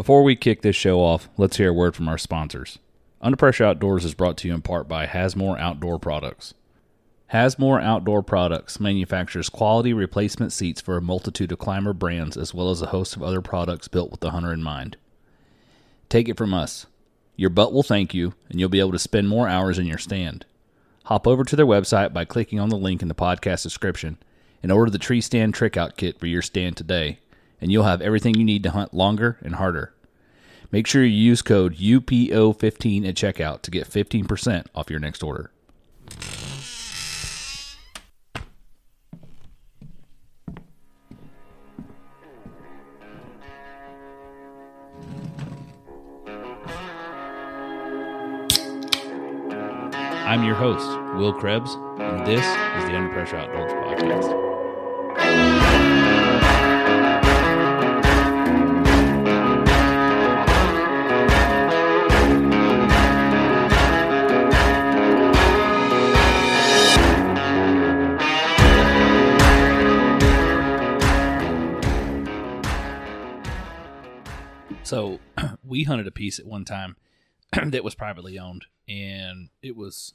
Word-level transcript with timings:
Before 0.00 0.22
we 0.22 0.34
kick 0.34 0.62
this 0.62 0.76
show 0.76 1.00
off, 1.00 1.28
let's 1.36 1.58
hear 1.58 1.68
a 1.68 1.74
word 1.74 1.94
from 1.94 2.08
our 2.08 2.16
sponsors. 2.16 2.78
Under 3.20 3.36
Pressure 3.36 3.64
Outdoors 3.64 4.06
is 4.06 4.14
brought 4.14 4.38
to 4.38 4.48
you 4.48 4.54
in 4.54 4.62
part 4.62 4.88
by 4.88 5.04
Hasmore 5.04 5.60
Outdoor 5.60 5.98
Products. 5.98 6.54
Hasmore 7.34 7.82
Outdoor 7.82 8.22
Products 8.22 8.80
manufactures 8.80 9.50
quality 9.50 9.92
replacement 9.92 10.54
seats 10.54 10.80
for 10.80 10.96
a 10.96 11.02
multitude 11.02 11.52
of 11.52 11.58
climber 11.58 11.92
brands 11.92 12.38
as 12.38 12.54
well 12.54 12.70
as 12.70 12.80
a 12.80 12.86
host 12.86 13.14
of 13.14 13.22
other 13.22 13.42
products 13.42 13.88
built 13.88 14.10
with 14.10 14.20
the 14.20 14.30
hunter 14.30 14.54
in 14.54 14.62
mind. 14.62 14.96
Take 16.08 16.30
it 16.30 16.38
from 16.38 16.54
us. 16.54 16.86
Your 17.36 17.50
butt 17.50 17.74
will 17.74 17.82
thank 17.82 18.14
you, 18.14 18.32
and 18.48 18.58
you'll 18.58 18.70
be 18.70 18.80
able 18.80 18.92
to 18.92 18.98
spend 18.98 19.28
more 19.28 19.48
hours 19.48 19.78
in 19.78 19.84
your 19.84 19.98
stand. 19.98 20.46
Hop 21.04 21.26
over 21.26 21.44
to 21.44 21.56
their 21.56 21.66
website 21.66 22.14
by 22.14 22.24
clicking 22.24 22.58
on 22.58 22.70
the 22.70 22.78
link 22.78 23.02
in 23.02 23.08
the 23.08 23.14
podcast 23.14 23.64
description 23.64 24.16
and 24.62 24.72
order 24.72 24.90
the 24.90 24.96
tree 24.96 25.20
stand 25.20 25.52
trick 25.52 25.76
out 25.76 25.98
kit 25.98 26.18
for 26.18 26.26
your 26.26 26.40
stand 26.40 26.78
today, 26.78 27.18
and 27.60 27.70
you'll 27.70 27.84
have 27.84 28.00
everything 28.00 28.34
you 28.34 28.44
need 28.44 28.62
to 28.62 28.70
hunt 28.70 28.94
longer 28.94 29.38
and 29.42 29.56
harder. 29.56 29.92
Make 30.72 30.86
sure 30.86 31.04
you 31.04 31.16
use 31.16 31.42
code 31.42 31.76
UPO15 31.76 33.08
at 33.08 33.14
checkout 33.16 33.62
to 33.62 33.70
get 33.70 33.88
15% 33.88 34.66
off 34.74 34.88
your 34.88 35.00
next 35.00 35.22
order. 35.22 35.50
I'm 50.30 50.44
your 50.44 50.54
host, 50.54 50.86
Will 51.16 51.32
Krebs, 51.32 51.74
and 51.98 52.24
this 52.24 52.38
is 52.38 52.88
the 52.88 52.96
Under 52.96 53.12
Pressure 53.12 53.36
Outdoors 53.36 53.72
Podcast. 53.72 54.49
So 74.90 75.20
we 75.64 75.84
hunted 75.84 76.08
a 76.08 76.10
piece 76.10 76.40
at 76.40 76.46
one 76.46 76.64
time 76.64 76.96
that 77.64 77.84
was 77.84 77.94
privately 77.94 78.40
owned, 78.40 78.66
and 78.88 79.50
it 79.62 79.76
was 79.76 80.14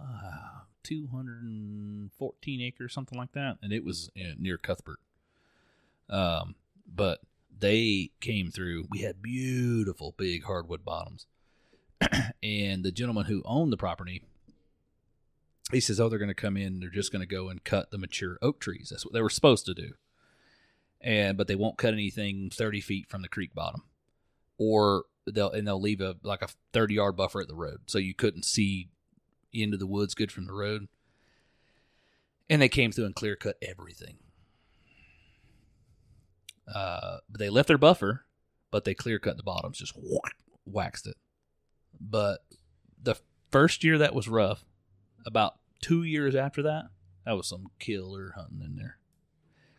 uh, 0.00 0.60
214 0.84 2.60
acres, 2.60 2.94
something 2.94 3.18
like 3.18 3.32
that, 3.32 3.58
and 3.60 3.72
it 3.72 3.84
was 3.84 4.08
uh, 4.16 4.34
near 4.38 4.56
Cuthbert. 4.56 5.00
Um, 6.08 6.54
but 6.86 7.22
they 7.58 8.12
came 8.20 8.52
through. 8.52 8.86
We 8.88 9.00
had 9.00 9.20
beautiful 9.20 10.14
big 10.16 10.44
hardwood 10.44 10.84
bottoms, 10.84 11.26
and 12.40 12.84
the 12.84 12.92
gentleman 12.92 13.24
who 13.24 13.42
owned 13.44 13.72
the 13.72 13.76
property, 13.76 14.22
he 15.72 15.80
says, 15.80 15.98
"Oh, 15.98 16.08
they're 16.08 16.20
going 16.20 16.28
to 16.28 16.34
come 16.34 16.56
in. 16.56 16.78
They're 16.78 16.88
just 16.88 17.10
going 17.10 17.26
to 17.26 17.26
go 17.26 17.48
and 17.48 17.64
cut 17.64 17.90
the 17.90 17.98
mature 17.98 18.38
oak 18.42 18.60
trees. 18.60 18.90
That's 18.90 19.04
what 19.04 19.12
they 19.12 19.22
were 19.22 19.28
supposed 19.28 19.66
to 19.66 19.74
do." 19.74 19.94
And 21.02 21.36
but 21.36 21.48
they 21.48 21.56
won't 21.56 21.78
cut 21.78 21.92
anything 21.92 22.50
30 22.50 22.80
feet 22.80 23.08
from 23.08 23.22
the 23.22 23.28
creek 23.28 23.54
bottom, 23.54 23.82
or 24.56 25.04
they'll 25.26 25.50
and 25.50 25.66
they'll 25.66 25.80
leave 25.80 26.00
a 26.00 26.16
like 26.22 26.42
a 26.42 26.48
30 26.72 26.94
yard 26.94 27.16
buffer 27.16 27.40
at 27.40 27.48
the 27.48 27.56
road, 27.56 27.80
so 27.86 27.98
you 27.98 28.14
couldn't 28.14 28.44
see 28.44 28.88
into 29.52 29.76
the 29.76 29.86
woods 29.86 30.14
good 30.14 30.32
from 30.32 30.46
the 30.46 30.52
road. 30.52 30.88
And 32.48 32.62
they 32.62 32.68
came 32.68 32.92
through 32.92 33.06
and 33.06 33.14
clear 33.14 33.36
cut 33.36 33.56
everything. 33.62 34.18
Uh, 36.72 37.18
they 37.28 37.50
left 37.50 37.68
their 37.68 37.78
buffer, 37.78 38.24
but 38.70 38.84
they 38.84 38.94
clear 38.94 39.18
cut 39.18 39.36
the 39.36 39.42
bottoms, 39.42 39.78
just 39.78 39.94
whack, 39.96 40.36
waxed 40.64 41.06
it. 41.06 41.16
But 42.00 42.40
the 43.00 43.16
first 43.50 43.84
year 43.84 43.98
that 43.98 44.14
was 44.14 44.28
rough. 44.28 44.64
About 45.24 45.54
two 45.80 46.02
years 46.02 46.34
after 46.34 46.62
that, 46.62 46.86
that 47.24 47.36
was 47.36 47.48
some 47.48 47.66
killer 47.78 48.32
hunting 48.36 48.62
in 48.64 48.76
there. 48.76 48.98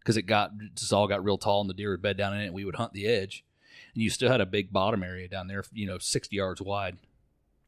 Because 0.04 0.18
it 0.18 0.24
got 0.24 0.52
just 0.76 0.92
all 0.92 1.08
got 1.08 1.24
real 1.24 1.38
tall 1.38 1.62
and 1.62 1.70
the 1.70 1.74
deer 1.74 1.92
would 1.92 2.02
bed 2.02 2.18
down 2.18 2.34
in 2.36 2.42
it. 2.42 2.54
We 2.54 2.66
would 2.66 2.76
hunt 2.76 2.92
the 2.94 3.08
edge, 3.08 3.46
and 3.94 4.04
you 4.04 4.10
still 4.10 4.30
had 4.30 4.42
a 4.42 4.46
big 4.46 4.72
bottom 4.74 5.02
area 5.02 5.28
down 5.30 5.48
there, 5.48 5.64
you 5.72 5.88
know, 5.88 5.98
sixty 5.98 6.36
yards 6.36 6.62
wide. 6.62 6.98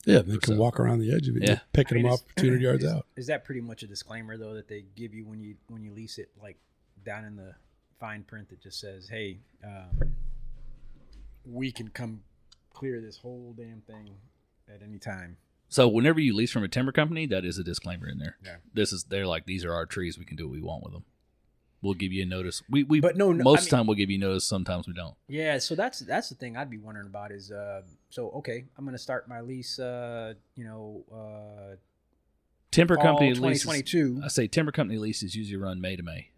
Yeah, 0.05 0.19
they 0.19 0.37
can 0.37 0.53
So- 0.55 0.59
walk 0.59 0.79
around 0.79 0.99
the 0.99 1.11
edge 1.15 1.27
of 1.29 1.37
it, 1.37 1.43
Yeah. 1.43 1.59
picking 1.73 1.95
I 1.95 2.01
mean, 2.01 2.03
them 2.03 2.13
is- 2.13 2.19
off 2.21 2.35
200 2.35 2.61
yards 2.61 2.83
is, 2.83 2.91
out. 2.91 3.07
Is 3.15 3.27
that 3.27 3.43
pretty 3.43 3.61
much 3.61 3.81
a 3.83 3.87
disclaimer 3.87 4.37
though 4.37 4.53
that 4.53 4.67
they 4.67 4.83
give 4.95 5.13
you 5.13 5.25
when 5.25 5.39
you 5.39 5.55
when 5.67 5.81
you 5.81 5.93
lease 5.93 6.17
it, 6.17 6.29
like 6.41 6.57
down 7.05 7.23
in 7.25 7.35
the 7.37 7.55
fine 7.99 8.23
print 8.23 8.49
that 8.49 8.61
just 8.61 8.79
says, 8.79 9.07
"Hey, 9.07 9.39
um, 9.63 10.13
we 11.45 11.71
can 11.71 11.87
come 11.89 12.21
clear 12.73 12.99
this 13.01 13.17
whole 13.17 13.53
damn 13.57 13.81
thing 13.81 14.09
at 14.67 14.81
any 14.81 14.99
time." 14.99 15.37
So 15.69 15.87
whenever 15.87 16.19
you 16.19 16.35
lease 16.35 16.51
from 16.51 16.63
a 16.63 16.67
timber 16.67 16.91
company, 16.91 17.25
that 17.27 17.43
is 17.45 17.57
a 17.57 17.63
disclaimer 17.63 18.07
in 18.07 18.19
there. 18.19 18.37
Yeah. 18.43 18.57
This 18.73 18.93
is 18.93 19.05
they're 19.05 19.25
like 19.27 19.45
these 19.45 19.63
are 19.65 19.73
our 19.73 19.85
trees. 19.85 20.17
We 20.19 20.25
can 20.25 20.37
do 20.37 20.47
what 20.47 20.53
we 20.53 20.61
want 20.61 20.83
with 20.83 20.93
them. 20.93 21.05
We'll 21.81 21.93
give 21.93 22.11
you 22.11 22.23
a 22.23 22.25
notice. 22.25 22.63
We 22.69 22.83
we 22.83 22.99
But 22.99 23.15
no, 23.15 23.31
no, 23.31 23.43
most 23.43 23.57
I 23.57 23.59
of 23.59 23.69
the 23.69 23.75
mean- 23.75 23.79
time 23.79 23.87
we'll 23.87 23.95
give 23.97 24.09
you 24.09 24.17
notice. 24.17 24.43
Sometimes 24.45 24.87
we 24.87 24.93
don't. 24.93 25.15
Yeah, 25.27 25.57
so 25.59 25.75
that's 25.75 25.99
that's 25.99 26.29
the 26.29 26.35
thing 26.35 26.57
I'd 26.57 26.69
be 26.69 26.77
wondering 26.79 27.07
about 27.07 27.31
is 27.31 27.51
uh, 27.51 27.81
so 28.09 28.29
okay, 28.31 28.65
I'm 28.77 28.85
gonna 28.85 28.97
start 28.97 29.27
my 29.27 29.41
lease, 29.41 29.77
uh, 29.77 30.33
you 30.55 30.63
know, 30.63 31.03
uh, 31.13 31.75
Timber 32.71 32.97
company 32.97 33.29
leases. 33.35 33.63
2022. 33.63 34.21
I 34.23 34.27
say 34.27 34.47
timber 34.47 34.71
company 34.71 34.97
leases 34.99 35.35
usually 35.35 35.61
run 35.61 35.79
May 35.79 35.95
to 35.95 36.03
May. 36.03 36.29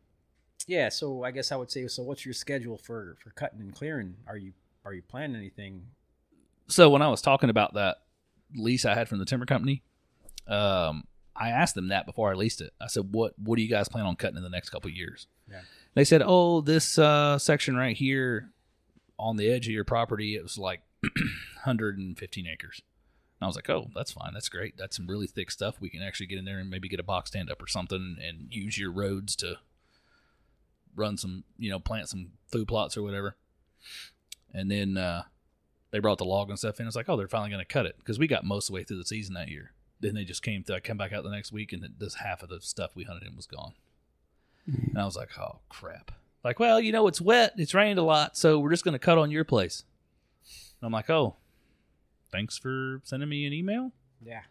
Yeah, 0.68 0.90
so 0.90 1.24
I 1.24 1.32
guess 1.32 1.52
I 1.52 1.56
would 1.56 1.72
say, 1.72 1.88
so 1.88 2.04
what's 2.04 2.26
your 2.26 2.34
schedule 2.34 2.78
for 2.78 3.16
for 3.24 3.30
cutting 3.32 3.62
and 3.62 3.74
clearing? 3.74 4.16
Are 4.28 4.38
you 4.38 4.52
are 4.86 4.94
you 4.94 5.02
planning 5.02 5.36
anything? 5.38 5.84
So 6.68 6.90
when 6.90 7.02
I 7.02 7.08
was 7.08 7.22
talking 7.22 7.50
about 7.50 7.74
that 7.76 7.98
lease 8.54 8.84
I 8.86 8.94
had 8.94 9.08
from 9.08 9.20
the 9.20 9.26
timber 9.26 9.46
company, 9.46 9.82
um, 10.48 11.06
I 11.40 11.50
asked 11.50 11.76
them 11.76 11.90
that 11.90 12.06
before 12.06 12.32
I 12.32 12.34
leased 12.34 12.62
it. 12.62 12.74
I 12.82 12.88
said, 12.88 13.14
"What 13.14 13.34
what 13.38 13.58
do 13.58 13.62
you 13.62 13.70
guys 13.70 13.88
plan 13.88 14.06
on 14.06 14.16
cutting 14.16 14.38
in 14.38 14.44
the 14.44 14.50
next 14.50 14.70
couple 14.70 14.90
of 14.90 14.96
years?" 14.96 15.28
Yeah. 15.50 15.62
They 15.94 16.04
said, 16.04 16.22
"Oh, 16.26 16.62
this 16.62 16.98
uh, 16.98 17.38
section 17.38 17.76
right 17.76 17.96
here 17.96 18.52
on 19.20 19.38
the 19.38 19.50
edge 19.50 19.68
of 19.68 19.74
your 19.74 19.84
property, 19.84 20.36
it 20.36 20.44
was 20.44 20.58
like 20.58 20.82
115 21.02 22.48
acres." 22.48 22.82
And 23.40 23.46
I 23.46 23.48
was 23.48 23.56
like, 23.56 23.70
"Oh, 23.70 23.90
that's 23.96 24.12
fine. 24.12 24.34
That's 24.34 24.50
great. 24.50 24.78
That's 24.78 24.96
some 24.98 25.08
really 25.08 25.28
thick 25.28 25.52
stuff. 25.52 25.80
We 25.80 25.90
can 25.90 26.02
actually 26.02 26.28
get 26.28 26.40
in 26.40 26.46
there 26.46 26.60
and 26.60 26.70
maybe 26.70 26.90
get 26.90 27.00
a 27.00 27.04
box 27.04 27.30
stand 27.30 27.52
up 27.52 27.62
or 27.62 27.68
something, 27.68 28.18
and 28.22 28.48
use 28.50 28.78
your 28.78 28.92
roads 28.92 29.36
to 29.38 29.58
run 30.96 31.18
some, 31.18 31.44
you 31.58 31.70
know, 31.70 31.80
plant 31.80 32.10
some 32.10 32.32
food 32.52 32.68
plots 32.68 32.98
or 32.98 33.04
whatever." 33.04 33.36
And 34.54 34.72
then 34.72 34.98
uh, 34.98 35.24
they 35.92 36.00
brought 36.00 36.18
the 36.18 36.26
log 36.26 36.50
and 36.50 36.58
stuff 36.58 36.80
in. 36.80 36.88
It's 36.88 36.96
like, 36.96 37.10
oh, 37.10 37.18
they're 37.18 37.28
finally 37.28 37.50
going 37.50 37.62
to 37.62 37.66
cut 37.66 37.86
it 37.86 37.98
because 38.00 38.18
we 38.18 38.28
got 38.28 38.44
most 38.44 38.66
of 38.66 38.68
the 38.68 38.76
way 38.76 38.84
through 38.84 38.98
the 38.98 39.06
season 39.06 39.34
that 39.36 39.50
year. 39.50 39.72
Then 40.00 40.14
they 40.16 40.24
just 40.24 40.44
came 40.44 40.64
through. 40.64 40.76
I 40.76 40.80
come 40.80 40.98
back 40.98 41.12
out 41.14 41.24
the 41.24 41.30
next 41.32 41.52
week, 41.52 41.74
and 41.74 41.88
this 41.98 42.16
half 42.16 42.44
of 42.44 42.50
the 42.50 42.62
stuff 42.62 42.92
we 42.96 43.04
hunted 43.04 43.28
in 43.28 43.36
was 43.36 43.48
gone. 43.48 43.74
And 44.68 44.98
I 44.98 45.06
was 45.06 45.16
like, 45.16 45.30
oh 45.40 45.60
crap! 45.70 46.12
Like, 46.44 46.60
well, 46.60 46.80
you 46.80 46.92
know, 46.92 47.08
it's 47.08 47.22
wet. 47.22 47.54
It's 47.58 47.74
rained 47.74 47.98
a 48.00 48.04
lot, 48.04 48.38
so 48.38 48.60
we're 48.60 48.70
just 48.72 48.84
going 48.84 48.94
to 48.94 49.00
cut 49.00 49.18
on 49.18 49.32
your 49.32 49.44
place. 49.46 49.84
And 50.82 50.86
I'm 50.88 50.92
like, 50.94 51.10
oh, 51.10 51.36
thanks 52.32 52.58
for 52.58 53.02
sending 53.04 53.30
me 53.30 53.46
an 53.46 53.54
email. 53.54 53.92
Yeah, 54.24 54.42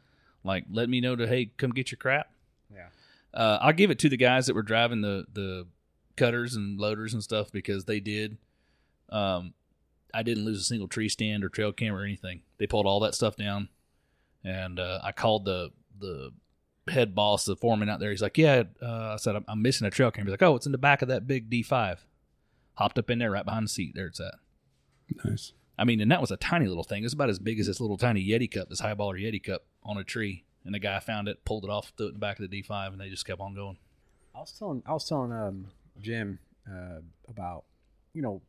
Like, 0.45 0.65
let 0.71 0.89
me 0.89 1.01
know 1.01 1.17
to 1.17 1.27
hey, 1.27 1.51
come 1.57 1.71
get 1.73 1.91
your 1.91 1.99
crap. 1.99 2.31
yeah. 2.73 2.89
Uh, 3.35 3.59
I'll 3.61 3.73
give 3.75 3.91
it 3.91 3.99
to 3.99 4.09
the 4.09 4.17
guys 4.17 4.47
that 4.47 4.55
were 4.55 4.63
driving 4.63 5.03
the 5.03 5.27
the 5.33 5.67
cutters 6.17 6.57
and 6.57 6.81
loaders 6.81 7.13
and 7.13 7.23
stuff 7.23 7.53
because 7.53 7.85
they 7.85 8.01
did. 8.01 8.39
Um, 9.11 9.53
I 10.15 10.23
didn't 10.23 10.47
lose 10.47 10.61
a 10.61 10.65
single 10.65 10.89
tree 10.89 11.11
stand 11.11 11.45
or 11.45 11.51
trail 11.51 11.73
cam 11.73 11.95
or 11.95 12.03
anything. 12.03 12.41
They 12.57 12.67
pulled 12.67 12.87
all 12.87 13.01
that 13.01 13.15
stuff 13.15 13.37
down, 13.37 13.69
and 14.47 14.79
uh, 14.79 15.01
I 15.03 15.13
called 15.13 15.45
the 15.45 15.71
the 15.99 16.31
head 16.89 17.15
boss, 17.15 17.45
the 17.45 17.57
foreman 17.57 17.89
out 17.89 18.01
there. 18.01 18.11
He's 18.11 18.23
like, 18.23 18.39
"Yeah," 18.39 18.63
uh, 18.81 19.15
I 19.15 19.17
said, 19.17 19.37
I'm, 19.37 19.45
"I'm 19.49 19.63
missing 19.63 19.87
a 19.87 19.91
trail 19.91 20.11
cam." 20.11 20.25
He's 20.25 20.31
like, 20.31 20.43
"Oh, 20.43 20.57
it's 20.57 20.67
in 20.67 20.73
the 20.73 20.79
back 20.79 21.03
of 21.03 21.09
that 21.09 21.27
big 21.27 21.51
D5." 21.51 21.99
Hopped 22.75 22.99
up 22.99 23.11
in 23.11 23.19
there, 23.19 23.31
right 23.31 23.45
behind 23.45 23.65
the 23.65 23.71
seat. 23.71 23.93
There 23.95 24.07
it's 24.07 24.21
at. 24.21 24.35
Nice. 25.25 25.53
I 25.79 25.85
mean, 25.85 26.01
and 26.01 26.11
that 26.11 26.21
was 26.21 26.31
a 26.31 26.37
tiny 26.37 26.67
little 26.67 26.85
thing. 26.85 27.05
It's 27.05 27.15
about 27.15 27.31
as 27.31 27.39
big 27.39 27.59
as 27.59 27.67
this 27.67 27.81
little 27.81 27.99
tiny 27.99 28.27
Yeti 28.27 28.51
cup, 28.51 28.69
this 28.69 28.81
highballer 28.81 29.17
Yeti 29.17 29.43
cup 29.43 29.63
on 29.83 29.99
a 29.99 30.05
tree. 30.05 30.45
And 30.65 30.75
the 30.75 30.79
guy 30.79 30.99
found 31.01 31.29
it, 31.29 31.45
pulled 31.45 31.65
it 31.65 31.71
off, 31.71 31.93
threw 31.97 32.07
it 32.07 32.09
in 32.11 32.15
the 32.15 32.21
back 32.21 32.41
of 32.41 32.51
the 32.51 32.63
D5, 32.63 32.89
and 32.89 33.01
they 33.01 33.09
just 33.09 33.25
kept 33.25 33.41
on 33.41 33.55
going. 33.55 33.79
I 34.35 34.41
was 34.41 34.53
telling 34.53 34.83
I 34.85 34.93
was 34.93 35.09
telling 35.09 35.33
um 35.33 35.69
Jim 36.01 36.39
uh, 36.71 37.01
about 37.29 37.65
you 38.13 38.21
know 38.21 38.43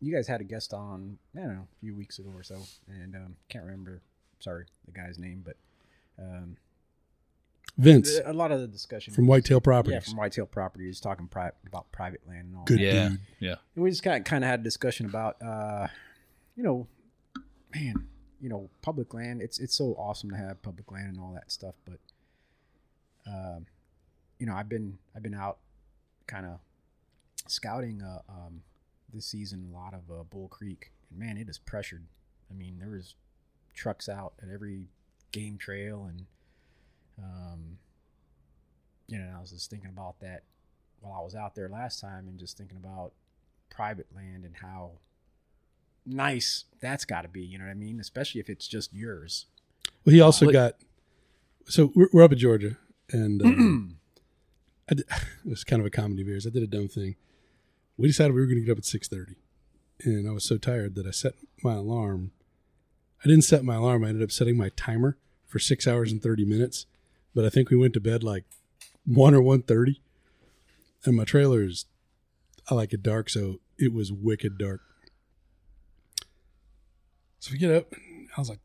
you 0.00 0.14
guys 0.14 0.26
had 0.26 0.40
a 0.40 0.44
guest 0.44 0.74
on 0.74 1.18
I 1.36 1.40
don't 1.40 1.54
know 1.54 1.68
a 1.72 1.80
few 1.80 1.94
weeks 1.94 2.18
ago 2.18 2.30
or 2.34 2.42
so 2.42 2.60
and 2.88 3.14
um, 3.14 3.36
can't 3.48 3.64
remember 3.64 4.02
sorry 4.40 4.66
the 4.86 4.92
guy's 4.92 5.18
name 5.18 5.42
but 5.44 5.56
um, 6.18 6.56
Vince 7.76 8.20
a 8.24 8.32
lot 8.32 8.52
of 8.52 8.60
the 8.60 8.68
discussion 8.68 9.12
from 9.12 9.26
Whitetail 9.26 9.60
Properties. 9.60 9.92
yeah 9.94 10.00
from 10.00 10.16
Whitetail 10.16 10.46
Properties 10.46 11.00
talking 11.00 11.26
pri- 11.26 11.50
about 11.66 11.90
private 11.90 12.20
land 12.28 12.46
and 12.48 12.56
all 12.56 12.64
Good 12.64 12.78
that. 12.78 12.84
Yeah, 12.84 13.08
dude. 13.08 13.20
yeah. 13.40 13.54
And 13.74 13.82
we 13.84 13.90
just 13.90 14.02
kind 14.04 14.18
of, 14.18 14.24
kind 14.24 14.44
of 14.44 14.50
had 14.50 14.60
a 14.60 14.62
discussion 14.62 15.06
about, 15.06 15.42
uh, 15.42 15.88
you 16.56 16.62
know, 16.62 16.86
man, 17.74 18.06
you 18.40 18.48
know, 18.48 18.70
public 18.80 19.12
land. 19.12 19.42
It's 19.42 19.58
it's 19.58 19.74
so 19.74 19.96
awesome 19.98 20.30
to 20.30 20.36
have 20.36 20.62
public 20.62 20.92
land 20.92 21.08
and 21.08 21.18
all 21.18 21.32
that 21.34 21.50
stuff, 21.50 21.74
but, 21.84 21.98
um, 23.26 23.66
you 24.38 24.46
know, 24.46 24.54
I've 24.54 24.68
been 24.68 24.98
I've 25.16 25.22
been 25.24 25.34
out, 25.34 25.58
kind 26.28 26.46
of 26.46 26.60
scouting 27.48 28.02
uh, 28.02 28.20
um, 28.28 28.62
this 29.12 29.26
season 29.26 29.68
a 29.72 29.76
lot 29.76 29.94
of 29.94 30.10
uh, 30.10 30.22
Bull 30.22 30.46
Creek 30.48 30.92
And 31.10 31.18
man, 31.18 31.36
it 31.36 31.48
is 31.48 31.58
pressured. 31.58 32.04
I 32.50 32.54
mean, 32.54 32.78
there 32.78 32.90
was 32.90 33.16
trucks 33.74 34.08
out 34.08 34.34
at 34.42 34.48
every 34.52 34.88
game 35.32 35.58
trail, 35.58 36.06
and 36.08 36.26
um, 37.18 37.78
you 39.06 39.18
know, 39.18 39.30
I 39.36 39.40
was 39.40 39.50
just 39.50 39.70
thinking 39.70 39.90
about 39.90 40.20
that 40.20 40.42
while 41.00 41.18
I 41.20 41.22
was 41.24 41.34
out 41.34 41.54
there 41.54 41.68
last 41.68 42.00
time, 42.00 42.26
and 42.28 42.38
just 42.38 42.56
thinking 42.56 42.76
about 42.76 43.12
private 43.70 44.06
land 44.14 44.44
and 44.44 44.54
how 44.60 44.92
nice 46.06 46.64
that's 46.80 47.04
got 47.04 47.22
to 47.22 47.28
be. 47.28 47.42
You 47.42 47.58
know 47.58 47.64
what 47.64 47.70
I 47.70 47.74
mean? 47.74 48.00
Especially 48.00 48.40
if 48.40 48.48
it's 48.48 48.66
just 48.68 48.92
yours. 48.94 49.46
Well, 50.04 50.14
he 50.14 50.20
also 50.20 50.46
But- 50.46 50.52
got. 50.52 50.74
So 51.66 51.92
we're, 51.94 52.08
we're 52.12 52.22
up 52.22 52.32
in 52.32 52.38
Georgia, 52.38 52.76
and 53.10 53.40
um, 53.42 53.96
I 54.90 54.94
did, 54.94 55.06
it 55.44 55.48
was 55.48 55.64
kind 55.64 55.80
of 55.80 55.86
a 55.86 55.90
comedy 55.90 56.20
of 56.22 56.28
errors. 56.28 56.46
I 56.46 56.50
did 56.50 56.62
a 56.62 56.66
dumb 56.66 56.88
thing. 56.88 57.16
We 57.96 58.08
decided 58.08 58.34
we 58.34 58.40
were 58.40 58.46
going 58.46 58.58
to 58.58 58.64
get 58.66 58.72
up 58.72 58.78
at 58.78 58.84
six 58.84 59.08
thirty, 59.08 59.36
and 60.04 60.28
I 60.28 60.32
was 60.32 60.44
so 60.44 60.58
tired 60.58 60.94
that 60.96 61.06
I 61.06 61.10
set 61.10 61.32
my 61.62 61.74
alarm. 61.74 62.32
I 63.24 63.28
didn't 63.28 63.44
set 63.44 63.64
my 63.64 63.76
alarm. 63.76 64.04
I 64.04 64.08
ended 64.08 64.22
up 64.22 64.32
setting 64.32 64.56
my 64.56 64.70
timer 64.76 65.16
for 65.46 65.58
six 65.58 65.86
hours 65.86 66.12
and 66.12 66.22
thirty 66.22 66.44
minutes, 66.44 66.86
but 67.34 67.44
I 67.44 67.50
think 67.50 67.70
we 67.70 67.76
went 67.76 67.94
to 67.94 68.00
bed 68.00 68.22
like 68.22 68.44
one 69.06 69.34
or 69.34 69.40
one 69.40 69.62
thirty, 69.62 70.00
and 71.04 71.16
my 71.16 71.24
trailer 71.24 71.62
is. 71.62 71.86
I 72.70 72.74
like 72.74 72.94
it 72.94 73.02
dark, 73.02 73.28
so 73.28 73.60
it 73.78 73.92
was 73.92 74.10
wicked 74.10 74.56
dark. 74.56 74.80
So 77.40 77.52
we 77.52 77.58
get 77.58 77.70
up. 77.70 77.92
I 78.36 78.40
was 78.40 78.48
like, 78.48 78.60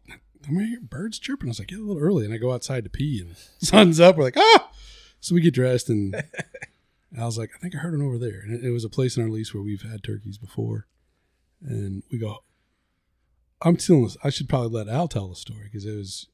I'm 0.48 0.54
going 0.54 0.66
to 0.66 0.70
hear 0.70 0.80
birds 0.80 1.20
chirping. 1.20 1.50
I 1.50 1.52
was 1.52 1.60
like, 1.60 1.68
get 1.68 1.80
a 1.80 1.84
little 1.84 2.02
early. 2.02 2.24
And 2.24 2.34
I 2.34 2.38
go 2.38 2.54
outside 2.54 2.86
to 2.86 2.90
pee 2.90 3.22
and 3.22 3.36
sun's 3.62 4.00
up. 4.00 4.16
We're 4.16 4.24
like, 4.24 4.38
ah. 4.38 4.72
So 5.20 5.36
we 5.36 5.42
get 5.42 5.54
dressed 5.54 5.90
and 5.90 6.16
I 7.20 7.26
was 7.26 7.38
like, 7.38 7.52
I 7.56 7.60
think 7.60 7.76
I 7.76 7.80
heard 7.80 7.98
one 7.98 8.08
over 8.08 8.18
there. 8.18 8.40
And 8.40 8.54
it, 8.54 8.66
it 8.66 8.72
was 8.72 8.86
a 8.86 8.90
place 8.90 9.18
in 9.18 9.24
our 9.24 9.30
lease 9.30 9.54
where 9.54 9.62
we've 9.62 9.82
had 9.82 10.04
turkeys 10.04 10.38
before. 10.38 10.88
And 11.62 12.04
we 12.10 12.18
go, 12.18 12.38
I'm 13.62 13.76
telling 13.76 14.04
this. 14.04 14.18
I 14.24 14.30
should 14.30 14.48
probably 14.48 14.70
let 14.70 14.88
Al 14.88 15.08
tell 15.08 15.28
the 15.28 15.36
story 15.36 15.64
because 15.66 15.86
it 15.86 15.96
was, 15.96 16.28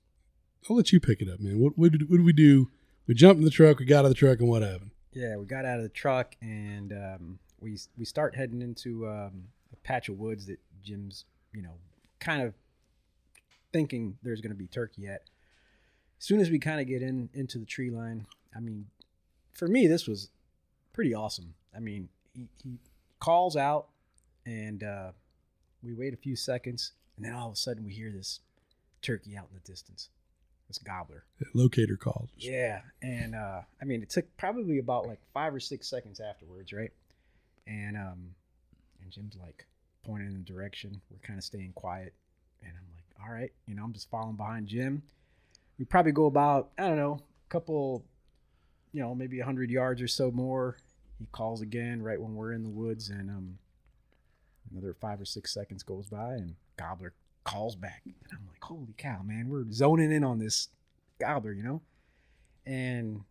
I'll 0.69 0.75
let 0.75 0.91
you 0.91 0.99
pick 0.99 1.21
it 1.21 1.29
up, 1.29 1.39
man. 1.39 1.59
What, 1.59 1.77
what, 1.77 1.91
did, 1.91 2.09
what 2.09 2.17
did 2.17 2.25
we 2.25 2.33
do? 2.33 2.69
We 3.07 3.13
jumped 3.13 3.39
in 3.39 3.45
the 3.45 3.51
truck, 3.51 3.79
we 3.79 3.85
got 3.85 3.99
out 3.99 4.05
of 4.05 4.09
the 4.09 4.15
truck, 4.15 4.39
and 4.39 4.49
what 4.49 4.61
happened? 4.61 4.91
Yeah, 5.11 5.37
we 5.37 5.45
got 5.45 5.65
out 5.65 5.77
of 5.77 5.83
the 5.83 5.89
truck 5.89 6.35
and 6.41 6.91
um, 6.91 7.39
we 7.59 7.77
we 7.97 8.03
start 8.03 8.35
heading 8.35 8.61
into 8.61 9.07
um, 9.07 9.45
a 9.71 9.75
patch 9.83 10.09
of 10.09 10.19
woods 10.19 10.45
that 10.47 10.59
Jim's, 10.83 11.25
you 11.53 11.61
know, 11.61 11.75
kind 12.19 12.41
of 12.41 12.53
thinking 13.71 14.17
there's 14.23 14.41
going 14.41 14.51
to 14.51 14.57
be 14.57 14.67
turkey 14.67 15.07
at. 15.07 15.21
As 16.19 16.25
soon 16.25 16.41
as 16.41 16.49
we 16.49 16.59
kind 16.59 16.81
of 16.81 16.87
get 16.87 17.01
in 17.01 17.29
into 17.33 17.57
the 17.57 17.65
tree 17.65 17.89
line, 17.89 18.27
I 18.55 18.59
mean, 18.59 18.87
for 19.53 19.67
me 19.67 19.87
this 19.87 20.05
was 20.05 20.29
pretty 20.91 21.13
awesome. 21.13 21.53
I 21.75 21.79
mean, 21.79 22.09
he, 22.33 22.47
he 22.61 22.77
calls 23.19 23.55
out 23.55 23.87
and 24.45 24.83
uh, 24.83 25.11
we 25.81 25.93
wait 25.93 26.13
a 26.13 26.17
few 26.17 26.35
seconds 26.35 26.91
and 27.15 27.25
then 27.25 27.33
all 27.33 27.47
of 27.47 27.53
a 27.53 27.57
sudden 27.57 27.85
we 27.85 27.93
hear 27.93 28.11
this 28.11 28.39
turkey 29.01 29.37
out 29.37 29.47
in 29.51 29.59
the 29.61 29.71
distance. 29.71 30.09
This 30.67 30.79
gobbler. 30.79 31.25
Locator 31.53 31.95
called. 31.95 32.29
Yeah, 32.37 32.81
and 33.03 33.35
uh, 33.35 33.61
I 33.79 33.85
mean, 33.85 34.01
it 34.01 34.09
took 34.09 34.25
probably 34.35 34.79
about 34.79 35.05
like 35.05 35.19
five 35.31 35.53
or 35.53 35.59
six 35.59 35.87
seconds 35.87 36.19
afterwards, 36.19 36.73
right? 36.73 36.91
And 37.67 37.95
um, 37.95 38.31
and 39.01 39.11
Jim's 39.11 39.37
like 39.39 39.65
pointing 40.03 40.29
in 40.29 40.33
the 40.33 40.39
direction. 40.39 40.99
We're 41.11 41.19
kind 41.19 41.37
of 41.37 41.43
staying 41.43 41.73
quiet, 41.75 42.13
and 42.63 42.71
I'm 42.71 42.87
like, 42.95 43.05
all 43.23 43.33
right, 43.33 43.51
you 43.67 43.75
know, 43.75 43.83
I'm 43.83 43.93
just 43.93 44.09
following 44.09 44.35
behind 44.35 44.67
Jim. 44.67 45.03
We 45.77 45.85
probably 45.85 46.13
go 46.13 46.25
about 46.25 46.71
I 46.79 46.87
don't 46.87 46.97
know, 46.97 47.19
a 47.47 47.49
couple, 47.49 48.03
you 48.91 49.01
know, 49.01 49.13
maybe 49.13 49.39
a 49.41 49.45
hundred 49.45 49.69
yards 49.69 50.01
or 50.01 50.07
so 50.07 50.31
more. 50.31 50.77
He 51.19 51.27
calls 51.31 51.61
again 51.61 52.01
right 52.01 52.19
when 52.19 52.33
we're 52.33 52.53
in 52.53 52.63
the 52.63 52.69
woods, 52.69 53.09
and 53.09 53.29
um, 53.29 53.59
another 54.71 54.95
five 54.99 55.21
or 55.21 55.25
six 55.25 55.53
seconds 55.53 55.83
goes 55.83 56.07
by, 56.07 56.33
and 56.33 56.55
Gobbler 56.77 57.13
calls 57.43 57.75
back, 57.75 58.01
and 58.05 58.15
I'm 58.31 58.47
like, 58.47 58.63
holy 58.63 58.93
cow, 58.97 59.21
man, 59.23 59.49
we're 59.49 59.65
zoning 59.71 60.11
in 60.11 60.23
on 60.23 60.39
this 60.39 60.69
gobbler, 61.19 61.53
you 61.53 61.63
know? 61.63 61.81
And 62.65 63.21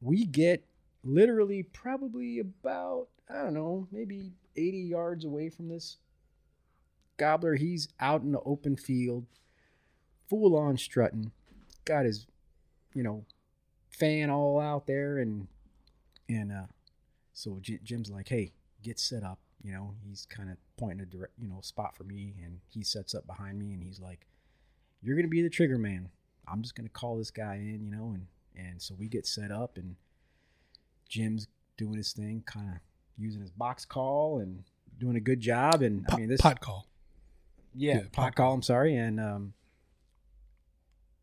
we 0.00 0.24
get 0.24 0.64
literally 1.04 1.62
probably 1.62 2.40
about, 2.40 3.08
I 3.30 3.42
don't 3.42 3.54
know, 3.54 3.86
maybe 3.90 4.32
80 4.56 4.78
yards 4.78 5.24
away 5.24 5.48
from 5.48 5.68
this 5.68 5.98
gobbler. 7.16 7.54
He's 7.54 7.88
out 8.00 8.22
in 8.22 8.32
the 8.32 8.40
open 8.40 8.76
field, 8.76 9.26
full 10.28 10.56
on 10.56 10.76
strutting, 10.76 11.30
got 11.84 12.04
his, 12.04 12.26
you 12.94 13.02
know, 13.02 13.24
fan 13.88 14.30
all 14.30 14.60
out 14.60 14.86
there. 14.86 15.18
And, 15.18 15.46
and, 16.28 16.52
uh, 16.52 16.66
so 17.32 17.60
Jim's 17.60 18.10
like, 18.10 18.28
hey, 18.28 18.52
get 18.82 18.98
set 18.98 19.22
up. 19.22 19.38
You 19.66 19.72
know, 19.72 19.94
he's 20.06 20.26
kind 20.30 20.48
of 20.48 20.58
pointing 20.76 21.00
a 21.00 21.06
direct, 21.06 21.32
you 21.38 21.48
know, 21.48 21.58
spot 21.60 21.96
for 21.96 22.04
me, 22.04 22.34
and 22.44 22.60
he 22.68 22.84
sets 22.84 23.14
up 23.16 23.26
behind 23.26 23.58
me, 23.58 23.72
and 23.74 23.82
he's 23.82 23.98
like, 23.98 24.28
"You're 25.02 25.16
gonna 25.16 25.26
be 25.26 25.42
the 25.42 25.50
trigger 25.50 25.76
man. 25.76 26.08
I'm 26.46 26.62
just 26.62 26.76
gonna 26.76 26.88
call 26.88 27.16
this 27.16 27.32
guy 27.32 27.56
in, 27.56 27.82
you 27.84 27.90
know." 27.90 28.12
And 28.14 28.26
and 28.54 28.80
so 28.80 28.94
we 28.94 29.08
get 29.08 29.26
set 29.26 29.50
up, 29.50 29.76
and 29.76 29.96
Jim's 31.08 31.48
doing 31.76 31.94
his 31.96 32.12
thing, 32.12 32.42
kind 32.46 32.68
of 32.70 32.76
using 33.18 33.40
his 33.40 33.50
box 33.50 33.84
call 33.84 34.38
and 34.38 34.62
doing 34.98 35.16
a 35.16 35.20
good 35.20 35.40
job. 35.40 35.82
And 35.82 36.04
I 36.06 36.10
Pot, 36.10 36.20
mean, 36.20 36.28
this 36.28 36.40
pot 36.40 36.60
call. 36.60 36.86
yeah, 37.74 37.94
Yeah, 37.94 38.00
pot 38.04 38.12
pot 38.12 38.34
call. 38.36 38.54
I'm 38.54 38.62
sorry, 38.62 38.94
and 38.96 39.18
um, 39.18 39.54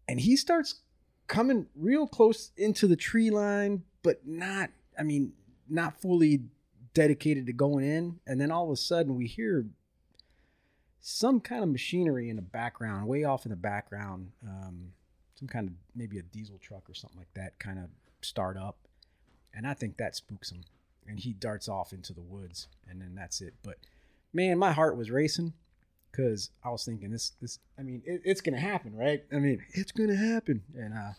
and 0.07 0.19
he 0.19 0.35
starts 0.35 0.81
coming 1.27 1.67
real 1.75 2.07
close 2.07 2.51
into 2.57 2.87
the 2.87 2.95
tree 2.97 3.29
line, 3.29 3.83
but 4.01 4.27
not. 4.27 4.69
I 4.99 5.03
mean, 5.03 5.33
not 5.69 5.99
fully 6.01 6.41
dedicated 6.93 7.45
to 7.47 7.53
going 7.53 7.85
in. 7.85 8.19
And 8.27 8.39
then 8.39 8.51
all 8.51 8.65
of 8.65 8.71
a 8.71 8.77
sudden, 8.77 9.15
we 9.15 9.27
hear 9.27 9.65
some 11.01 11.39
kind 11.39 11.63
of 11.63 11.69
machinery 11.69 12.29
in 12.29 12.35
the 12.35 12.41
background, 12.41 13.07
way 13.07 13.23
off 13.23 13.45
in 13.45 13.49
the 13.49 13.55
background. 13.55 14.31
Um, 14.47 14.93
some 15.35 15.47
kind 15.47 15.67
of 15.67 15.73
maybe 15.95 16.17
a 16.19 16.21
diesel 16.21 16.57
truck 16.59 16.89
or 16.89 16.93
something 16.93 17.17
like 17.17 17.33
that, 17.33 17.59
kind 17.59 17.79
of 17.79 17.85
start 18.21 18.55
up, 18.57 18.77
and 19.53 19.67
I 19.67 19.73
think 19.73 19.97
that 19.97 20.15
spooks 20.15 20.51
him, 20.51 20.61
and 21.07 21.19
he 21.19 21.33
darts 21.33 21.67
off 21.67 21.91
into 21.91 22.13
the 22.13 22.21
woods, 22.21 22.67
and 22.89 23.01
then 23.01 23.15
that's 23.15 23.41
it. 23.41 23.55
But 23.63 23.77
man, 24.31 24.57
my 24.57 24.71
heart 24.71 24.95
was 24.95 25.11
racing 25.11 25.53
because 26.11 26.51
I 26.63 26.69
was 26.69 26.85
thinking 26.85 27.11
this 27.11 27.31
this 27.41 27.59
I 27.77 27.81
mean 27.81 28.03
it, 28.05 28.21
it's 28.23 28.41
gonna 28.41 28.59
happen 28.59 28.95
right 28.95 29.23
I 29.31 29.37
mean 29.37 29.63
it's 29.71 29.91
gonna 29.91 30.15
happen 30.15 30.61
and 30.77 30.93
uh 30.93 31.13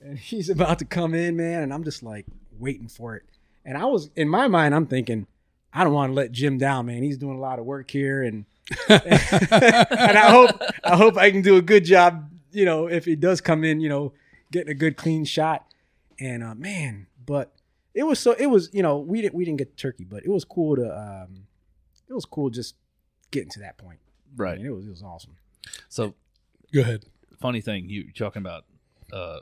and 0.00 0.18
he's 0.30 0.48
about 0.48 0.78
to 0.78 0.86
come 0.86 1.14
in 1.14 1.36
man 1.36 1.62
and 1.62 1.74
I'm 1.74 1.84
just 1.84 2.02
like 2.02 2.24
waiting 2.58 2.88
for 2.88 3.16
it 3.16 3.24
and 3.64 3.76
I 3.78 3.84
was 3.86 4.10
in 4.16 4.28
my 4.28 4.48
mind 4.48 4.74
I'm 4.74 4.86
thinking 4.86 5.26
I 5.72 5.84
don't 5.84 5.92
want 5.92 6.10
to 6.10 6.14
let 6.14 6.32
Jim 6.32 6.58
down 6.58 6.86
man 6.86 7.02
he's 7.02 7.18
doing 7.18 7.36
a 7.36 7.40
lot 7.40 7.58
of 7.58 7.64
work 7.64 7.90
here 7.90 8.22
and 8.22 8.44
and 8.88 9.02
I 10.18 10.30
hope 10.30 10.50
I 10.84 10.96
hope 10.96 11.16
I 11.16 11.30
can 11.30 11.42
do 11.42 11.56
a 11.56 11.62
good 11.62 11.84
job 11.84 12.30
you 12.52 12.64
know 12.64 12.86
if 12.86 13.04
he 13.04 13.16
does 13.16 13.40
come 13.40 13.64
in 13.64 13.80
you 13.80 13.88
know 13.88 14.12
getting 14.52 14.70
a 14.70 14.74
good 14.74 14.96
clean 14.96 15.24
shot 15.24 15.66
and 16.18 16.42
uh 16.42 16.54
man 16.54 17.06
but 17.24 17.52
it 17.94 18.04
was 18.04 18.18
so 18.18 18.32
it 18.38 18.46
was 18.46 18.70
you 18.72 18.82
know 18.82 18.98
we 18.98 19.20
didn't 19.22 19.34
we 19.34 19.44
didn't 19.44 19.58
get 19.58 19.70
the 19.70 19.76
turkey 19.76 20.04
but 20.04 20.24
it 20.24 20.28
was 20.30 20.44
cool 20.44 20.76
to 20.76 20.96
um 20.96 21.46
it 22.08 22.12
was 22.14 22.24
cool 22.24 22.50
just 22.50 22.74
getting 23.30 23.50
to 23.50 23.60
that 23.60 23.78
point 23.78 23.98
I 24.38 24.42
Right. 24.42 24.58
mean, 24.58 24.66
it 24.66 24.70
was 24.74 24.86
it 24.86 24.90
was 24.90 25.02
awesome. 25.02 25.36
So 25.88 26.14
Go 26.72 26.82
ahead. 26.82 27.04
funny 27.40 27.60
thing 27.60 27.88
you 27.90 28.12
talking 28.12 28.40
about 28.42 28.64
uh 29.12 29.40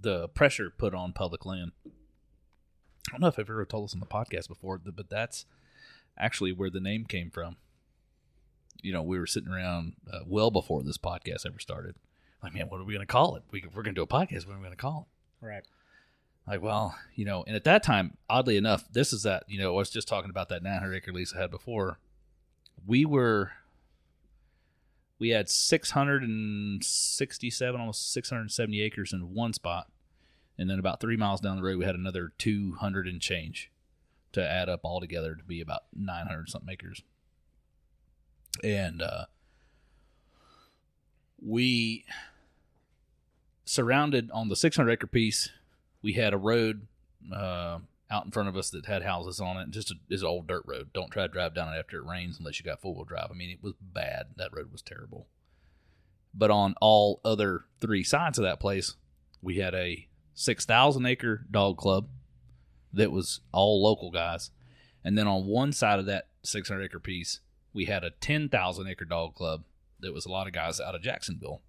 the 0.00 0.28
pressure 0.28 0.70
put 0.70 0.94
on 0.94 1.12
public 1.14 1.46
land. 1.46 1.72
I 3.08 3.12
don't 3.12 3.20
know 3.20 3.28
if 3.28 3.38
I've 3.38 3.48
ever 3.48 3.64
told 3.64 3.84
this 3.84 3.94
on 3.94 4.00
the 4.00 4.06
podcast 4.06 4.48
before, 4.48 4.78
but 4.78 5.08
that's 5.08 5.46
actually 6.18 6.52
where 6.52 6.70
the 6.70 6.80
name 6.80 7.04
came 7.04 7.30
from. 7.30 7.56
You 8.82 8.92
know, 8.92 9.02
we 9.02 9.18
were 9.18 9.26
sitting 9.26 9.52
around 9.52 9.94
uh, 10.12 10.20
well 10.26 10.50
before 10.50 10.82
this 10.82 10.98
podcast 10.98 11.46
ever 11.46 11.58
started. 11.58 11.94
Like, 12.42 12.54
man, 12.54 12.68
what 12.68 12.80
are 12.80 12.84
we 12.84 12.94
going 12.94 13.06
to 13.06 13.12
call 13.12 13.36
it? 13.36 13.42
We, 13.50 13.64
we're 13.74 13.82
going 13.82 13.94
to 13.94 14.00
do 14.00 14.02
a 14.02 14.06
podcast. 14.06 14.46
What 14.46 14.54
are 14.54 14.58
we 14.58 14.64
going 14.64 14.70
to 14.70 14.76
call 14.76 15.08
it? 15.08 15.44
Right. 15.44 15.64
Like, 16.46 16.62
well, 16.62 16.96
you 17.14 17.24
know, 17.24 17.42
and 17.46 17.56
at 17.56 17.64
that 17.64 17.82
time, 17.82 18.18
oddly 18.30 18.56
enough, 18.56 18.84
this 18.92 19.12
is 19.12 19.24
that, 19.24 19.42
you 19.48 19.58
know, 19.58 19.72
I 19.72 19.76
was 19.76 19.90
just 19.90 20.06
talking 20.06 20.30
about 20.30 20.48
that 20.50 20.62
900 20.62 20.94
acre 20.94 21.12
lease 21.12 21.34
I 21.34 21.40
had 21.40 21.50
before. 21.50 21.98
We 22.86 23.04
were, 23.04 23.50
we 25.18 25.30
had 25.30 25.48
667, 25.48 27.80
almost 27.80 28.12
670 28.12 28.80
acres 28.80 29.12
in 29.12 29.34
one 29.34 29.52
spot. 29.52 29.88
And 30.58 30.70
then 30.70 30.78
about 30.78 31.00
three 31.00 31.16
miles 31.16 31.40
down 31.40 31.56
the 31.56 31.62
road, 31.62 31.78
we 31.78 31.84
had 31.84 31.94
another 31.94 32.32
200 32.38 33.06
and 33.06 33.20
change 33.20 33.70
to 34.32 34.46
add 34.46 34.68
up 34.68 34.80
all 34.82 35.00
together 35.00 35.34
to 35.34 35.44
be 35.44 35.60
about 35.60 35.82
900 35.94 36.48
something 36.48 36.72
acres. 36.72 37.02
And, 38.64 39.02
uh, 39.02 39.26
we 41.44 42.06
surrounded 43.66 44.30
on 44.30 44.48
the 44.48 44.56
600 44.56 44.90
acre 44.90 45.06
piece 45.06 45.50
we 46.06 46.12
had 46.12 46.32
a 46.32 46.38
road 46.38 46.86
uh, 47.34 47.78
out 48.12 48.24
in 48.24 48.30
front 48.30 48.48
of 48.48 48.56
us 48.56 48.70
that 48.70 48.86
had 48.86 49.02
houses 49.02 49.40
on 49.40 49.56
it. 49.56 49.70
Just 49.70 49.90
a, 49.90 49.94
is 50.08 50.22
an 50.22 50.28
old 50.28 50.46
dirt 50.46 50.62
road. 50.64 50.92
Don't 50.92 51.10
try 51.10 51.22
to 51.22 51.32
drive 51.32 51.52
down 51.52 51.74
it 51.74 51.78
after 51.78 51.98
it 51.98 52.06
rains 52.06 52.38
unless 52.38 52.60
you 52.60 52.64
got 52.64 52.80
four 52.80 52.94
wheel 52.94 53.04
drive. 53.04 53.26
I 53.28 53.34
mean, 53.34 53.50
it 53.50 53.62
was 53.62 53.74
bad. 53.80 54.26
That 54.36 54.54
road 54.54 54.70
was 54.70 54.82
terrible. 54.82 55.26
But 56.32 56.52
on 56.52 56.76
all 56.80 57.20
other 57.24 57.64
three 57.80 58.04
sides 58.04 58.38
of 58.38 58.44
that 58.44 58.60
place, 58.60 58.94
we 59.42 59.56
had 59.56 59.74
a 59.74 60.06
six 60.36 60.64
thousand 60.64 61.04
acre 61.06 61.44
dog 61.50 61.76
club 61.76 62.06
that 62.92 63.10
was 63.10 63.40
all 63.50 63.82
local 63.82 64.12
guys, 64.12 64.52
and 65.02 65.18
then 65.18 65.26
on 65.26 65.46
one 65.46 65.72
side 65.72 65.98
of 65.98 66.06
that 66.06 66.28
six 66.44 66.68
hundred 66.68 66.84
acre 66.84 67.00
piece 67.00 67.40
we 67.76 67.84
had 67.84 68.02
a 68.02 68.10
10,000 68.10 68.88
acre 68.88 69.04
dog 69.04 69.34
club 69.34 69.62
that 70.00 70.14
was 70.14 70.24
a 70.24 70.30
lot 70.30 70.46
of 70.46 70.54
guys 70.54 70.80
out 70.80 70.94
of 70.94 71.02
Jacksonville. 71.02 71.60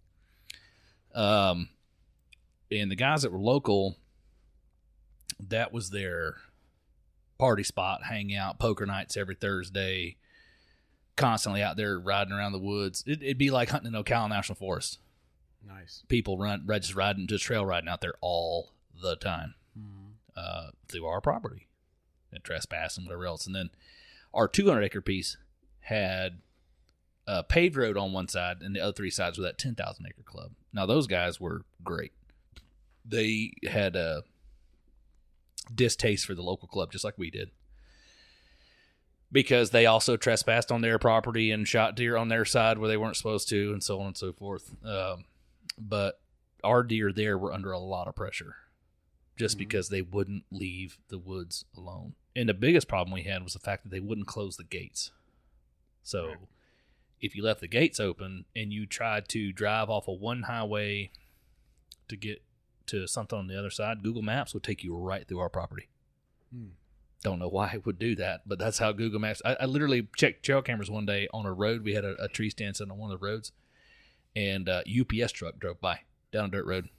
Um, 1.13 1.69
and 2.71 2.89
the 2.89 2.95
guys 2.95 3.23
that 3.23 3.31
were 3.31 3.39
local, 3.39 3.97
that 5.37 5.73
was 5.73 5.89
their 5.89 6.37
party 7.37 7.63
spot, 7.63 8.03
hang 8.05 8.33
out, 8.33 8.57
poker 8.57 8.85
nights 8.85 9.17
every 9.17 9.35
Thursday, 9.35 10.15
constantly 11.17 11.61
out 11.61 11.75
there 11.75 11.99
riding 11.99 12.33
around 12.33 12.53
the 12.53 12.57
woods. 12.57 13.03
It, 13.05 13.21
it'd 13.21 13.37
be 13.37 13.51
like 13.51 13.69
hunting 13.69 13.93
in 13.93 14.01
Ocala 14.01 14.29
National 14.29 14.55
Forest. 14.55 14.99
Nice. 15.67 16.03
People 16.07 16.37
run, 16.37 16.65
just 16.67 16.95
riding, 16.95 17.27
just 17.27 17.43
trail 17.43 17.65
riding 17.65 17.89
out 17.89 18.01
there 18.01 18.13
all 18.21 18.71
the 19.01 19.15
time 19.15 19.55
uh, 20.35 20.67
through 20.87 21.05
our 21.05 21.21
property 21.21 21.67
and 22.31 22.43
trespass 22.43 22.97
and 22.97 23.05
whatever 23.05 23.25
else. 23.25 23.45
And 23.45 23.55
then 23.55 23.69
our 24.33 24.47
200 24.47 24.83
acre 24.83 25.01
piece 25.01 25.37
had 25.81 26.39
a 27.25 27.43
paved 27.43 27.75
road 27.75 27.97
on 27.97 28.13
one 28.13 28.27
side, 28.27 28.61
and 28.61 28.75
the 28.75 28.79
other 28.79 28.93
three 28.93 29.09
sides 29.09 29.37
were 29.37 29.43
that 29.43 29.57
10,000 29.57 30.05
acre 30.05 30.23
club. 30.23 30.51
Now, 30.73 30.85
those 30.85 31.07
guys 31.07 31.39
were 31.39 31.63
great. 31.83 32.13
They 33.03 33.53
had 33.69 33.95
a 33.95 34.23
distaste 35.73 36.25
for 36.25 36.35
the 36.35 36.41
local 36.41 36.67
club, 36.67 36.91
just 36.91 37.03
like 37.03 37.17
we 37.17 37.29
did. 37.29 37.51
Because 39.29 39.71
they 39.71 39.85
also 39.85 40.15
trespassed 40.15 40.71
on 40.71 40.81
their 40.81 40.97
property 40.97 41.51
and 41.51 41.67
shot 41.67 41.95
deer 41.95 42.15
on 42.15 42.29
their 42.29 42.45
side 42.45 42.77
where 42.77 42.87
they 42.87 42.95
weren't 42.95 43.17
supposed 43.17 43.49
to, 43.49 43.73
and 43.73 43.83
so 43.83 43.99
on 43.99 44.07
and 44.07 44.17
so 44.17 44.31
forth. 44.31 44.73
Um, 44.85 45.25
but 45.77 46.19
our 46.63 46.83
deer 46.83 47.11
there 47.13 47.37
were 47.37 47.53
under 47.53 47.71
a 47.71 47.79
lot 47.79 48.07
of 48.07 48.15
pressure 48.15 48.55
just 49.37 49.55
Mhm. 49.55 49.59
because 49.59 49.89
they 49.89 50.01
wouldn't 50.01 50.43
leave 50.51 50.97
the 51.09 51.19
woods 51.19 51.63
alone. 51.75 52.15
And 52.35 52.49
the 52.49 52.53
biggest 52.53 52.87
problem 52.87 53.13
we 53.13 53.23
had 53.23 53.43
was 53.43 53.53
the 53.53 53.59
fact 53.59 53.83
that 53.83 53.89
they 53.89 53.99
wouldn't 53.99 54.27
close 54.27 54.57
the 54.57 54.63
gates. 54.63 55.11
So 56.03 56.27
Right. 56.29 56.37
if 57.21 57.35
you 57.35 57.43
left 57.43 57.61
the 57.61 57.67
gates 57.67 57.99
open 57.99 58.45
and 58.55 58.73
you 58.73 58.85
tried 58.87 59.27
to 59.29 59.51
drive 59.53 59.89
off 59.89 60.07
of 60.07 60.19
one 60.19 60.43
highway 60.43 61.11
to 62.07 62.15
get 62.15 62.41
to 62.87 63.07
something 63.07 63.37
on 63.37 63.47
the 63.47 63.57
other 63.57 63.69
side, 63.69 64.01
Google 64.01 64.21
Maps 64.21 64.53
would 64.53 64.63
take 64.63 64.83
you 64.83 64.95
right 64.95 65.27
through 65.27 65.39
our 65.39 65.49
property. 65.49 65.87
Hmm. 66.51 66.69
Don't 67.21 67.39
know 67.39 67.49
why 67.49 67.73
it 67.73 67.85
would 67.85 67.99
do 67.99 68.15
that, 68.15 68.47
but 68.47 68.57
that's 68.59 68.77
how 68.77 68.91
Google 68.91 69.19
Maps. 69.19 69.41
I, 69.43 69.55
I 69.55 69.65
literally 69.65 70.07
checked 70.15 70.43
trail 70.45 70.61
cameras 70.61 70.89
one 70.89 71.05
day 71.05 71.27
on 71.33 71.45
a 71.45 71.53
road. 71.53 71.83
We 71.83 71.93
had 71.95 72.05
a, 72.05 72.15
a 72.23 72.27
tree 72.29 72.49
stand 72.49 72.77
sitting 72.77 72.91
on 72.91 72.97
one 72.97 73.11
of 73.11 73.19
the 73.19 73.25
roads, 73.25 73.51
and 74.37 74.69
uh, 74.69 74.81
UPS 74.87 75.31
truck 75.31 75.59
drove 75.59 75.81
by 75.81 76.01
down 76.31 76.45
a 76.45 76.49
dirt 76.49 76.65
road. 76.65 76.89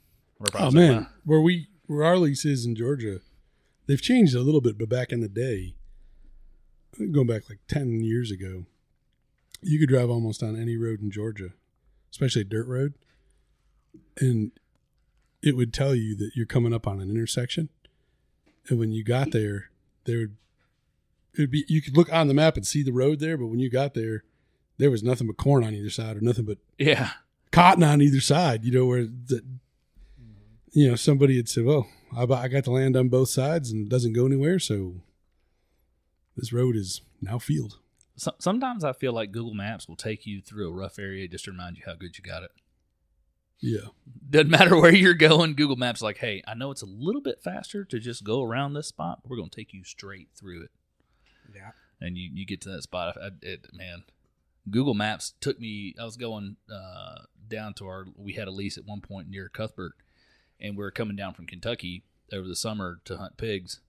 Oh 0.55 0.71
man, 0.71 1.07
where 1.23 1.39
we 1.39 1.67
where 1.87 2.03
our 2.03 2.17
lease 2.17 2.45
is 2.45 2.65
in 2.65 2.75
Georgia, 2.75 3.21
they've 3.87 4.01
changed 4.01 4.35
a 4.35 4.41
little 4.41 4.61
bit, 4.61 4.77
but 4.77 4.89
back 4.89 5.11
in 5.11 5.21
the 5.21 5.29
day, 5.29 5.75
going 7.11 7.27
back 7.27 7.49
like 7.49 7.59
ten 7.67 8.01
years 8.01 8.29
ago, 8.29 8.65
you 9.61 9.79
could 9.79 9.89
drive 9.89 10.09
almost 10.09 10.43
on 10.43 10.59
any 10.59 10.75
road 10.75 11.01
in 11.01 11.11
Georgia, 11.11 11.51
especially 12.11 12.41
a 12.41 12.45
dirt 12.45 12.67
road, 12.67 12.93
and 14.19 14.51
it 15.41 15.55
would 15.55 15.73
tell 15.73 15.95
you 15.95 16.15
that 16.17 16.31
you're 16.35 16.45
coming 16.45 16.73
up 16.73 16.87
on 16.87 16.99
an 16.99 17.09
intersection, 17.09 17.69
and 18.67 18.79
when 18.79 18.91
you 18.91 19.03
got 19.03 19.31
there, 19.31 19.71
there 20.03 20.19
would 20.19 20.35
it'd 21.35 21.51
be 21.51 21.63
you 21.69 21.81
could 21.81 21.95
look 21.95 22.11
on 22.11 22.27
the 22.27 22.33
map 22.33 22.57
and 22.57 22.67
see 22.67 22.83
the 22.83 22.93
road 22.93 23.19
there, 23.19 23.37
but 23.37 23.47
when 23.47 23.59
you 23.59 23.69
got 23.69 23.93
there, 23.93 24.23
there 24.77 24.91
was 24.91 25.03
nothing 25.03 25.27
but 25.27 25.37
corn 25.37 25.63
on 25.63 25.73
either 25.73 25.89
side 25.89 26.17
or 26.17 26.21
nothing 26.21 26.45
but 26.45 26.57
yeah, 26.77 27.11
cotton 27.51 27.83
on 27.83 28.01
either 28.01 28.21
side, 28.21 28.63
you 28.63 28.71
know, 28.71 28.85
where 28.85 29.03
the, 29.03 29.41
you 30.71 30.89
know, 30.89 30.95
somebody 30.95 31.37
had 31.37 31.49
said, 31.49 31.65
well, 31.65 31.87
I, 32.15 32.23
I 32.23 32.47
got 32.47 32.63
the 32.65 32.71
land 32.71 32.95
on 32.95 33.09
both 33.09 33.29
sides 33.29 33.71
and 33.71 33.85
it 33.85 33.89
doesn't 33.89 34.13
go 34.13 34.25
anywhere. 34.25 34.59
So 34.59 35.01
this 36.35 36.53
road 36.53 36.75
is 36.75 37.01
now 37.21 37.39
field. 37.39 37.79
So, 38.15 38.33
sometimes 38.39 38.83
I 38.83 38.91
feel 38.93 39.13
like 39.13 39.31
Google 39.31 39.53
Maps 39.53 39.87
will 39.87 39.95
take 39.95 40.25
you 40.25 40.41
through 40.41 40.69
a 40.69 40.73
rough 40.73 40.99
area 40.99 41.27
just 41.27 41.45
to 41.45 41.51
remind 41.51 41.77
you 41.77 41.83
how 41.85 41.95
good 41.95 42.17
you 42.17 42.23
got 42.23 42.43
it. 42.43 42.51
Yeah. 43.61 43.89
Doesn't 44.29 44.49
matter 44.49 44.77
where 44.81 44.93
you're 44.93 45.13
going. 45.13 45.53
Google 45.55 45.75
Maps 45.77 46.01
like, 46.01 46.17
hey, 46.17 46.43
I 46.47 46.53
know 46.53 46.69
it's 46.71 46.81
a 46.81 46.85
little 46.85 47.21
bit 47.21 47.41
faster 47.41 47.83
to 47.85 47.99
just 47.99 48.23
go 48.25 48.43
around 48.43 48.73
this 48.73 48.87
spot. 48.87 49.19
But 49.23 49.29
we're 49.31 49.37
going 49.37 49.49
to 49.49 49.55
take 49.55 49.73
you 49.73 49.83
straight 49.85 50.29
through 50.37 50.63
it, 50.63 50.71
Yeah. 51.55 51.71
and 52.01 52.17
you 52.17 52.29
you 52.33 52.45
get 52.45 52.61
to 52.61 52.69
that 52.69 52.83
spot. 52.83 53.17
I, 53.21 53.29
it, 53.41 53.67
man, 53.73 54.03
Google 54.71 54.93
Maps 54.93 55.33
took 55.39 55.59
me. 55.59 55.95
I 55.99 56.05
was 56.05 56.17
going 56.17 56.57
uh, 56.71 57.19
down 57.47 57.73
to 57.75 57.87
our. 57.87 58.05
We 58.15 58.33
had 58.33 58.47
a 58.47 58.51
lease 58.51 58.77
at 58.77 58.85
one 58.85 59.01
point 59.01 59.29
near 59.29 59.49
Cuthbert, 59.49 59.93
and 60.59 60.75
we 60.75 60.83
were 60.83 60.91
coming 60.91 61.15
down 61.15 61.33
from 61.33 61.47
Kentucky 61.47 62.03
over 62.31 62.47
the 62.47 62.55
summer 62.55 62.99
to 63.05 63.17
hunt 63.17 63.37
pigs, 63.37 63.79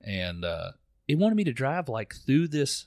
and 0.00 0.44
uh, 0.44 0.72
it 1.08 1.18
wanted 1.18 1.36
me 1.36 1.44
to 1.44 1.52
drive 1.52 1.88
like 1.88 2.14
through 2.14 2.48
this 2.48 2.86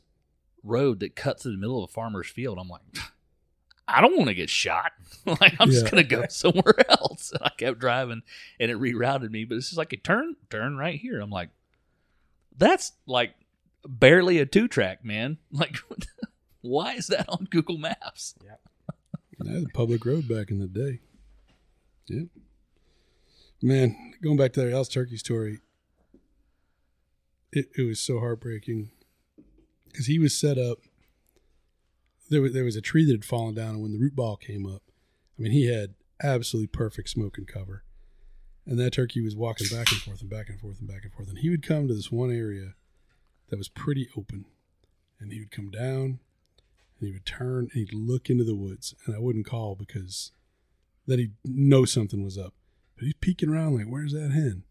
road 0.64 1.00
that 1.00 1.16
cuts 1.16 1.44
through 1.44 1.54
the 1.54 1.58
middle 1.58 1.84
of 1.84 1.90
a 1.90 1.94
farmer's 1.94 2.28
field. 2.28 2.58
I'm 2.60 2.68
like, 2.68 2.82
I 3.88 4.02
don't 4.02 4.18
want 4.18 4.30
to 4.30 4.36
get 4.36 4.50
shot. 4.50 4.92
like 5.26 5.56
I'm 5.60 5.72
just 5.72 5.90
gonna 5.90 6.04
go 6.04 6.26
somewhere 6.30 6.90
else. 6.90 7.32
And 7.32 7.42
I 7.44 7.50
kept 7.58 7.80
driving, 7.80 8.22
and 8.60 8.72
it 8.72 8.80
rerouted 8.80 9.32
me. 9.32 9.46
But 9.46 9.58
it's 9.58 9.68
just 9.68 9.78
like 9.78 9.94
a 9.94 9.98
turn, 9.98 10.36
turn 10.50 10.78
right 10.78 11.00
here. 11.00 11.20
I'm 11.20 11.30
like, 11.30 11.50
that's 12.58 12.94
like 13.06 13.34
barely 13.88 14.40
a 14.40 14.46
two 14.46 14.68
track, 14.68 15.04
man. 15.04 15.38
Like, 15.52 15.78
why 16.62 16.94
is 16.94 17.08
that 17.08 17.28
on 17.30 17.48
Google 17.50 17.78
Maps? 17.78 18.36
Yeah. 18.44 18.56
That 19.42 19.54
was 19.54 19.64
a 19.64 19.70
public 19.70 20.06
road 20.06 20.28
back 20.28 20.52
in 20.52 20.60
the 20.60 20.68
day. 20.68 21.00
Yep. 22.08 22.28
Man, 23.62 24.14
going 24.22 24.36
back 24.36 24.52
to 24.54 24.62
that 24.62 24.74
Al's 24.74 24.90
turkey 24.90 25.16
story, 25.16 25.62
it, 27.54 27.70
it 27.78 27.84
was 27.84 28.02
so 28.02 28.20
heartbreaking 28.20 28.92
because 29.88 30.08
he 30.08 30.20
was 30.20 30.38
set 30.38 30.58
up. 30.58 30.80
There 32.30 32.42
was, 32.42 32.52
there 32.52 32.66
was 32.66 32.76
a 32.76 32.82
tree 32.82 33.06
that 33.06 33.14
had 33.14 33.24
fallen 33.24 33.56
down, 33.56 33.76
and 33.76 33.82
when 33.82 33.94
the 33.94 33.98
root 33.98 34.14
ball 34.14 34.36
came 34.36 34.66
up, 34.66 34.84
I 35.38 35.42
mean, 35.42 35.54
he 35.54 35.68
had 35.68 35.96
absolutely 36.22 36.68
perfect 36.68 37.08
smoke 37.08 37.38
and 37.38 37.48
cover. 37.48 37.86
And 38.66 38.78
that 38.78 38.92
turkey 38.92 39.22
was 39.22 39.38
walking 39.38 39.68
back 39.72 39.90
and 39.90 40.02
forth 40.02 40.22
and 40.22 40.30
back 40.30 40.50
and 40.50 40.60
forth 40.60 40.80
and 40.80 40.88
back 40.88 41.04
and 41.04 41.14
forth. 41.14 41.30
And 41.30 41.40
he 41.40 41.50
would 41.50 41.66
come 41.66 41.88
to 41.88 41.94
this 41.94 42.12
one 42.12 42.32
area 42.32 42.74
that 43.50 43.58
was 43.58 43.70
pretty 43.70 44.10
open. 44.18 44.46
And 45.20 45.32
he 45.32 45.40
would 45.40 45.52
come 45.52 45.72
down 45.72 46.20
and 47.00 47.08
he 47.08 47.14
would 47.14 47.26
turn 47.26 47.70
and 47.72 47.72
he'd 47.74 47.94
look 47.94 48.30
into 48.30 48.44
the 48.44 48.56
woods. 48.56 48.94
And 49.06 49.16
I 49.16 49.20
wouldn't 49.20 49.46
call 49.46 49.76
because 49.76 50.32
then 51.08 51.20
he'd 51.20 51.34
know 51.44 51.86
something 51.86 52.24
was 52.24 52.38
up. 52.38 52.54
But 52.96 53.06
he's 53.06 53.14
peeking 53.20 53.50
around 53.50 53.76
like, 53.76 53.88
where's 53.88 54.14
that 54.14 54.32
hen? 54.32 54.64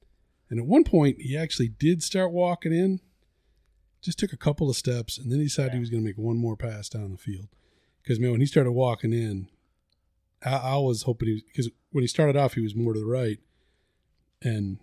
And 0.51 0.59
at 0.59 0.67
one 0.67 0.85
point, 0.85 1.21
he 1.21 1.37
actually 1.37 1.69
did 1.69 2.03
start 2.03 2.33
walking 2.33 2.73
in, 2.73 3.01
just 4.03 4.19
took 4.19 4.33
a 4.33 4.39
couple 4.39 4.71
of 4.71 4.77
steps, 4.77 5.19
and 5.19 5.31
then 5.31 5.39
he 5.39 5.47
decided 5.47 5.75
he 5.75 5.81
was 5.81 5.91
going 5.91 6.03
to 6.03 6.07
make 6.07 6.19
one 6.19 6.37
more 6.37 6.57
pass 6.57 6.89
down 6.89 7.11
the 7.11 7.19
field. 7.19 7.49
Because, 8.03 8.19
man, 8.19 8.31
when 8.31 8.41
he 8.41 8.47
started 8.47 8.73
walking 8.73 9.13
in, 9.13 9.49
I, 10.45 10.57
I 10.57 10.77
was 10.77 11.03
hoping 11.03 11.29
he, 11.29 11.45
because 11.47 11.71
when 11.91 12.03
he 12.03 12.09
started 12.09 12.37
off, 12.37 12.55
he 12.55 12.61
was 12.61 12.75
more 12.75 12.95
to 12.95 13.01
the 13.01 13.07
right. 13.07 13.39
And 14.43 14.79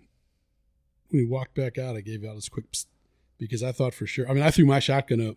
when 1.08 1.22
he 1.22 1.28
walked 1.28 1.54
back 1.54 1.78
out, 1.78 1.96
I 1.96 2.00
gave 2.00 2.24
out 2.24 2.34
this 2.34 2.48
quick 2.48 2.66
because 3.38 3.62
I 3.62 3.72
thought 3.72 3.94
for 3.94 4.06
sure. 4.06 4.28
I 4.28 4.34
mean, 4.34 4.42
I 4.42 4.50
threw 4.50 4.66
my 4.66 4.80
shotgun 4.80 5.26
up 5.26 5.36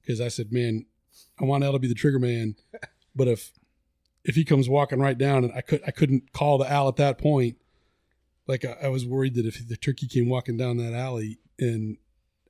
because 0.00 0.20
I 0.20 0.28
said, 0.28 0.52
man, 0.52 0.86
I 1.40 1.44
want 1.44 1.64
Al 1.64 1.72
to 1.72 1.78
be 1.78 1.88
the 1.88 1.94
trigger 1.94 2.18
man. 2.18 2.56
But 3.16 3.26
if 3.26 3.50
if 4.22 4.36
he 4.36 4.44
comes 4.44 4.68
walking 4.68 5.00
right 5.00 5.18
down 5.18 5.42
and 5.42 5.52
I 5.52 5.60
could 5.60 5.82
I 5.84 5.90
couldn't 5.90 6.32
call 6.32 6.58
the 6.58 6.70
Al 6.70 6.86
at 6.86 6.96
that 6.96 7.18
point, 7.18 7.56
like 8.46 8.64
I, 8.64 8.76
I 8.84 8.88
was 8.88 9.04
worried 9.04 9.34
that 9.34 9.46
if 9.46 9.66
the 9.66 9.76
turkey 9.76 10.06
came 10.06 10.28
walking 10.28 10.56
down 10.56 10.76
that 10.76 10.92
alley 10.92 11.38
and 11.58 11.96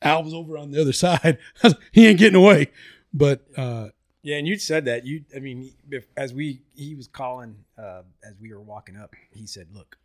Al 0.03 0.23
was 0.23 0.35
over 0.35 0.59
on 0.59 0.73
the 0.73 0.81
other 0.81 0.93
side, 1.05 1.39
he 1.93 2.07
ain't 2.07 2.19
getting 2.19 2.39
away. 2.39 2.71
But 3.15 3.47
uh, 3.57 3.89
Yeah, 4.23 4.37
and 4.37 4.47
you 4.47 4.59
said 4.59 4.85
that 4.85 5.07
you. 5.07 5.25
I 5.35 5.39
mean, 5.39 5.73
if, 5.91 6.07
as 6.17 6.35
we 6.35 6.61
he 6.75 6.95
was 6.95 7.09
calling 7.09 7.65
uh, 7.79 8.03
as 8.23 8.35
we 8.41 8.53
were 8.53 8.61
walking 8.61 8.97
up, 8.97 9.15
he 9.31 9.47
said, 9.47 9.69
"Look, 9.73 9.97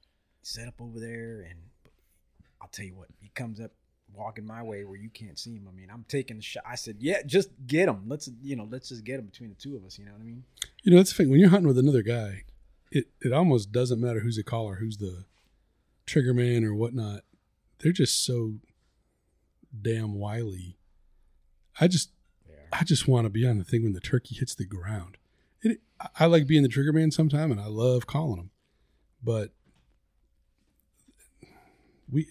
set 0.41 0.67
up 0.67 0.75
over 0.79 0.99
there, 0.99 1.45
and 1.49 1.59
I'll 2.61 2.69
tell 2.69 2.85
you 2.85 2.95
what." 2.95 3.09
He 3.19 3.29
comes 3.35 3.59
up 3.59 3.71
walking 4.15 4.45
my 4.45 4.61
way 4.63 4.83
where 4.83 4.97
you 4.97 5.09
can't 5.09 5.37
see 5.39 5.55
him. 5.55 5.67
I 5.67 5.75
mean, 5.75 5.89
I'm 5.91 6.05
taking 6.07 6.37
the 6.37 6.43
shot. 6.43 6.63
I 6.67 6.75
said, 6.75 6.97
"Yeah, 6.99 7.21
just 7.25 7.49
get 7.67 7.89
him. 7.89 8.03
Let's 8.07 8.29
you 8.41 8.55
know, 8.55 8.67
let's 8.69 8.89
just 8.89 9.03
get 9.03 9.19
him 9.19 9.25
between 9.25 9.49
the 9.49 9.55
two 9.55 9.75
of 9.75 9.83
us." 9.85 9.97
You 9.97 10.05
know 10.05 10.11
what 10.13 10.21
I 10.21 10.25
mean? 10.25 10.43
you 10.83 10.91
know, 10.91 10.97
that's 10.97 11.11
the 11.11 11.17
thing. 11.23 11.29
When 11.31 11.39
you're 11.39 11.49
hunting 11.49 11.67
with 11.67 11.77
another 11.77 12.01
guy, 12.03 12.43
it 12.91 13.07
it 13.21 13.31
almost 13.33 13.71
doesn't 13.71 13.99
matter 14.01 14.19
who's 14.21 14.35
the 14.37 14.43
caller, 14.43 14.75
who's 14.75 14.97
the 14.97 15.25
trigger 16.05 16.33
man 16.33 16.63
or 16.63 16.73
whatnot. 16.73 17.21
They're 17.79 17.91
just 17.91 18.23
so 18.25 18.55
damn 19.81 20.15
wily. 20.15 20.77
I 21.79 21.87
just 21.87 22.11
I 22.71 22.83
just 22.83 23.07
want 23.07 23.25
to 23.25 23.29
be 23.29 23.47
on 23.47 23.57
the 23.57 23.63
thing 23.63 23.83
when 23.83 23.93
the 23.93 23.99
turkey 23.99 24.35
hits 24.35 24.53
the 24.55 24.65
ground. 24.65 25.17
It, 25.61 25.79
I- 25.99 26.09
I 26.19 26.25
like 26.25 26.47
being 26.47 26.63
the 26.63 26.69
trigger 26.69 26.91
man 26.93 27.11
sometime, 27.11 27.51
and 27.51 27.59
I 27.61 27.67
love 27.67 28.05
calling 28.07 28.35
them. 28.37 28.49
But 29.23 29.51
we, 32.11 32.27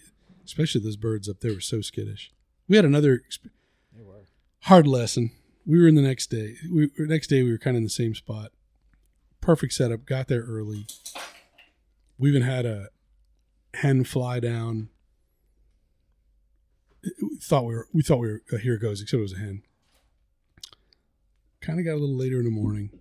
especially 0.53 0.81
those 0.81 0.97
birds 0.97 1.27
up 1.27 1.39
there, 1.39 1.53
were 1.53 1.59
so 1.59 1.81
skittish. 1.81 2.31
We 2.67 2.75
had 2.75 2.85
another 2.85 3.17
exp- 3.17 3.49
They 3.91 4.03
were. 4.03 4.27
hard 4.61 4.85
lesson. 4.85 5.31
We 5.65 5.81
were 5.81 5.87
in 5.87 5.95
the 5.95 6.01
next 6.03 6.27
day. 6.27 6.57
We 6.71 6.91
next 6.99 7.27
day 7.27 7.41
we 7.41 7.51
were 7.51 7.57
kind 7.57 7.75
of 7.75 7.79
in 7.79 7.83
the 7.85 7.89
same 7.89 8.13
spot. 8.13 8.51
Perfect 9.41 9.73
setup. 9.73 10.05
Got 10.05 10.27
there 10.27 10.43
early. 10.43 10.85
We 12.19 12.29
even 12.29 12.43
had 12.43 12.65
a 12.67 12.89
hen 13.73 14.03
fly 14.03 14.39
down. 14.39 14.89
We 17.03 17.37
thought 17.41 17.65
we 17.65 17.73
were. 17.75 17.87
We 17.91 18.03
thought 18.03 18.19
we 18.19 18.27
were. 18.27 18.41
Uh, 18.51 18.57
here 18.57 18.75
it 18.75 18.81
goes. 18.81 19.01
Except 19.01 19.17
it 19.19 19.21
was 19.23 19.33
a 19.33 19.37
hen. 19.39 19.63
kind 21.61 21.79
of 21.79 21.85
got 21.85 21.93
a 21.93 21.99
little 22.01 22.15
later 22.15 22.37
in 22.39 22.45
the 22.45 22.51
morning, 22.51 22.91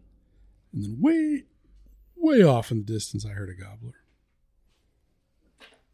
and 0.72 0.82
then 0.84 0.96
way, 1.00 1.44
way 2.16 2.42
off 2.42 2.70
in 2.70 2.78
the 2.78 2.92
distance, 2.92 3.26
I 3.26 3.30
heard 3.30 3.50
a 3.50 3.54
gobbler. 3.54 3.94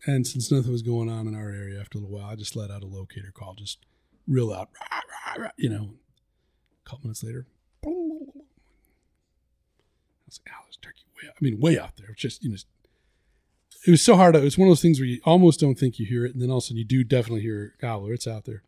And 0.06 0.26
since 0.26 0.50
nothing 0.50 0.72
was 0.72 0.82
going 0.82 1.08
on 1.08 1.26
in 1.26 1.34
our 1.34 1.50
area 1.50 1.80
after 1.80 1.98
a 1.98 2.00
little 2.00 2.16
while, 2.16 2.30
I 2.30 2.36
just 2.36 2.56
let 2.56 2.70
out 2.70 2.82
a 2.82 2.86
locator 2.86 3.32
call, 3.32 3.54
just 3.54 3.78
real 4.26 4.50
rah, 4.50 4.66
you 5.56 5.68
know. 5.68 5.90
A 6.86 6.88
couple 6.88 7.06
minutes 7.06 7.24
later, 7.24 7.46
I 7.84 7.88
was 7.88 8.44
like, 10.40 10.54
"Oh, 10.54 10.62
there's 10.64 10.78
turkey 10.80 11.04
way!" 11.16 11.28
Out. 11.28 11.34
I 11.40 11.44
mean, 11.44 11.60
way 11.60 11.78
out 11.78 11.96
there. 11.96 12.06
It 12.06 12.12
was 12.12 12.18
just 12.18 12.42
you 12.42 12.50
know, 12.50 12.56
it 13.86 13.90
was 13.90 14.02
so 14.02 14.16
hard. 14.16 14.36
It 14.36 14.42
was 14.42 14.56
one 14.56 14.68
of 14.68 14.70
those 14.70 14.82
things 14.82 15.00
where 15.00 15.06
you 15.06 15.20
almost 15.24 15.60
don't 15.60 15.78
think 15.78 15.98
you 15.98 16.06
hear 16.06 16.24
it, 16.24 16.32
and 16.32 16.42
then 16.42 16.50
all 16.50 16.58
of 16.58 16.64
a 16.64 16.66
sudden 16.66 16.78
you 16.78 16.84
do 16.84 17.04
definitely 17.04 17.42
hear 17.42 17.74
a 17.76 17.80
gobbler. 17.80 18.12
It's 18.12 18.26
out 18.26 18.44
there. 18.44 18.62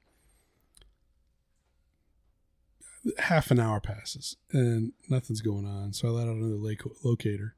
Half 3.18 3.50
an 3.50 3.58
hour 3.58 3.80
passes 3.80 4.37
and 4.52 4.92
nothing's 5.08 5.40
going 5.40 5.64
on, 5.64 5.94
so 5.94 6.08
I 6.08 6.10
let 6.10 6.28
out 6.28 6.37
another 6.37 6.76
locator. 7.02 7.54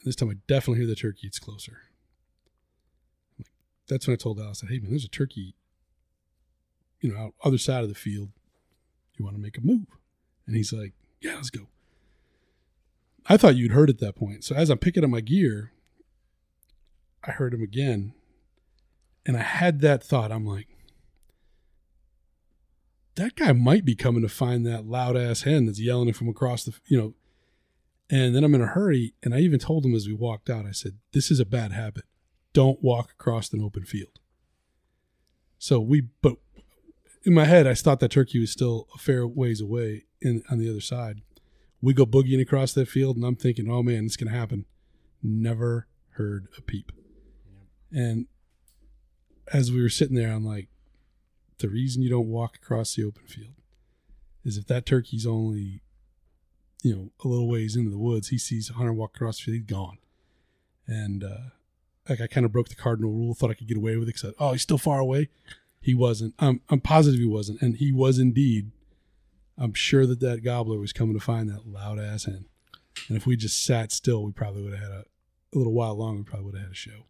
And 0.00 0.06
this 0.06 0.16
time 0.16 0.30
I 0.30 0.36
definitely 0.46 0.78
hear 0.78 0.86
the 0.86 0.94
turkey. 0.94 1.26
It's 1.26 1.38
closer. 1.38 1.82
That's 3.88 4.06
when 4.06 4.14
I 4.14 4.16
told 4.16 4.40
Al, 4.40 4.50
I 4.50 4.52
said, 4.52 4.68
"Hey 4.68 4.78
man, 4.78 4.90
there's 4.90 5.04
a 5.04 5.08
turkey, 5.08 5.54
you 7.00 7.12
know, 7.12 7.18
out 7.18 7.34
other 7.44 7.58
side 7.58 7.82
of 7.82 7.88
the 7.88 7.94
field. 7.94 8.30
You 9.16 9.24
want 9.24 9.36
to 9.36 9.42
make 9.42 9.58
a 9.58 9.60
move?" 9.60 9.86
And 10.46 10.56
he's 10.56 10.72
like, 10.72 10.92
"Yeah, 11.20 11.36
let's 11.36 11.50
go." 11.50 11.68
I 13.28 13.36
thought 13.36 13.56
you'd 13.56 13.72
heard 13.72 13.90
at 13.90 13.98
that 13.98 14.16
point. 14.16 14.44
So 14.44 14.54
as 14.54 14.70
I'm 14.70 14.78
picking 14.78 15.04
up 15.04 15.10
my 15.10 15.20
gear, 15.20 15.72
I 17.24 17.32
heard 17.32 17.52
him 17.52 17.62
again. 17.62 18.14
And 19.24 19.36
I 19.36 19.42
had 19.42 19.80
that 19.80 20.04
thought. 20.04 20.30
I'm 20.30 20.46
like, 20.46 20.68
that 23.16 23.34
guy 23.34 23.52
might 23.52 23.84
be 23.84 23.96
coming 23.96 24.22
to 24.22 24.28
find 24.28 24.64
that 24.66 24.86
loud 24.86 25.16
ass 25.16 25.42
hen 25.42 25.66
that's 25.66 25.80
yelling 25.80 26.12
from 26.12 26.28
across 26.28 26.64
the, 26.64 26.74
you 26.86 26.96
know. 26.96 27.14
And 28.08 28.36
then 28.36 28.44
I'm 28.44 28.54
in 28.54 28.60
a 28.60 28.66
hurry. 28.66 29.14
And 29.24 29.34
I 29.34 29.40
even 29.40 29.58
told 29.58 29.84
him 29.84 29.94
as 29.94 30.06
we 30.06 30.14
walked 30.14 30.48
out, 30.48 30.64
I 30.64 30.70
said, 30.70 30.98
this 31.12 31.30
is 31.30 31.40
a 31.40 31.46
bad 31.46 31.72
habit. 31.72 32.04
Don't 32.56 32.82
walk 32.82 33.10
across 33.10 33.52
an 33.52 33.60
open 33.60 33.84
field. 33.84 34.18
So 35.58 35.78
we, 35.78 36.08
but 36.22 36.36
in 37.22 37.34
my 37.34 37.44
head, 37.44 37.66
I 37.66 37.74
thought 37.74 38.00
that 38.00 38.12
turkey 38.12 38.38
was 38.38 38.50
still 38.50 38.88
a 38.94 38.98
fair 38.98 39.26
ways 39.26 39.60
away 39.60 40.04
in 40.22 40.42
on 40.50 40.56
the 40.56 40.70
other 40.70 40.80
side. 40.80 41.20
We 41.82 41.92
go 41.92 42.06
boogieing 42.06 42.40
across 42.40 42.72
that 42.72 42.88
field, 42.88 43.16
and 43.16 43.26
I'm 43.26 43.36
thinking, 43.36 43.70
oh 43.70 43.82
man, 43.82 44.06
it's 44.06 44.16
going 44.16 44.32
to 44.32 44.38
happen. 44.38 44.64
Never 45.22 45.86
heard 46.12 46.48
a 46.56 46.62
peep. 46.62 46.92
And 47.92 48.24
as 49.52 49.70
we 49.70 49.82
were 49.82 49.90
sitting 49.90 50.16
there, 50.16 50.32
I'm 50.32 50.46
like, 50.46 50.68
the 51.58 51.68
reason 51.68 52.00
you 52.00 52.08
don't 52.08 52.26
walk 52.26 52.56
across 52.56 52.94
the 52.94 53.04
open 53.04 53.26
field 53.26 53.52
is 54.46 54.56
if 54.56 54.66
that 54.68 54.86
turkey's 54.86 55.26
only, 55.26 55.82
you 56.82 56.96
know, 56.96 57.10
a 57.22 57.28
little 57.28 57.50
ways 57.50 57.76
into 57.76 57.90
the 57.90 57.98
woods, 57.98 58.28
he 58.28 58.38
sees 58.38 58.70
a 58.70 58.72
hunter 58.72 58.94
walk 58.94 59.14
across 59.14 59.36
the 59.36 59.42
field, 59.42 59.56
he's 59.56 59.66
gone. 59.66 59.98
And 60.86 61.22
uh, 61.22 61.50
like 62.08 62.20
I 62.20 62.26
kind 62.26 62.46
of 62.46 62.52
broke 62.52 62.68
the 62.68 62.74
cardinal 62.74 63.12
rule, 63.12 63.34
thought 63.34 63.50
I 63.50 63.54
could 63.54 63.68
get 63.68 63.76
away 63.76 63.96
with 63.96 64.08
it. 64.08 64.24
I, 64.24 64.32
oh, 64.38 64.52
he's 64.52 64.62
still 64.62 64.78
far 64.78 64.98
away. 64.98 65.28
He 65.80 65.94
wasn't. 65.94 66.34
I'm 66.38 66.60
I'm 66.68 66.80
positive 66.80 67.20
he 67.20 67.26
wasn't, 67.26 67.62
and 67.62 67.76
he 67.76 67.92
was 67.92 68.18
indeed. 68.18 68.70
I'm 69.58 69.72
sure 69.72 70.06
that 70.06 70.20
that 70.20 70.44
gobbler 70.44 70.78
was 70.78 70.92
coming 70.92 71.14
to 71.14 71.24
find 71.24 71.48
that 71.48 71.66
loud 71.66 71.98
ass 71.98 72.24
hen. 72.24 72.46
And 73.08 73.16
if 73.16 73.26
we 73.26 73.36
just 73.36 73.64
sat 73.64 73.92
still, 73.92 74.24
we 74.24 74.32
probably 74.32 74.62
would 74.62 74.72
have 74.72 74.82
had 74.82 74.90
a, 74.90 75.04
a 75.54 75.56
little 75.56 75.72
while 75.72 75.94
longer. 75.96 76.18
We 76.18 76.24
probably 76.24 76.46
would 76.46 76.54
have 76.54 76.64
had 76.64 76.72
a 76.72 76.74
show. 76.74 77.06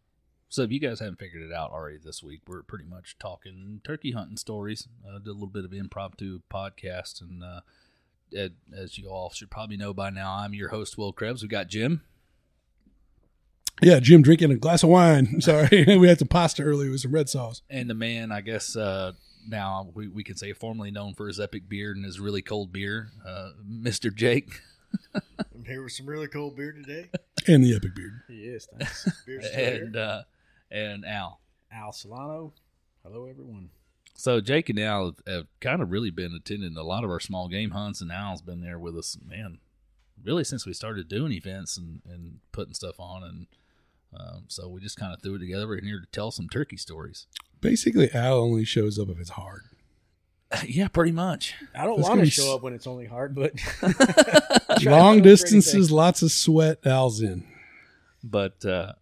So 0.49 0.61
if 0.61 0.71
you 0.71 0.79
guys 0.79 0.99
haven't 0.99 1.19
figured 1.19 1.43
it 1.43 1.51
out 1.51 1.71
already 1.71 1.97
this 1.97 2.23
week, 2.23 2.41
we're 2.47 2.63
pretty 2.63 2.85
much 2.85 3.17
talking 3.19 3.81
turkey 3.83 4.11
hunting 4.11 4.37
stories. 4.37 4.87
Uh, 5.05 5.19
did 5.19 5.27
a 5.27 5.33
little 5.33 5.47
bit 5.47 5.65
of 5.65 5.73
impromptu 5.73 6.39
podcast, 6.49 7.21
and 7.21 7.43
uh, 7.43 7.59
as 8.75 8.97
you 8.97 9.09
all 9.09 9.29
should 9.29 9.51
probably 9.51 9.75
know 9.75 9.93
by 9.93 10.09
now, 10.09 10.33
I'm 10.33 10.53
your 10.53 10.69
host 10.69 10.97
Will 10.97 11.11
Krebs. 11.11 11.41
We 11.41 11.49
got 11.49 11.67
Jim. 11.67 12.03
Yeah, 13.81 13.99
Jim 13.99 14.21
drinking 14.21 14.51
a 14.51 14.55
glass 14.55 14.83
of 14.83 14.89
wine. 14.89 15.41
Sorry, 15.41 15.85
we 15.97 16.07
had 16.07 16.19
some 16.19 16.27
pasta 16.27 16.63
earlier 16.63 16.89
with 16.89 17.01
some 17.01 17.11
red 17.11 17.29
sauce. 17.29 17.61
And 17.69 17.89
the 17.89 17.93
man, 17.93 18.31
I 18.31 18.41
guess 18.41 18.75
uh, 18.75 19.13
now 19.47 19.89
we, 19.93 20.07
we 20.07 20.23
can 20.23 20.35
say 20.35 20.53
formerly 20.53 20.91
known 20.91 21.13
for 21.13 21.27
his 21.27 21.39
epic 21.39 21.69
beard 21.69 21.95
and 21.95 22.05
his 22.05 22.19
really 22.19 22.41
cold 22.41 22.71
beer, 22.73 23.11
uh, 23.25 23.51
Mr. 23.67 24.13
Jake. 24.13 24.61
I'm 25.15 25.65
here 25.65 25.83
with 25.83 25.93
some 25.93 26.07
really 26.07 26.27
cold 26.27 26.55
beer 26.55 26.71
today. 26.71 27.09
And 27.47 27.63
the 27.63 27.75
epic 27.75 27.95
beard. 27.95 28.21
Yes. 28.29 28.67
Thanks. 28.77 29.23
Beer's 29.25 29.47
still 29.47 29.59
here. 29.59 29.83
and 29.83 29.95
uh, 29.95 30.21
and 30.71 31.05
Al. 31.05 31.39
Al 31.71 31.91
Solano. 31.91 32.53
Hello, 33.03 33.25
everyone. 33.25 33.69
So 34.15 34.41
Jake 34.41 34.69
and 34.69 34.79
Al 34.79 35.05
have, 35.05 35.15
have 35.27 35.47
kind 35.59 35.81
of 35.81 35.91
really 35.91 36.09
been 36.09 36.33
attending 36.33 36.75
a 36.75 36.83
lot 36.83 37.03
of 37.03 37.09
our 37.11 37.19
small 37.19 37.47
game 37.47 37.71
hunts, 37.71 38.01
and 38.01 38.11
Al's 38.11 38.41
been 38.41 38.61
there 38.61 38.79
with 38.79 38.97
us, 38.97 39.17
man, 39.23 39.59
really 40.23 40.43
since 40.43 40.65
we 40.65 40.73
started 40.73 41.07
doing 41.07 41.31
events 41.31 41.77
and, 41.77 42.01
and 42.09 42.39
putting 42.51 42.73
stuff 42.73 42.99
on, 42.99 43.23
and 43.23 43.47
um, 44.19 44.43
so 44.47 44.67
we 44.67 44.81
just 44.81 44.97
kind 44.97 45.13
of 45.13 45.21
threw 45.21 45.35
it 45.35 45.39
together. 45.39 45.67
We're 45.67 45.81
here 45.81 45.99
to 45.99 46.07
tell 46.11 46.31
some 46.31 46.47
turkey 46.49 46.77
stories. 46.77 47.27
Basically, 47.61 48.11
Al 48.13 48.35
only 48.39 48.65
shows 48.65 48.97
up 48.99 49.09
if 49.09 49.19
it's 49.19 49.31
hard. 49.31 49.63
yeah, 50.65 50.87
pretty 50.87 51.11
much. 51.11 51.55
I 51.75 51.83
don't 51.85 51.99
It's 51.99 52.03
want 52.07 52.17
gonna 52.19 52.23
be 52.23 52.29
show 52.29 52.49
s- 52.51 52.55
up 52.55 52.61
when 52.63 52.73
it's 52.73 52.87
only 52.87 53.05
hard, 53.05 53.35
but 53.35 53.51
Long 54.85 55.21
distances, 55.21 55.91
lots 55.91 56.21
of 56.21 56.31
sweat. 56.31 56.79
Al's 56.85 57.21
in. 57.21 57.45
But 58.23 58.63
uh, 58.65 58.93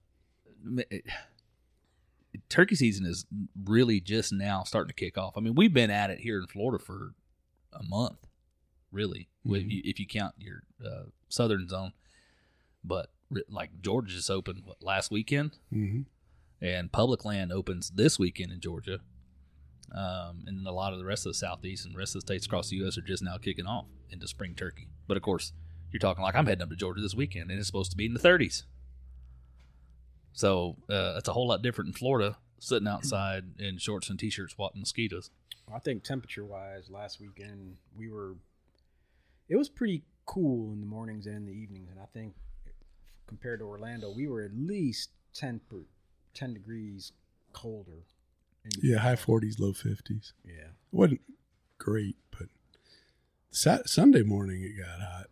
it- 0.90 1.06
turkey 2.50 2.76
season 2.76 3.06
is 3.06 3.26
really 3.66 4.00
just 4.00 4.32
now 4.34 4.64
starting 4.64 4.90
to 4.90 4.94
kick 4.94 5.18
off. 5.18 5.38
I 5.38 5.42
mean, 5.42 5.56
we've 5.56 5.74
been 5.74 5.92
at 5.92 6.10
it 6.10 6.20
here 6.20 6.40
in 6.40 6.48
Florida 6.48 6.84
for 6.84 7.14
a 7.74 7.84
month, 7.84 8.26
really, 8.92 9.30
if, 9.46 9.52
Mhm. 9.52 9.72
you, 9.72 9.82
if 9.86 10.00
you 10.00 10.08
count 10.08 10.36
your 10.38 10.64
uh, 10.86 11.04
southern 11.30 11.68
zone. 11.68 11.94
But 12.84 13.08
ri- 13.08 13.15
like 13.50 13.82
Georgia 13.82 14.14
just 14.14 14.30
opened 14.30 14.62
what, 14.66 14.82
last 14.82 15.12
weekend, 15.12 15.58
hmm 15.72 16.02
and 16.62 16.90
public 16.92 17.26
land 17.26 17.52
opens 17.52 17.92
this 17.92 18.18
weekend 18.18 18.52
in 18.52 18.62
Georgia. 18.62 19.00
Um, 19.94 20.46
and 20.48 20.66
a 20.66 20.72
lot 20.72 20.94
of 20.94 21.00
the 21.00 21.06
rest 21.06 21.26
of 21.26 21.32
the 21.32 21.38
southeast 21.38 21.86
and 21.86 21.96
rest 21.96 22.16
of 22.16 22.22
the 22.22 22.28
states 22.28 22.46
across 22.46 22.70
the 22.70 22.78
U.S. 22.78 22.98
are 22.98 23.02
just 23.02 23.22
now 23.22 23.38
kicking 23.38 23.68
off 23.68 23.86
into 24.10 24.28
spring 24.28 24.56
turkey. 24.56 24.88
But 25.06 25.18
of 25.18 25.22
course, 25.22 25.52
you're 25.92 26.00
talking 26.00 26.24
like 26.24 26.34
I'm 26.34 26.46
heading 26.46 26.64
up 26.64 26.70
to 26.70 26.76
Georgia 26.76 27.02
this 27.02 27.14
weekend, 27.14 27.52
and 27.52 27.60
it's 27.60 27.68
supposed 27.68 27.92
to 27.92 27.98
be 27.98 28.06
in 28.06 28.14
the 28.14 28.20
30s. 28.20 28.64
So 30.34 30.78
uh, 30.90 31.16
it's 31.18 31.28
a 31.28 31.34
whole 31.34 31.48
lot 31.48 31.62
different 31.62 31.90
in 31.90 31.94
Florida, 31.94 32.38
sitting 32.60 32.88
outside 32.88 33.44
in 33.60 33.78
shorts 33.78 34.10
and 34.10 34.18
t-shirts 34.18 34.54
swatting 34.56 34.82
mosquitoes. 34.82 35.30
I 35.74 35.80
think 35.80 36.04
temperature 36.04 36.46
wise, 36.46 36.90
last 36.90 37.20
weekend 37.20 37.78
we 37.96 38.10
were. 38.10 38.36
It 39.48 39.56
was 39.56 39.70
pretty 39.70 40.04
cool 40.26 40.74
in 40.74 40.80
the 40.80 40.88
mornings 40.88 41.28
and 41.28 41.48
the 41.48 41.54
evenings, 41.54 41.90
and 41.92 42.00
I 42.00 42.06
think 42.14 42.34
compared 43.28 43.60
to 43.60 43.66
Orlando, 43.66 44.12
we 44.12 44.28
were 44.28 44.42
at 44.44 44.52
least 44.56 45.10
10, 45.34 45.62
per, 45.70 45.84
10 46.34 46.54
degrees 46.54 47.12
colder. 47.54 48.06
in- 48.64 48.72
Yeah, 48.82 48.98
high 49.00 49.16
40s, 49.16 49.60
low 49.60 49.74
50s. 49.74 50.34
Yeah. 50.44 50.54
It 50.70 50.74
wasn't 50.92 51.22
great, 51.78 52.18
but 52.32 52.50
Sat- 53.52 53.88
Sunday 53.90 54.24
morning 54.24 54.62
it 54.64 54.78
got 54.78 55.00
hot. 55.02 55.28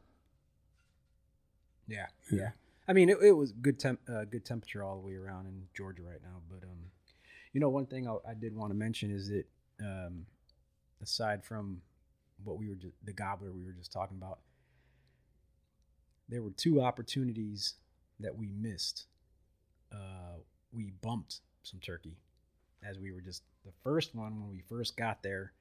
Yeah, 1.88 2.08
Yeah. 2.32 2.38
yeah. 2.40 2.50
I 2.88 2.94
mean, 2.94 3.10
it, 3.10 3.18
it 3.22 3.32
was 3.32 3.52
good 3.54 3.80
temp, 3.80 4.02
uh, 4.10 4.26
good 4.26 4.46
temperature 4.46 4.84
all 4.84 5.00
the 5.00 5.06
way 5.08 5.16
around 5.16 5.46
in 5.48 5.68
Georgia 5.74 6.02
right 6.04 6.22
now. 6.22 6.42
But 6.50 6.64
um, 6.64 6.92
you 7.54 7.60
know, 7.62 7.70
one 7.70 7.86
thing 7.86 8.08
I, 8.08 8.16
I 8.30 8.34
did 8.34 8.56
want 8.56 8.72
to 8.72 8.76
mention 8.76 9.10
is 9.12 9.30
that 9.30 9.46
um, 9.82 10.26
aside 11.02 11.44
from 11.46 11.82
what 12.44 12.58
we 12.58 12.68
were 12.70 12.76
just, 12.76 12.94
the 13.04 13.14
gobbler 13.14 13.52
we 13.54 13.64
were 13.64 13.72
just 13.72 13.92
talking 13.94 14.18
about, 14.18 14.40
there 16.30 16.42
were 16.42 16.52
two 16.52 16.82
opportunities 16.82 17.76
that 18.20 18.38
we 18.38 18.50
missed. 18.52 19.06
Uh, 19.92 20.38
we 20.72 20.94
bumped 21.02 21.42
some 21.64 21.80
turkey 21.80 22.18
as 22.88 22.98
we 23.00 23.12
were 23.12 23.22
just 23.22 23.44
the 23.66 23.72
first 23.84 24.16
one 24.16 24.42
when 24.42 24.50
we 24.50 24.62
first 24.68 24.98
got 24.98 25.24
there. 25.24 25.54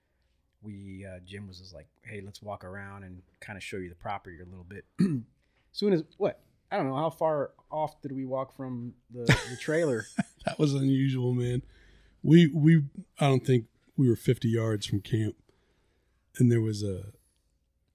We 0.62 1.06
uh, 1.06 1.18
Jim 1.24 1.48
was 1.48 1.58
just 1.58 1.74
like, 1.74 1.86
"Hey, 2.02 2.20
let's 2.24 2.40
walk 2.40 2.64
around 2.64 3.02
and 3.04 3.22
kind 3.40 3.56
of 3.56 3.62
show 3.62 3.76
you 3.78 3.88
the 3.88 3.94
property 3.94 4.38
a 4.40 4.44
little 4.44 4.66
bit." 4.66 4.84
soon 5.72 5.92
as 5.92 6.04
what 6.18 6.40
I 6.70 6.76
don't 6.76 6.88
know 6.88 6.96
how 6.96 7.10
far 7.10 7.50
off 7.70 8.00
did 8.00 8.12
we 8.12 8.24
walk 8.24 8.56
from 8.56 8.94
the, 9.10 9.24
the 9.24 9.56
trailer. 9.60 10.06
That 10.44 10.58
was 10.58 10.74
unusual, 10.74 11.34
man. 11.34 11.62
We 12.20 12.48
we 12.48 12.82
I 13.20 13.28
don't 13.28 13.46
think 13.46 13.66
we 13.96 14.08
were 14.08 14.16
50 14.16 14.48
yards 14.48 14.86
from 14.86 15.00
camp, 15.00 15.36
and 16.36 16.50
there 16.50 16.60
was 16.60 16.82
a 16.82 17.12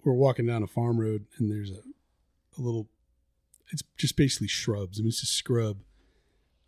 we're 0.05 0.13
walking 0.13 0.45
down 0.45 0.63
a 0.63 0.67
farm 0.67 0.97
road, 0.97 1.25
and 1.37 1.51
there's 1.51 1.71
a 1.71 1.81
a 2.57 2.61
little. 2.61 2.87
It's 3.71 3.83
just 3.97 4.15
basically 4.15 4.47
shrubs. 4.47 4.99
I 4.99 5.01
mean, 5.01 5.09
it's 5.09 5.21
just 5.21 5.33
scrub, 5.33 5.77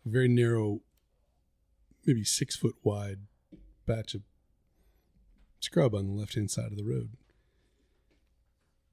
a 0.04 0.08
very 0.08 0.28
narrow, 0.28 0.80
maybe 2.04 2.24
six 2.24 2.56
foot 2.56 2.76
wide 2.82 3.20
batch 3.86 4.14
of 4.14 4.22
scrub 5.60 5.94
on 5.94 6.06
the 6.06 6.12
left 6.12 6.34
hand 6.34 6.50
side 6.50 6.72
of 6.72 6.76
the 6.76 6.84
road. 6.84 7.10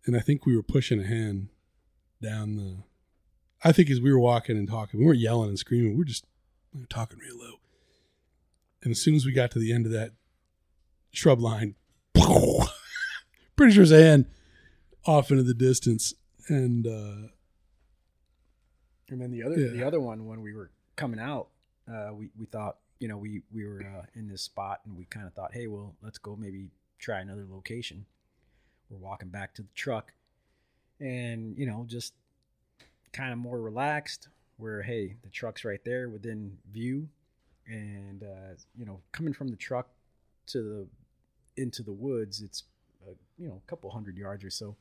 And 0.06 0.16
I 0.16 0.20
think 0.20 0.46
we 0.46 0.56
were 0.56 0.64
pushing 0.64 1.02
a 1.02 1.08
hand 1.08 1.50
down 2.22 2.56
the. 2.56 2.78
I 3.64 3.72
think 3.72 3.90
as 3.90 4.00
we 4.00 4.12
were 4.12 4.20
walking 4.20 4.58
and 4.58 4.68
talking, 4.68 5.00
we 5.00 5.06
weren't 5.06 5.20
yelling 5.20 5.50
and 5.50 5.60
screaming. 5.60 5.92
We 5.92 5.98
were 5.98 6.06
just 6.06 6.26
we 6.74 6.80
were 6.80 6.88
talking 6.88 7.20
real 7.20 7.38
low. 7.38 7.56
And 8.84 8.92
as 8.92 9.02
soon 9.02 9.16
as 9.16 9.26
we 9.26 9.34
got 9.34 9.52
to 9.52 9.60
the 9.60 9.74
end 9.74 9.86
of 9.86 9.92
that 9.92 10.12
shrub 11.12 11.42
line, 11.42 11.76
pretty 13.56 13.74
sure 13.74 13.84
it's 13.84 13.92
a 13.92 14.02
hen. 14.02 14.28
off 15.06 15.32
into 15.32 15.44
the 15.44 15.54
distance, 15.54 16.14
and 16.48 16.88
uh, 16.88 17.30
And 19.10 19.22
then 19.22 19.32
the 19.32 19.44
other 19.44 19.60
Yeah. 19.60 19.72
the 19.72 19.84
other 19.84 20.00
one 20.00 20.26
when 20.26 20.42
we 20.42 20.54
were 20.54 20.70
coming 20.96 21.20
out, 21.20 21.50
uh, 21.88 22.12
we 22.14 22.30
we 22.38 22.46
thought 22.46 22.78
you 23.00 23.08
know 23.08 23.18
we 23.18 23.44
we 23.52 23.66
were 23.66 23.82
uh, 23.84 24.06
in 24.16 24.28
this 24.28 24.42
spot 24.42 24.82
and 24.86 24.98
we 24.98 25.06
kind 25.06 25.28
of 25.28 25.34
thought, 25.34 25.54
hey, 25.54 25.68
well, 25.68 25.96
let's 26.02 26.18
go 26.18 26.36
maybe 26.36 26.70
try 27.00 27.20
another 27.20 27.46
location. 27.50 28.06
We're 28.90 28.98
walking 28.98 29.30
back 29.30 29.54
to 29.56 29.62
the 29.62 29.74
truck, 29.76 30.14
and 31.00 31.58
you 31.58 31.66
know 31.66 31.86
just 31.88 32.14
kind 33.14 33.32
of 33.32 33.40
more 33.40 33.62
relaxed. 33.62 34.30
Where 34.58 34.82
hey, 34.82 35.16
the 35.22 35.30
truck's 35.30 35.64
right 35.64 35.84
there 35.86 36.10
within 36.10 36.58
view, 36.72 37.10
and 37.68 38.24
uh, 38.24 38.56
you 38.76 38.86
know 38.86 39.02
coming 39.12 39.34
from 39.34 39.50
the 39.50 39.56
truck 39.56 39.90
to 40.48 40.62
the 41.56 41.62
into 41.62 41.84
the 41.84 41.92
woods, 41.94 42.42
it's 42.42 42.64
uh, 43.08 43.14
you 43.38 43.48
know 43.48 43.62
a 43.66 43.70
couple 43.70 43.90
hundred 43.92 44.18
yards 44.18 44.44
or 44.44 44.50
so, 44.50 44.76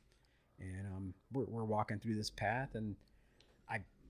and 0.59 0.87
um, 0.87 1.15
we're 1.33 1.45
we're 1.45 1.65
walking 1.65 1.99
through 2.01 2.17
this 2.17 2.31
path 2.31 2.75
and. 2.75 2.97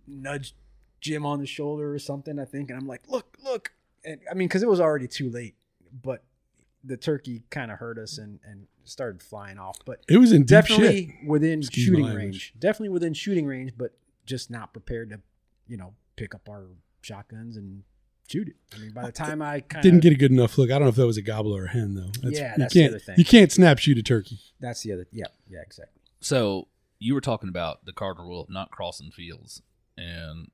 I 0.08 0.10
nudged 0.12 0.54
Jim 1.00 1.26
on 1.26 1.40
the 1.40 1.46
shoulder 1.46 1.94
or 1.94 1.98
something, 1.98 2.38
I 2.38 2.44
think, 2.44 2.70
and 2.70 2.78
I'm 2.78 2.86
like, 2.86 3.02
"Look, 3.08 3.36
look!" 3.42 3.72
And 4.04 4.20
I 4.30 4.34
mean, 4.34 4.48
because 4.48 4.62
it 4.62 4.68
was 4.68 4.80
already 4.80 5.08
too 5.08 5.30
late, 5.30 5.54
but 6.02 6.24
the 6.84 6.96
turkey 6.96 7.42
kind 7.50 7.70
of 7.70 7.78
hurt 7.78 7.98
us 7.98 8.18
and 8.18 8.40
and 8.44 8.66
started 8.84 9.22
flying 9.22 9.58
off. 9.58 9.78
But 9.84 10.00
it 10.08 10.18
was 10.18 10.32
in 10.32 10.42
deep 10.42 10.48
definitely 10.48 11.06
shit. 11.06 11.28
within 11.28 11.60
Excuse 11.60 11.86
shooting 11.86 12.06
range. 12.06 12.54
Definitely 12.58 12.90
within 12.90 13.14
shooting 13.14 13.46
range, 13.46 13.72
but 13.76 13.96
just 14.24 14.50
not 14.50 14.72
prepared 14.72 15.10
to, 15.10 15.20
you 15.66 15.76
know, 15.76 15.94
pick 16.16 16.34
up 16.34 16.48
our 16.48 16.66
shotguns 17.02 17.56
and 17.56 17.82
shoot 18.28 18.48
it. 18.48 18.56
I 18.74 18.78
mean, 18.78 18.90
by 18.92 19.06
the 19.06 19.12
time 19.12 19.42
I 19.42 19.60
kind 19.60 19.82
Didn't 19.82 20.00
get 20.00 20.12
a 20.12 20.16
good 20.16 20.32
enough 20.32 20.56
look. 20.58 20.70
I 20.70 20.74
don't 20.74 20.82
know 20.82 20.88
if 20.88 20.96
that 20.96 21.06
was 21.06 21.16
a 21.16 21.22
gobbler 21.22 21.62
or 21.62 21.64
a 21.66 21.70
hen 21.70 21.94
though. 21.94 22.10
Yeah, 22.22 22.52
you 22.52 22.58
that's 22.58 22.74
the 22.74 22.80
can't, 22.80 22.90
other 22.92 22.98
thing. 23.00 23.14
You 23.18 23.24
can't 23.24 23.52
snap 23.52 23.78
shoot 23.78 23.98
a 23.98 24.02
turkey. 24.02 24.38
that's 24.60 24.82
the 24.82 24.92
other. 24.92 25.06
Yeah, 25.12 25.26
yeah, 25.48 25.60
exactly. 25.60 26.00
So 26.20 26.68
you 26.98 27.14
were 27.14 27.20
talking 27.20 27.48
about 27.48 27.84
the 27.84 27.92
cardinal 27.92 28.28
rule 28.28 28.40
of 28.40 28.50
not 28.50 28.70
crossing 28.70 29.10
fields 29.10 29.62
and 29.96 30.50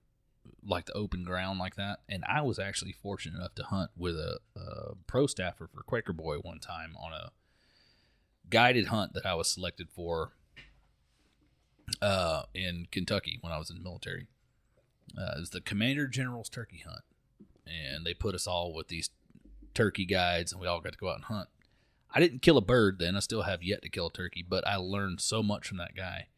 like 0.65 0.87
the 0.87 0.93
open 0.93 1.25
ground 1.25 1.59
like 1.59 1.77
that. 1.77 2.01
And 2.09 2.25
I 2.29 2.43
was 2.43 2.59
actually 2.59 2.93
fortunate 2.93 3.37
enough 3.37 3.55
to 3.57 3.65
hunt 3.65 3.91
with 3.97 4.17
a, 4.17 4.39
a 4.57 4.95
pro 5.07 5.27
staffer 5.27 5.69
for 5.73 5.83
Quaker 5.83 6.13
Boy 6.13 6.37
one 6.37 6.61
time 6.61 6.95
on 7.03 7.13
a 7.13 7.31
guided 8.49 8.89
hunt 8.89 9.15
that 9.15 9.27
I 9.27 9.35
was 9.35 9.49
selected 9.49 9.89
for 9.91 10.33
uh, 12.01 12.45
in 12.55 12.87
Kentucky 12.91 13.39
when 13.41 13.53
I 13.53 13.59
was 13.59 13.71
in 13.71 13.77
the 13.77 13.83
military. 13.83 14.27
Uh, 15.17 15.33
it 15.37 15.41
was 15.41 15.51
the 15.51 15.61
Commander 15.61 16.07
General's 16.07 16.49
turkey 16.49 16.83
hunt, 16.87 17.03
and 17.67 18.07
they 18.07 18.15
put 18.15 18.35
us 18.35 18.47
all 18.47 18.73
with 18.73 18.89
these 18.89 19.11
turkey 19.75 20.07
guides, 20.07 20.53
and 20.53 20.61
we 20.61 20.67
all 20.67 20.81
got 20.81 20.93
to 20.93 20.99
go 20.99 21.11
out 21.11 21.17
and 21.17 21.25
hunt. 21.25 21.49
I 22.15 22.21
didn't 22.21 22.43
kill 22.43 22.59
a 22.59 22.63
bird 22.63 22.99
then. 22.99 23.17
I 23.17 23.21
still 23.21 23.43
have 23.43 23.63
yet 23.63 23.83
to 23.83 23.89
kill 23.89 24.09
a 24.09 24.13
turkey, 24.13 24.45
but 24.47 24.67
I 24.67 24.77
learned 24.77 25.21
so 25.21 25.43
much 25.43 25.67
from 25.67 25.79
that 25.79 25.97
guy. 25.97 26.29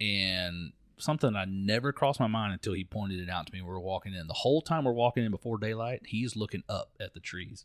And 0.00 0.72
something 1.00 1.36
I 1.36 1.44
never 1.44 1.92
crossed 1.92 2.20
my 2.20 2.26
mind 2.26 2.52
until 2.52 2.74
he 2.74 2.84
pointed 2.84 3.20
it 3.20 3.30
out 3.30 3.46
to 3.46 3.52
me. 3.52 3.60
We 3.60 3.68
were 3.68 3.80
walking 3.80 4.14
in. 4.14 4.26
The 4.26 4.34
whole 4.34 4.62
time 4.62 4.84
we're 4.84 4.92
walking 4.92 5.24
in 5.24 5.30
before 5.30 5.58
daylight, 5.58 6.02
he's 6.06 6.36
looking 6.36 6.62
up 6.68 6.92
at 7.00 7.14
the 7.14 7.20
trees. 7.20 7.64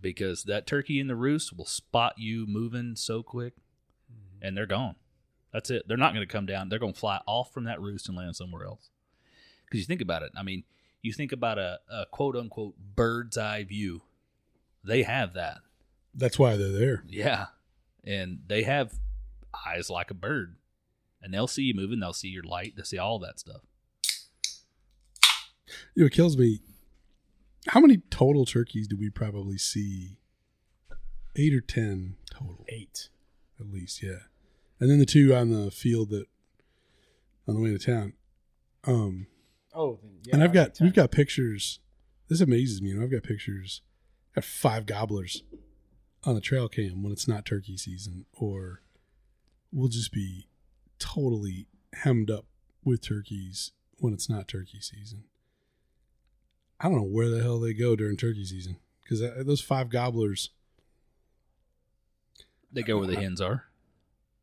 Because 0.00 0.44
that 0.44 0.66
turkey 0.66 0.98
in 0.98 1.06
the 1.06 1.14
roost 1.14 1.56
will 1.56 1.64
spot 1.64 2.14
you 2.18 2.46
moving 2.46 2.96
so 2.96 3.22
quick 3.22 3.54
mm-hmm. 4.10 4.46
and 4.46 4.56
they're 4.56 4.66
gone. 4.66 4.96
That's 5.52 5.70
it. 5.70 5.86
They're 5.86 5.96
not 5.96 6.14
going 6.14 6.26
to 6.26 6.32
come 6.32 6.46
down. 6.46 6.68
They're 6.68 6.78
going 6.78 6.94
to 6.94 6.98
fly 6.98 7.20
off 7.26 7.52
from 7.52 7.64
that 7.64 7.80
roost 7.80 8.08
and 8.08 8.16
land 8.16 8.34
somewhere 8.34 8.64
else. 8.64 8.90
Because 9.64 9.80
you 9.80 9.86
think 9.86 10.00
about 10.00 10.22
it. 10.22 10.32
I 10.36 10.42
mean, 10.42 10.64
you 11.02 11.12
think 11.12 11.32
about 11.32 11.58
a, 11.58 11.80
a 11.90 12.06
quote 12.06 12.36
unquote 12.36 12.74
bird's 12.96 13.36
eye 13.36 13.64
view. 13.64 14.02
They 14.82 15.02
have 15.02 15.34
that. 15.34 15.58
That's 16.14 16.38
why 16.38 16.56
they're 16.56 16.72
there. 16.72 17.04
Yeah. 17.06 17.46
And 18.04 18.40
they 18.46 18.62
have 18.64 18.92
eyes 19.66 19.88
like 19.90 20.10
a 20.10 20.14
bird. 20.14 20.56
And 21.22 21.32
they'll 21.32 21.46
see 21.46 21.62
you 21.62 21.74
moving, 21.74 22.00
they'll 22.00 22.12
see 22.12 22.28
your 22.28 22.42
light, 22.42 22.74
they'll 22.76 22.84
see 22.84 22.98
all 22.98 23.18
that 23.20 23.38
stuff. 23.38 23.62
You 25.94 26.02
know, 26.02 26.06
it 26.06 26.12
kills 26.12 26.36
me. 26.36 26.60
How 27.68 27.80
many 27.80 27.98
total 28.10 28.44
turkeys 28.44 28.88
do 28.88 28.96
we 28.96 29.08
probably 29.08 29.56
see? 29.58 30.18
Eight 31.36 31.54
or 31.54 31.60
ten 31.60 32.16
total, 32.30 32.64
Eight. 32.68 33.08
at 33.58 33.70
least, 33.72 34.02
yeah. 34.02 34.18
And 34.80 34.90
then 34.90 34.98
the 34.98 35.06
two 35.06 35.32
on 35.34 35.50
the 35.50 35.70
field 35.70 36.10
that 36.10 36.26
on 37.48 37.54
the 37.54 37.60
way 37.60 37.70
to 37.70 37.78
town. 37.78 38.12
Um, 38.84 39.26
Oh, 39.74 39.98
then, 40.02 40.18
yeah, 40.24 40.34
and 40.34 40.44
I've 40.44 40.52
got 40.52 40.78
we've 40.80 40.92
got 40.92 41.10
pictures. 41.10 41.80
This 42.28 42.42
amazes 42.42 42.82
me. 42.82 42.90
You 42.90 42.98
know, 42.98 43.04
I've 43.04 43.10
got 43.10 43.22
pictures. 43.22 43.80
I 44.36 44.40
have 44.40 44.44
five 44.44 44.84
gobblers 44.84 45.42
on 46.24 46.36
a 46.36 46.40
trail 46.40 46.68
cam 46.68 47.02
when 47.02 47.12
it's 47.12 47.26
not 47.26 47.46
turkey 47.46 47.78
season, 47.78 48.26
or 48.34 48.82
we'll 49.72 49.88
just 49.88 50.12
be 50.12 50.48
totally 51.02 51.66
hemmed 51.92 52.30
up 52.30 52.46
with 52.84 53.02
turkeys 53.02 53.72
when 53.98 54.12
it's 54.12 54.30
not 54.30 54.48
turkey 54.48 54.80
season. 54.80 55.24
I 56.80 56.84
don't 56.88 56.96
know 56.96 57.02
where 57.02 57.28
the 57.28 57.42
hell 57.42 57.60
they 57.60 57.74
go 57.74 57.94
during 57.96 58.16
turkey 58.16 58.44
season 58.44 58.76
because 59.02 59.20
those 59.44 59.60
five 59.60 59.88
gobblers. 59.88 60.50
They 62.72 62.82
go 62.82 62.98
where 62.98 63.06
the 63.06 63.20
hens 63.20 63.40
are. 63.40 63.64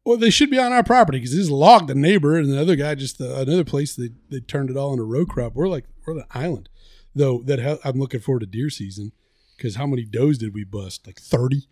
Well, 0.05 0.17
they 0.17 0.29
should 0.29 0.49
be 0.49 0.59
on 0.59 0.71
our 0.71 0.83
property 0.83 1.19
because 1.19 1.35
this 1.35 1.49
logged 1.49 1.87
the 1.87 1.95
neighbor 1.95 2.37
and 2.37 2.51
the 2.51 2.61
other 2.61 2.75
guy 2.75 2.95
just 2.95 3.19
uh, 3.19 3.35
another 3.35 3.63
place 3.63 3.95
they 3.95 4.09
they 4.29 4.39
turned 4.39 4.69
it 4.69 4.77
all 4.77 4.91
into 4.91 5.03
row 5.03 5.25
crop. 5.25 5.53
We're 5.55 5.67
like 5.67 5.85
we're 6.05 6.13
the 6.15 6.27
island, 6.31 6.69
though. 7.13 7.41
That 7.41 7.59
ha- 7.61 7.77
I'm 7.83 7.99
looking 7.99 8.19
forward 8.19 8.41
to 8.41 8.45
deer 8.45 8.69
season 8.69 9.11
because 9.57 9.75
how 9.75 9.85
many 9.87 10.05
does 10.05 10.37
did 10.37 10.53
we 10.53 10.63
bust? 10.63 11.05
Like 11.05 11.19
thirty. 11.19 11.67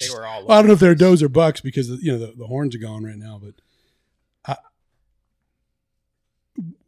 They 0.00 0.08
were 0.10 0.26
all. 0.26 0.46
Well, 0.46 0.58
I 0.58 0.62
don't 0.62 0.68
know 0.68 0.74
if 0.74 0.80
they're 0.80 0.94
does 0.94 1.22
or 1.22 1.28
bucks 1.28 1.60
because 1.60 1.88
you 2.02 2.12
know 2.12 2.18
the, 2.18 2.32
the 2.36 2.46
horns 2.46 2.74
are 2.74 2.78
gone 2.78 3.04
right 3.04 3.16
now, 3.16 3.40
but 3.42 3.54
I 4.46 4.56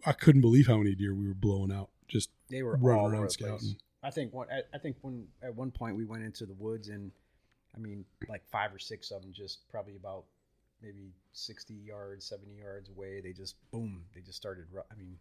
I 0.07 0.13
couldn't 0.13 0.41
believe 0.41 0.67
how 0.69 0.79
many 0.79 0.95
deer 0.95 1.15
we 1.15 1.27
were 1.27 1.35
blowing 1.35 1.73
out 1.73 1.91
just. 2.09 2.31
They 2.49 2.63
were 2.63 2.77
running 2.77 3.01
all 3.01 3.07
around 3.09 3.23
the 3.23 3.27
place. 3.27 3.33
scouting. 3.35 3.77
I 4.03 4.11
think 4.11 4.33
one. 4.33 4.47
I, 4.51 4.61
I 4.75 4.79
think 4.79 4.97
when 5.03 5.27
at 5.43 5.55
one 5.55 5.71
point 5.71 5.97
we 5.97 6.05
went 6.05 6.23
into 6.23 6.47
the 6.47 6.55
woods 6.55 6.89
and, 6.89 7.11
I 7.75 7.79
mean, 7.79 8.05
like 8.29 8.47
five 8.51 8.73
or 8.73 8.79
six 8.79 9.11
of 9.11 9.23
them 9.23 9.33
just 9.35 9.69
probably 9.69 9.97
about 9.97 10.25
maybe 10.81 11.13
sixty 11.33 11.75
yards, 11.75 12.25
seventy 12.25 12.57
yards 12.59 12.89
away. 12.89 13.21
They 13.21 13.33
just 13.33 13.57
boom. 13.73 14.05
They 14.15 14.21
just 14.21 14.37
started. 14.39 14.67
ru- 14.73 14.83
I 14.91 14.95
mean, 14.95 15.19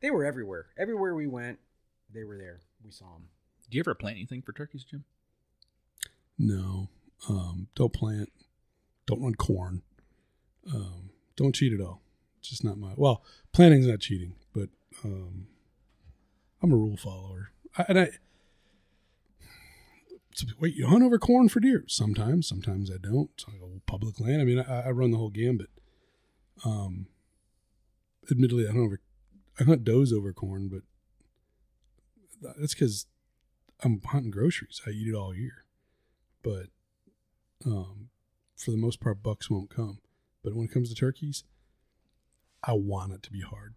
they 0.00 0.10
were 0.10 0.24
everywhere. 0.24 0.66
Everywhere 0.78 1.14
we 1.14 1.26
went, 1.26 1.58
they 2.12 2.24
were 2.24 2.38
there. 2.38 2.60
We 2.84 2.90
saw 2.90 3.12
them. 3.12 3.24
Do 3.70 3.76
you 3.76 3.82
ever 3.82 3.94
plant 3.94 4.16
anything 4.16 4.42
for 4.42 4.52
turkeys, 4.52 4.84
Jim? 4.84 5.04
No, 6.38 6.88
um, 7.28 7.68
don't 7.74 7.92
plant, 7.92 8.32
don't 9.06 9.22
run 9.22 9.34
corn, 9.34 9.82
um, 10.74 11.10
don't 11.36 11.54
cheat 11.54 11.72
at 11.72 11.80
all. 11.80 12.00
Just 12.42 12.64
not 12.64 12.78
my 12.78 12.92
well. 12.96 13.22
Planting's 13.52 13.86
not 13.86 14.00
cheating, 14.00 14.34
but 14.54 14.68
um, 15.04 15.46
I'm 16.62 16.72
a 16.72 16.76
rule 16.76 16.96
follower, 16.96 17.52
I, 17.76 17.84
and 17.88 17.98
I. 18.00 18.10
Wait, 20.58 20.74
you 20.74 20.86
hunt 20.86 21.04
over 21.04 21.18
corn 21.18 21.48
for 21.48 21.60
deer? 21.60 21.84
Sometimes, 21.88 22.48
sometimes 22.48 22.90
I 22.90 22.96
don't. 22.96 23.30
It's 23.34 23.44
a 23.44 23.80
public 23.86 24.18
land. 24.18 24.40
I 24.40 24.44
mean, 24.44 24.58
I, 24.58 24.88
I 24.88 24.90
run 24.90 25.10
the 25.10 25.18
whole 25.18 25.28
gambit. 25.28 25.68
Um, 26.64 27.06
admittedly, 28.30 28.66
I 28.66 28.72
hunt 28.72 28.84
over, 28.84 29.00
I 29.60 29.64
hunt 29.64 29.84
does 29.84 30.12
over 30.12 30.32
corn, 30.32 30.68
but 30.68 30.82
that's 32.58 32.74
because 32.74 33.06
I'm 33.84 34.00
hunting 34.06 34.30
groceries. 34.30 34.80
I 34.86 34.90
eat 34.90 35.08
it 35.08 35.14
all 35.14 35.34
year 35.34 35.62
but 36.42 36.66
um, 37.64 38.08
for 38.56 38.70
the 38.70 38.76
most 38.76 39.00
part, 39.00 39.22
bucks 39.22 39.50
won't 39.50 39.74
come. 39.74 39.98
But 40.42 40.54
when 40.54 40.66
it 40.66 40.72
comes 40.72 40.88
to 40.88 40.94
turkeys, 40.94 41.44
I 42.62 42.72
want 42.72 43.12
it 43.12 43.22
to 43.24 43.30
be 43.30 43.40
hard. 43.40 43.74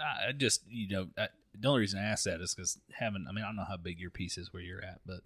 I 0.00 0.32
just 0.32 0.62
you 0.68 0.88
know 0.88 1.08
I, 1.18 1.28
the 1.54 1.68
only 1.68 1.80
reason 1.80 1.98
I 1.98 2.04
ask 2.04 2.24
that 2.24 2.40
is 2.40 2.54
because 2.54 2.78
having 2.92 3.26
I 3.28 3.32
mean 3.32 3.44
I 3.44 3.48
don't 3.48 3.56
know 3.56 3.64
how 3.68 3.76
big 3.76 3.98
your 3.98 4.10
piece 4.10 4.38
is 4.38 4.52
where 4.52 4.62
you're 4.62 4.84
at, 4.84 5.00
but 5.04 5.20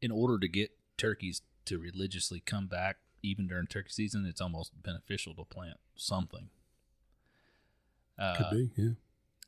in 0.00 0.10
order 0.10 0.38
to 0.38 0.48
get 0.48 0.72
turkeys 0.96 1.42
to 1.66 1.78
religiously 1.78 2.42
come 2.44 2.66
back 2.66 2.96
even 3.22 3.46
during 3.46 3.66
turkey 3.66 3.90
season, 3.90 4.26
it's 4.26 4.40
almost 4.40 4.72
beneficial 4.82 5.34
to 5.34 5.44
plant 5.44 5.78
something. 5.96 6.48
Uh, 8.18 8.36
Could 8.36 8.50
be, 8.50 8.70
yeah. 8.76 8.90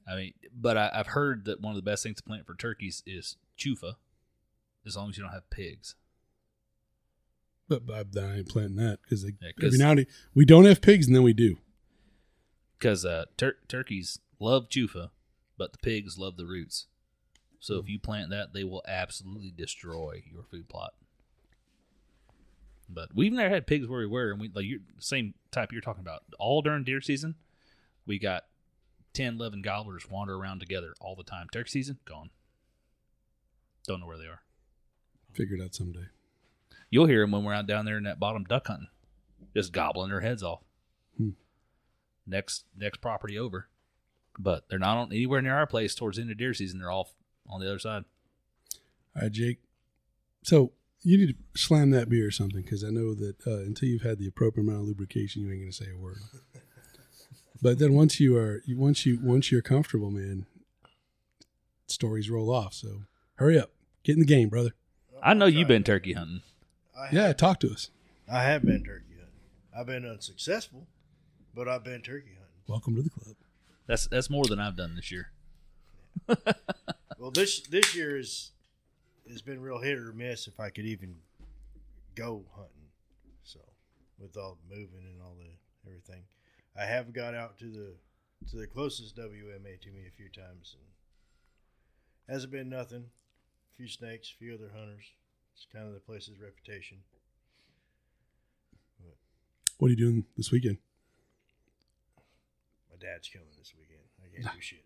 I 0.07 0.16
mean, 0.16 0.35
but 0.54 0.76
I, 0.76 0.90
I've 0.92 1.09
heard 1.09 1.44
that 1.46 1.61
one 1.61 1.70
of 1.70 1.76
the 1.76 1.90
best 1.90 2.02
things 2.02 2.18
to 2.18 2.22
plant 2.22 2.46
for 2.46 2.54
turkeys 2.54 3.02
is 3.07 3.37
chufa, 3.59 3.94
as 4.87 4.96
long 4.96 5.11
as 5.11 5.16
you 5.16 5.24
don't 5.24 5.33
have 5.33 5.48
pigs. 5.50 5.96
But, 7.68 7.87
but 7.87 8.07
I 8.16 8.37
ain't 8.37 8.48
planting 8.48 8.76
that 8.76 9.00
because 9.02 9.24
Yeah, 9.40 9.66
every 9.66 9.78
now 9.78 9.90
and 9.90 9.98
then 10.00 10.07
we 10.35 10.44
don't 10.44 10.66
have 10.66 10.83
pigs, 10.83 11.07
and 11.07 11.16
then 11.16 11.22
we 11.22 11.33
do. 11.33 11.57
Because 12.85 13.07
uh, 13.07 13.25
tur- 13.38 13.57
turkeys 13.66 14.18
love 14.38 14.68
chufa, 14.68 15.09
but 15.57 15.73
the 15.73 15.79
pigs 15.79 16.18
love 16.18 16.37
the 16.37 16.44
roots. 16.44 16.85
So 17.59 17.79
if 17.79 17.88
you 17.88 17.99
plant 17.99 18.29
that, 18.29 18.53
they 18.53 18.62
will 18.62 18.83
absolutely 18.87 19.55
destroy 19.57 20.23
your 20.31 20.42
food 20.42 20.68
plot. 20.68 20.92
But 22.87 23.09
we've 23.14 23.33
never 23.33 23.49
had 23.49 23.66
pigs 23.66 23.88
where 23.88 24.01
we 24.01 24.07
were, 24.07 24.31
and 24.31 24.38
we 24.38 24.51
like 24.55 24.66
you 24.66 24.81
same 24.99 25.33
type 25.51 25.73
you're 25.73 25.81
talking 25.81 26.03
about. 26.03 26.25
All 26.38 26.61
during 26.61 26.85
deer 26.85 27.01
season, 27.01 27.37
we 28.05 28.18
got 28.18 28.44
10, 29.14 29.37
11 29.37 29.62
gobblers 29.62 30.11
wander 30.11 30.35
around 30.35 30.61
together 30.61 30.92
all 31.01 31.16
the 31.16 31.25
time. 31.25 31.47
Turkey 31.51 31.70
season, 31.70 32.01
gone. 32.05 32.29
Don't 33.88 34.01
know 34.01 34.07
where 34.07 34.18
they 34.18 34.27
are. 34.27 34.42
Figure 35.33 35.57
it 35.57 35.62
out 35.62 35.75
someday. 35.75 36.09
You'll 36.90 37.07
hear 37.07 37.23
them 37.23 37.31
when 37.31 37.44
we're 37.44 37.55
out 37.55 37.66
down 37.66 37.87
there 37.87 37.97
in 37.97 38.05
that 38.05 38.20
bottom 38.20 38.44
duck 38.44 38.66
hunting. 38.66 38.88
just 39.55 39.73
gobbling 39.73 40.11
their 40.11 40.20
heads 40.20 40.42
off. 40.42 40.61
Hmm. 41.16 41.31
Next 42.26 42.64
next 42.76 43.00
property 43.00 43.38
over, 43.38 43.68
but 44.38 44.68
they're 44.68 44.78
not 44.78 44.96
on 44.96 45.12
anywhere 45.12 45.42
near 45.42 45.56
our 45.56 45.66
place 45.66 45.94
towards 45.94 46.16
the 46.16 46.22
end 46.22 46.30
of 46.30 46.38
deer 46.38 46.54
season. 46.54 46.80
They're 46.80 46.90
all 46.90 47.10
on 47.48 47.60
the 47.60 47.66
other 47.66 47.78
side. 47.78 48.04
All 49.14 49.22
right, 49.22 49.32
Jake. 49.32 49.58
So 50.42 50.72
you 51.02 51.18
need 51.18 51.28
to 51.28 51.60
slam 51.60 51.90
that 51.90 52.08
beer 52.08 52.26
or 52.26 52.30
something 52.30 52.62
because 52.62 52.82
I 52.82 52.88
know 52.88 53.14
that 53.14 53.37
uh, 53.46 53.58
until 53.58 53.88
you've 53.88 54.02
had 54.02 54.18
the 54.18 54.26
appropriate 54.26 54.66
amount 54.66 54.82
of 54.82 54.88
lubrication, 54.88 55.42
you 55.42 55.50
ain't 55.50 55.60
going 55.60 55.70
to 55.70 55.76
say 55.76 55.90
a 55.90 55.96
word. 55.96 56.18
but 57.62 57.78
then 57.78 57.92
once 57.92 58.18
you 58.18 58.37
are, 58.37 58.62
you, 58.64 58.78
once 58.78 59.04
you 59.04 59.18
once 59.22 59.52
you're 59.52 59.62
comfortable, 59.62 60.10
man, 60.10 60.46
stories 61.87 62.30
roll 62.30 62.50
off. 62.50 62.72
So 62.72 63.02
hurry 63.37 63.58
up, 63.58 63.70
get 64.02 64.14
in 64.14 64.20
the 64.20 64.26
game, 64.26 64.48
brother. 64.48 64.70
I 65.22 65.34
know 65.34 65.46
you've 65.46 65.68
been 65.68 65.84
turkey 65.84 66.14
hunting. 66.14 66.42
I 66.98 67.08
Yeah, 67.12 67.32
talk 67.32 67.60
to 67.60 67.70
us. 67.70 67.90
I 68.30 68.42
have 68.44 68.62
been 68.62 68.84
turkey 68.84 69.14
hunting. 69.18 69.34
I've 69.76 69.87
been 69.87 70.06
unsuccessful, 70.06 70.87
but 71.54 71.68
I've 71.68 71.84
been 71.84 72.02
turkey 72.02 72.34
hunting. 72.38 72.62
Welcome 72.66 72.96
to 72.96 73.02
the 73.02 73.10
club. 73.10 73.36
That's 73.86 74.06
that's 74.08 74.30
more 74.30 74.44
than 74.44 74.58
I've 74.58 74.76
done 74.76 74.96
this 74.96 75.10
year. 75.10 75.30
Well, 77.16 77.30
this 77.30 77.60
this 77.60 77.94
year 77.94 78.18
is 78.18 78.50
has 79.30 79.40
been 79.40 79.62
real 79.62 79.78
hit 79.78 79.96
or 79.96 80.12
miss 80.12 80.46
if 80.46 80.60
I 80.60 80.68
could 80.68 80.84
even 80.84 81.16
go 82.14 82.44
hunting. 82.54 82.90
So 83.44 83.60
with 84.18 84.36
all 84.36 84.58
the 84.68 84.76
moving 84.76 85.06
and 85.10 85.22
all 85.22 85.34
the 85.38 85.88
everything, 85.88 86.24
I 86.78 86.84
have 86.84 87.14
got 87.14 87.34
out 87.34 87.58
to 87.60 87.64
the 87.64 87.94
to 88.50 88.56
the 88.56 88.66
closest 88.66 89.16
WMA 89.16 89.80
to 89.80 89.90
me 89.90 90.02
a 90.06 90.14
few 90.14 90.28
times 90.28 90.76
and 90.78 92.34
hasn't 92.34 92.52
been 92.52 92.68
nothing. 92.68 93.04
A 93.06 93.76
few 93.78 93.88
snakes, 93.88 94.30
a 94.30 94.36
few 94.36 94.52
other 94.52 94.70
hunters. 94.76 95.06
It's 95.54 95.66
kind 95.72 95.86
of 95.86 95.94
the 95.94 96.00
place's 96.00 96.38
reputation. 96.38 96.98
What 99.78 99.88
are 99.88 99.90
you 99.92 99.96
doing 99.96 100.24
this 100.36 100.50
weekend? 100.52 100.76
My 102.94 103.07
dad's 103.07 103.28
coming 103.28 103.48
this 103.59 103.72
weekend. 103.76 104.00
I 104.22 104.37
can't 104.37 104.54
do 104.54 104.61
shit. 104.61 104.85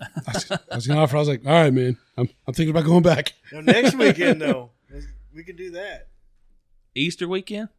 I 0.00 0.32
was, 0.32 0.50
I 0.50 0.74
was 0.76 0.86
going 0.86 0.96
to 0.96 1.02
offer. 1.02 1.16
I 1.16 1.20
was 1.20 1.28
like, 1.28 1.46
all 1.46 1.52
right, 1.52 1.72
man. 1.72 1.96
I'm, 2.16 2.28
I'm 2.46 2.54
thinking 2.54 2.70
about 2.70 2.84
going 2.84 3.02
back. 3.02 3.32
Now 3.52 3.60
next 3.60 3.96
weekend 3.96 4.42
though, 4.42 4.70
we 5.34 5.42
can 5.42 5.56
do 5.56 5.70
that. 5.70 6.08
Easter 6.94 7.26
weekend? 7.26 7.70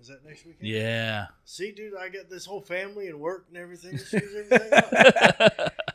Is 0.00 0.08
that 0.08 0.24
next 0.24 0.44
weekend? 0.44 0.68
Yeah. 0.68 1.26
See, 1.44 1.70
dude, 1.72 1.94
I 1.96 2.08
got 2.08 2.28
this 2.28 2.44
whole 2.44 2.60
family 2.60 3.06
and 3.06 3.20
work 3.20 3.46
and 3.48 3.56
everything. 3.56 3.94
It 3.94 4.00
screws 4.00 4.50
everything 4.50 4.72
up. 4.72 5.72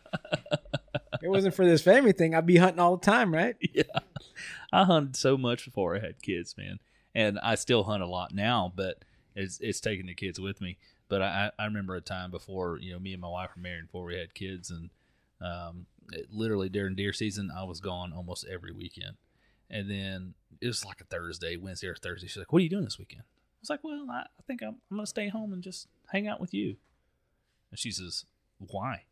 It 1.25 1.29
wasn't 1.29 1.55
for 1.55 1.65
this 1.65 1.81
family 1.81 2.11
thing, 2.11 2.35
I'd 2.35 2.45
be 2.45 2.57
hunting 2.57 2.79
all 2.79 2.97
the 2.97 3.05
time, 3.05 3.33
right? 3.33 3.55
yeah. 3.73 3.83
I 4.71 4.83
hunted 4.83 5.15
so 5.15 5.37
much 5.37 5.65
before 5.65 5.95
I 5.95 5.99
had 5.99 6.21
kids, 6.21 6.55
man. 6.55 6.77
And 7.15 7.39
I 7.39 7.55
still 7.55 7.83
hunt 7.83 8.03
a 8.03 8.07
lot 8.07 8.31
now, 8.31 8.71
but 8.75 9.03
it's 9.35 9.59
it's 9.59 9.79
taking 9.79 10.05
the 10.05 10.13
kids 10.13 10.39
with 10.39 10.61
me. 10.61 10.77
But 11.07 11.21
I, 11.21 11.51
I 11.59 11.65
remember 11.65 11.95
a 11.95 12.01
time 12.01 12.31
before, 12.31 12.79
you 12.79 12.93
know, 12.93 12.99
me 12.99 13.13
and 13.13 13.21
my 13.21 13.27
wife 13.27 13.51
were 13.55 13.61
married 13.61 13.85
before 13.85 14.05
we 14.05 14.17
had 14.17 14.33
kids 14.33 14.71
and 14.71 14.89
um, 15.41 15.85
it, 16.11 16.27
literally 16.31 16.69
during 16.69 16.95
deer 16.95 17.13
season 17.13 17.51
I 17.55 17.63
was 17.63 17.79
gone 17.79 18.11
almost 18.13 18.45
every 18.51 18.71
weekend. 18.71 19.17
And 19.69 19.89
then 19.89 20.33
it 20.61 20.67
was 20.67 20.85
like 20.85 21.01
a 21.01 21.05
Thursday, 21.05 21.57
Wednesday 21.57 21.87
or 21.87 21.95
Thursday. 21.95 22.27
She's 22.27 22.37
like, 22.37 22.51
What 22.53 22.59
are 22.59 22.63
you 22.63 22.69
doing 22.69 22.85
this 22.85 22.99
weekend? 22.99 23.23
I 23.23 23.61
was 23.61 23.69
like, 23.69 23.83
Well, 23.83 24.07
I, 24.09 24.21
I 24.21 24.41
think 24.47 24.61
I'm 24.61 24.77
I'm 24.89 24.97
gonna 24.97 25.05
stay 25.07 25.27
home 25.29 25.53
and 25.53 25.61
just 25.61 25.87
hang 26.11 26.27
out 26.27 26.39
with 26.41 26.53
you. 26.53 26.75
And 27.71 27.79
she 27.79 27.91
says, 27.91 28.25
Why? 28.59 29.03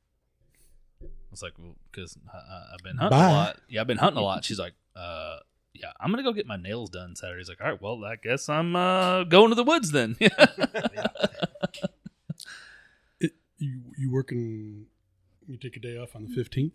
I 1.04 1.08
was 1.32 1.42
like, 1.42 1.54
well, 1.58 1.76
because 1.92 2.18
I've 2.32 2.84
been 2.84 2.98
hunting 2.98 3.20
Bye. 3.20 3.30
a 3.30 3.34
lot. 3.34 3.58
Yeah, 3.68 3.82
I've 3.82 3.88
been 3.88 3.98
hunting 3.98 4.20
a 4.20 4.24
lot. 4.24 4.46
She's 4.46 4.60
like, 4.60 4.74
uh, 4.96 5.38
yeah, 5.74 5.92
I'm 6.00 6.12
gonna 6.12 6.24
go 6.24 6.34
get 6.34 6.46
my 6.46 6.56
nails 6.58 6.90
done 6.90 7.16
Saturday. 7.16 7.40
He's 7.40 7.50
like, 7.50 7.62
all 7.62 7.72
right, 7.72 7.82
well, 7.82 8.04
I 8.06 8.16
guess 8.16 8.48
I'm 8.50 8.76
uh, 8.76 9.24
going 9.24 9.50
to 9.50 9.56
the 9.56 9.64
woods 9.64 9.92
then. 9.92 10.18
It, 13.20 13.32
you 13.58 13.82
you 13.98 14.12
working? 14.12 14.88
You 15.48 15.58
take 15.58 15.78
a 15.78 15.80
day 15.80 15.98
off 15.98 16.16
on 16.16 16.24
the 16.26 16.30
fifteenth. 16.30 16.74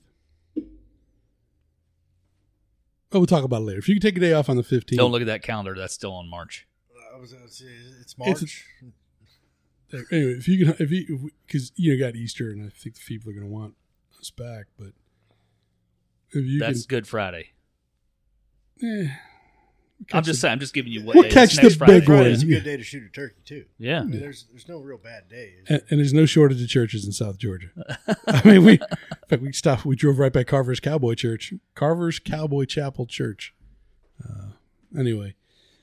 Oh, 3.11 3.21
we'll 3.21 3.27
talk 3.27 3.45
about 3.45 3.63
it 3.63 3.65
later. 3.65 3.79
If 3.79 3.89
you 3.89 3.95
can 3.95 4.03
take 4.03 4.17
a 4.17 4.21
day 4.21 4.33
off 4.33 4.49
on 4.49 4.57
the 4.57 4.63
fifteenth, 4.63 4.99
Don't 4.99 5.13
look 5.13 5.21
at 5.21 5.27
that 5.27 5.43
calendar. 5.43 5.75
That's 5.75 5.93
still 5.95 6.15
on 6.15 6.29
March. 6.29 6.67
I 7.15 7.19
was 7.19 7.33
gonna 7.33 7.49
say 7.49 7.67
it's 8.01 8.17
March. 8.17 8.65
Anyway, 10.13 10.33
if 10.33 10.47
you 10.47 10.67
can, 10.67 10.77
if 10.79 10.91
you 10.91 11.31
because 11.47 11.73
you 11.75 11.97
know, 11.97 12.07
got 12.07 12.15
Easter, 12.15 12.51
and 12.51 12.63
I 12.63 12.69
think 12.69 12.97
the 12.97 13.01
people 13.07 13.31
are 13.31 13.33
going 13.33 13.47
to 13.47 13.51
want 13.51 13.75
us 14.21 14.29
back, 14.31 14.67
but 14.79 14.93
if 16.31 16.45
you 16.45 16.59
That's 16.59 16.85
Good 16.85 17.07
Friday. 17.07 17.53
Can, 18.79 19.07
eh, 19.07 19.11
I'm 20.12 20.23
just 20.23 20.37
the- 20.38 20.41
saying. 20.43 20.53
I'm 20.53 20.61
just 20.61 20.75
giving 20.75 20.93
you 20.93 21.03
what 21.05 21.14
We'll 21.17 21.25
day. 21.25 21.31
catch 21.31 21.55
It's 21.55 21.62
next 21.62 21.73
the 21.75 21.79
Friday. 21.79 21.99
big 22.01 22.05
Friday's 22.07 22.43
a 22.43 22.47
one. 22.47 22.55
good 22.55 22.64
day 22.64 22.77
to 22.77 22.83
shoot 22.85 23.03
a 23.05 23.09
turkey 23.09 23.41
too. 23.45 23.64
Yeah. 23.79 24.01
I 24.01 24.05
mean, 24.05 24.21
there's 24.21 24.45
there's 24.53 24.69
no 24.69 24.79
real 24.81 24.99
bad 24.99 25.29
day. 25.29 25.55
is 25.62 25.69
and, 25.69 25.79
there? 25.81 25.87
and 25.91 25.99
there's 26.01 26.12
no 26.14 26.25
shortage 26.27 26.62
of 26.62 26.69
churches 26.69 27.05
in 27.05 27.12
South 27.12 27.38
Georgia. 27.38 27.69
I 28.27 28.43
mean, 28.49 28.64
we 28.64 28.73
in 28.75 28.79
fact 29.29 29.43
we 29.43 29.53
stopped. 29.53 29.85
We 29.85 29.97
drove 29.97 30.19
right 30.19 30.33
by 30.33 30.45
Carver's 30.45 30.81
Cowboy 30.81 31.14
Church, 31.14 31.53
Carver's 31.75 32.19
Cowboy 32.21 32.64
Chapel 32.67 33.07
Church. 33.07 33.55
Uh, 34.25 34.51
anyway, 34.99 35.35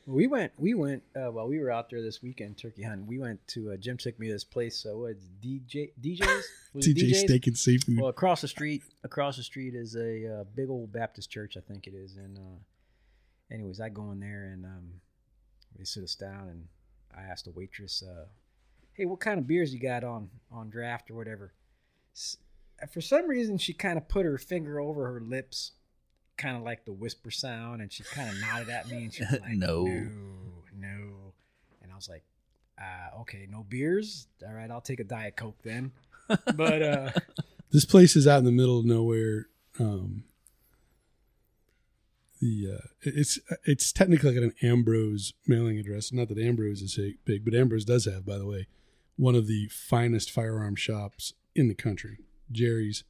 We 0.06 0.28
went. 0.28 0.54
We 0.58 0.74
went. 0.76 1.04
Uh, 1.16 1.32
while 1.32 1.48
we 1.48 1.60
were 1.60 1.72
out 1.72 1.90
there 1.90 2.02
this 2.02 2.22
weekend 2.22 2.58
turkey 2.58 2.84
hunting, 2.84 3.08
we 3.08 3.18
went 3.20 3.46
to 3.50 3.72
uh, 3.72 3.76
Jim 3.78 3.98
took 3.98 4.18
me 4.20 4.28
to 4.28 4.34
this 4.34 4.44
place. 4.46 4.86
Uh, 4.86 4.96
what 4.98 5.12
it's 5.12 5.28
DJ 5.44 5.92
DJs? 6.02 6.42
Was 6.74 6.88
it 6.88 6.96
TJ 6.98 7.10
DJs? 7.12 7.16
Steak 7.16 7.48
and 7.48 7.58
Seafood. 7.58 7.98
Well, 8.00 8.10
across 8.10 8.42
the 8.42 8.48
street, 8.48 8.84
across 9.04 9.36
the 9.38 9.44
street 9.44 9.74
is 9.76 9.96
a 9.98 10.40
uh, 10.40 10.44
big 10.56 10.70
old 10.70 10.92
Baptist 10.94 11.30
church, 11.32 11.58
I 11.58 11.62
think 11.62 11.86
it 11.88 11.94
is. 11.94 12.16
And 12.18 12.38
uh, 12.38 12.42
anyways, 13.52 13.80
I 13.80 13.90
go 13.90 14.12
in 14.12 14.20
there 14.20 14.46
and 14.54 14.66
um, 14.66 14.88
they 15.78 15.84
sit 15.84 16.04
us 16.04 16.16
down, 16.16 16.50
and 16.50 16.66
I 17.16 17.24
asked 17.30 17.46
the 17.46 17.52
waitress, 17.52 18.04
uh, 18.04 18.26
"Hey, 18.94 19.06
what 19.06 19.20
kind 19.20 19.40
of 19.40 19.48
beers 19.48 19.74
you 19.74 19.80
got 19.80 20.04
on 20.04 20.30
on 20.52 20.70
draft 20.70 21.10
or 21.12 21.16
whatever?" 21.16 21.54
S- 22.16 22.38
For 22.92 23.02
some 23.02 23.28
reason, 23.28 23.58
she 23.58 23.74
kind 23.74 23.98
of 23.98 24.08
put 24.08 24.26
her 24.26 24.38
finger 24.38 24.80
over 24.80 25.06
her 25.14 25.22
lips, 25.22 25.72
kind 26.38 26.56
of 26.58 26.64
like 26.64 26.86
the 26.86 26.94
whisper 26.94 27.32
sound, 27.32 27.82
and 27.82 27.92
she 27.92 28.04
kind 28.04 28.30
of 28.30 28.40
nodded 28.42 28.70
at 28.70 28.90
me, 28.90 29.04
and 29.04 29.14
she 29.14 29.24
was 29.24 29.32
like, 29.42 29.52
No. 29.58 29.84
no, 29.86 30.10
no," 30.78 31.34
and 31.82 31.92
I 31.92 31.96
was 31.96 32.10
like. 32.10 32.24
Uh, 32.78 33.22
okay, 33.22 33.48
no 33.50 33.64
beers. 33.64 34.28
All 34.46 34.52
right, 34.54 34.70
I'll 34.70 34.82
take 34.82 35.00
a 35.00 35.06
diet 35.06 35.38
coke 35.38 35.56
then. 35.64 35.94
But 36.56 36.82
uh, 36.82 37.12
this 37.72 37.86
place 37.86 38.18
is 38.18 38.28
out 38.28 38.40
in 38.40 38.44
the 38.44 38.52
middle 38.52 38.78
of 38.78 38.84
nowhere. 38.86 39.48
Um, 39.80 40.26
the 42.46 42.76
uh, 42.76 42.88
it's 43.02 43.40
it's 43.64 43.92
technically 43.92 44.32
like 44.32 44.44
an 44.44 44.54
Ambrose 44.62 45.34
mailing 45.48 45.78
address. 45.78 46.12
Not 46.12 46.30
that 46.30 46.38
Ambrose 46.38 46.82
is 46.82 47.00
big, 47.26 47.44
but 47.44 47.54
Ambrose 47.54 47.86
does 47.86 48.06
have, 48.06 48.26
by 48.26 48.38
the 48.38 48.46
way, 48.46 48.68
one 49.16 49.36
of 49.36 49.48
the 49.48 49.68
finest 49.70 50.32
firearm 50.32 50.76
shops 50.76 51.34
in 51.56 51.68
the 51.68 51.76
country, 51.76 52.20
Jerry's 52.52 53.04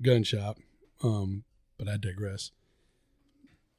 Gun 0.00 0.22
Shop. 0.22 0.58
Um, 1.02 1.44
but 1.78 1.88
I 1.88 1.96
digress. 1.96 2.52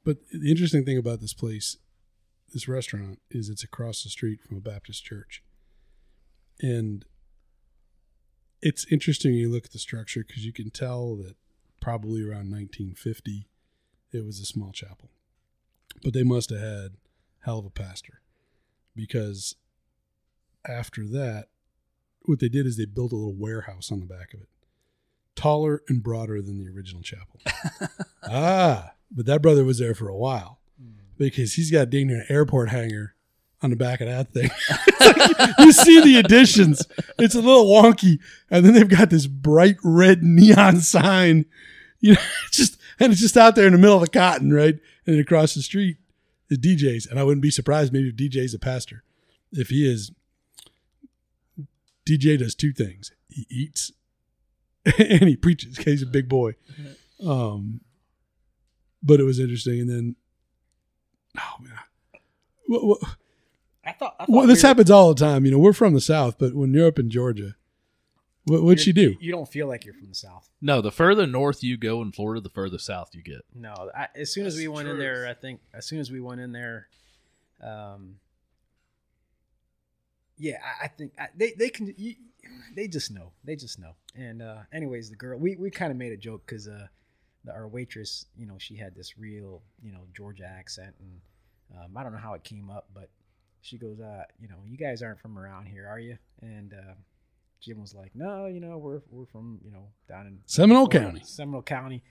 But 0.04 0.18
the 0.30 0.50
interesting 0.50 0.84
thing 0.84 0.98
about 0.98 1.20
this 1.20 1.32
place, 1.32 1.78
this 2.52 2.68
restaurant, 2.68 3.20
is 3.30 3.48
it's 3.48 3.64
across 3.64 4.02
the 4.02 4.10
street 4.10 4.42
from 4.42 4.58
a 4.58 4.60
Baptist 4.60 5.04
church, 5.04 5.42
and 6.60 7.06
it's 8.60 8.86
interesting 8.90 9.32
you 9.32 9.50
look 9.50 9.64
at 9.64 9.72
the 9.72 9.78
structure 9.78 10.24
because 10.26 10.44
you 10.44 10.52
can 10.52 10.70
tell 10.70 11.16
that 11.16 11.36
probably 11.80 12.22
around 12.22 12.50
1950 12.50 13.46
it 14.14 14.24
was 14.24 14.40
a 14.40 14.46
small 14.46 14.72
chapel. 14.72 15.10
But 16.02 16.14
they 16.14 16.22
must 16.22 16.50
have 16.50 16.60
had 16.60 16.92
hell 17.40 17.58
of 17.58 17.66
a 17.66 17.70
pastor 17.70 18.20
because 18.96 19.54
after 20.66 21.06
that 21.06 21.48
what 22.22 22.40
they 22.40 22.48
did 22.48 22.64
is 22.66 22.76
they 22.78 22.86
built 22.86 23.12
a 23.12 23.16
little 23.16 23.34
warehouse 23.34 23.92
on 23.92 24.00
the 24.00 24.06
back 24.06 24.32
of 24.32 24.40
it 24.40 24.48
taller 25.36 25.82
and 25.88 26.02
broader 26.02 26.40
than 26.40 26.58
the 26.58 26.70
original 26.70 27.02
chapel. 27.02 27.40
Ah 28.26 28.94
but 29.14 29.26
that 29.26 29.42
brother 29.42 29.64
was 29.64 29.78
there 29.78 29.94
for 29.94 30.08
a 30.08 30.16
while 30.16 30.58
because 31.16 31.54
he's 31.54 31.70
got 31.70 31.90
dang 31.90 32.08
near 32.08 32.20
an 32.20 32.26
airport 32.28 32.70
hangar 32.70 33.14
on 33.62 33.70
the 33.70 33.76
back 33.76 34.00
of 34.00 34.08
that 34.08 34.32
thing. 34.32 34.50
You 35.58 35.72
see 35.72 36.00
the 36.00 36.16
additions. 36.16 36.86
It's 37.18 37.34
a 37.34 37.40
little 37.40 37.66
wonky, 37.66 38.18
and 38.50 38.64
then 38.64 38.74
they've 38.74 38.88
got 38.88 39.10
this 39.10 39.26
bright 39.26 39.76
red 39.82 40.22
neon 40.22 40.80
sign. 40.80 41.46
You 42.00 42.14
know, 42.14 42.20
just 42.50 42.78
and 43.00 43.12
it's 43.12 43.20
just 43.20 43.36
out 43.36 43.54
there 43.56 43.66
in 43.66 43.72
the 43.72 43.78
middle 43.78 43.96
of 43.96 44.02
the 44.02 44.08
cotton, 44.08 44.52
right? 44.52 44.78
And 45.06 45.18
across 45.20 45.54
the 45.54 45.62
street 45.62 45.96
is 46.50 46.58
DJ's, 46.58 47.06
and 47.06 47.18
I 47.18 47.24
wouldn't 47.24 47.42
be 47.42 47.50
surprised 47.50 47.92
maybe 47.92 48.08
if 48.08 48.16
DJ's 48.16 48.54
a 48.54 48.58
pastor. 48.58 49.02
If 49.52 49.68
he 49.68 49.86
is, 49.90 50.10
DJ 52.06 52.38
does 52.38 52.54
two 52.54 52.72
things: 52.72 53.12
he 53.28 53.46
eats 53.48 53.92
and 54.98 55.28
he 55.28 55.36
preaches. 55.36 55.76
'cause 55.76 55.84
He's 55.86 56.02
a 56.02 56.06
big 56.06 56.28
boy. 56.28 56.54
Um, 57.24 57.80
but 59.02 59.20
it 59.20 59.24
was 59.24 59.38
interesting, 59.38 59.80
and 59.80 59.88
then 59.90 60.16
oh 61.38 61.62
man. 61.62 61.72
What, 62.66 62.84
what, 62.86 62.98
I 63.86 63.92
thought, 63.92 64.16
I 64.18 64.24
thought 64.24 64.28
well, 64.30 64.46
this 64.46 64.62
we 64.62 64.66
were- 64.66 64.68
happens 64.68 64.90
all 64.90 65.12
the 65.14 65.20
time. 65.20 65.44
You 65.44 65.50
know, 65.52 65.58
we're 65.58 65.72
from 65.74 65.92
the 65.94 66.00
South, 66.00 66.38
but 66.38 66.54
when 66.54 66.72
you're 66.72 66.88
up 66.88 66.98
in 66.98 67.10
Georgia, 67.10 67.56
what, 68.46 68.62
what'd 68.62 68.80
she 68.80 68.92
do? 68.92 69.16
You 69.20 69.32
don't 69.32 69.48
feel 69.48 69.66
like 69.66 69.84
you're 69.84 69.94
from 69.94 70.08
the 70.08 70.14
South. 70.14 70.50
No, 70.60 70.80
the 70.80 70.92
further 70.92 71.26
north 71.26 71.62
you 71.62 71.76
go 71.76 72.02
in 72.02 72.12
Florida, 72.12 72.40
the 72.40 72.50
further 72.50 72.78
south 72.78 73.10
you 73.14 73.22
get. 73.22 73.42
No, 73.54 73.90
I, 73.96 74.08
as 74.14 74.32
soon 74.32 74.46
as 74.46 74.54
That's 74.54 74.60
we 74.60 74.64
the 74.64 74.72
went 74.72 74.88
in 74.88 74.98
there, 74.98 75.26
I 75.26 75.34
think 75.34 75.60
as 75.72 75.86
soon 75.86 75.98
as 75.98 76.10
we 76.10 76.20
went 76.20 76.40
in 76.40 76.52
there, 76.52 76.88
um, 77.62 78.16
yeah, 80.36 80.58
I, 80.62 80.84
I 80.84 80.88
think 80.88 81.12
I, 81.18 81.28
they 81.36 81.52
they 81.58 81.70
can. 81.70 81.94
You, 81.96 82.14
they 82.76 82.88
just 82.88 83.10
know. 83.10 83.32
They 83.44 83.56
just 83.56 83.78
know. 83.78 83.94
And 84.14 84.42
uh, 84.42 84.58
anyways, 84.72 85.10
the 85.10 85.16
girl 85.16 85.38
we 85.38 85.56
we 85.56 85.70
kind 85.70 85.90
of 85.90 85.96
made 85.96 86.12
a 86.12 86.16
joke 86.16 86.42
because 86.46 86.68
uh, 86.68 86.88
the, 87.44 87.52
our 87.52 87.68
waitress, 87.68 88.26
you 88.36 88.46
know, 88.46 88.56
she 88.58 88.76
had 88.76 88.94
this 88.94 89.16
real 89.16 89.62
you 89.82 89.92
know 89.92 90.00
Georgia 90.14 90.44
accent, 90.44 90.94
and 91.00 91.78
um, 91.78 91.96
I 91.96 92.02
don't 92.02 92.12
know 92.12 92.18
how 92.18 92.34
it 92.34 92.44
came 92.44 92.70
up, 92.70 92.88
but 92.92 93.08
she 93.62 93.78
goes, 93.78 94.00
uh, 94.00 94.24
you 94.38 94.48
know, 94.48 94.56
you 94.66 94.76
guys 94.76 95.02
aren't 95.02 95.20
from 95.20 95.38
around 95.38 95.66
here, 95.66 95.88
are 95.88 95.98
you? 95.98 96.18
And 96.42 96.74
uh, 96.74 96.94
Jim 97.64 97.80
was 97.80 97.94
like, 97.94 98.12
no, 98.14 98.46
you 98.46 98.60
know, 98.60 98.78
we're 98.78 99.00
we're 99.10 99.26
from 99.26 99.58
you 99.64 99.70
know 99.70 99.88
down 100.08 100.26
in 100.26 100.38
Seminole 100.46 100.86
Florida, 100.88 101.10
County. 101.12 101.22
Seminole 101.24 101.62
County. 101.62 102.02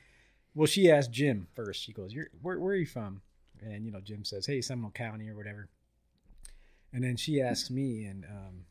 Well, 0.55 0.67
she 0.67 0.91
asked 0.91 1.11
Jim 1.11 1.47
first. 1.55 1.81
She 1.83 1.93
goes, 1.93 2.13
"You're 2.13 2.27
where? 2.41 2.59
Where 2.59 2.73
are 2.73 2.77
you 2.77 2.85
from?" 2.85 3.21
And 3.61 3.85
you 3.85 3.91
know, 3.91 3.99
Jim 4.01 4.23
says, 4.25 4.45
"Hey, 4.45 4.61
Seminole 4.61 4.91
County 4.91 5.29
or 5.29 5.35
whatever." 5.35 5.69
And 6.91 7.03
then 7.03 7.15
she 7.17 7.41
asks 7.41 7.69
me, 7.71 8.05
and 8.05 8.23
um, 8.25 8.65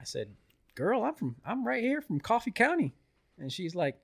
I 0.00 0.04
said, 0.04 0.28
"Girl, 0.74 1.04
I'm 1.04 1.14
from. 1.14 1.36
I'm 1.44 1.66
right 1.66 1.82
here 1.82 2.00
from 2.00 2.20
Coffee 2.20 2.50
County." 2.50 2.94
And 3.38 3.52
she's 3.52 3.74
like, 3.74 3.96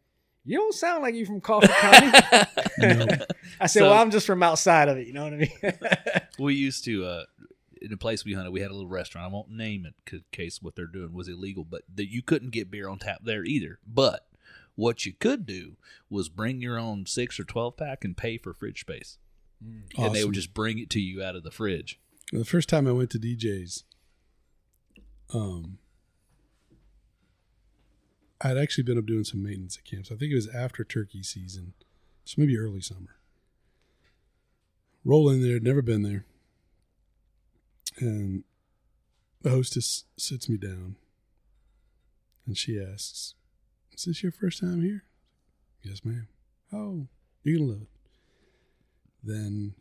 "You 0.45 0.59
don't 0.59 0.75
sound 0.75 1.03
like 1.03 1.15
you're 1.15 1.27
from 1.27 1.41
Coffee 1.41 1.67
County." 1.69 2.11
I 3.61 3.67
said, 3.67 3.81
So- 3.81 3.91
"Well, 3.91 3.95
I'm 4.01 4.11
just 4.11 4.27
from 4.27 4.43
outside 4.43 4.89
of 4.89 4.97
it. 4.99 5.07
You 5.07 5.13
know 5.15 5.25
what 5.25 5.33
I 5.33 5.37
mean?" 5.37 5.51
We 6.39 6.55
used 6.55 6.85
to 6.85 7.05
uh, 7.07 7.25
in 7.87 7.91
the 7.93 7.97
place 7.97 8.25
we 8.25 8.35
hunted. 8.35 8.53
We 8.53 8.61
had 8.61 8.71
a 8.71 8.75
little 8.75 8.89
restaurant. 8.89 9.27
I 9.27 9.33
won't 9.33 9.51
name 9.51 9.87
it 9.87 9.95
in 10.13 10.25
case 10.33 10.61
what 10.61 10.77
they're 10.77 10.87
doing 10.87 11.13
was 11.13 11.29
illegal, 11.29 11.65
but 11.65 11.83
that 11.95 12.11
you 12.11 12.23
couldn't 12.23 12.51
get 12.51 12.71
beer 12.71 12.89
on 12.89 12.99
tap 12.99 13.21
there 13.23 13.45
either. 13.45 13.79
But 13.87 14.29
what 14.75 15.07
you 15.07 15.13
could 15.13 15.47
do 15.47 15.77
was 16.11 16.29
bring 16.29 16.61
your 16.61 16.79
own 16.79 17.07
six 17.07 17.41
or 17.41 17.45
twelve 17.45 17.77
pack 17.77 18.05
and 18.05 18.17
pay 18.17 18.39
for 18.39 18.53
fridge 18.53 18.81
space, 18.81 19.19
and 19.97 20.15
they 20.15 20.25
would 20.25 20.35
just 20.35 20.55
bring 20.55 20.79
it 20.79 20.91
to 20.91 21.01
you 21.01 21.23
out 21.23 21.37
of 21.37 21.43
the 21.43 21.51
fridge. 21.51 21.99
The 22.33 22.45
first 22.45 22.69
time 22.69 22.87
I 22.87 22.93
went 22.93 23.11
to 23.11 23.19
DJ's, 23.19 23.85
um, 25.33 25.79
I'd 28.41 28.59
actually 28.59 28.85
been 28.85 28.99
up 28.99 29.07
doing 29.07 29.25
some 29.25 29.43
maintenance 29.43 29.79
at 29.79 29.85
camps. 29.85 30.11
I 30.11 30.17
think 30.17 30.33
it 30.33 30.37
was 30.37 30.49
after 30.49 30.85
turkey 30.85 31.23
season, 31.23 31.73
so 32.25 32.35
maybe 32.39 32.59
early 32.59 32.81
summer. 32.81 33.17
Roll 35.05 35.31
in 35.31 35.41
there, 35.41 35.61
never 35.61 35.83
been 35.83 36.03
there, 36.03 36.25
and 37.99 38.45
the 39.43 39.51
hostess 39.51 40.05
sits 40.17 40.49
me 40.49 40.57
down, 40.57 40.97
and 42.47 42.57
she 42.57 42.81
asks, 42.81 43.35
"Is 43.93 44.05
this 44.05 44.23
your 44.23 44.33
first 44.33 44.61
time 44.61 44.83
here?" 44.83 45.05
Yes, 45.83 46.05
ma'am. 46.05 46.29
Oh, 46.73 47.09
you're 47.43 47.59
gonna 47.59 47.71
love 47.71 47.83
it. 47.83 47.89
Then 49.23 49.75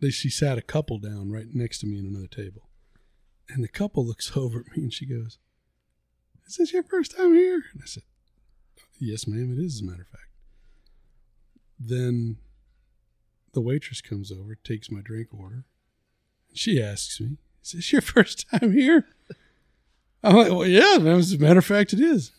they, 0.00 0.10
she 0.10 0.30
sat 0.30 0.58
a 0.58 0.62
couple 0.62 0.98
down 0.98 1.30
right 1.30 1.52
next 1.52 1.78
to 1.78 1.86
me 1.86 1.98
in 1.98 2.06
another 2.06 2.26
table. 2.26 2.68
And 3.48 3.62
the 3.62 3.68
couple 3.68 4.04
looks 4.06 4.32
over 4.36 4.60
at 4.60 4.76
me 4.76 4.84
and 4.84 4.92
she 4.92 5.06
goes, 5.06 5.38
Is 6.46 6.56
this 6.56 6.72
your 6.72 6.82
first 6.82 7.16
time 7.16 7.34
here? 7.34 7.64
And 7.72 7.82
I 7.82 7.86
said, 7.86 8.02
Yes, 8.98 9.26
ma'am, 9.26 9.52
it 9.52 9.62
is, 9.62 9.76
as 9.76 9.80
a 9.80 9.84
matter 9.84 10.02
of 10.02 10.08
fact. 10.08 10.22
Then 11.78 12.38
the 13.52 13.60
waitress 13.60 14.00
comes 14.00 14.32
over, 14.32 14.54
takes 14.54 14.90
my 14.90 15.00
drink 15.00 15.28
order. 15.32 15.64
She 16.56 16.82
asks 16.82 17.20
me, 17.20 17.36
Is 17.64 17.72
this 17.72 17.92
your 17.92 18.00
first 18.02 18.46
time 18.50 18.72
here? 18.72 19.06
I'm 20.22 20.36
like, 20.36 20.50
Well, 20.50 20.66
yeah, 20.66 20.98
as 21.00 21.32
a 21.32 21.38
matter 21.38 21.58
of 21.58 21.64
fact, 21.66 21.92
it 21.92 22.00
is. 22.00 22.32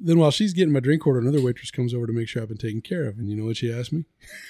Then 0.00 0.18
while 0.18 0.30
she's 0.30 0.52
getting 0.52 0.72
my 0.72 0.78
drink 0.80 1.04
order, 1.06 1.18
another 1.18 1.40
waitress 1.42 1.72
comes 1.72 1.92
over 1.92 2.06
to 2.06 2.12
make 2.12 2.28
sure 2.28 2.40
I've 2.40 2.48
been 2.48 2.56
taken 2.56 2.80
care 2.80 3.04
of. 3.06 3.18
And 3.18 3.28
you 3.28 3.36
know 3.36 3.46
what 3.46 3.56
she 3.56 3.72
asked 3.72 3.92
me? 3.92 4.04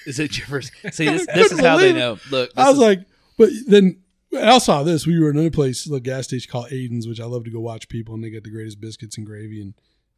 Is 0.05 0.19
it 0.19 0.37
your 0.37 0.45
first? 0.45 0.71
See, 0.91 1.05
this, 1.05 1.25
this 1.33 1.51
is 1.51 1.59
how 1.59 1.77
they 1.77 1.91
know. 1.91 2.19
Look, 2.29 2.51
I 2.55 2.65
was 2.69 2.75
is- 2.75 2.81
like, 2.81 2.99
but 3.37 3.49
then 3.65 4.01
I 4.37 4.59
saw 4.59 4.83
this. 4.83 5.07
We 5.07 5.19
were 5.19 5.31
in 5.31 5.37
another 5.37 5.49
place, 5.49 5.85
a 5.85 5.89
little 5.89 6.03
gas 6.03 6.25
station 6.25 6.51
called 6.51 6.69
Aiden's, 6.69 7.07
which 7.07 7.19
I 7.19 7.25
love 7.25 7.45
to 7.45 7.49
go 7.49 7.59
watch 7.59 7.89
people, 7.89 8.13
and 8.13 8.23
they 8.23 8.29
got 8.29 8.43
the 8.43 8.51
greatest 8.51 8.79
biscuits 8.79 9.17
and 9.17 9.25
gravy, 9.25 9.59
and 9.59 9.73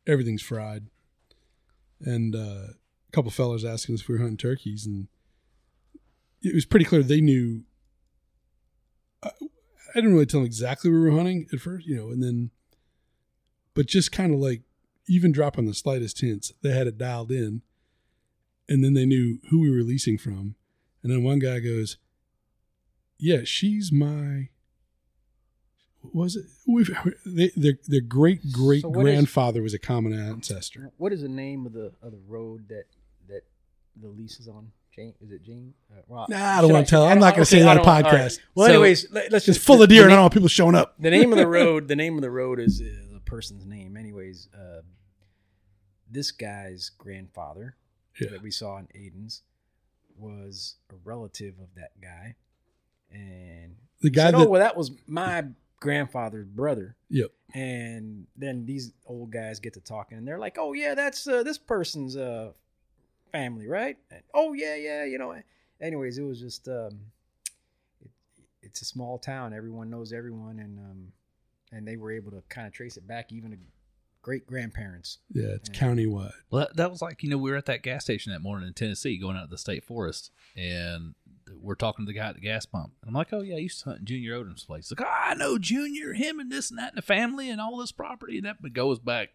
everything's 0.06 0.42
fried. 0.42 0.88
And 2.02 2.36
uh, 2.36 2.74
a 2.74 3.12
couple 3.14 3.32
fellas 3.32 3.64
asking 3.64 3.96
us 3.96 4.02
if 4.02 4.10
we 4.10 4.16
were 4.16 4.20
hunting 4.20 4.36
turkeys, 4.38 4.86
and 4.86 5.08
it 6.42 6.54
was 6.54 6.66
pretty 6.66 6.86
clear 6.86 7.04
they 7.04 7.22
knew. 7.22 7.64
I, 9.24 9.30
I 9.30 9.96
didn't 9.96 10.14
really 10.14 10.26
tell 10.26 10.40
them 10.42 10.46
exactly 10.48 10.90
we 10.92 11.00
were 11.00 11.12
hunting 11.12 11.48
at 11.54 11.60
first, 11.60 11.86
you 11.86 11.96
know, 11.98 12.10
and 12.10 12.24
then, 12.24 12.52
but 13.74 13.88
just 13.88 14.12
kind 14.12 14.34
of 14.34 14.40
like 14.40 14.62
even 15.08 15.32
dropping 15.32 15.66
the 15.66 15.74
slightest 15.74 16.22
hints, 16.22 16.54
they 16.62 16.72
had 16.72 16.88
it 16.88 16.98
dialed 16.98 17.32
in, 17.32 17.62
and 18.70 18.84
then 18.84 18.94
they 18.94 19.06
knew 19.06 19.40
who 19.50 19.60
we 19.60 19.70
were 19.70 19.84
leasing 19.84 20.18
from. 20.18 20.56
And 21.04 21.12
then 21.12 21.24
one 21.24 21.40
guy 21.40 21.60
goes, 21.60 21.98
"Yeah, 23.18 23.42
she's 23.44 23.92
my." 23.92 24.50
what 26.02 26.16
Was 26.16 26.36
it? 26.36 26.46
We've, 26.68 26.90
they, 27.26 27.52
their 27.56 27.74
their 27.88 28.02
great 28.02 28.52
great 28.52 28.82
So 28.82 28.90
what 28.90 29.00
is- 29.08 29.14
grandfather 29.14 29.62
was 29.62 29.74
a 29.74 29.80
common 29.80 30.14
ancestor. 30.14 30.92
what 30.98 31.12
is 31.12 31.22
the 31.22 31.30
name 31.30 31.66
of 31.66 31.74
the 31.74 31.92
of 32.02 32.12
the 32.12 32.22
road 32.28 32.70
that 32.70 32.86
that 33.28 33.42
the 34.00 34.08
lease 34.08 34.40
is 34.40 34.48
on? 34.48 34.72
Jane, 34.94 35.14
is 35.22 35.32
it 35.32 35.42
Jane? 35.44 35.74
Uh, 35.92 36.02
well, 36.08 36.26
Nah, 36.30 36.58
I 36.58 36.62
don't 36.62 36.72
want 36.74 36.86
to 36.86 36.90
tell. 36.90 37.04
I'm 37.06 37.20
not 37.20 37.34
going 37.34 37.44
to 37.44 37.50
say 37.50 37.60
that 37.60 37.68
on 37.68 37.80
all 37.80 37.86
right. 37.86 38.04
podcast. 38.06 38.40
Well, 38.56 38.68
So- 38.68 38.74
anyways, 38.74 39.08
let, 39.12 39.26
us 39.28 39.34
It's 39.36 39.46
just 39.46 39.60
full 39.62 39.76
of 39.82 39.82
the 39.82 39.88
deer, 39.88 40.04
and 40.04 40.12
I 40.12 40.16
don't 40.16 40.24
want 40.24 40.34
people 40.34 40.50
showing 40.50 40.76
up. 40.76 40.96
the 41.00 41.10
name 41.10 41.32
of 41.32 41.38
the 41.38 41.48
road 41.60 41.88
the 41.88 41.96
name 41.96 42.16
of 42.16 42.22
the 42.22 42.32
road 42.32 42.60
is, 42.60 42.82
is 42.82 43.14
a 43.14 43.20
person's 43.22 43.66
name 43.66 43.96
anyways 43.96 44.50
uh, 44.54 44.82
this 46.10 46.32
guy's 46.32 46.90
grandfather 46.98 47.78
Yeah. 48.20 48.30
that 48.32 48.42
we 48.42 48.52
saw 48.52 48.78
in 48.78 48.88
aiden's 48.88 49.44
was 50.18 50.76
a 50.92 50.96
relative 51.06 51.56
of 51.60 51.70
that 51.76 51.92
guy 52.02 52.36
and 53.12 53.76
The 54.02 54.10
he 54.10 54.10
guy 54.10 54.26
said, 54.26 54.34
that 54.36 54.46
oh 54.46 54.50
well 54.50 54.62
that 54.62 54.76
was 54.76 54.92
my 55.08 55.46
grandfather's 55.80 56.46
brother 56.48 56.96
Yep. 57.10 57.32
and 57.54 58.28
then 58.36 58.66
these 58.66 58.92
old 59.06 59.32
guys 59.32 59.60
get 59.62 59.74
to 59.76 59.80
talking 59.82 60.18
and 60.18 60.28
they're 60.28 60.38
like 60.40 60.58
oh 60.60 60.74
yeah 60.74 60.94
that's 60.96 61.26
uh, 61.28 61.44
this 61.44 61.58
person's 61.58 62.16
uh, 62.18 62.52
family 63.32 63.68
right 63.68 63.98
and, 64.12 64.22
oh 64.34 64.54
yeah 64.54 64.76
yeah 64.76 65.04
you 65.06 65.18
know 65.18 65.36
anyways 65.80 66.18
it 66.18 66.24
was 66.24 66.40
just 66.40 66.68
um, 66.68 67.00
it, 68.02 68.12
it's 68.62 68.82
a 68.82 68.86
small 68.86 69.18
town 69.18 69.54
everyone 69.54 69.90
knows 69.90 70.14
everyone 70.14 70.60
and 70.60 70.78
um, 70.80 71.08
and 71.72 71.88
they 71.88 71.96
were 71.96 72.12
able 72.12 72.32
to 72.32 72.42
kind 72.50 72.68
of 72.68 72.74
trace 72.74 72.98
it 72.98 73.08
back 73.08 73.32
even 73.32 73.52
to 73.52 73.58
great 74.22 74.46
grandparents 74.46 75.18
yeah, 75.34 75.48
it's 75.56 75.70
Yeah. 75.70 75.80
countywide. 75.80 76.34
Well, 76.52 76.68
that, 76.68 76.76
that 76.76 76.92
was 76.92 77.02
like 77.02 77.24
you 77.24 77.30
know 77.30 77.38
we 77.38 77.50
were 77.52 77.58
at 77.58 77.66
that 77.66 77.82
gas 77.84 78.04
station 78.04 78.32
that 78.34 78.42
morning 78.42 78.68
in 78.68 78.74
Tennessee, 78.74 79.18
going 79.18 79.36
out 79.38 79.46
to 79.46 79.48
the 79.50 79.58
state 79.58 79.84
forest, 79.84 80.30
and 80.56 81.16
we're 81.60 81.74
talking 81.76 82.06
to 82.06 82.12
the 82.12 82.18
guy 82.18 82.28
at 82.28 82.36
the 82.36 82.42
gas 82.42 82.66
pump. 82.66 82.92
And 83.02 83.10
I'm 83.10 83.16
like, 83.16 83.34
"Oh 83.34 83.42
yeah, 83.42 83.56
I 83.56 83.60
used 83.60 83.80
to 83.80 83.86
hunt 83.86 84.02
in 84.02 84.06
Junior 84.06 84.38
Odom's 84.38 84.64
place." 84.66 84.92
Like, 84.92 85.02
"Oh, 85.02 85.12
I 85.12 85.34
know 85.34 85.58
Junior, 85.58 86.14
him 86.14 86.40
and 86.40 86.52
this 86.52 86.70
and 86.70 86.78
that, 86.78 86.90
and 86.90 86.98
the 86.98 87.02
family, 87.02 87.50
and 87.50 87.60
all 87.60 87.78
this 87.78 87.92
property, 87.92 88.38
and 88.38 88.46
that 88.46 88.62
but 88.62 88.74
goes 88.74 89.00
back 89.00 89.30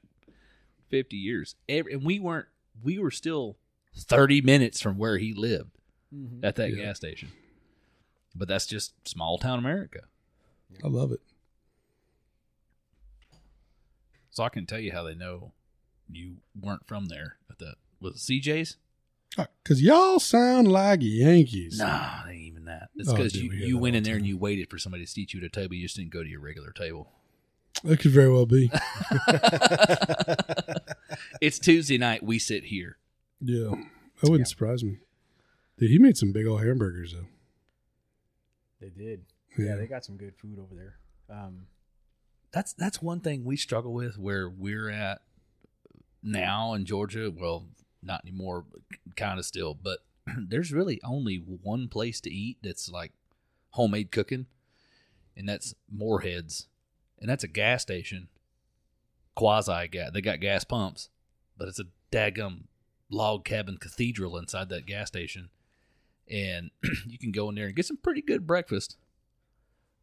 50 0.90 1.16
years." 1.16 1.56
Every, 1.68 1.94
and 1.94 2.04
we 2.04 2.20
weren't, 2.20 2.46
we 2.82 2.98
were 2.98 3.10
still 3.10 3.56
30 3.96 4.42
minutes 4.42 4.80
from 4.80 4.98
where 4.98 5.18
he 5.18 5.32
lived 5.32 5.70
mm-hmm. 6.14 6.44
at 6.44 6.56
that 6.56 6.70
Yeah. 6.70 6.86
gas 6.86 6.98
station. 6.98 7.30
But 8.34 8.48
that's 8.48 8.66
just 8.66 8.92
small 9.08 9.38
town 9.38 9.58
America. 9.58 10.00
I 10.84 10.88
love 10.88 11.12
it. 11.12 11.20
So 14.30 14.44
I 14.44 14.50
can 14.50 14.66
tell 14.66 14.78
you 14.78 14.92
how 14.92 15.02
they 15.02 15.14
know 15.14 15.52
you 16.10 16.36
weren't 16.60 16.86
from 16.86 17.06
there. 17.06 17.36
At 17.50 17.58
that 17.58 17.76
was 18.00 18.28
it 18.28 18.42
CJ's. 18.42 18.76
Because 19.30 19.78
uh, 19.78 19.84
y'all 19.84 20.18
sound 20.18 20.70
like 20.70 21.00
Yankees. 21.02 21.78
Nah, 21.78 22.24
it 22.26 22.32
ain't 22.32 22.40
even 22.42 22.64
that. 22.66 22.88
It's 22.96 23.08
Oh, 23.08 23.14
because 23.14 23.32
dude, 23.32 23.44
you, 23.44 23.50
we 23.50 23.56
you 23.56 23.74
that 23.74 23.78
went 23.78 23.96
in 23.96 24.02
the 24.02 24.10
there 24.10 24.16
and 24.16 24.26
you 24.26 24.36
waited 24.36 24.70
for 24.70 24.78
somebody 24.78 25.04
to 25.04 25.10
seat 25.10 25.32
you 25.32 25.40
at 25.40 25.46
a 25.46 25.48
table. 25.48 25.74
You 25.74 25.84
just 25.84 25.96
didn't 25.96 26.10
go 26.10 26.22
to 26.22 26.28
your 26.28 26.40
regular 26.40 26.70
table. 26.70 27.12
That 27.84 28.00
could 28.00 28.10
very 28.10 28.32
well 28.32 28.46
be. 28.46 28.70
it's 31.40 31.58
Tuesday 31.58 31.98
night. 31.98 32.22
We 32.22 32.38
sit 32.38 32.64
here. 32.64 32.96
Yeah. 33.40 33.74
That 34.20 34.30
wouldn't 34.30 34.48
surprise 34.48 34.82
me. 34.82 34.98
Dude, 35.78 35.90
he 35.90 35.98
made 35.98 36.16
some 36.16 36.32
big 36.32 36.46
old 36.46 36.64
hamburgers, 36.64 37.12
though. 37.12 37.26
they 38.80 38.88
did 38.88 39.24
yeah. 39.58 39.66
Yeah. 39.66 39.76
they 39.76 39.86
got 39.86 40.04
some 40.04 40.16
good 40.16 40.34
food 40.36 40.58
over 40.58 40.74
there 40.74 40.96
um, 41.28 41.66
That's 42.52 42.72
that's 42.72 43.02
one 43.02 43.20
thing 43.20 43.44
we 43.44 43.56
struggle 43.56 43.92
with 43.92 44.18
where 44.18 44.48
we're 44.48 44.90
at 44.90 45.22
now 46.22 46.74
in 46.74 46.84
Georgia. 46.84 47.32
Well, 47.34 47.66
not 48.02 48.22
anymore, 48.24 48.64
kind 49.16 49.38
of 49.38 49.44
still, 49.44 49.74
but 49.74 49.98
there's 50.38 50.72
really 50.72 51.00
only 51.04 51.36
one 51.36 51.88
place 51.88 52.20
to 52.22 52.30
eat 52.30 52.58
that's 52.62 52.90
like 52.90 53.12
homemade 53.70 54.10
cooking, 54.12 54.46
and 55.36 55.48
that's 55.48 55.74
Moorheads, 55.92 56.68
and 57.20 57.28
that's 57.28 57.44
a 57.44 57.48
gas 57.48 57.82
station. 57.82 58.28
Quasi 59.34 59.88
gas. 59.88 60.10
They 60.12 60.22
got 60.22 60.40
gas 60.40 60.64
pumps, 60.64 61.10
but 61.58 61.68
it's 61.68 61.80
a 61.80 61.86
daggum 62.10 62.64
log 63.10 63.44
cabin 63.44 63.78
cathedral 63.78 64.36
inside 64.36 64.68
that 64.68 64.86
gas 64.86 65.08
station, 65.08 65.50
and 66.28 66.70
you 67.06 67.18
can 67.18 67.32
go 67.32 67.48
in 67.48 67.54
there 67.54 67.66
and 67.66 67.76
get 67.76 67.86
some 67.86 67.98
pretty 67.98 68.22
good 68.22 68.46
breakfast. 68.46 68.96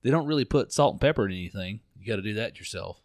They 0.04 0.12
don't 0.12 0.28
really 0.28 0.46
put 0.46 0.74
salt 0.74 0.96
and 0.96 1.02
pepper 1.02 1.26
in 1.26 1.32
anything. 1.32 1.80
You 1.98 2.06
got 2.06 2.18
to 2.18 2.22
do 2.22 2.34
that 2.34 2.60
yourself. 2.60 3.02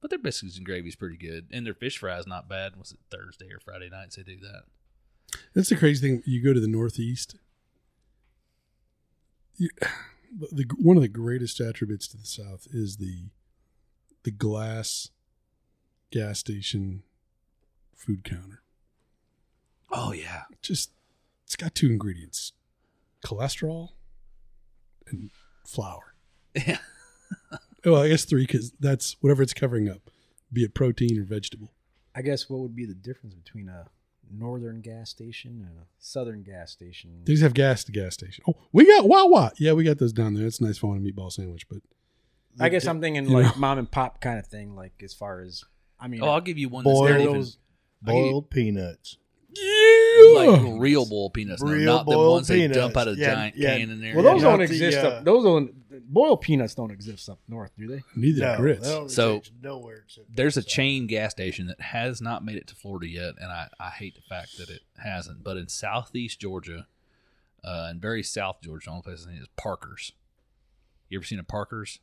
But 0.00 0.10
their 0.10 0.18
biscuits 0.18 0.56
and 0.56 0.66
gravy's 0.66 0.96
pretty 0.96 1.16
good, 1.16 1.46
and 1.52 1.64
their 1.64 1.74
fish 1.74 1.98
fries 1.98 2.26
not 2.26 2.48
bad. 2.48 2.76
Was 2.76 2.90
it 2.90 2.98
Thursday 3.10 3.46
or 3.46 3.60
Friday 3.60 3.88
nights 3.88 4.16
they 4.16 4.24
do 4.24 4.38
that? 4.40 4.62
That's 5.54 5.68
the 5.68 5.76
crazy 5.76 6.06
thing. 6.06 6.22
You 6.26 6.42
go 6.42 6.52
to 6.52 6.60
the 6.60 6.66
Northeast. 6.66 7.36
You, 9.56 9.68
the 10.50 10.64
one 10.78 10.96
of 10.96 11.02
the 11.02 11.08
greatest 11.08 11.60
attributes 11.60 12.08
to 12.08 12.16
the 12.16 12.26
South 12.26 12.66
is 12.72 12.96
the 12.96 13.30
the 14.24 14.32
glass 14.32 15.10
gas 16.10 16.40
station 16.40 17.04
food 17.94 18.24
counter. 18.24 18.61
Oh 19.92 20.12
yeah. 20.12 20.42
Just 20.62 20.90
it's 21.44 21.56
got 21.56 21.74
two 21.74 21.86
ingredients: 21.88 22.52
cholesterol 23.24 23.90
and 25.06 25.30
flour. 25.66 26.14
Yeah. 26.54 26.78
Well, 27.84 28.00
I 28.00 28.08
guess 28.08 28.24
three 28.24 28.42
because 28.46 28.70
that's 28.78 29.16
whatever 29.20 29.42
it's 29.42 29.52
covering 29.52 29.88
up, 29.88 30.08
be 30.52 30.62
it 30.62 30.72
protein 30.72 31.18
or 31.18 31.24
vegetable. 31.24 31.72
I 32.14 32.22
guess 32.22 32.48
what 32.48 32.60
would 32.60 32.76
be 32.76 32.86
the 32.86 32.94
difference 32.94 33.34
between 33.34 33.68
a 33.68 33.86
northern 34.32 34.82
gas 34.82 35.10
station 35.10 35.66
and 35.68 35.78
a 35.80 35.86
southern 35.98 36.44
gas 36.44 36.70
station? 36.70 37.22
They 37.24 37.32
just 37.32 37.42
have 37.42 37.54
gas 37.54 37.80
at 37.82 37.86
the 37.86 37.92
gas 37.92 38.14
station. 38.14 38.44
Oh, 38.48 38.54
we 38.72 38.86
got 38.86 39.08
Wawa. 39.08 39.50
Yeah, 39.58 39.72
we 39.72 39.82
got 39.82 39.98
those 39.98 40.12
down 40.12 40.34
there. 40.34 40.46
It's 40.46 40.60
nice 40.60 40.76
if 40.76 40.84
I 40.84 40.86
want 40.86 41.04
a 41.04 41.10
meatball 41.12 41.32
sandwich, 41.32 41.68
but 41.68 41.78
I 42.60 42.68
guess 42.68 42.86
I'm 42.86 43.00
thinking 43.00 43.24
You 43.28 43.34
like 43.40 43.56
know. 43.56 43.60
mom 43.60 43.78
and 43.78 43.90
pop 43.90 44.20
kind 44.20 44.38
of 44.38 44.46
thing. 44.46 44.76
Like 44.76 45.02
as 45.02 45.12
far 45.12 45.40
as 45.40 45.64
I 45.98 46.06
mean, 46.06 46.22
Oh, 46.22 46.28
I'll 46.28 46.40
give 46.40 46.58
you 46.58 46.68
one 46.68 46.84
that's 46.84 46.94
boiled 46.96 47.10
not 47.10 47.20
even 47.20 47.34
those- 47.34 47.58
boiled 48.00 48.48
peanuts. 48.48 49.16
Yeah, 49.54 50.52
like 50.52 50.80
real 50.80 51.06
boiled 51.08 51.34
peanuts, 51.34 51.62
no, 51.62 51.72
Real 51.72 51.84
not 51.84 52.06
the 52.06 52.12
boiled 52.12 52.32
ones 52.32 52.48
they 52.48 52.66
dump 52.68 52.96
out 52.96 53.08
of 53.08 53.16
a 53.16 53.20
Yeah, 53.20 53.34
giant 53.34 53.56
yeah. 53.56 53.78
can 53.78 53.90
in 53.90 54.00
there. 54.00 54.14
well, 54.14 54.24
those 54.24 54.42
Not 54.42 54.50
don't 54.50 54.58
the, 54.58 54.64
exist. 54.64 54.98
uh, 54.98 55.08
up, 55.08 55.24
those 55.24 55.44
don't 55.44 55.74
boiled 56.12 56.40
peanuts 56.40 56.74
don't 56.74 56.90
exist 56.90 57.28
up 57.28 57.38
north, 57.48 57.70
do 57.78 57.86
they? 57.86 58.02
neither 58.16 58.40
No, 58.40 58.56
grits. 58.56 58.88
they 58.88 59.08
So, 59.08 59.42
nowhere. 59.62 60.04
There's 60.34 60.56
a 60.56 60.62
chain 60.62 61.06
gas 61.06 61.30
station 61.32 61.66
that 61.68 61.80
has 61.80 62.20
not 62.20 62.44
made 62.44 62.56
it 62.56 62.66
to 62.68 62.74
Florida 62.74 63.08
yet, 63.08 63.34
and 63.40 63.50
I, 63.50 63.68
I 63.80 63.90
hate 63.90 64.14
the 64.14 64.22
fact 64.22 64.56
that 64.58 64.68
it 64.70 64.82
hasn't. 65.02 65.42
But 65.44 65.56
in 65.56 65.68
southeast 65.68 66.40
Georgia, 66.40 66.86
uh, 67.64 67.86
and 67.90 68.00
very 68.00 68.22
south 68.22 68.58
Georgia, 68.62 68.86
the 68.86 68.90
only 68.90 69.02
place 69.02 69.24
I 69.26 69.30
think 69.30 69.42
is 69.42 69.48
Parker's. 69.56 70.12
You 71.08 71.18
ever 71.18 71.24
seen 71.24 71.38
a 71.38 71.44
Parker's? 71.44 72.00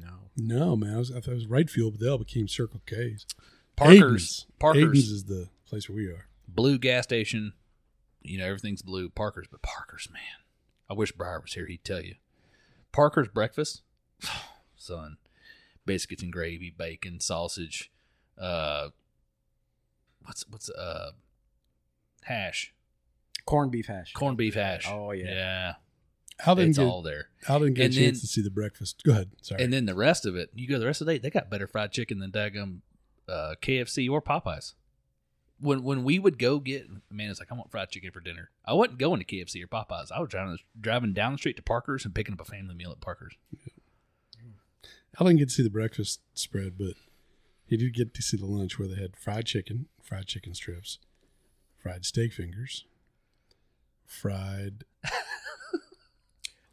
No. 0.00 0.30
No, 0.36 0.76
man, 0.76 0.94
I, 0.94 0.98
was, 0.98 1.10
I 1.10 1.14
thought 1.20 1.32
it 1.32 1.34
was 1.34 1.46
right 1.46 1.68
field, 1.68 1.94
but 1.94 2.00
they 2.00 2.08
all 2.08 2.18
became 2.18 2.46
Circle 2.48 2.80
K's. 2.86 3.26
Parker's. 3.76 4.00
Aiden's. 4.00 4.46
Parker's. 4.58 4.84
Aiden's 4.84 5.10
is 5.10 5.24
the 5.24 5.48
place 5.70 5.88
where 5.88 5.96
we 5.96 6.06
are. 6.06 6.26
blue 6.48 6.78
gas 6.78 7.04
station. 7.04 7.52
You 8.22 8.38
know, 8.38 8.46
everything's 8.46 8.82
blue. 8.82 9.08
Parker's, 9.08 9.46
but 9.50 9.62
Parker's, 9.62 10.08
man. 10.12 10.20
I 10.90 10.92
wish 10.94 11.12
Briar 11.12 11.40
was 11.40 11.54
here. 11.54 11.66
He'd 11.66 11.84
tell 11.84 12.02
you. 12.02 12.16
Parker's 12.92 13.28
breakfast, 13.28 13.82
son, 14.76 15.16
biscuits 15.86 16.22
and 16.22 16.32
gravy, 16.32 16.68
bacon, 16.76 17.20
sausage, 17.20 17.90
uh, 18.36 18.88
what's 20.24 20.44
what's 20.50 20.68
uh, 20.70 21.12
hash, 22.24 22.74
Corned 23.46 23.70
beef 23.72 23.86
hash. 23.86 24.12
corned 24.12 24.36
beef 24.36 24.54
hash. 24.54 24.86
Oh, 24.90 25.12
yeah. 25.12 25.24
yeah, 25.30 25.72
Al 26.46 26.56
didn't 26.56 26.70
it's 26.70 26.78
get, 26.78 26.86
all 26.86 27.02
there. 27.02 27.28
Al 27.48 27.60
didn't 27.60 27.74
get 27.74 27.86
and 27.86 27.94
a 27.94 27.96
chance 27.96 28.18
then- 28.18 28.20
to 28.22 28.26
see 28.26 28.42
the 28.42 28.50
breakfast. 28.50 29.02
Go 29.04 29.12
ahead. 29.12 29.30
Sorry. 29.42 29.62
And 29.62 29.72
then 29.72 29.86
the 29.86 29.94
rest 29.94 30.26
of 30.26 30.34
it, 30.36 30.50
you 30.54 30.68
go 30.68 30.78
the 30.78 30.86
rest 30.86 31.00
of 31.00 31.06
the 31.06 31.14
day, 31.14 31.18
they 31.18 31.30
got 31.30 31.48
better 31.50 31.66
fried 31.66 31.92
chicken 31.92 32.18
than 32.18 32.30
daggum 32.32 32.80
uh, 33.28 33.54
KFC 33.62 34.10
or 34.10 34.20
Popeyes. 34.20 34.74
When 35.60 35.82
when 35.82 36.04
we 36.04 36.18
would 36.18 36.38
go 36.38 36.58
get, 36.58 36.88
man, 37.10 37.30
it's 37.30 37.38
like 37.38 37.52
I 37.52 37.54
want 37.54 37.70
fried 37.70 37.90
chicken 37.90 38.10
for 38.12 38.20
dinner. 38.20 38.50
I 38.64 38.72
wasn't 38.72 38.98
going 38.98 39.18
to 39.20 39.26
KFC 39.26 39.62
or 39.62 39.66
Popeyes. 39.66 40.10
I 40.10 40.18
was 40.20 40.28
driving 40.30 40.58
driving 40.80 41.12
down 41.12 41.32
the 41.32 41.38
street 41.38 41.56
to 41.56 41.62
Parker's 41.62 42.04
and 42.04 42.14
picking 42.14 42.32
up 42.34 42.40
a 42.40 42.44
family 42.44 42.74
meal 42.74 42.90
at 42.90 43.00
Parker's. 43.00 43.34
Al 45.18 45.26
didn't 45.26 45.38
get 45.40 45.48
to 45.48 45.54
see 45.54 45.62
the 45.62 45.68
breakfast 45.70 46.20
spread, 46.34 46.78
but 46.78 46.94
he 47.66 47.76
did 47.76 47.92
get 47.94 48.14
to 48.14 48.22
see 48.22 48.36
the 48.36 48.46
lunch 48.46 48.78
where 48.78 48.88
they 48.88 49.00
had 49.00 49.16
fried 49.16 49.44
chicken, 49.44 49.86
fried 50.02 50.26
chicken 50.26 50.54
strips, 50.54 50.98
fried 51.82 52.04
steak 52.06 52.32
fingers, 52.32 52.84
fried. 54.06 54.84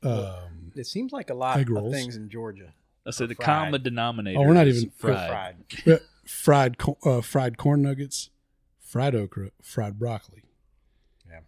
um, 0.04 0.72
It 0.76 0.86
seems 0.86 1.12
like 1.12 1.30
a 1.30 1.34
lot 1.34 1.58
Egg 1.58 1.70
of 1.76 1.92
things 1.92 2.16
in 2.16 2.30
Georgia. 2.30 2.74
I 3.06 3.12
said 3.12 3.30
the 3.30 3.36
fried. 3.36 3.46
common 3.46 3.84
denominator. 3.84 4.40
Oh, 4.40 4.44
we're 4.44 4.54
not 4.54 4.68
even- 4.68 4.90
fried. 4.92 5.56
Fried. 5.84 6.00
fried 6.26 6.76
uh, 7.06 7.22
fried 7.22 7.58
corn 7.58 7.82
nuggets, 7.82 8.30
fried 8.88 9.14
okra, 9.16 9.52
fried 9.62 10.00
broccoli. 10.00 10.44
Yeah. 11.30 11.40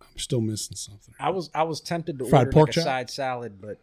I'm 0.00 0.18
still 0.18 0.40
missing 0.40 0.76
something. 0.76 1.14
I 1.20 1.30
was 1.30 1.50
I 1.54 1.62
was 1.64 1.80
tempted 1.80 2.18
to 2.18 2.24
Fried 2.24 2.46
order 2.46 2.52
pork 2.52 2.68
like 2.68 2.76
a 2.78 2.80
side 2.82 3.10
salad, 3.10 3.60
but 3.60 3.78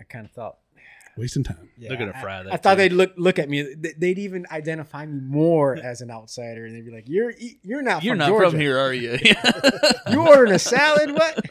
I 0.00 0.04
kind 0.04 0.24
of 0.26 0.32
thought 0.32 0.58
Wasting 1.16 1.44
time. 1.44 1.70
yeah, 1.78 1.88
They're 1.88 1.98
gonna 1.98 2.12
I- 2.14 2.20
fry 2.20 2.42
that 2.42 2.52
I 2.52 2.56
thought 2.56 2.74
too. 2.74 2.78
they'd 2.78 2.92
look 2.92 3.12
look 3.16 3.38
at 3.38 3.48
me. 3.48 3.62
They- 3.74 3.94
They'd 3.96 4.18
even 4.18 4.46
identify 4.50 5.06
me 5.06 5.20
more 5.20 5.76
as 5.82 6.00
an 6.00 6.10
outsider, 6.10 6.64
and 6.66 6.74
they'd 6.74 6.84
be 6.84 6.90
like, 6.92 7.08
"You're 7.08 7.32
you're 7.62 7.82
not 7.82 8.02
You're 8.04 8.12
from 8.12 8.18
not 8.18 8.28
Georgia. 8.28 8.50
from 8.50 8.60
here, 8.60 8.78
are 8.78 8.92
you? 8.92 9.18
You 10.10 10.20
ordering 10.26 10.52
a 10.52 10.58
salad? 10.58 11.12
What? 11.12 11.44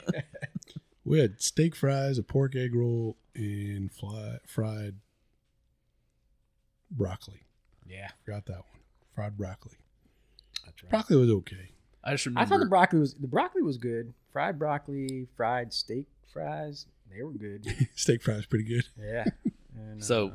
We 1.04 1.20
had 1.20 1.42
steak 1.42 1.76
fries, 1.76 2.18
a 2.18 2.24
pork 2.24 2.56
egg 2.56 2.74
roll, 2.76 3.16
and 3.36 3.92
fly, 3.92 4.38
fried 4.48 4.96
broccoli. 6.92 7.42
yeah, 7.88 8.10
Forgot 8.24 8.46
that 8.48 8.56
one. 8.58 8.82
Fried 9.14 9.38
broccoli. 9.38 9.78
That's 10.66 10.84
right. 10.84 10.90
Broccoli 10.90 11.18
was 11.18 11.30
okay. 11.30 11.72
I 12.04 12.12
just 12.12 12.26
remember. 12.26 12.42
I 12.42 12.46
thought 12.46 12.60
the 12.60 12.66
broccoli 12.70 13.00
was 13.00 13.14
the 13.16 13.28
broccoli 13.28 13.62
was 13.62 13.78
good. 13.78 14.14
Fried 14.32 14.60
broccoli, 14.60 15.28
fried 15.36 15.74
steak 15.74 16.08
fries, 16.32 16.86
they 17.12 17.24
were 17.24 17.32
good. 17.32 17.66
steak 17.96 18.22
fries 18.22 18.46
pretty 18.46 18.66
good. 18.66 18.88
Yeah. 19.02 19.26
And, 19.78 20.02
So 20.02 20.28
uh, 20.30 20.32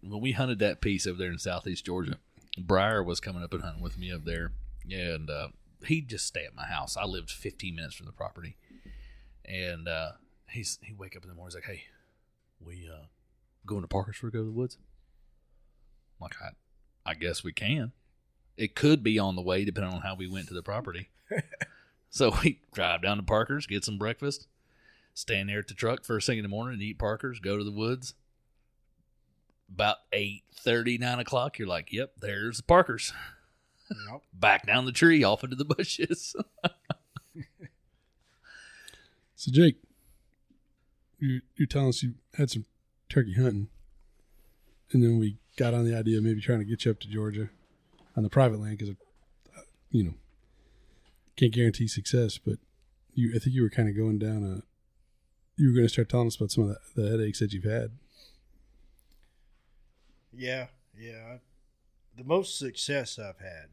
when 0.00 0.20
we 0.20 0.32
hunted 0.32 0.58
that 0.58 0.80
piece 0.80 1.06
over 1.06 1.16
there 1.16 1.30
in 1.30 1.38
southeast 1.38 1.86
Georgia, 1.86 2.18
Briar 2.58 3.04
was 3.04 3.20
coming 3.20 3.44
up 3.44 3.52
and 3.54 3.62
hunting 3.62 3.82
with 3.82 3.96
me 3.96 4.10
up 4.12 4.24
there, 4.24 4.50
and 4.90 5.30
uh, 5.30 5.48
he'd 5.86 6.08
just 6.08 6.26
stay 6.26 6.44
at 6.44 6.56
my 6.56 6.66
house. 6.66 6.96
I 6.96 7.04
lived 7.04 7.30
15 7.30 7.76
minutes 7.76 7.94
from 7.94 8.06
the 8.06 8.12
property, 8.12 8.56
and 9.44 9.86
uh, 9.86 10.12
he's 10.48 10.80
he 10.82 10.92
wake 10.92 11.16
up 11.16 11.22
in 11.22 11.28
the 11.28 11.36
morning. 11.36 11.50
He's 11.50 11.54
like, 11.54 11.76
"Hey, 11.76 11.84
we 12.58 12.88
uh, 12.92 13.04
going 13.64 13.82
to 13.82 13.86
Parker's 13.88 14.16
for 14.16 14.28
go 14.28 14.40
to 14.40 14.44
the 14.44 14.50
woods?" 14.50 14.76
I'm 16.20 16.24
like, 16.24 16.34
I, 16.42 17.10
I 17.12 17.14
guess 17.14 17.44
we 17.44 17.52
can. 17.52 17.92
It 18.60 18.74
could 18.74 19.02
be 19.02 19.18
on 19.18 19.36
the 19.36 19.42
way, 19.42 19.64
depending 19.64 19.94
on 19.94 20.02
how 20.02 20.14
we 20.14 20.28
went 20.28 20.48
to 20.48 20.54
the 20.54 20.62
property. 20.62 21.08
so 22.10 22.32
we 22.42 22.60
drive 22.74 23.02
down 23.02 23.16
to 23.16 23.22
Parker's, 23.22 23.66
get 23.66 23.84
some 23.84 23.98
breakfast, 23.98 24.46
stand 25.14 25.48
there 25.48 25.60
at 25.60 25.68
the 25.68 25.74
truck 25.74 26.04
first 26.04 26.26
thing 26.26 26.38
in 26.38 26.42
the 26.42 26.48
morning, 26.48 26.74
and 26.74 26.82
eat 26.82 26.98
Parker's, 26.98 27.40
go 27.40 27.56
to 27.56 27.64
the 27.64 27.72
woods 27.72 28.14
about 29.72 29.98
eight 30.12 30.42
thirty, 30.54 30.98
nine 30.98 31.18
o'clock, 31.18 31.58
you're 31.58 31.68
like, 31.68 31.92
"Yep, 31.92 32.14
there's 32.20 32.58
the 32.58 32.62
Parkers." 32.64 33.12
Yep. 34.10 34.22
Back 34.32 34.66
down 34.66 34.84
the 34.84 34.92
tree, 34.92 35.22
off 35.22 35.44
into 35.44 35.56
the 35.56 35.64
bushes. 35.64 36.34
So 39.36 39.50
Jake, 39.50 39.76
you 41.18 41.40
you're 41.56 41.66
telling 41.66 41.88
us 41.88 42.02
you 42.02 42.12
had 42.34 42.50
some 42.50 42.66
turkey 43.08 43.32
hunting, 43.32 43.68
and 44.92 45.02
then 45.02 45.18
we 45.18 45.38
got 45.56 45.72
on 45.72 45.86
the 45.86 45.96
idea 45.96 46.18
of 46.18 46.24
maybe 46.24 46.42
trying 46.42 46.58
to 46.58 46.66
get 46.66 46.84
you 46.84 46.90
up 46.90 47.00
to 47.00 47.08
Georgia 47.08 47.48
on 48.20 48.24
the 48.24 48.30
private 48.30 48.60
land 48.60 48.76
because, 48.76 48.94
uh, 49.56 49.62
you 49.90 50.04
know, 50.04 50.14
can't 51.36 51.54
guarantee 51.54 51.88
success. 51.88 52.36
But 52.36 52.58
you, 53.14 53.32
I 53.34 53.38
think 53.38 53.56
you 53.56 53.62
were 53.62 53.70
kind 53.70 53.88
of 53.88 53.96
going 53.96 54.18
down 54.18 54.44
a. 54.44 54.62
You 55.56 55.68
were 55.68 55.74
going 55.74 55.86
to 55.86 55.92
start 55.92 56.08
telling 56.08 56.26
us 56.26 56.36
about 56.36 56.50
some 56.50 56.64
of 56.64 56.76
the, 56.94 57.02
the 57.02 57.10
headaches 57.10 57.40
that 57.40 57.52
you've 57.52 57.64
had. 57.64 57.92
Yeah, 60.32 60.66
yeah. 60.98 61.38
The 62.16 62.24
most 62.24 62.58
success 62.58 63.18
I've 63.18 63.38
had 63.38 63.68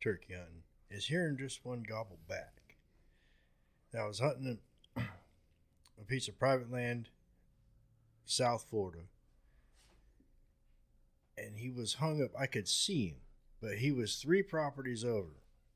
turkey 0.00 0.34
hunting 0.34 0.62
is 0.90 1.06
hearing 1.06 1.36
just 1.36 1.64
one 1.64 1.84
gobble 1.88 2.18
back. 2.28 2.76
Now, 3.92 4.04
I 4.04 4.08
was 4.08 4.20
hunting 4.20 4.58
a, 4.96 5.00
a 6.00 6.04
piece 6.06 6.28
of 6.28 6.38
private 6.38 6.72
land, 6.72 7.08
South 8.24 8.66
Florida, 8.68 9.02
and 11.36 11.58
he 11.58 11.70
was 11.70 11.94
hung 11.94 12.22
up. 12.22 12.30
I 12.38 12.46
could 12.46 12.68
see 12.68 13.08
him, 13.08 13.16
but 13.60 13.74
he 13.78 13.92
was 13.92 14.16
three 14.16 14.42
properties 14.42 15.04
over. 15.04 15.30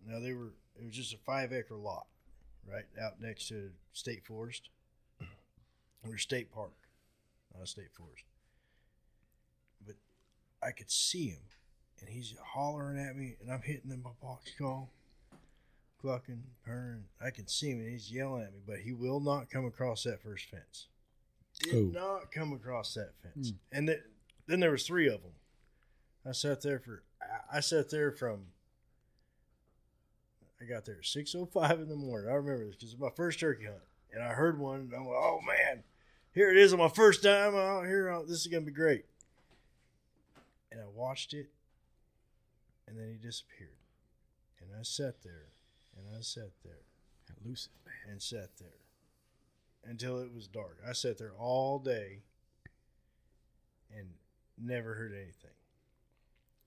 Now 0.06 0.18
they 0.20 0.32
were. 0.32 0.52
It 0.80 0.86
was 0.86 0.94
just 0.94 1.14
a 1.14 1.18
five 1.18 1.52
acre 1.52 1.76
lot, 1.76 2.06
right 2.68 2.84
out 3.00 3.20
next 3.20 3.48
to 3.48 3.70
state 3.92 4.24
forest 4.26 4.68
or 6.06 6.18
state 6.18 6.52
park, 6.52 6.72
not 7.54 7.62
a 7.62 7.66
state 7.66 7.92
forest. 7.96 8.24
But 9.86 9.94
I 10.62 10.72
could 10.72 10.90
see 10.90 11.28
him, 11.28 11.42
and 12.00 12.08
he's 12.10 12.34
hollering 12.42 12.98
at 12.98 13.16
me, 13.16 13.36
and 13.40 13.50
I'm 13.52 13.62
hitting 13.62 13.90
him 13.90 14.02
my 14.02 14.10
box 14.20 14.50
call, 14.58 14.90
clucking, 16.00 16.42
purring. 16.64 17.04
I 17.24 17.30
can 17.30 17.46
see 17.46 17.70
him, 17.70 17.78
and 17.80 17.90
he's 17.90 18.10
yelling 18.12 18.42
at 18.42 18.52
me, 18.52 18.60
but 18.66 18.78
he 18.80 18.92
will 18.92 19.20
not 19.20 19.48
come 19.50 19.64
across 19.64 20.02
that 20.02 20.20
first 20.22 20.46
fence. 20.50 20.88
Did 21.60 21.74
Oh. 21.74 22.00
not 22.00 22.32
come 22.32 22.52
across 22.52 22.94
that 22.94 23.12
fence, 23.22 23.50
hmm. 23.50 23.56
and 23.76 23.86
th- 23.86 24.02
then 24.48 24.58
there 24.60 24.72
was 24.72 24.84
three 24.86 25.06
of 25.06 25.22
them. 25.22 25.32
I 26.26 26.32
sat 26.32 26.62
there 26.62 26.78
for. 26.78 27.02
I- 27.52 27.60
sat 27.60 27.90
there 27.90 28.10
from. 28.12 28.46
I 30.60 30.64
got 30.64 30.84
there 30.84 30.98
at 30.98 31.04
six 31.06 31.34
oh 31.34 31.46
five 31.46 31.80
in 31.80 31.88
the 31.88 31.96
morning. 31.96 32.30
I 32.30 32.34
remember 32.34 32.64
this 32.66 32.76
because 32.76 32.92
it's 32.92 33.00
my 33.00 33.10
first 33.10 33.38
turkey 33.40 33.64
hunt, 33.64 33.82
and 34.12 34.22
I 34.22 34.28
heard 34.32 34.58
one. 34.58 34.80
And 34.80 34.94
I'm 34.94 35.06
like, 35.06 35.16
"Oh 35.16 35.40
man, 35.46 35.82
here 36.32 36.50
it 36.50 36.56
is 36.56 36.72
on 36.72 36.78
my 36.78 36.88
first 36.88 37.22
time 37.22 37.54
out 37.54 37.84
here. 37.86 38.08
Oh, 38.08 38.24
This 38.24 38.40
is 38.40 38.46
gonna 38.46 38.64
be 38.64 38.70
great." 38.72 39.04
And 40.72 40.80
I 40.80 40.86
watched 40.86 41.34
it, 41.34 41.50
and 42.88 42.98
then 42.98 43.08
he 43.10 43.16
disappeared, 43.16 43.76
and 44.60 44.70
I 44.78 44.82
sat 44.82 45.22
there, 45.22 45.48
and 45.96 46.06
I 46.16 46.20
sat 46.22 46.50
there, 46.64 46.80
elusive 47.44 47.72
man. 47.84 48.12
and 48.12 48.22
sat 48.22 48.56
there 48.58 48.80
until 49.84 50.18
it 50.18 50.32
was 50.32 50.48
dark. 50.48 50.78
I 50.86 50.92
sat 50.92 51.18
there 51.18 51.32
all 51.34 51.78
day, 51.78 52.22
and 53.94 54.14
never 54.58 54.94
heard 54.94 55.12
anything. 55.12 55.50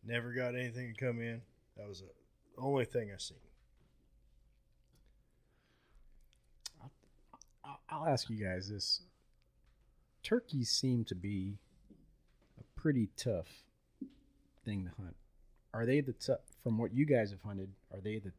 Never 0.08 0.32
got 0.32 0.56
anything 0.56 0.94
to 0.94 1.06
come 1.06 1.20
in. 1.22 1.42
That 1.76 1.88
was 1.88 2.00
the 2.02 2.62
only 2.62 2.86
thing 2.86 3.12
I 3.14 3.18
seen. 3.18 3.38
I'll- 7.64 7.82
I'll 7.90 8.06
ask 8.08 8.30
you 8.30 8.38
guys 8.44 8.70
this: 8.70 9.02
turkeys 10.24 10.70
seem 10.72 11.04
to 11.06 11.16
be 11.16 11.60
a 12.58 12.64
pretty 12.76 13.08
tough 13.18 13.66
thing 14.64 14.86
to 14.86 14.92
hunt. 14.92 15.18
Are 15.74 15.86
they 15.86 16.00
the 16.00 16.14
tough 16.14 16.42
from 16.64 16.78
what 16.78 16.94
you 16.94 17.06
guys 17.06 17.32
have 17.32 17.42
hunted? 17.42 17.76
Are 17.92 18.00
they 18.00 18.20
the 18.20 18.32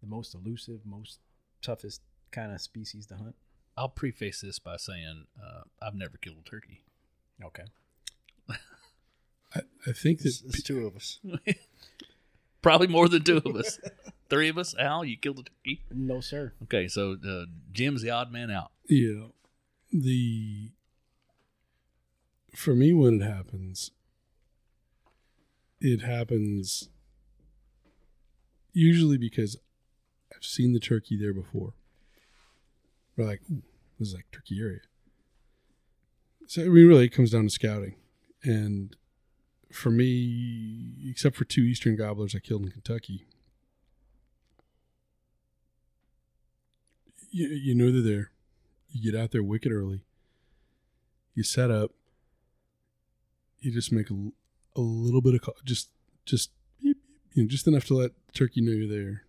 the 0.00 0.06
most 0.06 0.34
elusive, 0.34 0.84
most 0.84 1.18
toughest 1.62 2.02
kind 2.30 2.52
of 2.52 2.60
species 2.60 3.06
to 3.06 3.16
hunt? 3.16 3.34
I'll 3.76 3.88
preface 3.88 4.42
this 4.42 4.58
by 4.58 4.76
saying 4.76 5.26
uh, 5.42 5.62
I've 5.82 5.94
never 5.94 6.18
killed 6.18 6.38
a 6.38 6.42
turkey. 6.42 6.84
Okay. 7.42 7.64
I, 9.86 9.90
I 9.90 9.92
think 9.92 10.20
that 10.20 10.28
It's, 10.28 10.42
it's 10.42 10.62
two 10.62 10.86
of 10.86 10.96
us. 10.96 11.18
Probably 12.62 12.86
more 12.86 13.08
than 13.08 13.22
two 13.22 13.42
of 13.44 13.56
us. 13.56 13.78
Three 14.30 14.48
of 14.48 14.56
us. 14.56 14.74
Al, 14.78 15.04
you 15.04 15.16
killed 15.18 15.38
a 15.38 15.42
turkey. 15.42 15.82
No, 15.90 16.20
sir. 16.20 16.54
Okay, 16.64 16.88
so 16.88 17.16
uh, 17.26 17.44
Jim's 17.72 18.02
the 18.02 18.10
odd 18.10 18.32
man 18.32 18.50
out. 18.50 18.72
Yeah. 18.88 19.26
The 19.92 20.70
for 22.54 22.74
me 22.74 22.92
when 22.92 23.20
it 23.20 23.24
happens, 23.24 23.90
it 25.80 26.00
happens 26.02 26.88
usually 28.72 29.18
because 29.18 29.56
I've 30.34 30.44
seen 30.44 30.72
the 30.72 30.80
turkey 30.80 31.18
there 31.18 31.34
before. 31.34 31.74
We're 33.16 33.26
like, 33.26 33.42
Ooh, 33.50 33.62
this 33.98 34.08
is 34.08 34.14
like 34.14 34.26
turkey 34.32 34.58
area. 34.60 34.80
So 36.46 36.62
I 36.62 36.64
mean, 36.64 36.88
really, 36.88 37.04
it 37.06 37.10
comes 37.10 37.30
down 37.30 37.44
to 37.44 37.50
scouting, 37.50 37.96
and 38.42 38.96
for 39.74 39.90
me, 39.90 40.94
except 41.08 41.36
for 41.36 41.44
two 41.44 41.62
eastern 41.62 41.96
gobblers 41.96 42.34
I 42.34 42.38
killed 42.38 42.62
in 42.62 42.70
Kentucky, 42.70 43.26
you, 47.30 47.48
you 47.48 47.74
know 47.74 47.90
they're 47.90 48.00
there. 48.00 48.30
You 48.90 49.10
get 49.10 49.20
out 49.20 49.32
there 49.32 49.42
wicked 49.42 49.72
early. 49.72 50.04
You 51.34 51.42
set 51.42 51.70
up. 51.70 51.90
You 53.58 53.72
just 53.72 53.90
make 53.90 54.10
a, 54.10 54.14
a 54.76 54.80
little 54.80 55.20
bit 55.20 55.34
of 55.34 55.40
call, 55.40 55.54
just 55.64 55.90
just 56.24 56.50
you 56.80 56.94
know 57.34 57.46
just 57.46 57.66
enough 57.66 57.86
to 57.86 57.94
let 57.94 58.12
turkey 58.34 58.60
know 58.60 58.72
you're 58.72 58.88
there, 58.88 59.22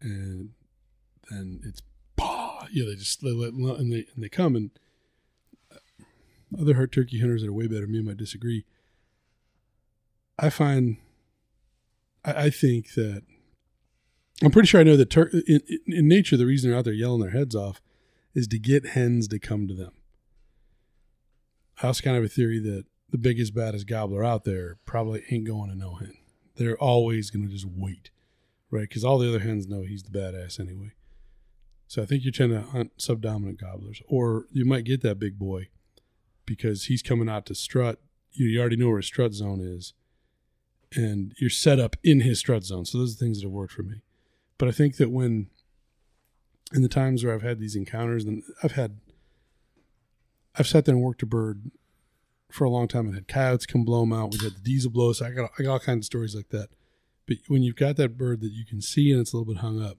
and 0.00 0.50
then 1.30 1.60
it's 1.64 1.82
bah. 2.14 2.66
Yeah, 2.70 2.84
they 2.84 2.94
just 2.94 3.22
they 3.22 3.32
let 3.32 3.54
and 3.54 3.92
they 3.92 4.06
and 4.14 4.22
they 4.22 4.28
come 4.28 4.54
and 4.54 4.70
uh, 5.72 6.60
other 6.60 6.74
hard 6.74 6.92
turkey 6.92 7.18
hunters 7.18 7.40
that 7.40 7.48
are 7.48 7.52
way 7.52 7.66
better 7.66 7.80
than 7.80 7.92
me 7.92 8.02
might 8.02 8.18
disagree. 8.18 8.64
I 10.38 10.50
find, 10.50 10.98
I, 12.24 12.44
I 12.44 12.50
think 12.50 12.94
that 12.94 13.22
I'm 14.42 14.50
pretty 14.50 14.68
sure 14.68 14.80
I 14.80 14.84
know 14.84 14.96
that 14.96 15.10
tur- 15.10 15.30
in, 15.46 15.60
in, 15.86 16.08
nature 16.08 16.36
the 16.36 16.46
reason 16.46 16.70
they're 16.70 16.78
out 16.78 16.84
there 16.84 16.94
yelling 16.94 17.20
their 17.20 17.30
heads 17.30 17.56
off 17.56 17.80
is 18.34 18.46
to 18.48 18.58
get 18.58 18.86
hens 18.88 19.26
to 19.28 19.38
come 19.38 19.66
to 19.66 19.74
them. 19.74 19.92
I 21.82 21.88
also 21.88 22.02
kind 22.02 22.16
of 22.16 22.22
have 22.22 22.30
a 22.30 22.34
theory 22.34 22.60
that 22.60 22.84
the 23.10 23.18
biggest, 23.18 23.54
baddest 23.54 23.86
gobbler 23.86 24.24
out 24.24 24.44
there 24.44 24.78
probably 24.84 25.24
ain't 25.30 25.46
going 25.46 25.70
to 25.70 25.76
no 25.76 25.94
hen. 25.94 26.14
They're 26.56 26.76
always 26.76 27.30
going 27.30 27.46
to 27.46 27.52
just 27.52 27.66
wait, 27.66 28.10
right? 28.70 28.88
Because 28.88 29.04
all 29.04 29.18
the 29.18 29.28
other 29.28 29.38
hens 29.40 29.66
know 29.66 29.82
he's 29.82 30.02
the 30.02 30.16
badass 30.16 30.60
anyway. 30.60 30.92
So 31.86 32.02
I 32.02 32.06
think 32.06 32.22
you're 32.22 32.32
trying 32.32 32.50
to 32.50 32.60
hunt 32.60 32.92
subdominant 32.98 33.60
gobblers, 33.60 34.02
or 34.06 34.44
you 34.52 34.64
might 34.64 34.84
get 34.84 35.00
that 35.02 35.18
big 35.18 35.38
boy 35.38 35.68
because 36.44 36.84
he's 36.84 37.02
coming 37.02 37.28
out 37.28 37.46
to 37.46 37.54
strut. 37.54 37.98
You 38.32 38.60
already 38.60 38.76
know 38.76 38.88
where 38.88 38.98
his 38.98 39.06
strut 39.06 39.32
zone 39.32 39.60
is, 39.60 39.94
and 40.94 41.34
you're 41.38 41.50
set 41.50 41.78
up 41.78 41.96
in 42.02 42.20
his 42.20 42.38
strut 42.38 42.64
zone. 42.64 42.84
So 42.84 42.98
those 42.98 43.14
are 43.14 43.18
things 43.18 43.38
that 43.38 43.44
have 43.44 43.52
worked 43.52 43.72
for 43.72 43.82
me. 43.82 44.02
But 44.56 44.68
I 44.68 44.72
think 44.72 44.96
that 44.96 45.10
when 45.10 45.48
in 46.72 46.82
the 46.82 46.88
times 46.88 47.24
where 47.24 47.34
I've 47.34 47.42
had 47.42 47.60
these 47.60 47.76
encounters, 47.76 48.24
and 48.24 48.42
I've 48.62 48.72
had, 48.72 48.98
I've 50.56 50.66
sat 50.66 50.84
there 50.84 50.94
and 50.94 51.04
worked 51.04 51.22
a 51.22 51.26
bird 51.26 51.70
for 52.50 52.64
a 52.64 52.70
long 52.70 52.88
time 52.88 53.06
and 53.06 53.14
had 53.14 53.28
coyotes 53.28 53.66
come 53.66 53.84
blow 53.84 54.00
them 54.00 54.12
out. 54.12 54.32
We 54.32 54.38
had 54.42 54.56
the 54.56 54.60
diesel 54.60 54.90
blow. 54.90 55.12
So 55.12 55.26
I 55.26 55.30
got 55.30 55.50
I 55.58 55.62
got 55.62 55.72
all 55.72 55.78
kinds 55.78 56.02
of 56.02 56.06
stories 56.06 56.34
like 56.34 56.48
that. 56.50 56.68
But 57.26 57.38
when 57.46 57.62
you've 57.62 57.76
got 57.76 57.96
that 57.96 58.16
bird 58.16 58.40
that 58.40 58.52
you 58.52 58.64
can 58.64 58.80
see 58.80 59.12
and 59.12 59.20
it's 59.20 59.32
a 59.32 59.36
little 59.36 59.52
bit 59.52 59.60
hung 59.60 59.82
up, 59.82 59.98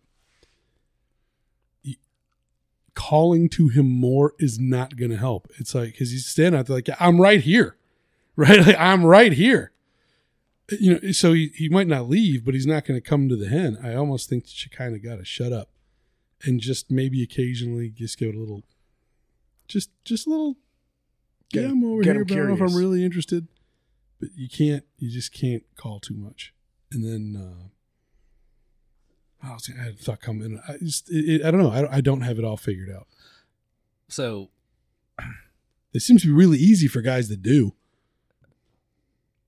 calling 2.99 3.47
to 3.47 3.69
him 3.69 3.89
more 3.89 4.33
is 4.39 4.59
not 4.59 4.97
going 4.97 5.11
to 5.11 5.17
help. 5.17 5.47
It's 5.57 5.73
like 5.73 5.93
because 5.93 6.11
he's 6.11 6.25
standing 6.25 6.59
out 6.59 6.65
there 6.65 6.75
like 6.75 6.89
I'm 6.99 7.21
right 7.21 7.41
here, 7.41 7.77
right? 8.35 8.59
Like 8.59 8.77
I'm 8.77 9.05
right 9.05 9.31
here. 9.31 9.71
You 10.71 10.99
know, 10.99 11.11
so 11.11 11.33
he, 11.33 11.51
he 11.55 11.69
might 11.69 11.87
not 11.87 12.09
leave, 12.09 12.45
but 12.45 12.53
he's 12.53 12.67
not 12.67 12.85
going 12.85 12.99
to 12.99 13.07
come 13.07 13.29
to 13.29 13.35
the 13.35 13.49
hen. 13.49 13.77
I 13.83 13.95
almost 13.95 14.29
think 14.29 14.45
that 14.45 14.63
you 14.63 14.69
kind 14.69 14.95
of 14.95 15.03
got 15.03 15.17
to 15.17 15.25
shut 15.25 15.51
up 15.51 15.69
and 16.43 16.59
just 16.59 16.91
maybe 16.91 17.23
occasionally 17.23 17.89
just 17.89 18.17
give 18.17 18.29
it 18.29 18.35
a 18.35 18.39
little, 18.39 18.63
just 19.67 19.89
just 20.03 20.27
a 20.27 20.29
little. 20.29 20.57
Get 21.51 21.63
yeah, 21.63 21.71
I'm 21.71 21.83
over 21.83 22.03
here, 22.03 22.23
but 22.23 22.31
I 22.31 22.35
don't 22.35 22.47
know 22.49 22.53
if 22.53 22.61
I'm 22.61 22.77
really 22.77 23.03
interested. 23.03 23.47
But 24.19 24.29
you 24.35 24.49
can't, 24.49 24.83
you 24.97 25.09
just 25.09 25.33
can't 25.33 25.63
call 25.75 25.99
too 25.99 26.13
much. 26.13 26.53
And 26.91 27.03
then 27.03 27.41
uh, 27.41 27.69
I 29.47 29.53
was, 29.53 29.71
I 29.73 29.81
had 29.81 29.93
a 29.93 29.97
thought 29.97 30.21
come 30.21 30.41
in. 30.41 30.59
I 30.67 30.77
just, 30.77 31.09
it, 31.09 31.41
it, 31.41 31.45
I 31.45 31.51
don't 31.51 31.61
know. 31.61 31.71
I, 31.71 31.97
I 31.97 32.01
don't 32.01 32.21
have 32.21 32.37
it 32.37 32.43
all 32.43 32.57
figured 32.57 32.91
out. 32.91 33.07
So 34.09 34.49
It 35.93 36.01
seems 36.01 36.21
to 36.21 36.27
be 36.27 36.33
really 36.33 36.57
easy 36.57 36.87
for 36.87 37.01
guys 37.01 37.29
to 37.29 37.35
do. 37.35 37.73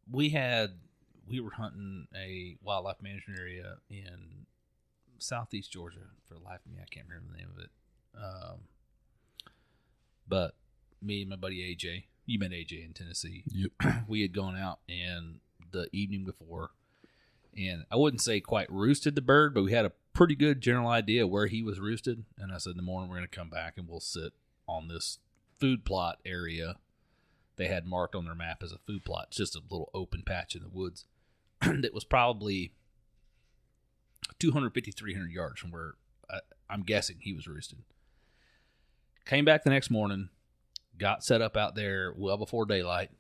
we 0.09 0.29
had 0.29 0.71
we 1.31 1.39
were 1.39 1.51
hunting 1.51 2.07
a 2.15 2.57
wildlife 2.63 3.01
management 3.01 3.39
area 3.39 3.77
in 3.89 4.45
southeast 5.19 5.71
Georgia 5.71 5.99
for 6.27 6.33
the 6.33 6.41
life 6.41 6.59
of 6.65 6.71
me. 6.71 6.79
I 6.81 6.93
can't 6.93 7.07
remember 7.07 7.31
the 7.31 7.37
name 7.37 7.49
of 7.55 7.63
it. 7.63 7.69
Um, 8.17 8.59
but 10.27 10.55
me 11.01 11.21
and 11.21 11.29
my 11.29 11.35
buddy 11.35 11.75
AJ, 11.75 12.03
you 12.25 12.39
met 12.39 12.51
AJ 12.51 12.85
in 12.85 12.93
Tennessee. 12.93 13.43
Yep. 13.47 13.71
we 14.07 14.21
had 14.21 14.33
gone 14.33 14.57
out 14.57 14.79
and 14.89 15.39
the 15.71 15.87
evening 15.93 16.25
before, 16.25 16.71
and 17.55 17.85
I 17.91 17.95
wouldn't 17.95 18.21
say 18.21 18.41
quite 18.41 18.71
roosted 18.71 19.15
the 19.15 19.21
bird, 19.21 19.53
but 19.53 19.63
we 19.63 19.71
had 19.71 19.85
a 19.85 19.93
pretty 20.13 20.35
good 20.35 20.59
general 20.59 20.89
idea 20.89 21.27
where 21.27 21.47
he 21.47 21.63
was 21.63 21.79
roosted. 21.79 22.25
And 22.37 22.51
I 22.51 22.57
said, 22.57 22.71
in 22.71 22.77
the 22.77 22.83
morning 22.83 23.09
we're 23.09 23.17
going 23.17 23.29
to 23.29 23.35
come 23.35 23.49
back 23.49 23.73
and 23.77 23.87
we'll 23.87 23.99
sit 23.99 24.33
on 24.67 24.87
this 24.87 25.19
food 25.59 25.85
plot 25.85 26.19
area 26.25 26.77
they 27.57 27.67
had 27.67 27.85
marked 27.85 28.15
on 28.15 28.25
their 28.25 28.35
map 28.35 28.63
as 28.63 28.71
a 28.71 28.79
food 28.79 29.05
plot. 29.05 29.27
It's 29.27 29.37
just 29.37 29.55
a 29.55 29.61
little 29.69 29.91
open 29.93 30.23
patch 30.25 30.55
in 30.55 30.63
the 30.63 30.69
woods 30.69 31.05
that 31.81 31.93
was 31.93 32.03
probably 32.03 32.73
250, 34.39 34.91
300 34.91 35.31
yards 35.31 35.59
from 35.59 35.71
where 35.71 35.93
I, 36.29 36.39
I'm 36.69 36.83
guessing 36.83 37.17
he 37.19 37.33
was 37.33 37.47
roosted. 37.47 37.79
Came 39.25 39.45
back 39.45 39.63
the 39.63 39.69
next 39.69 39.91
morning, 39.91 40.29
got 40.97 41.23
set 41.23 41.41
up 41.41 41.55
out 41.55 41.75
there 41.75 42.13
well 42.17 42.37
before 42.37 42.65
daylight, 42.65 43.11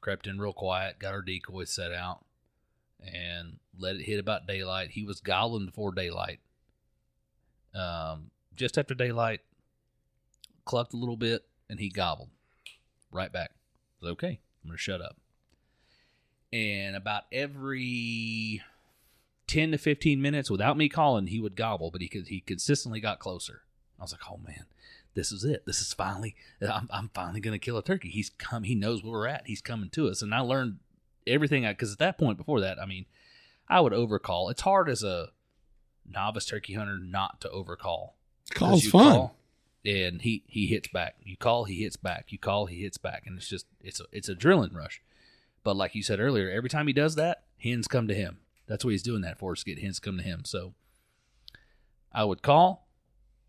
crept 0.00 0.26
in 0.26 0.38
real 0.38 0.52
quiet, 0.52 0.98
got 0.98 1.14
our 1.14 1.22
decoys 1.22 1.72
set 1.72 1.92
out, 1.92 2.24
and 3.00 3.58
let 3.78 3.96
it 3.96 4.02
hit 4.02 4.18
about 4.18 4.46
daylight. 4.46 4.90
He 4.90 5.02
was 5.02 5.20
gobbling 5.20 5.66
before 5.66 5.92
daylight. 5.92 6.40
Um, 7.74 8.30
just 8.54 8.76
after 8.78 8.94
daylight, 8.94 9.40
clucked 10.64 10.94
a 10.94 10.98
little 10.98 11.16
bit, 11.16 11.42
and 11.70 11.80
he 11.80 11.88
gobbled 11.88 12.30
right 13.10 13.32
back. 13.32 13.52
Okay. 14.04 14.40
I'm 14.62 14.70
gonna 14.70 14.78
shut 14.78 15.00
up. 15.00 15.16
And 16.52 16.96
about 16.96 17.24
every 17.32 18.62
ten 19.46 19.72
to 19.72 19.78
fifteen 19.78 20.22
minutes, 20.22 20.50
without 20.50 20.76
me 20.76 20.88
calling, 20.88 21.26
he 21.26 21.40
would 21.40 21.56
gobble, 21.56 21.90
but 21.90 22.00
he 22.00 22.08
could 22.08 22.28
he 22.28 22.40
consistently 22.40 23.00
got 23.00 23.18
closer. 23.18 23.62
I 23.98 24.02
was 24.02 24.12
like, 24.12 24.22
oh 24.30 24.38
man, 24.46 24.66
this 25.14 25.32
is 25.32 25.44
it. 25.44 25.64
This 25.66 25.80
is 25.80 25.92
finally 25.92 26.36
I'm, 26.60 26.88
I'm 26.92 27.10
finally 27.14 27.40
gonna 27.40 27.58
kill 27.58 27.78
a 27.78 27.82
turkey. 27.82 28.08
He's 28.08 28.30
come. 28.30 28.62
He 28.62 28.74
knows 28.74 29.02
where 29.02 29.12
we're 29.12 29.26
at. 29.26 29.46
He's 29.46 29.60
coming 29.60 29.90
to 29.90 30.08
us. 30.08 30.22
And 30.22 30.34
I 30.34 30.40
learned 30.40 30.78
everything 31.26 31.64
because 31.66 31.92
at 31.92 31.98
that 31.98 32.18
point 32.18 32.38
before 32.38 32.60
that, 32.60 32.80
I 32.80 32.86
mean, 32.86 33.06
I 33.68 33.80
would 33.80 33.92
overcall. 33.92 34.48
It's 34.48 34.62
hard 34.62 34.88
as 34.88 35.02
a 35.02 35.30
novice 36.08 36.46
turkey 36.46 36.74
hunter 36.74 36.98
not 36.98 37.40
to 37.40 37.50
overcall 37.50 38.16
Call's 38.54 38.86
fun. 38.86 39.12
call, 39.12 39.36
and 39.84 40.22
he 40.22 40.44
he 40.46 40.66
hits 40.66 40.88
back. 40.88 41.16
You 41.24 41.36
call, 41.36 41.64
he 41.64 41.82
hits 41.82 41.96
back. 41.96 42.26
You 42.28 42.38
call, 42.38 42.66
he 42.66 42.82
hits 42.82 42.98
back, 42.98 43.24
and 43.26 43.36
it's 43.36 43.48
just 43.48 43.66
it's 43.80 44.00
a 44.00 44.04
it's 44.12 44.28
a 44.28 44.34
drilling 44.34 44.72
rush. 44.72 45.02
But 45.66 45.76
like 45.76 45.96
you 45.96 46.02
said 46.04 46.20
earlier, 46.20 46.48
every 46.48 46.70
time 46.70 46.86
he 46.86 46.92
does 46.92 47.16
that, 47.16 47.42
hens 47.58 47.88
come 47.88 48.06
to 48.06 48.14
him. 48.14 48.38
That's 48.68 48.84
what 48.84 48.92
he's 48.92 49.02
doing 49.02 49.22
that 49.22 49.36
for, 49.36 49.52
is 49.52 49.64
to 49.64 49.74
get 49.74 49.82
hens 49.82 49.96
to 49.96 50.00
come 50.00 50.16
to 50.16 50.22
him. 50.22 50.44
So 50.44 50.74
I 52.12 52.22
would 52.22 52.40
call. 52.40 52.86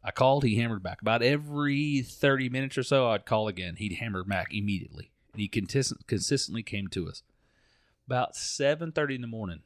I 0.03 0.09
called, 0.09 0.43
he 0.43 0.55
hammered 0.55 0.81
back. 0.81 0.99
About 0.99 1.21
every 1.21 2.01
30 2.01 2.49
minutes 2.49 2.75
or 2.75 2.81
so, 2.81 3.11
I'd 3.11 3.27
call 3.27 3.47
again. 3.47 3.75
He'd 3.75 3.99
hammer 3.99 4.23
back 4.23 4.47
immediately. 4.51 5.11
And 5.31 5.41
he 5.41 5.47
consist- 5.47 6.07
consistently 6.07 6.63
came 6.63 6.87
to 6.87 7.07
us. 7.07 7.21
About 8.07 8.33
7.30 8.33 9.13
in 9.13 9.21
the 9.21 9.27
morning, 9.27 9.59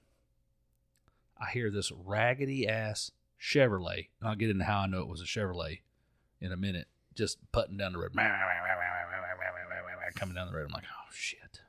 I 1.40 1.52
hear 1.52 1.72
this 1.72 1.90
raggedy 1.94 2.68
ass 2.68 3.12
Chevrolet. 3.40 4.10
And 4.20 4.28
I'll 4.28 4.36
get 4.36 4.50
into 4.50 4.66
how 4.66 4.80
I 4.80 4.88
know 4.88 5.00
it 5.00 5.08
was 5.08 5.22
a 5.22 5.24
Chevrolet 5.24 5.80
in 6.42 6.52
a 6.52 6.58
minute, 6.58 6.90
just 7.16 7.38
putting 7.54 7.78
down 7.78 7.94
the 7.94 8.00
road. 8.00 8.12
coming 10.16 10.36
down 10.36 10.48
the 10.48 10.54
road. 10.54 10.66
I'm 10.68 10.74
like, 10.74 10.84
oh 10.84 11.10
shit. 11.14 11.61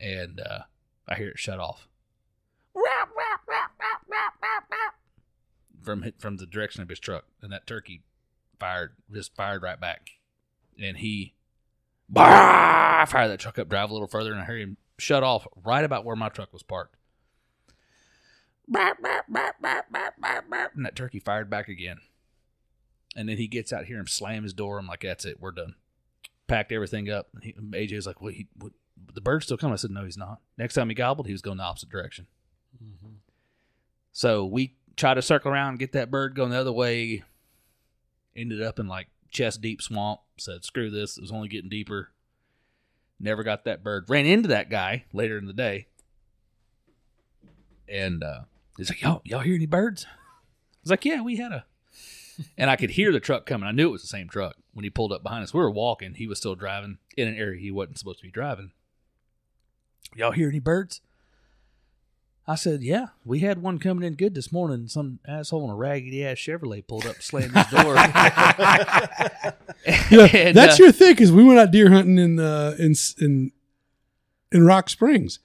And 0.00 0.40
uh, 0.40 0.60
I 1.08 1.14
hear 1.14 1.28
it 1.28 1.38
shut 1.38 1.58
off 1.58 1.88
from 5.82 6.12
from 6.18 6.36
the 6.36 6.46
direction 6.46 6.82
of 6.82 6.88
his 6.88 6.98
truck, 6.98 7.24
and 7.42 7.52
that 7.52 7.66
turkey 7.66 8.02
fired 8.58 8.92
just 9.12 9.34
fired 9.36 9.62
right 9.62 9.80
back, 9.80 10.10
and 10.80 10.96
he 10.98 11.34
bah, 12.08 13.04
fired 13.06 13.28
that 13.28 13.40
truck 13.40 13.58
up, 13.58 13.68
drive 13.68 13.90
a 13.90 13.92
little 13.92 14.08
further, 14.08 14.32
and 14.32 14.40
I 14.40 14.46
hear 14.46 14.58
him 14.58 14.76
shut 14.98 15.22
off 15.22 15.46
right 15.64 15.84
about 15.84 16.04
where 16.04 16.16
my 16.16 16.28
truck 16.28 16.52
was 16.52 16.62
parked. 16.62 16.96
And 20.74 20.86
that 20.86 20.96
turkey 20.96 21.20
fired 21.20 21.50
back 21.50 21.68
again. 21.68 21.98
And 23.14 23.28
then 23.28 23.36
he 23.36 23.46
gets 23.46 23.72
out 23.72 23.84
here 23.84 23.98
and 23.98 24.08
slam 24.08 24.42
his 24.42 24.54
door. 24.54 24.78
I'm 24.78 24.86
like, 24.86 25.02
that's 25.02 25.24
it. 25.24 25.38
We're 25.38 25.52
done. 25.52 25.74
Packed 26.46 26.72
everything 26.72 27.10
up. 27.10 27.28
He, 27.42 27.52
AJ 27.52 27.94
was 27.96 28.06
like, 28.06 28.20
well, 28.22 28.32
he, 28.32 28.48
what, 28.58 28.72
the 29.14 29.20
bird's 29.20 29.46
still 29.46 29.56
coming. 29.56 29.72
I 29.74 29.76
said, 29.76 29.90
no, 29.90 30.04
he's 30.04 30.16
not. 30.16 30.40
Next 30.58 30.74
time 30.74 30.88
he 30.88 30.94
gobbled, 30.94 31.26
he 31.26 31.32
was 31.32 31.42
going 31.42 31.58
the 31.58 31.64
opposite 31.64 31.88
direction. 31.88 32.26
So 34.12 34.44
we 34.44 34.76
tried 34.96 35.14
to 35.14 35.22
circle 35.22 35.50
around 35.52 35.70
and 35.70 35.78
get 35.78 35.92
that 35.92 36.10
bird 36.10 36.34
going 36.34 36.50
the 36.50 36.60
other 36.60 36.72
way. 36.72 37.24
Ended 38.36 38.62
up 38.62 38.78
in 38.78 38.88
like 38.88 39.08
chest 39.30 39.60
deep 39.60 39.82
swamp. 39.82 40.20
Said, 40.36 40.64
screw 40.64 40.90
this. 40.90 41.18
It 41.18 41.20
was 41.20 41.32
only 41.32 41.48
getting 41.48 41.70
deeper. 41.70 42.10
Never 43.20 43.42
got 43.42 43.64
that 43.64 43.82
bird. 43.84 44.06
Ran 44.08 44.26
into 44.26 44.48
that 44.48 44.70
guy 44.70 45.04
later 45.12 45.38
in 45.38 45.46
the 45.46 45.52
day. 45.52 45.86
And 47.88 48.22
uh, 48.22 48.40
he's 48.76 48.90
like, 48.90 49.02
y'all, 49.02 49.20
y'all 49.24 49.40
hear 49.40 49.54
any 49.54 49.66
birds? 49.66 50.06
I 50.06 50.16
was 50.82 50.90
like, 50.90 51.04
yeah, 51.04 51.20
we 51.20 51.36
had 51.36 51.52
a. 51.52 51.64
And 52.58 52.68
I 52.68 52.74
could 52.74 52.90
hear 52.90 53.12
the 53.12 53.20
truck 53.20 53.46
coming. 53.46 53.68
I 53.68 53.70
knew 53.70 53.86
it 53.86 53.92
was 53.92 54.02
the 54.02 54.08
same 54.08 54.28
truck 54.28 54.56
when 54.72 54.82
he 54.82 54.90
pulled 54.90 55.12
up 55.12 55.22
behind 55.22 55.44
us. 55.44 55.54
We 55.54 55.60
were 55.60 55.70
walking. 55.70 56.14
He 56.14 56.26
was 56.26 56.38
still 56.38 56.56
driving 56.56 56.98
in 57.16 57.28
an 57.28 57.36
area 57.36 57.60
he 57.60 57.70
wasn't 57.70 57.96
supposed 57.96 58.18
to 58.18 58.24
be 58.24 58.32
driving. 58.32 58.72
Y'all 60.16 60.32
hear 60.32 60.48
any 60.48 60.60
birds? 60.60 61.00
I 62.46 62.56
said, 62.56 62.82
yeah, 62.82 63.06
we 63.24 63.38
had 63.40 63.62
one 63.62 63.78
coming 63.78 64.04
in 64.04 64.14
good 64.16 64.34
this 64.34 64.52
morning. 64.52 64.86
Some 64.86 65.18
asshole 65.26 65.64
in 65.64 65.70
a 65.70 65.74
raggedy 65.74 66.26
ass 66.26 66.36
Chevrolet 66.36 66.86
pulled 66.86 67.06
up, 67.06 67.22
slammed 67.22 67.56
his 67.56 67.66
door. 67.68 67.96
Yeah, 70.10 70.24
And, 70.32 70.56
that's 70.56 70.80
uh, 70.80 70.84
your 70.84 70.92
thing 70.92 71.12
because 71.12 71.30
we 71.32 71.44
went 71.44 71.58
out 71.58 71.70
deer 71.70 71.90
hunting 71.90 72.18
in 72.18 72.38
uh, 72.40 72.74
in 72.78 72.94
in 73.20 73.52
in 74.50 74.64
Rock 74.64 74.88
Springs, 74.88 75.40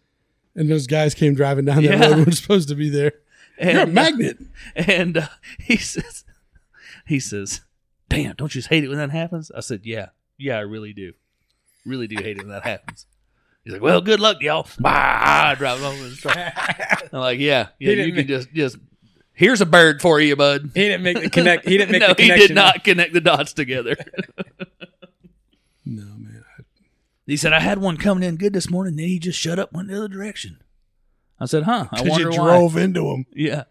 and 0.55 0.70
those 0.70 0.88
guys 0.88 1.14
came 1.14 1.34
driving 1.34 1.66
down 1.66 1.84
that 1.84 1.99
Yeah. 1.99 2.07
road. 2.07 2.18
We 2.20 2.24
were 2.26 2.32
supposed 2.32 2.70
to 2.70 2.76
be 2.76 2.89
there. 2.89 3.12
You're 3.62 3.70
a 3.70 3.82
And, 3.82 3.89
uh, 3.89 3.93
magnet. 3.93 4.38
And 4.76 5.18
uh, 5.18 5.28
he 5.60 5.76
says, 5.78 6.24
he 7.05 7.20
says, 7.20 7.62
damn, 8.07 8.36
don't 8.36 8.53
you 8.55 8.60
just 8.60 8.70
hate 8.70 8.84
it 8.86 8.88
when 8.88 8.97
that 8.97 9.10
happens? 9.12 9.51
I 9.55 9.60
said, 9.60 9.82
yeah, 9.84 10.10
yeah, 10.38 10.55
I 10.57 10.62
really 10.62 10.93
do. 10.93 11.14
Really 11.86 12.07
do 12.07 12.16
hate 12.24 12.38
it 12.38 12.43
when 12.43 12.49
that 12.51 12.64
happens. 12.64 13.05
He's 13.64 13.74
like, 13.74 13.82
well, 13.82 14.01
good 14.01 14.20
luck, 14.20 14.41
y'all. 14.41 14.68
Bah, 14.80 15.55
driving 15.55 15.86
over 15.86 15.95
his 16.03 16.18
truck. 16.22 16.38
I'm 16.38 17.20
like, 17.20 17.39
yeah, 17.39 17.68
yeah, 17.80 17.89
He 17.89 17.95
didn't 17.95 18.05
you 18.07 18.12
can 18.14 18.18
make- 18.22 18.28
just, 18.28 18.53
just, 18.53 18.78
here's 19.34 19.62
a 19.62 19.66
bird 19.66 20.01
for 20.01 20.20
you, 20.20 20.36
bud. 20.36 20.72
He 20.74 20.82
didn't 20.88 21.03
make 21.03 21.20
the 21.22 21.30
connect. 21.30 21.68
He 21.68 21.78
didn't 21.78 21.91
make 21.91 22.01
no, 22.01 22.14
the 22.14 22.24
he 22.24 22.30
did 22.30 22.55
not 22.55 22.84
connect 22.84 23.14
the 23.14 23.22
dots 23.22 23.53
together. 23.53 23.95
No 25.86 26.03
man, 26.03 26.43
I- 26.57 26.64
he 27.26 27.38
said, 27.38 27.53
I 27.53 27.60
had 27.60 27.80
one 27.80 27.97
coming 27.97 28.24
in 28.28 28.38
good 28.38 28.53
this 28.53 28.70
morning, 28.70 28.95
then 28.95 29.07
he 29.07 29.20
just 29.20 29.39
shut 29.39 29.60
up, 29.60 29.72
went 29.74 29.88
the 29.89 29.97
other 29.97 30.07
direction. 30.07 30.60
I 31.39 31.45
said, 31.45 31.64
huh, 31.64 31.88
I 31.91 31.97
'cause 31.97 32.05
you 32.05 32.12
wonder 32.12 32.30
why. 32.32 32.36
drove 32.36 32.76
into 32.78 33.07
him. 33.12 33.26
Yeah. 33.34 33.64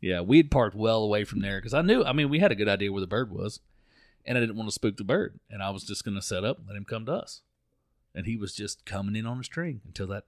Yeah, 0.00 0.20
we 0.22 0.38
had 0.38 0.50
parked 0.50 0.74
well 0.76 1.02
away 1.02 1.24
from 1.24 1.40
there 1.40 1.58
because 1.58 1.74
I 1.74 1.82
knew, 1.82 2.02
I 2.04 2.12
mean, 2.12 2.30
we 2.30 2.38
had 2.38 2.52
a 2.52 2.54
good 2.54 2.68
idea 2.68 2.90
where 2.92 3.02
the 3.02 3.06
bird 3.06 3.30
was, 3.30 3.60
and 4.24 4.38
I 4.38 4.40
didn't 4.40 4.56
want 4.56 4.68
to 4.68 4.72
spook 4.74 4.96
the 4.96 5.04
bird. 5.04 5.38
And 5.50 5.62
I 5.62 5.70
was 5.70 5.84
just 5.84 6.04
going 6.04 6.14
to 6.14 6.22
set 6.22 6.42
up 6.44 6.58
and 6.58 6.66
let 6.68 6.76
him 6.76 6.84
come 6.86 7.04
to 7.06 7.12
us. 7.12 7.42
And 8.14 8.26
he 8.26 8.36
was 8.36 8.54
just 8.54 8.84
coming 8.84 9.16
in 9.16 9.26
on 9.26 9.40
a 9.40 9.44
string 9.44 9.80
until 9.86 10.08
that 10.08 10.24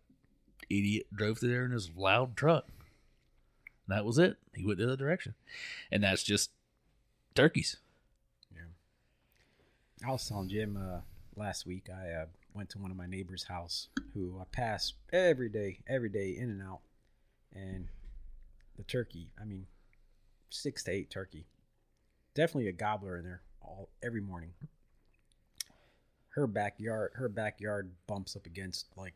idiot 0.70 1.06
drove 1.12 1.38
through 1.38 1.50
there 1.50 1.64
in 1.64 1.72
his 1.72 1.90
loud 1.96 2.36
truck. 2.36 2.66
That 3.88 4.04
was 4.04 4.18
it. 4.18 4.36
He 4.54 4.64
went 4.64 4.78
the 4.78 4.84
other 4.84 4.96
direction. 4.96 5.34
And 5.90 6.04
that's 6.04 6.22
just 6.22 6.50
turkeys. 7.34 7.76
Yeah. 8.54 10.06
I 10.06 10.12
was 10.12 10.26
telling 10.26 10.48
Jim 10.48 10.76
uh, 10.76 11.00
last 11.36 11.66
week. 11.66 11.88
I 11.90 12.10
uh, 12.10 12.26
went 12.54 12.70
to 12.70 12.78
one 12.78 12.90
of 12.90 12.96
my 12.96 13.06
neighbor's 13.06 13.44
house, 13.44 13.88
who 14.14 14.38
I 14.40 14.44
pass 14.50 14.94
every 15.12 15.48
day, 15.48 15.80
every 15.88 16.08
day, 16.08 16.30
in 16.30 16.50
and 16.50 16.62
out, 16.62 16.80
and 17.52 17.88
the 18.76 18.84
turkey. 18.84 19.30
I 19.40 19.44
mean, 19.44 19.66
six 20.50 20.84
to 20.84 20.92
eight 20.92 21.10
turkey. 21.10 21.46
Definitely 22.34 22.68
a 22.68 22.72
gobbler 22.72 23.18
in 23.18 23.24
there 23.24 23.42
all 23.60 23.90
every 24.02 24.20
morning. 24.20 24.52
Her 26.34 26.46
backyard, 26.46 27.12
her 27.14 27.28
backyard 27.28 27.92
bumps 28.06 28.36
up 28.36 28.46
against 28.46 28.86
like 28.96 29.14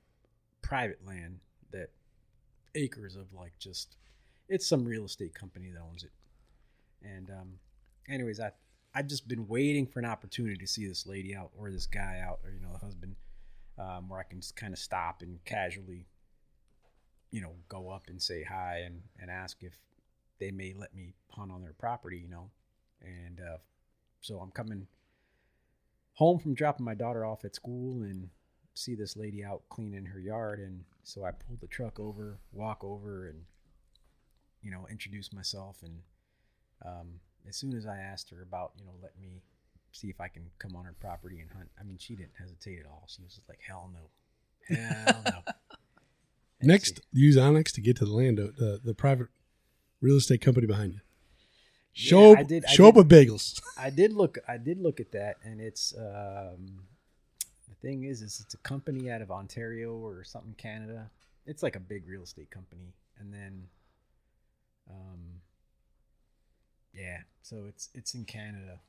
private 0.62 1.04
land 1.06 1.38
that 1.72 1.90
acres 2.74 3.16
of 3.16 3.32
like 3.32 3.58
just. 3.58 3.96
It's 4.48 4.66
some 4.66 4.84
real 4.84 5.04
estate 5.04 5.34
company 5.34 5.70
that 5.70 5.80
owns 5.80 6.04
it, 6.04 6.12
and 7.02 7.30
um, 7.30 7.58
anyways, 8.08 8.38
I 8.38 8.52
I've 8.94 9.08
just 9.08 9.28
been 9.28 9.46
waiting 9.48 9.86
for 9.86 9.98
an 9.98 10.04
opportunity 10.04 10.56
to 10.56 10.66
see 10.66 10.86
this 10.86 11.06
lady 11.06 11.34
out 11.34 11.50
or 11.58 11.70
this 11.70 11.86
guy 11.86 12.22
out 12.24 12.40
or 12.44 12.50
you 12.50 12.60
know 12.60 12.72
the 12.72 12.78
husband, 12.78 13.16
um, 13.78 14.08
where 14.08 14.20
I 14.20 14.22
can 14.22 14.40
just 14.40 14.56
kind 14.56 14.72
of 14.72 14.78
stop 14.78 15.22
and 15.22 15.44
casually, 15.44 16.06
you 17.30 17.40
know, 17.40 17.52
go 17.68 17.90
up 17.90 18.04
and 18.08 18.20
say 18.20 18.42
hi 18.42 18.82
and 18.86 19.02
and 19.20 19.30
ask 19.30 19.62
if 19.62 19.76
they 20.38 20.50
may 20.50 20.74
let 20.76 20.94
me 20.94 21.14
hunt 21.30 21.50
on 21.50 21.62
their 21.62 21.72
property, 21.72 22.18
you 22.18 22.28
know, 22.28 22.50
and 23.02 23.40
uh, 23.40 23.58
so 24.20 24.38
I'm 24.38 24.50
coming 24.50 24.86
home 26.16 26.38
from 26.38 26.54
dropping 26.54 26.84
my 26.84 26.94
daughter 26.94 27.24
off 27.24 27.44
at 27.44 27.54
school 27.54 28.02
and 28.02 28.28
see 28.74 28.94
this 28.94 29.16
lady 29.16 29.42
out 29.42 29.62
cleaning 29.70 30.04
her 30.04 30.20
yard 30.20 30.58
and 30.58 30.84
so 31.02 31.24
I 31.24 31.30
pulled 31.30 31.60
the 31.60 31.66
truck 31.66 31.98
over, 31.98 32.38
walk 32.52 32.84
over 32.84 33.28
and 33.28 33.44
you 34.62 34.70
know 34.70 34.86
introduce 34.90 35.32
myself 35.32 35.78
and 35.82 36.00
um, 36.84 37.20
as 37.48 37.56
soon 37.56 37.74
as 37.74 37.86
I 37.86 37.96
asked 37.98 38.30
her 38.30 38.42
about, 38.42 38.72
you 38.78 38.84
know, 38.84 38.92
let 39.02 39.12
me 39.18 39.42
see 39.92 40.08
if 40.08 40.20
I 40.20 40.28
can 40.28 40.50
come 40.58 40.76
on 40.76 40.84
her 40.84 40.94
property 41.00 41.40
and 41.40 41.50
hunt, 41.50 41.70
I 41.80 41.84
mean, 41.84 41.98
she 41.98 42.14
didn't 42.14 42.34
hesitate 42.38 42.80
at 42.80 42.86
all. 42.86 43.04
She 43.08 43.22
was 43.22 43.34
just 43.34 43.48
like, 43.48 43.60
hell 43.66 43.90
no. 43.92 44.76
Hell 44.76 45.22
no. 45.24 45.52
Next, 46.62 47.00
use 47.12 47.36
onX 47.36 47.72
to 47.74 47.80
get 47.80 47.96
to 47.98 48.04
the 48.04 48.12
land, 48.12 48.40
uh, 48.40 48.48
the 48.56 48.80
the 48.82 48.94
private 48.94 49.28
real 50.00 50.16
estate 50.16 50.40
company 50.40 50.66
behind 50.66 50.94
you. 50.94 51.00
Yeah, 51.96 52.08
Show 52.10 52.32
up, 52.32 52.38
I 52.38 52.42
did- 52.42 52.64
I 52.66 52.72
show 52.72 52.88
up 52.88 52.94
with 52.96 53.08
bagels. 53.08 53.60
I 53.78 53.90
did 53.90 54.12
look, 54.12 54.38
I 54.46 54.58
did 54.58 54.78
look 54.80 55.00
at 55.00 55.12
that 55.12 55.36
and 55.42 55.60
it's, 55.60 55.94
um, 55.96 56.82
the 57.68 57.74
thing 57.80 58.04
is, 58.04 58.20
is 58.22 58.40
it's 58.44 58.54
a 58.54 58.58
company 58.58 59.10
out 59.10 59.22
of 59.22 59.30
Ontario 59.30 59.94
or 59.94 60.22
something, 60.24 60.54
Canada. 60.58 61.10
It's 61.46 61.62
like 61.62 61.74
a 61.76 61.80
big 61.80 62.06
real 62.06 62.22
estate 62.22 62.50
company. 62.50 62.92
And 63.18 63.32
then, 63.32 63.68
um, 64.90 65.40
yeah, 66.94 67.18
so 67.42 67.64
it's, 67.68 67.88
it's 67.94 68.14
in 68.14 68.24
Canada. 68.24 68.80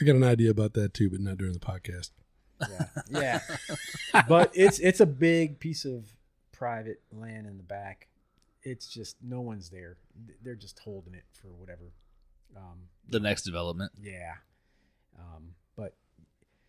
I 0.00 0.04
got 0.04 0.16
an 0.16 0.24
idea 0.24 0.50
about 0.50 0.74
that 0.74 0.92
too, 0.94 1.08
but 1.10 1.20
not 1.20 1.38
during 1.38 1.52
the 1.54 1.58
podcast. 1.60 2.10
yeah 2.68 2.86
yeah 3.10 3.40
but 4.28 4.50
it's 4.52 4.78
it's 4.80 5.00
a 5.00 5.06
big 5.06 5.58
piece 5.58 5.86
of 5.86 6.04
private 6.52 7.00
land 7.10 7.46
in 7.46 7.56
the 7.56 7.62
back 7.62 8.06
it's 8.62 8.86
just 8.86 9.16
no 9.22 9.40
one's 9.40 9.70
there 9.70 9.96
they're 10.42 10.54
just 10.54 10.78
holding 10.80 11.14
it 11.14 11.24
for 11.32 11.48
whatever 11.48 11.90
um 12.56 12.88
The 13.08 13.20
next 13.20 13.42
development. 13.42 13.92
yeah 14.00 14.34
um 15.18 15.54
but 15.76 15.94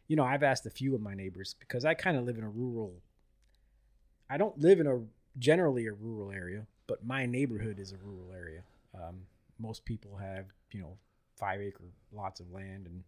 you 0.07 0.15
know 0.15 0.23
i've 0.23 0.43
asked 0.43 0.65
a 0.65 0.69
few 0.69 0.93
of 0.95 1.01
my 1.01 1.13
neighbors 1.13 1.55
because 1.59 1.85
i 1.85 1.93
kind 1.93 2.17
of 2.17 2.25
live 2.25 2.37
in 2.37 2.43
a 2.43 2.49
rural 2.49 3.01
i 4.29 4.37
don't 4.37 4.57
live 4.59 4.79
in 4.79 4.87
a 4.87 4.99
generally 5.37 5.87
a 5.87 5.93
rural 5.93 6.31
area 6.31 6.65
but 6.87 7.05
my 7.05 7.25
neighborhood 7.25 7.79
is 7.79 7.91
a 7.91 7.97
rural 7.97 8.31
area 8.33 8.63
um 8.95 9.21
most 9.59 9.85
people 9.85 10.17
have 10.17 10.45
you 10.71 10.81
know 10.81 10.97
five 11.37 11.61
acre 11.61 11.85
lots 12.11 12.39
of 12.39 12.51
land 12.51 12.85
and 12.87 13.03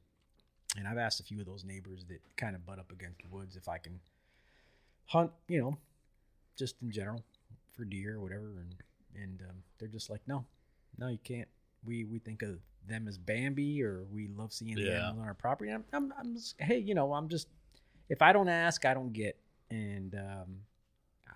and 0.75 0.87
I've 0.87 0.97
asked 0.97 1.19
a 1.19 1.23
few 1.23 1.39
of 1.39 1.45
those 1.45 1.63
neighbors 1.63 2.03
that 2.05 2.19
kind 2.35 2.55
of 2.55 2.65
butt 2.65 2.79
up 2.79 2.91
against 2.91 3.19
the 3.21 3.27
woods 3.29 3.55
if 3.55 3.69
I 3.69 3.77
can 3.77 3.99
hunt, 5.05 5.29
you 5.47 5.61
know, 5.61 5.77
just 6.57 6.81
in 6.81 6.89
general 6.89 7.21
for 7.73 7.85
deer 7.85 8.15
or 8.15 8.19
whatever, 8.21 8.55
and 8.59 8.73
and 9.13 9.41
um, 9.47 9.57
they're 9.77 9.87
just 9.87 10.09
like, 10.09 10.21
no, 10.27 10.45
no, 10.97 11.09
you 11.09 11.19
can't. 11.23 11.47
We 11.85 12.05
we 12.05 12.19
think 12.19 12.41
of 12.41 12.59
them 12.87 13.07
as 13.07 13.17
Bambi, 13.17 13.81
or 13.83 14.03
we 14.11 14.27
love 14.27 14.51
seeing 14.53 14.75
the 14.75 14.91
animals 14.93 15.19
on 15.19 15.25
our 15.25 15.33
property. 15.33 15.71
I'm, 15.71 15.85
I'm, 15.93 16.13
I'm 16.19 16.35
just, 16.35 16.55
hey, 16.59 16.77
you 16.77 16.95
know, 16.95 17.13
I'm 17.13 17.29
just 17.29 17.47
if 18.09 18.21
I 18.21 18.33
don't 18.33 18.49
ask, 18.49 18.85
I 18.85 18.93
don't 18.93 19.13
get, 19.13 19.37
and 19.69 20.15
um, 20.15 20.57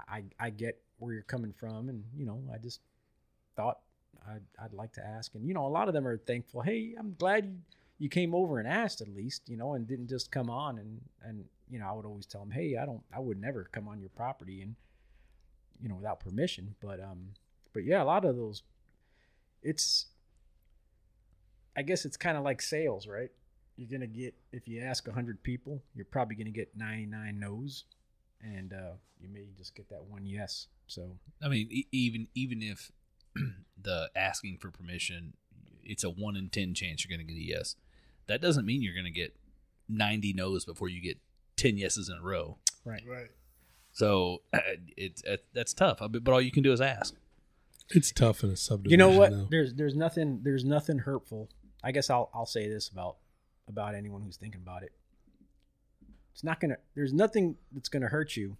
I 0.07 0.23
I 0.39 0.49
get 0.49 0.79
where 0.99 1.13
you're 1.13 1.23
coming 1.23 1.53
from, 1.53 1.89
and 1.89 2.03
you 2.15 2.25
know, 2.25 2.41
I 2.53 2.57
just 2.57 2.81
thought 3.55 3.79
I'd, 4.27 4.41
I'd 4.61 4.73
like 4.73 4.93
to 4.93 5.05
ask, 5.05 5.33
and 5.35 5.47
you 5.47 5.53
know, 5.53 5.65
a 5.65 5.67
lot 5.67 5.87
of 5.87 5.93
them 5.93 6.07
are 6.07 6.17
thankful. 6.17 6.61
Hey, 6.61 6.93
I'm 6.97 7.15
glad 7.17 7.45
you 7.45 7.57
you 7.99 8.09
came 8.09 8.35
over 8.35 8.59
and 8.59 8.67
asked 8.67 9.01
at 9.01 9.07
least, 9.07 9.49
you 9.49 9.57
know, 9.57 9.73
and 9.73 9.87
didn't 9.87 10.07
just 10.07 10.31
come 10.31 10.49
on 10.49 10.77
and 10.77 11.01
and 11.23 11.45
you 11.69 11.79
know, 11.79 11.87
I 11.87 11.93
would 11.93 12.05
always 12.05 12.25
tell 12.25 12.41
them, 12.41 12.51
hey, 12.51 12.77
I 12.77 12.85
don't, 12.85 13.01
I 13.13 13.19
would 13.19 13.41
never 13.41 13.67
come 13.71 13.87
on 13.87 13.99
your 13.99 14.09
property 14.09 14.61
and 14.61 14.75
you 15.81 15.89
know 15.89 15.95
without 15.95 16.19
permission. 16.19 16.75
But 16.81 16.99
um, 17.01 17.29
but 17.73 17.83
yeah, 17.83 18.01
a 18.01 18.05
lot 18.05 18.25
of 18.25 18.35
those, 18.35 18.63
it's, 19.61 20.05
I 21.77 21.83
guess 21.83 22.05
it's 22.05 22.17
kind 22.17 22.37
of 22.37 22.43
like 22.43 22.61
sales, 22.61 23.07
right? 23.07 23.29
you're 23.77 23.87
gonna 23.87 24.07
get 24.07 24.33
if 24.51 24.67
you 24.67 24.81
ask 24.81 25.07
hundred 25.07 25.41
people, 25.43 25.81
you're 25.95 26.05
probably 26.05 26.35
gonna 26.35 26.49
get 26.49 26.75
ninety 26.75 27.05
nine 27.05 27.39
no's, 27.39 27.85
and 28.41 28.73
uh, 28.73 28.93
you 29.21 29.29
may 29.29 29.45
just 29.55 29.75
get 29.75 29.87
that 29.89 30.03
one 30.03 30.25
yes. 30.25 30.67
So 30.87 31.11
I 31.41 31.47
mean, 31.47 31.67
e- 31.69 31.87
even 31.91 32.27
even 32.33 32.61
if 32.61 32.91
the 33.81 34.09
asking 34.15 34.57
for 34.59 34.71
permission, 34.71 35.33
it's 35.83 36.03
a 36.03 36.09
one 36.09 36.35
in 36.35 36.49
ten 36.49 36.73
chance 36.73 37.05
you're 37.05 37.15
going 37.15 37.25
to 37.25 37.31
get 37.31 37.39
a 37.39 37.45
yes. 37.45 37.75
That 38.25 38.41
doesn't 38.41 38.65
mean 38.65 38.81
you're 38.81 38.95
going 38.95 39.05
to 39.05 39.11
get 39.11 39.35
ninety 39.87 40.33
no's 40.33 40.65
before 40.65 40.89
you 40.89 40.99
get 40.99 41.19
ten 41.55 41.77
yeses 41.77 42.09
in 42.09 42.17
a 42.17 42.21
row. 42.21 42.57
right, 42.83 43.03
Right. 43.07 43.29
So 43.93 44.41
it's 44.97 45.21
it, 45.23 45.45
that's 45.53 45.73
tough. 45.73 45.99
But 45.99 46.23
but 46.23 46.31
all 46.31 46.41
you 46.41 46.51
can 46.51 46.63
do 46.63 46.73
is 46.73 46.81
ask. 46.81 47.15
It's 47.89 48.11
tough 48.11 48.43
in 48.43 48.49
a 48.49 48.57
subdivision. 48.57 48.91
you 48.91 48.97
know 48.97 49.17
what? 49.17 49.31
Though. 49.31 49.47
There's 49.51 49.75
there's 49.75 49.95
nothing 49.95 50.41
there's 50.43 50.65
nothing 50.65 50.99
hurtful. 50.99 51.49
I 51.83 51.91
guess 51.91 52.09
I'll 52.09 52.29
I'll 52.33 52.45
say 52.45 52.67
this 52.69 52.89
about 52.89 53.17
about 53.67 53.95
anyone 53.95 54.21
who's 54.21 54.37
thinking 54.37 54.61
about 54.61 54.83
it. 54.83 54.91
It's 56.33 56.43
not 56.43 56.59
gonna. 56.59 56.77
There's 56.95 57.13
nothing 57.13 57.55
that's 57.71 57.89
gonna 57.89 58.07
hurt 58.07 58.35
you 58.35 58.57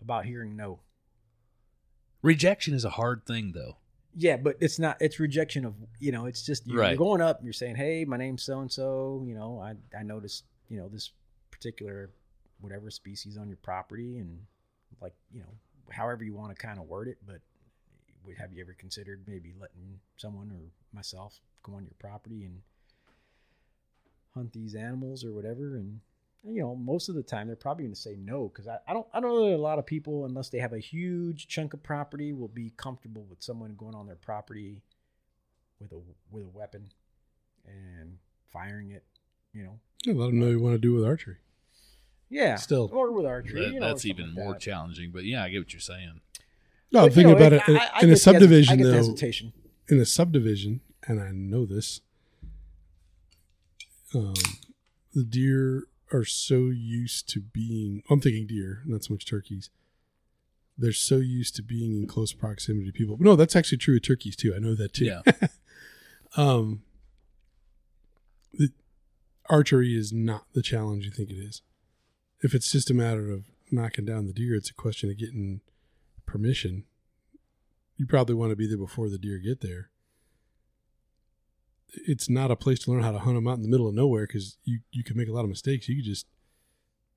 about 0.00 0.24
hearing 0.26 0.56
no. 0.56 0.80
Rejection 2.22 2.74
is 2.74 2.84
a 2.84 2.90
hard 2.90 3.24
thing, 3.26 3.52
though. 3.52 3.76
Yeah, 4.14 4.36
but 4.36 4.56
it's 4.60 4.78
not. 4.78 4.96
It's 5.00 5.20
rejection 5.20 5.64
of 5.64 5.74
you 6.00 6.12
know. 6.12 6.26
It's 6.26 6.42
just 6.42 6.66
you're, 6.66 6.80
Right. 6.80 6.90
you're 6.90 6.98
going 6.98 7.20
up. 7.20 7.40
You're 7.42 7.52
saying, 7.52 7.76
"Hey, 7.76 8.04
my 8.04 8.16
name's 8.16 8.42
so 8.42 8.60
and 8.60 8.72
so. 8.72 9.24
You 9.26 9.34
know, 9.34 9.60
I 9.60 9.74
I 9.96 10.02
noticed 10.02 10.44
you 10.68 10.78
know 10.78 10.88
this 10.88 11.10
particular 11.50 12.10
whatever 12.60 12.90
species 12.90 13.36
on 13.36 13.48
your 13.48 13.58
property, 13.58 14.18
and 14.18 14.40
like 15.00 15.12
you 15.32 15.40
know, 15.40 15.50
however 15.90 16.24
you 16.24 16.34
want 16.34 16.56
to 16.56 16.66
kind 16.66 16.78
of 16.78 16.86
word 16.86 17.08
it. 17.08 17.18
But 17.26 17.40
have 18.38 18.52
you 18.52 18.60
ever 18.62 18.74
considered 18.74 19.22
maybe 19.28 19.52
letting 19.60 20.00
someone 20.16 20.50
or 20.50 20.70
myself 20.92 21.38
go 21.66 21.74
on 21.74 21.84
your 21.84 21.94
property 21.98 22.44
and 22.44 22.60
hunt 24.34 24.52
these 24.52 24.74
animals 24.74 25.24
or 25.24 25.32
whatever? 25.32 25.76
And 25.76 26.00
you 26.44 26.60
know, 26.62 26.76
most 26.76 27.08
of 27.08 27.14
the 27.14 27.22
time 27.22 27.46
they're 27.48 27.56
probably 27.56 27.84
going 27.84 27.94
to 27.94 28.00
say 28.00 28.16
no 28.18 28.48
because 28.48 28.68
I, 28.68 28.78
I 28.86 28.92
don't 28.92 29.06
I 29.12 29.20
don't 29.20 29.30
know 29.34 29.48
that 29.50 29.56
a 29.56 29.58
lot 29.58 29.78
of 29.78 29.86
people 29.86 30.24
unless 30.26 30.48
they 30.48 30.58
have 30.58 30.72
a 30.72 30.78
huge 30.78 31.48
chunk 31.48 31.74
of 31.74 31.82
property 31.82 32.32
will 32.32 32.48
be 32.48 32.72
comfortable 32.76 33.26
with 33.28 33.42
someone 33.42 33.74
going 33.76 33.94
on 33.94 34.06
their 34.06 34.16
property 34.16 34.82
with 35.80 35.92
a 35.92 35.98
with 36.30 36.44
a 36.44 36.48
weapon 36.48 36.92
and 37.66 38.18
firing 38.52 38.90
it. 38.90 39.04
You 39.52 39.64
know, 39.64 39.80
Yeah, 40.04 40.12
let 40.14 40.26
them 40.26 40.38
know 40.40 40.48
you 40.48 40.60
want 40.60 40.74
to 40.74 40.78
do 40.78 40.92
with 40.92 41.04
archery. 41.04 41.38
yeah, 42.28 42.56
Still. 42.56 42.90
or 42.92 43.10
with 43.10 43.24
archery. 43.24 43.60
That- 43.64 43.72
you 43.72 43.80
know, 43.80 43.88
that's 43.88 44.04
even 44.04 44.26
like 44.26 44.34
more 44.34 44.52
that. 44.52 44.60
challenging. 44.60 45.10
But 45.12 45.24
yeah, 45.24 45.42
I 45.42 45.48
get 45.48 45.60
what 45.60 45.72
you're 45.72 45.80
saying. 45.80 46.20
No, 46.92 47.00
I'm 47.00 47.06
But, 47.06 47.10
you 47.10 47.14
thinking 47.22 47.30
know, 47.38 47.46
about 47.46 47.52
it 47.54 47.62
in, 47.68 47.76
I- 47.78 47.90
I 47.94 48.02
in 48.02 48.10
a 48.10 48.16
subdivision 48.16 48.80
I 48.80 48.82
the 48.82 48.88
though. 48.90 48.96
hesitation. 48.96 49.52
in 49.88 49.98
a 49.98 50.04
subdivision, 50.04 50.80
and 51.06 51.20
I 51.20 51.30
know 51.30 51.64
this, 51.64 52.00
um, 54.14 54.34
the 55.14 55.24
deer 55.24 55.84
are 56.12 56.24
so 56.24 56.66
used 56.66 57.28
to 57.30 57.40
being. 57.40 58.02
I'm 58.10 58.20
thinking 58.20 58.46
deer, 58.46 58.82
not 58.86 59.04
so 59.04 59.14
much 59.14 59.26
turkeys. 59.26 59.70
They're 60.78 60.92
so 60.92 61.16
used 61.16 61.56
to 61.56 61.62
being 61.62 61.96
in 61.96 62.06
close 62.06 62.32
proximity 62.32 62.86
to 62.86 62.92
people. 62.92 63.16
No, 63.18 63.34
that's 63.34 63.56
actually 63.56 63.78
true 63.78 63.96
of 63.96 64.02
turkeys 64.02 64.36
too. 64.36 64.54
I 64.54 64.58
know 64.58 64.74
that 64.74 64.92
too. 64.92 65.06
Yeah. 65.06 65.22
um, 66.36 66.82
the 68.52 68.70
archery 69.48 69.96
is 69.96 70.12
not 70.12 70.44
the 70.52 70.62
challenge 70.62 71.04
you 71.04 71.10
think 71.10 71.30
it 71.30 71.38
is. 71.38 71.62
If 72.42 72.54
it's 72.54 72.70
just 72.70 72.90
a 72.90 72.94
matter 72.94 73.30
of 73.30 73.44
knocking 73.70 74.04
down 74.04 74.26
the 74.26 74.32
deer, 74.34 74.54
it's 74.54 74.70
a 74.70 74.74
question 74.74 75.10
of 75.10 75.18
getting 75.18 75.62
permission. 76.26 76.84
You 77.96 78.06
probably 78.06 78.34
want 78.34 78.50
to 78.50 78.56
be 78.56 78.66
there 78.66 78.76
before 78.76 79.08
the 79.08 79.18
deer 79.18 79.38
get 79.38 79.62
there. 79.62 79.90
It's 82.06 82.28
not 82.28 82.50
a 82.50 82.56
place 82.56 82.80
to 82.80 82.90
learn 82.90 83.02
how 83.02 83.12
to 83.12 83.18
hunt 83.18 83.36
them 83.36 83.48
out 83.48 83.56
in 83.56 83.62
the 83.62 83.68
middle 83.68 83.88
of 83.88 83.94
nowhere 83.94 84.26
because 84.26 84.58
you 84.64 84.80
you 84.90 85.04
can 85.04 85.16
make 85.16 85.28
a 85.28 85.32
lot 85.32 85.44
of 85.44 85.48
mistakes. 85.48 85.88
You 85.88 86.02
just 86.02 86.26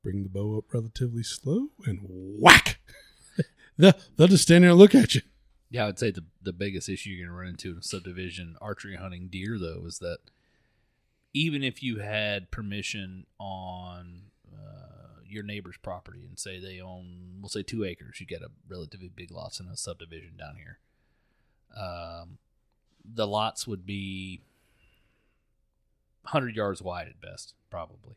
bring 0.04 0.24
the 0.24 0.30
bow 0.30 0.58
up 0.58 0.74
relatively 0.74 1.24
slow 1.24 1.68
and 1.86 2.00
whack. 2.04 2.80
they'll, 3.78 3.94
they'll 4.16 4.28
just 4.28 4.44
stand 4.44 4.64
there 4.64 4.72
and 4.72 4.80
look 4.80 4.96
at 4.96 5.16
you. 5.16 5.22
Yeah, 5.70 5.84
I 5.84 5.88
would 5.88 6.00
say 6.00 6.12
the 6.12 6.26
the 6.42 6.54
biggest 6.54 6.90
issue 6.90 7.10
you're 7.10 7.28
going 7.28 7.36
to 7.36 7.42
run 7.42 7.50
into 7.50 7.72
in 7.72 7.78
a 7.78 7.84
subdivision 7.84 8.56
archery 8.62 8.96
hunting 8.96 9.28
deer, 9.28 9.58
though, 9.60 9.84
is 9.86 10.00
that 10.00 10.20
even 11.34 11.64
if 11.64 11.84
you 11.84 12.00
had 12.00 12.50
permission 12.52 13.26
on 13.40 14.24
uh, 14.52 15.22
your 15.26 15.44
neighbor's 15.44 15.78
property 15.78 16.26
and 16.28 16.40
say 16.40 16.60
they 16.60 16.82
own, 16.82 17.38
we'll 17.40 17.50
say 17.50 17.62
two 17.62 17.84
acres, 17.84 18.20
you 18.20 18.26
get 18.26 18.42
a 18.42 18.50
relatively 18.68 19.10
big 19.10 19.32
lots 19.32 19.60
in 19.60 19.68
a 19.68 19.78
subdivision 19.78 20.36
down 20.38 20.56
here. 20.56 20.80
Um, 21.78 22.40
the 23.06 23.28
lots 23.28 23.68
would 23.68 23.86
be 23.86 24.42
100 26.24 26.56
yards 26.56 26.82
wide 26.82 27.08
at 27.08 27.20
best, 27.22 27.54
probably. 27.70 28.16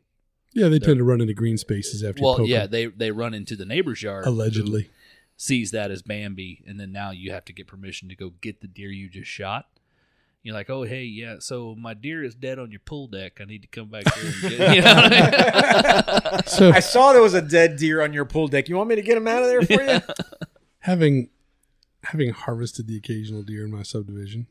Yeah, 0.53 0.65
they 0.69 0.79
They're- 0.79 0.89
tend 0.89 0.99
to 0.99 1.05
run 1.05 1.21
into 1.21 1.35
green 1.35 1.57
spaces 1.57 2.03
after 2.05 2.21
you 2.21 2.27
Well, 2.27 2.37
poke 2.39 2.49
yeah, 2.49 2.63
them, 2.67 2.71
they 2.71 2.87
they 2.87 3.11
run 3.11 3.33
into 3.35 3.57
the 3.57 3.65
neighbor's 3.65 4.03
yard, 4.03 4.27
allegedly. 4.27 4.91
sees 5.37 5.71
that 5.71 5.91
as 5.91 6.03
Bambi, 6.03 6.63
and 6.67 6.79
then 6.79 6.93
now 6.93 7.11
you 7.11 7.33
have 7.33 7.45
to 7.47 7.53
get 7.53 7.67
permission 7.67 8.09
to 8.11 8.15
go 8.15 8.33
get 8.41 8.61
the 8.61 8.69
deer 8.69 8.91
you 8.91 9.09
just 9.09 9.31
shot. 9.31 9.67
You're 10.43 10.55
like, 10.55 10.69
oh 10.69 10.83
hey, 10.83 11.05
yeah, 11.05 11.37
so 11.39 11.75
my 11.77 11.95
deer 11.95 12.23
is 12.25 12.35
dead 12.35 12.59
on 12.59 12.71
your 12.73 12.81
pool 12.81 13.07
deck. 13.07 13.39
I 13.41 13.45
need 13.45 13.63
to 13.63 13.69
come 13.69 13.89
back 13.89 14.13
here 14.15 14.25
and 14.27 14.43
get. 14.43 14.53
You 14.77 14.83
know 14.83 14.95
what 14.95 15.13
I 15.15 16.31
mean? 16.33 16.41
So 16.47 16.71
I 16.73 16.81
saw 16.81 17.13
there 17.13 17.23
was 17.23 17.35
a 17.35 17.41
dead 17.43 17.77
deer 17.77 18.03
on 18.03 18.13
your 18.13 18.25
pool 18.25 18.49
deck. 18.49 18.69
You 18.69 18.77
want 18.77 18.89
me 18.89 18.97
to 18.97 19.03
get 19.03 19.17
him 19.17 19.29
out 19.29 19.43
of 19.43 19.49
there 19.49 19.63
for 19.63 19.83
you? 19.85 20.01
having 20.81 21.31
having 22.05 22.31
harvested 22.31 22.89
the 22.89 22.97
occasional 22.97 23.43
deer 23.43 23.65
in 23.65 23.71
my 23.71 23.85
subdivision, 23.85 24.49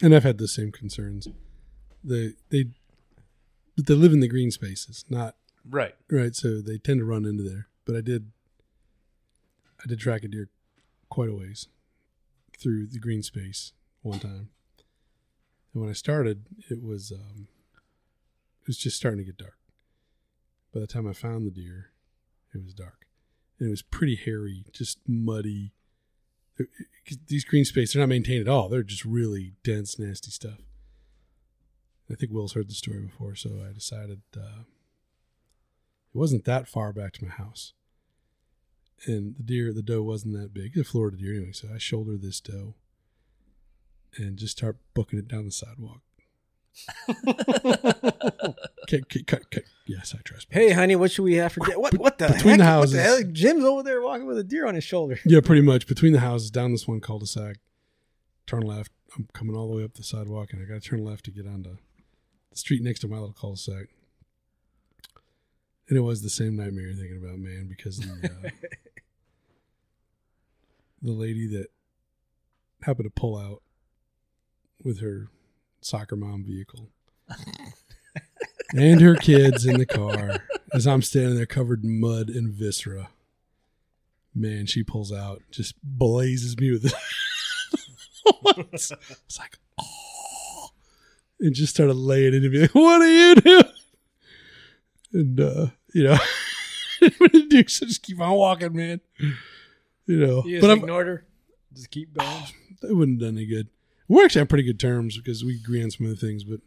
and 0.00 0.14
I've 0.14 0.24
had 0.24 0.38
the 0.38 0.48
same 0.48 0.72
concerns. 0.72 1.28
They 2.04 2.34
they 2.50 2.66
but 3.76 3.86
they 3.86 3.94
live 3.94 4.12
in 4.12 4.20
the 4.20 4.28
green 4.28 4.50
spaces, 4.50 5.04
not 5.08 5.34
right. 5.68 5.94
right. 6.10 6.34
So 6.34 6.60
they 6.60 6.78
tend 6.78 7.00
to 7.00 7.04
run 7.04 7.24
into 7.24 7.42
there. 7.42 7.68
But 7.84 7.96
I 7.96 8.00
did 8.00 8.30
I 9.82 9.88
did 9.88 10.00
track 10.00 10.22
a 10.24 10.28
deer 10.28 10.48
quite 11.08 11.28
a 11.28 11.34
ways 11.34 11.68
through 12.58 12.86
the 12.86 12.98
green 12.98 13.22
space 13.22 13.72
one 14.02 14.18
time. 14.18 14.50
And 15.72 15.82
when 15.82 15.90
I 15.90 15.94
started, 15.94 16.44
it 16.70 16.82
was 16.82 17.12
um, 17.12 17.48
it 18.62 18.66
was 18.66 18.78
just 18.78 18.96
starting 18.96 19.18
to 19.18 19.24
get 19.24 19.38
dark. 19.38 19.58
By 20.72 20.80
the 20.80 20.86
time 20.86 21.08
I 21.08 21.12
found 21.12 21.46
the 21.46 21.50
deer, 21.50 21.90
it 22.54 22.62
was 22.62 22.74
dark, 22.74 23.06
and 23.58 23.68
it 23.68 23.70
was 23.70 23.82
pretty 23.82 24.16
hairy, 24.16 24.64
just 24.72 24.98
muddy. 25.06 25.72
These 27.26 27.44
green 27.44 27.64
spaces 27.64 27.94
they're 27.94 28.02
not 28.02 28.08
maintained 28.08 28.42
at 28.42 28.52
all. 28.52 28.68
They're 28.68 28.82
just 28.82 29.04
really 29.04 29.54
dense, 29.64 29.98
nasty 29.98 30.30
stuff. 30.30 30.58
I 32.10 32.14
think 32.14 32.32
Will's 32.32 32.52
heard 32.52 32.68
the 32.68 32.74
story 32.74 33.00
before, 33.00 33.34
so 33.34 33.64
I 33.68 33.72
decided 33.72 34.20
uh, 34.36 34.64
it 36.14 36.18
wasn't 36.18 36.44
that 36.44 36.68
far 36.68 36.92
back 36.92 37.14
to 37.14 37.24
my 37.24 37.30
house. 37.30 37.72
And 39.06 39.34
the 39.36 39.42
deer, 39.42 39.72
the 39.72 39.82
doe 39.82 40.02
wasn't 40.02 40.34
that 40.34 40.54
big. 40.54 40.72
It's 40.76 40.88
a 40.88 40.90
Florida 40.90 41.16
deer 41.16 41.34
anyway, 41.34 41.52
so 41.52 41.68
I 41.74 41.78
shoulder 41.78 42.16
this 42.16 42.40
doe 42.40 42.74
and 44.16 44.36
just 44.36 44.58
start 44.58 44.76
booking 44.94 45.18
it 45.18 45.28
down 45.28 45.46
the 45.46 45.50
sidewalk. 45.50 46.02
Okay, 48.84 49.00
okay, 49.02 49.22
cut. 49.22 49.42
Yes, 49.86 50.14
I 50.16 50.20
trespass. 50.22 50.58
hey, 50.58 50.70
honey, 50.72 50.96
what 50.96 51.10
should 51.10 51.22
we 51.22 51.34
have 51.34 51.52
for 51.52 51.60
dinner? 51.64 51.78
What? 51.78 51.96
What 51.98 52.18
the 52.18 52.26
Between 52.28 52.58
heck? 52.58 52.58
the 52.58 52.64
What 52.64 52.68
houses. 52.68 52.92
the 52.96 53.02
hell? 53.02 53.20
Jim's 53.32 53.64
over 53.64 53.82
there 53.82 54.00
walking 54.02 54.26
with 54.26 54.38
a 54.38 54.44
deer 54.44 54.66
on 54.66 54.74
his 54.74 54.84
shoulder. 54.84 55.18
Yeah, 55.24 55.40
pretty 55.40 55.62
much. 55.62 55.86
Between 55.86 56.12
the 56.12 56.20
houses, 56.20 56.50
down 56.50 56.72
this 56.72 56.86
one 56.88 57.00
cul-de-sac, 57.00 57.56
turn 58.46 58.62
left. 58.62 58.92
I'm 59.16 59.28
coming 59.32 59.54
all 59.56 59.68
the 59.68 59.76
way 59.76 59.84
up 59.84 59.94
the 59.94 60.02
sidewalk, 60.02 60.52
and 60.52 60.62
I 60.62 60.64
got 60.66 60.82
to 60.82 60.88
turn 60.88 61.04
left 61.04 61.24
to 61.26 61.30
get 61.30 61.46
onto 61.46 61.76
the 62.50 62.56
street 62.56 62.82
next 62.82 63.00
to 63.00 63.08
my 63.08 63.16
little 63.16 63.32
cul-de-sac. 63.34 63.86
And 65.88 65.96
it 65.98 66.00
was 66.02 66.22
the 66.22 66.30
same 66.30 66.56
nightmare 66.56 66.84
you're 66.86 66.94
thinking 66.94 67.20
about, 67.22 67.38
man, 67.38 67.66
because 67.68 67.98
the 67.98 68.30
uh, 68.44 68.50
the 71.02 71.12
lady 71.12 71.46
that 71.48 71.66
happened 72.82 73.04
to 73.06 73.10
pull 73.10 73.36
out 73.36 73.62
with 74.82 75.00
her 75.00 75.28
soccer 75.82 76.16
mom 76.16 76.44
vehicle 76.44 76.88
and 78.74 79.00
her 79.00 79.16
kids 79.16 79.66
in 79.66 79.78
the 79.78 79.86
car 79.86 80.38
as 80.72 80.86
I'm 80.86 81.02
standing 81.02 81.36
there 81.36 81.46
covered 81.46 81.84
in 81.84 82.00
mud 82.00 82.28
and 82.28 82.52
viscera 82.52 83.10
man, 84.34 84.66
she 84.66 84.82
pulls 84.82 85.12
out, 85.12 85.42
just 85.50 85.74
blazes 85.82 86.56
me 86.58 86.70
with 86.72 86.84
it. 86.86 86.94
it's 88.72 89.38
like, 89.38 89.58
oh, 89.80 90.68
and 91.40 91.54
just 91.54 91.74
started 91.74 91.94
laying 91.94 92.34
into 92.34 92.48
me. 92.48 92.60
Like, 92.60 92.74
what 92.74 93.02
are 93.02 93.06
you 93.10 93.34
doing? 93.36 93.64
And 95.12 95.40
uh, 95.40 95.66
you 95.94 96.04
know, 96.04 96.18
Dukes 97.48 97.80
just 97.80 98.02
keep 98.02 98.20
on 98.20 98.32
walking, 98.32 98.74
man. 98.74 99.00
You 100.06 100.16
know, 100.26 100.42
You 100.44 100.60
but 100.60 100.68
just 100.68 100.72
I'm, 100.72 100.78
ignored 100.78 101.06
her. 101.06 101.26
Just 101.74 101.90
keep 101.90 102.14
going. 102.14 102.44
it 102.82 102.94
wouldn't 102.94 103.20
have 103.20 103.28
done 103.28 103.36
any 103.38 103.46
good. 103.46 103.68
We're 104.08 104.24
actually 104.24 104.42
on 104.42 104.46
pretty 104.48 104.64
good 104.64 104.80
terms 104.80 105.16
because 105.16 105.44
we 105.44 105.56
agree 105.56 105.82
on 105.82 105.90
some 105.90 106.06
of 106.06 106.10
the 106.18 106.26
things, 106.26 106.44
but 106.44 106.60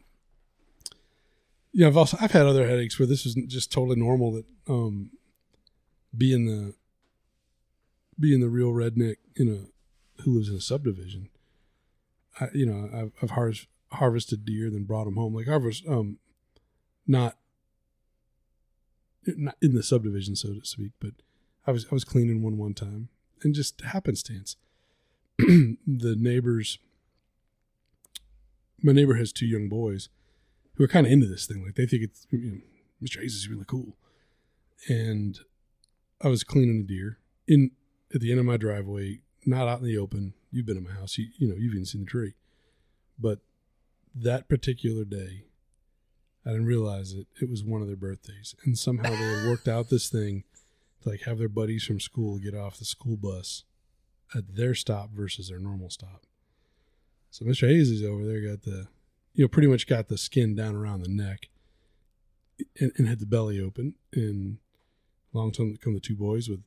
yeah, 1.72 1.88
I've 1.88 1.96
also 1.96 2.16
I've 2.20 2.32
had 2.32 2.46
other 2.46 2.66
headaches 2.66 2.98
where 2.98 3.06
this 3.06 3.26
is 3.26 3.34
just 3.46 3.70
totally 3.70 3.96
normal 3.96 4.32
that 4.32 4.44
um 4.68 5.10
being 6.16 6.46
the 6.46 6.74
being 8.18 8.40
the 8.40 8.48
real 8.48 8.70
redneck 8.70 9.16
in 9.36 9.48
a 9.48 10.22
who 10.22 10.34
lives 10.34 10.48
in 10.48 10.56
a 10.56 10.60
subdivision. 10.60 11.28
I 12.40 12.48
you 12.54 12.66
know 12.66 12.88
I've 12.92 13.12
I've 13.22 13.30
har- 13.30 13.52
harvested 13.92 14.44
deer, 14.44 14.70
then 14.70 14.84
brought 14.84 15.04
them 15.04 15.16
home. 15.16 15.34
Like 15.34 15.46
harvest, 15.46 15.84
um, 15.86 16.18
not 17.06 17.36
not 19.26 19.56
in 19.60 19.74
the 19.74 19.82
subdivision, 19.82 20.36
so 20.36 20.54
to 20.54 20.64
speak, 20.64 20.92
but 21.00 21.12
I 21.66 21.72
was 21.72 21.84
I 21.90 21.94
was 21.94 22.04
cleaning 22.04 22.42
one 22.42 22.56
one 22.56 22.74
time, 22.74 23.08
and 23.42 23.54
just 23.54 23.80
happenstance, 23.82 24.56
the 25.38 26.16
neighbors. 26.18 26.78
My 28.82 28.92
neighbor 28.92 29.14
has 29.14 29.32
two 29.32 29.46
young 29.46 29.68
boys 29.68 30.08
who 30.74 30.84
are 30.84 30.88
kind 30.88 31.06
of 31.06 31.12
into 31.12 31.26
this 31.26 31.46
thing. 31.46 31.64
Like 31.64 31.74
they 31.74 31.86
think 31.86 32.02
it's 32.02 32.26
you 32.30 32.50
know, 32.50 32.58
Mr. 33.02 33.20
Hayes 33.20 33.34
is 33.34 33.48
really 33.48 33.64
cool, 33.66 33.96
and 34.88 35.38
I 36.20 36.28
was 36.28 36.44
cleaning 36.44 36.80
a 36.80 36.82
deer 36.86 37.18
in 37.46 37.72
at 38.14 38.20
the 38.20 38.30
end 38.30 38.40
of 38.40 38.46
my 38.46 38.56
driveway, 38.56 39.20
not 39.44 39.68
out 39.68 39.80
in 39.80 39.86
the 39.86 39.98
open. 39.98 40.34
You've 40.50 40.66
been 40.66 40.76
in 40.76 40.84
my 40.84 40.92
house, 40.92 41.18
you 41.18 41.28
you 41.38 41.48
know 41.48 41.54
you've 41.56 41.74
even 41.74 41.86
seen 41.86 42.02
the 42.02 42.10
tree, 42.10 42.34
but 43.18 43.40
that 44.14 44.48
particular 44.48 45.04
day, 45.04 45.44
I 46.44 46.50
didn't 46.50 46.66
realize 46.66 47.12
it. 47.12 47.26
It 47.40 47.50
was 47.50 47.64
one 47.64 47.82
of 47.82 47.86
their 47.86 47.96
birthdays, 47.96 48.54
and 48.64 48.78
somehow 48.78 49.10
they 49.10 49.16
had 49.16 49.48
worked 49.48 49.68
out 49.68 49.90
this 49.90 50.08
thing 50.08 50.44
to 51.02 51.10
like 51.10 51.22
have 51.22 51.38
their 51.38 51.48
buddies 51.48 51.84
from 51.84 52.00
school 52.00 52.38
get 52.38 52.54
off 52.54 52.78
the 52.78 52.84
school 52.84 53.16
bus 53.16 53.64
at 54.34 54.56
their 54.56 54.74
stop 54.74 55.10
versus 55.10 55.48
their 55.48 55.58
normal 55.58 55.90
stop. 55.90 56.26
So 57.30 57.44
Mr. 57.44 57.68
Hayes 57.68 57.90
is 57.90 58.02
over 58.02 58.24
there, 58.24 58.40
got 58.40 58.62
the, 58.62 58.86
you 59.34 59.44
know, 59.44 59.48
pretty 59.48 59.68
much 59.68 59.86
got 59.86 60.08
the 60.08 60.16
skin 60.18 60.54
down 60.54 60.74
around 60.74 61.02
the 61.02 61.08
neck, 61.10 61.48
and, 62.80 62.92
and 62.96 63.06
had 63.08 63.18
the 63.20 63.26
belly 63.26 63.60
open. 63.60 63.94
And 64.14 64.58
along 65.34 65.52
come 65.52 65.76
come 65.76 65.94
the 65.94 66.00
two 66.00 66.16
boys 66.16 66.48
with 66.48 66.60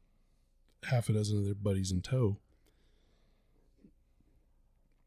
half 0.90 1.10
a 1.10 1.14
dozen 1.14 1.40
of 1.40 1.46
their 1.46 1.56
buddies 1.56 1.92
in 1.92 2.02
tow. 2.02 2.38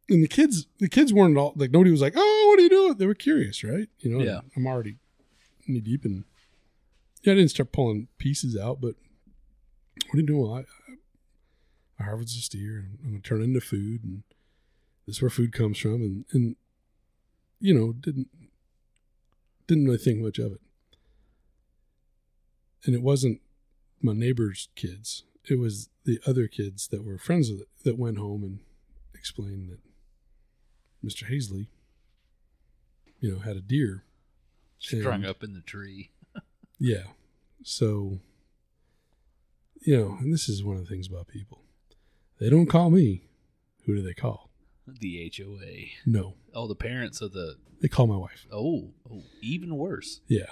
And 0.08 0.22
the 0.22 0.28
kids, 0.28 0.66
the 0.78 0.88
kids 0.88 1.12
weren't 1.12 1.36
all 1.38 1.52
like 1.56 1.70
nobody 1.70 1.90
was 1.90 2.00
like, 2.02 2.14
"Oh, 2.16 2.46
what 2.50 2.58
are 2.58 2.62
you 2.62 2.68
doing?" 2.68 2.96
They 2.98 3.06
were 3.06 3.14
curious, 3.14 3.62
right? 3.62 3.88
You 4.00 4.10
know, 4.10 4.24
Yeah. 4.24 4.40
I'm 4.56 4.66
already 4.66 4.96
knee 5.66 5.80
deep 5.80 6.04
in. 6.04 6.24
Yeah, 7.22 7.34
I 7.34 7.36
didn't 7.36 7.50
start 7.50 7.70
pulling 7.72 8.08
pieces 8.18 8.56
out, 8.56 8.80
but 8.80 8.96
what 10.08 10.14
are 10.14 10.20
you 10.20 10.26
doing? 10.26 10.40
Well, 10.42 10.54
I, 10.54 10.64
I 12.00 12.04
harvest 12.04 12.36
a 12.36 12.42
steer 12.42 12.78
and 12.78 12.98
I'm 13.04 13.10
gonna 13.12 13.20
turn 13.20 13.40
it 13.40 13.44
into 13.44 13.60
food, 13.60 14.02
and 14.02 14.22
is 15.12 15.22
where 15.22 15.30
food 15.30 15.52
comes 15.52 15.78
from, 15.78 15.94
and 16.02 16.24
and 16.32 16.56
you 17.60 17.74
know 17.74 17.92
didn't 17.92 18.28
didn't 19.66 19.84
really 19.84 19.98
think 19.98 20.20
much 20.20 20.38
of 20.38 20.52
it, 20.52 20.60
and 22.84 22.94
it 22.94 23.02
wasn't 23.02 23.40
my 24.00 24.12
neighbor's 24.12 24.68
kids; 24.74 25.24
it 25.48 25.58
was 25.58 25.88
the 26.04 26.20
other 26.26 26.48
kids 26.48 26.88
that 26.88 27.04
were 27.04 27.18
friends 27.18 27.50
with 27.50 27.60
it 27.60 27.68
that 27.84 27.98
went 27.98 28.18
home 28.18 28.42
and 28.42 28.60
explained 29.14 29.70
that 29.70 29.80
Mr. 31.06 31.30
Hazley, 31.30 31.68
you 33.20 33.30
know, 33.32 33.38
had 33.38 33.56
a 33.56 33.60
deer 33.60 34.04
Strung 34.82 35.24
up 35.24 35.44
in 35.44 35.54
the 35.54 35.60
tree. 35.60 36.10
yeah. 36.78 37.04
So, 37.62 38.18
you 39.80 39.96
know, 39.96 40.16
and 40.18 40.32
this 40.32 40.48
is 40.48 40.64
one 40.64 40.76
of 40.76 40.82
the 40.82 40.88
things 40.88 41.06
about 41.06 41.28
people. 41.28 41.60
They 42.40 42.50
don't 42.50 42.66
call 42.66 42.90
me. 42.90 43.22
Who 43.86 43.94
do 43.94 44.02
they 44.02 44.14
call? 44.14 44.50
The 44.86 45.32
HOA. 45.36 45.86
No, 46.06 46.34
Oh, 46.54 46.66
the 46.66 46.74
parents 46.74 47.20
of 47.20 47.32
the. 47.32 47.56
they 47.80 47.88
call 47.88 48.06
my 48.06 48.16
wife. 48.16 48.46
Oh, 48.52 48.90
oh 49.10 49.22
even 49.40 49.76
worse. 49.76 50.20
Yeah. 50.26 50.46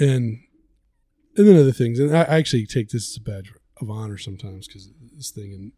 And 0.00 0.40
and 1.36 1.48
then 1.48 1.56
other 1.58 1.72
things. 1.72 1.98
And 1.98 2.16
I, 2.16 2.22
I 2.22 2.36
actually 2.36 2.66
take 2.66 2.90
this 2.90 3.10
as 3.10 3.16
a 3.16 3.20
badge 3.20 3.52
of 3.80 3.90
honor 3.90 4.16
sometimes 4.18 4.66
because 4.68 4.90
this 5.16 5.30
thing 5.30 5.52
and 5.52 5.72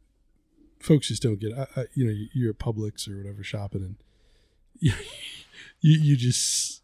folks 0.79 1.09
just 1.09 1.23
don't 1.23 1.41
get. 1.41 1.53
I, 1.57 1.67
I, 1.81 1.85
you 1.95 2.05
know, 2.07 2.15
you're 2.35 2.51
at 2.51 2.59
Publix 2.59 3.09
or 3.09 3.17
whatever 3.19 3.43
shopping 3.43 3.83
and 3.83 3.97
you, 4.79 4.93
you, 5.81 5.99
you 5.99 6.17
just, 6.17 6.83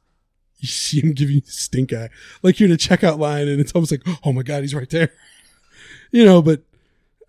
you 0.59 0.69
see 0.69 1.01
him 1.01 1.13
giving 1.13 1.37
you 1.37 1.43
stink 1.45 1.93
eye. 1.93 2.09
Like 2.43 2.59
you're 2.59 2.69
in 2.69 2.75
a 2.75 2.79
checkout 2.79 3.19
line 3.19 3.49
and 3.49 3.61
it's 3.61 3.73
almost 3.73 3.91
like, 3.93 4.03
oh 4.25 4.33
my 4.33 4.43
God, 4.43 4.63
he's 4.63 4.75
right 4.75 4.89
there. 4.91 5.13
You 6.15 6.27
know, 6.27 6.43
but 6.43 6.61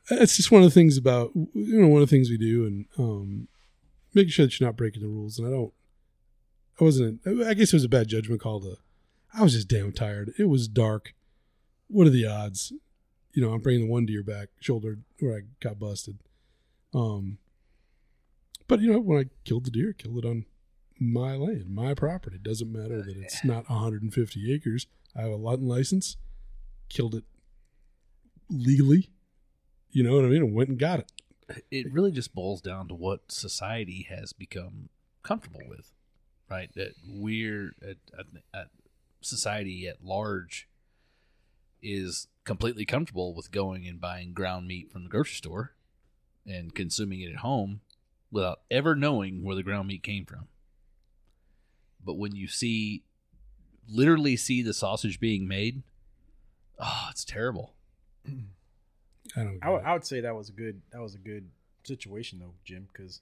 that's 0.10 0.36
just 0.36 0.52
one 0.52 0.62
of 0.62 0.68
the 0.68 0.74
things 0.74 0.98
about, 0.98 1.32
you 1.36 1.80
know, 1.82 1.88
one 1.88 2.02
of 2.02 2.10
the 2.10 2.14
things 2.14 2.30
we 2.30 2.38
do 2.38 2.66
and, 2.66 2.86
um, 3.00 3.48
making 4.14 4.32
sure 4.32 4.46
that 4.46 4.60
you're 4.60 4.68
not 4.68 4.78
breaking 4.78 5.02
the 5.02 5.08
rules. 5.08 5.38
And 5.38 5.48
I 5.48 5.52
don't, 5.52 5.74
I 6.80 6.84
wasn't, 6.84 7.22
I 7.26 7.54
guess 7.54 7.70
it 7.70 7.74
was 7.74 7.84
a 7.84 7.90
bad 7.90 8.08
judgment 8.08 8.42
call 8.42 8.62
to, 8.62 8.78
I 9.34 9.44
was 9.44 9.54
just 9.54 9.68
damn 9.68 9.92
tired. 9.92 10.34
It 10.38 10.46
was 10.50 10.68
dark. 10.68 11.14
What 11.88 12.08
are 12.08 12.12
the 12.12 12.26
odds? 12.26 12.72
You 13.34 13.42
know, 13.42 13.52
I'm 13.52 13.62
bringing 13.62 13.88
the 13.88 13.92
one 13.92 14.06
deer 14.06 14.24
back, 14.24 14.50
shoulder 14.60 15.00
where 15.20 15.38
I 15.38 15.42
got 15.60 15.80
busted. 15.80 16.20
Um, 16.94 17.40
but 18.68 18.80
you 18.80 18.92
know, 18.92 19.00
when 19.00 19.20
I 19.20 19.26
killed 19.44 19.66
the 19.66 19.72
deer, 19.72 19.96
I 19.98 20.02
killed 20.02 20.24
it 20.24 20.28
on 20.28 20.46
my 21.00 21.36
land, 21.36 21.70
my 21.70 21.94
property. 21.94 22.38
It 22.38 22.44
doesn't 22.44 22.72
matter 22.72 23.02
that 23.02 23.18
it's 23.18 23.44
not 23.44 23.70
150 23.70 24.54
acres. 24.54 24.88
I 25.16 25.22
have 25.22 25.32
a 25.32 25.38
hunting 25.38 25.68
license. 25.68 26.18
Killed 26.90 27.16
it 27.16 27.24
legally. 28.50 29.10
You 29.92 30.04
know 30.04 30.16
what 30.16 30.26
I 30.26 30.28
mean? 30.28 30.44
And 30.44 30.54
went 30.54 30.70
and 30.70 30.80
got 30.80 31.00
it. 31.00 31.12
It 31.72 31.92
really 31.92 32.12
just 32.12 32.34
boils 32.34 32.62
down 32.62 32.88
to 32.88 32.96
what 32.96 33.32
society 33.32 34.08
has 34.10 34.34
become 34.34 34.90
comfortable 35.24 35.62
with, 35.68 35.92
right? 36.50 36.70
That 36.76 36.94
we're 37.08 37.74
at, 37.82 37.98
at, 38.54 38.68
society 39.22 39.88
at 39.88 40.04
large 40.04 40.68
is 41.82 42.28
completely 42.44 42.86
comfortable 42.86 43.34
with 43.34 43.52
going 43.52 43.88
and 43.88 44.00
buying 44.00 44.34
ground 44.34 44.68
meat 44.68 44.92
from 44.92 45.04
the 45.04 45.10
grocery 45.10 45.36
store 45.36 45.74
and 46.46 46.76
consuming 46.76 47.22
it 47.22 47.32
at 47.32 47.38
home 47.38 47.82
without 48.32 48.62
ever 48.70 48.96
knowing 48.96 49.44
where 49.44 49.56
the 49.56 49.64
ground 49.64 49.88
meat 49.88 50.04
came 50.04 50.26
from. 50.26 50.48
But 52.04 52.16
when 52.16 52.36
you 52.36 52.48
see, 52.48 53.04
literally 53.88 54.36
see 54.36 54.62
the 54.62 54.74
sausage 54.74 55.20
being 55.20 55.48
made, 55.48 55.84
oh, 56.80 57.08
it's 57.12 57.24
terrible. 57.24 57.76
I 59.36 59.44
don't. 59.44 59.60
I 59.64 59.70
would- 59.70 59.84
would 59.84 60.06
say 60.06 60.22
that 60.22 60.36
was 60.36 60.50
a 60.50 60.54
good 60.54 60.82
that 60.92 61.02
was 61.02 61.16
a 61.16 61.20
good 61.20 61.50
situation 61.84 62.40
though, 62.40 62.54
Jim, 62.64 62.88
because, 62.92 63.22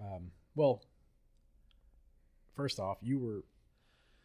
um, 0.00 0.30
well, 0.54 0.82
first 2.54 2.78
off, 2.78 2.98
you 3.02 3.18
were 3.18 3.44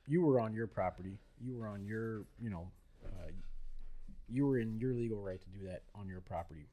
you 0.08 0.22
were 0.22 0.40
on 0.40 0.54
your 0.54 0.68
property, 0.68 1.18
you 1.42 1.56
were 1.58 1.68
on 1.68 1.86
your 1.86 2.26
you 2.40 2.50
know, 2.50 2.72
uh, 3.04 3.32
you 4.30 4.46
were 4.46 4.58
in 4.60 4.80
your 4.80 4.94
legal 4.94 5.22
right 5.22 5.42
to 5.42 5.50
do 5.50 5.66
that 5.66 5.84
on 5.96 6.08
your 6.08 6.22
property. 6.22 6.68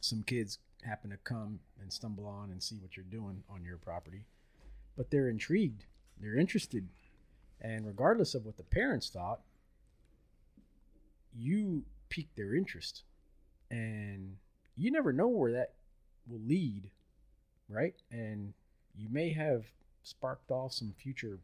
Some 0.00 0.22
kids 0.22 0.58
happen 0.82 1.10
to 1.10 1.16
come 1.18 1.60
and 1.80 1.92
stumble 1.92 2.26
on 2.26 2.50
and 2.50 2.62
see 2.62 2.76
what 2.76 2.96
you're 2.96 3.04
doing 3.06 3.42
on 3.48 3.64
your 3.64 3.78
property, 3.78 4.24
but 4.96 5.10
they're 5.10 5.28
intrigued, 5.28 5.84
they're 6.20 6.36
interested, 6.36 6.88
and 7.60 7.86
regardless 7.86 8.34
of 8.34 8.44
what 8.44 8.56
the 8.56 8.62
parents 8.62 9.08
thought, 9.08 9.40
you 11.34 11.84
piqued 12.08 12.36
their 12.36 12.54
interest 12.54 13.02
and 13.70 14.36
you 14.76 14.90
never 14.90 15.12
know 15.12 15.28
where 15.28 15.52
that 15.52 15.74
will 16.28 16.40
lead 16.46 16.90
right 17.68 17.94
and 18.10 18.52
you 18.96 19.08
may 19.10 19.32
have 19.32 19.64
sparked 20.02 20.50
off 20.50 20.72
some 20.72 20.92
future 20.96 21.38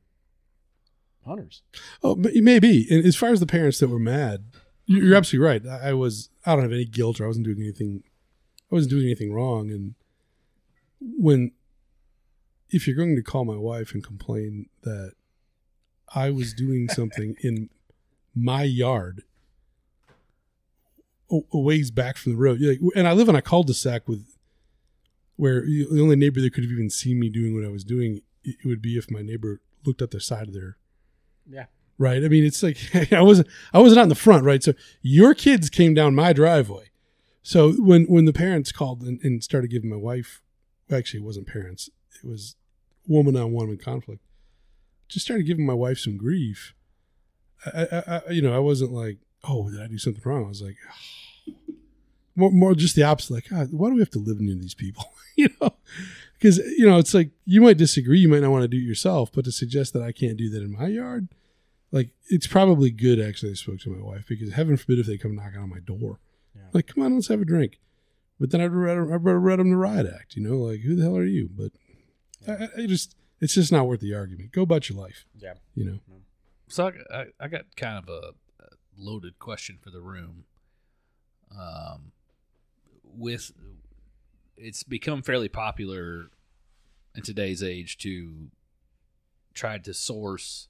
hunters 1.27 1.63
Oh, 2.03 2.15
but 2.17 2.35
it 2.35 2.43
may 2.43 2.59
be. 2.59 2.87
And 2.91 3.05
as 3.05 3.15
far 3.17 3.31
as 3.31 3.41
the 3.41 3.47
parents 3.47 3.79
that 3.79 3.89
were 3.89 3.99
mad, 3.99 4.45
you- 4.87 5.03
you're 5.03 5.15
absolutely 5.17 5.47
right. 5.47 5.67
I 5.67 5.93
was. 5.95 6.31
I 6.45 6.55
don't 6.55 6.65
have 6.65 6.73
any 6.73 6.85
guilt, 6.85 7.21
or 7.21 7.25
I 7.25 7.27
wasn't 7.29 7.45
doing 7.47 7.61
anything. 7.61 8.03
I 8.71 8.75
wasn't 8.75 8.91
doing 8.91 9.05
anything 9.07 9.33
wrong. 9.33 9.71
And 9.71 9.95
when, 11.01 11.53
if 12.71 12.87
you're 12.89 12.97
going 12.97 13.15
to 13.15 13.23
call 13.23 13.45
my 13.45 13.57
wife 13.57 13.95
and 13.95 14.03
complain 14.03 14.69
that 14.83 15.13
I 16.15 16.31
was 16.31 16.53
doing 16.55 16.89
something 16.89 17.37
in 17.41 17.71
my 18.35 18.65
yard, 18.65 19.23
a 21.33 21.59
ways 21.59 21.91
back 21.91 22.17
from 22.17 22.33
the 22.33 22.39
road, 22.39 22.61
like, 22.61 22.81
and 22.95 23.09
I 23.09 23.13
live 23.13 23.29
in 23.29 23.37
a 23.37 23.43
cul-de-sac 23.43 24.09
with, 24.09 24.27
where 25.37 25.63
the 25.63 26.01
only 26.01 26.17
neighbor 26.17 26.41
that 26.41 26.53
could 26.53 26.65
have 26.65 26.73
even 26.73 26.91
seen 26.91 27.19
me 27.19 27.29
doing 27.29 27.55
what 27.55 27.65
I 27.65 27.71
was 27.71 27.85
doing, 27.85 28.21
it 28.45 28.57
would 28.65 28.83
be 28.83 28.97
if 28.97 29.11
my 29.11 29.23
neighbor 29.23 29.61
looked 29.85 30.03
at 30.03 30.11
the 30.11 30.21
side 30.21 30.49
of 30.49 30.55
their 30.55 30.77
yeah 31.49 31.65
right? 31.99 32.25
I 32.25 32.29
mean, 32.29 32.45
it's 32.45 32.63
like 32.63 32.79
I 33.13 33.23
wasn't 33.23 33.49
I 33.73 33.79
wasn't 33.79 34.01
out 34.01 34.05
in 34.05 34.09
the 34.09 34.15
front, 34.15 34.45
right? 34.45 34.63
So 34.63 34.75
your 35.01 35.35
kids 35.35 35.71
came 35.71 35.95
down 35.95 36.15
my 36.15 36.33
driveway. 36.33 36.91
So 37.43 37.73
when 37.73 38.05
when 38.05 38.25
the 38.25 38.33
parents 38.33 38.73
called 38.73 39.03
and, 39.03 39.21
and 39.23 39.43
started 39.43 39.71
giving 39.71 39.91
my 39.91 39.97
wife, 39.97 40.43
actually, 40.91 41.21
it 41.21 41.27
wasn't 41.27 41.47
parents; 41.47 41.89
it 42.23 42.27
was 42.27 42.57
woman 43.07 43.37
on 43.37 43.53
woman 43.53 43.79
conflict. 43.79 44.23
Just 45.09 45.27
started 45.27 45.47
giving 45.47 45.67
my 45.67 45.75
wife 45.75 45.99
some 45.99 46.17
grief. 46.17 46.75
I, 47.67 47.87
I, 47.93 48.23
I, 48.27 48.31
you 48.31 48.43
know, 48.43 48.55
I 48.55 48.59
wasn't 48.59 48.93
like, 48.93 49.19
oh, 49.45 49.71
did 49.71 49.81
I 49.81 49.87
do 49.87 49.99
something 49.99 50.23
wrong? 50.25 50.45
I 50.45 50.49
was 50.49 50.63
like, 50.63 50.77
more, 52.37 52.51
more 52.51 52.75
just 52.75 52.97
the 52.97 53.03
opposite. 53.03 53.35
Like, 53.35 53.49
God, 53.51 53.69
why 53.73 53.89
do 53.89 53.95
we 53.95 54.01
have 54.01 54.11
to 54.11 54.19
live 54.19 54.41
near 54.41 54.55
these 54.55 54.75
people? 54.75 55.05
you 55.37 55.49
know, 55.61 55.71
because 56.39 56.59
you 56.59 56.87
know, 56.87 56.99
it's 56.99 57.15
like 57.15 57.31
you 57.45 57.61
might 57.63 57.79
disagree, 57.79 58.21
you 58.21 58.29
might 58.29 58.43
not 58.43 58.51
want 58.51 58.63
to 58.63 58.69
do 58.69 58.77
it 58.77 58.81
yourself, 58.81 59.31
but 59.33 59.45
to 59.45 59.53
suggest 59.53 59.93
that 59.95 60.03
I 60.03 60.13
can't 60.13 60.37
do 60.37 60.49
that 60.51 60.63
in 60.63 60.73
my 60.73 60.87
yard, 60.89 61.29
like 61.91 62.11
it's 62.29 62.47
probably 62.47 62.91
good 62.91 63.21
actually 63.21 63.53
I 63.53 63.55
spoke 63.55 63.81
to 63.81 63.91
my 63.91 64.03
wife 64.03 64.25
because 64.29 64.53
heaven 64.55 64.77
forbid 64.77 64.99
if 64.99 65.07
they 65.07 65.19
come 65.19 65.35
knocking 65.37 65.61
on 65.61 65.69
my 65.71 65.81
door. 65.81 66.21
Yeah. 66.55 66.63
Like, 66.73 66.87
come 66.89 67.03
on, 67.03 67.15
let's 67.15 67.29
have 67.29 67.41
a 67.41 67.45
drink. 67.47 67.79
But 68.41 68.51
then 68.51 68.61
I'd 68.61 68.73
read, 68.73 68.99
I'd 68.99 69.25
read 69.25 69.59
them 69.59 69.71
the 69.71 69.77
riot 69.77 70.07
act, 70.13 70.37
you 70.37 70.43
know, 70.43 70.59
like 70.59 70.81
who 70.81 70.95
the 70.97 71.03
hell 71.03 71.17
are 71.17 71.25
you? 71.25 71.49
But 71.55 71.73
I, 72.47 72.65
I- 72.65 72.83
I 72.83 72.87
just 72.87 73.15
It's 73.41 73.55
just 73.55 73.73
not 73.73 73.87
worth 73.87 74.01
the 74.01 74.15
argument. 74.15 74.53
Go 74.53 74.63
about 74.63 74.89
your 74.89 74.99
life. 74.99 75.25
Yeah. 75.39 75.55
You 75.75 75.85
know. 75.85 75.99
So 76.69 76.91
I, 77.11 77.17
I, 77.21 77.25
I 77.41 77.49
got 77.49 77.63
kind 77.77 77.99
of 77.99 78.09
a 78.09 78.33
loaded 78.97 79.39
question 79.39 79.79
for 79.81 79.91
the 79.91 80.01
room. 80.01 80.45
Um, 81.59 82.13
with 83.05 83.53
it's 84.57 84.83
become 84.83 85.23
fairly 85.23 85.49
popular 85.49 86.27
in 87.15 87.23
today's 87.23 87.63
age 87.63 87.99
to 87.99 88.49
try 89.55 89.77
to 89.79 89.93
source 89.93 90.69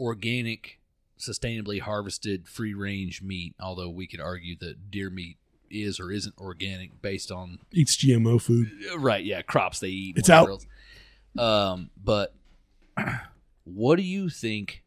organic, 0.00 0.78
sustainably 1.18 1.80
harvested, 1.80 2.48
free 2.48 2.72
range 2.74 3.20
meat. 3.20 3.54
Although 3.60 3.90
we 3.90 4.06
could 4.06 4.20
argue 4.20 4.56
that 4.60 4.90
deer 4.90 5.10
meat 5.10 5.36
is 5.70 6.00
or 6.00 6.10
isn't 6.10 6.34
organic 6.38 7.02
based 7.02 7.30
on 7.30 7.58
Eats 7.72 7.94
GMO 7.96 8.40
food. 8.40 8.70
right 8.96 9.22
yeah 9.22 9.42
crops 9.42 9.80
they 9.80 9.88
eat 9.88 10.16
It's 10.16 10.30
out. 10.30 10.48
else. 10.48 10.66
um 11.38 11.90
but 12.02 12.34
what 13.64 13.96
do 13.96 14.02
you 14.02 14.30
think 14.30 14.82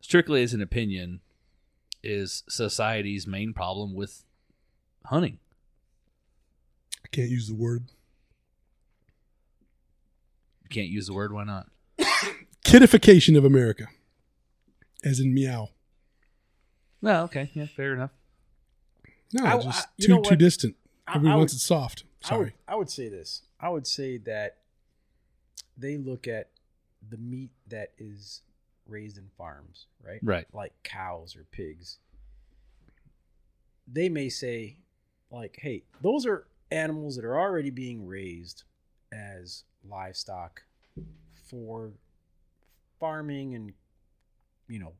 strictly 0.00 0.44
as 0.44 0.54
an 0.54 0.62
opinion 0.62 1.18
is 2.02 2.44
society's 2.48 3.26
main 3.26 3.52
problem 3.52 3.94
with 3.94 4.24
hunting 5.06 5.38
I 7.04 7.08
can't 7.08 7.30
use 7.30 7.48
the 7.48 7.54
word. 7.54 7.84
you 10.62 10.68
can't 10.68 10.88
use 10.88 11.06
the 11.06 11.14
word 11.14 11.32
why 11.32 11.44
not 11.44 11.68
Kidification 12.64 13.36
of 13.38 13.44
America. 13.46 13.86
As 15.04 15.20
in 15.20 15.32
meow. 15.32 15.70
well 17.00 17.24
okay 17.24 17.50
yeah 17.54 17.66
fair 17.66 17.94
enough 17.94 18.10
No, 19.32 19.44
I- 19.44 19.58
just 19.62 19.86
I- 19.88 19.90
too 20.02 20.06
too 20.08 20.16
what? 20.30 20.38
distant. 20.38 20.76
I- 21.06 21.12
Everybody 21.16 21.32
I 21.32 21.36
wants 21.36 21.52
would- 21.54 21.58
it 21.58 21.62
soft. 21.62 22.02
I 22.02 22.04
would, 22.04 22.26
Sorry. 22.48 22.54
I 22.66 22.74
would 22.74 22.90
say 22.90 23.08
this. 23.08 23.42
I 23.60 23.68
would 23.70 23.86
say 23.86 24.18
that 24.18 24.58
they 25.76 25.96
look 25.96 26.26
at 26.26 26.50
the 27.08 27.16
meat 27.16 27.50
that 27.68 27.92
is 27.96 28.42
raised 28.88 29.18
in 29.18 29.28
farms, 29.36 29.86
right? 30.04 30.20
Right. 30.22 30.46
Like 30.52 30.72
cows 30.82 31.36
or 31.36 31.44
pigs. 31.50 31.98
They 33.86 34.08
may 34.08 34.28
say, 34.28 34.76
like, 35.30 35.58
hey, 35.60 35.84
those 36.02 36.26
are 36.26 36.46
animals 36.70 37.16
that 37.16 37.24
are 37.24 37.38
already 37.38 37.70
being 37.70 38.06
raised 38.06 38.64
as 39.12 39.64
livestock 39.88 40.62
for 41.48 41.92
farming 43.00 43.54
and, 43.54 43.72
you 44.68 44.78
know, 44.78 44.92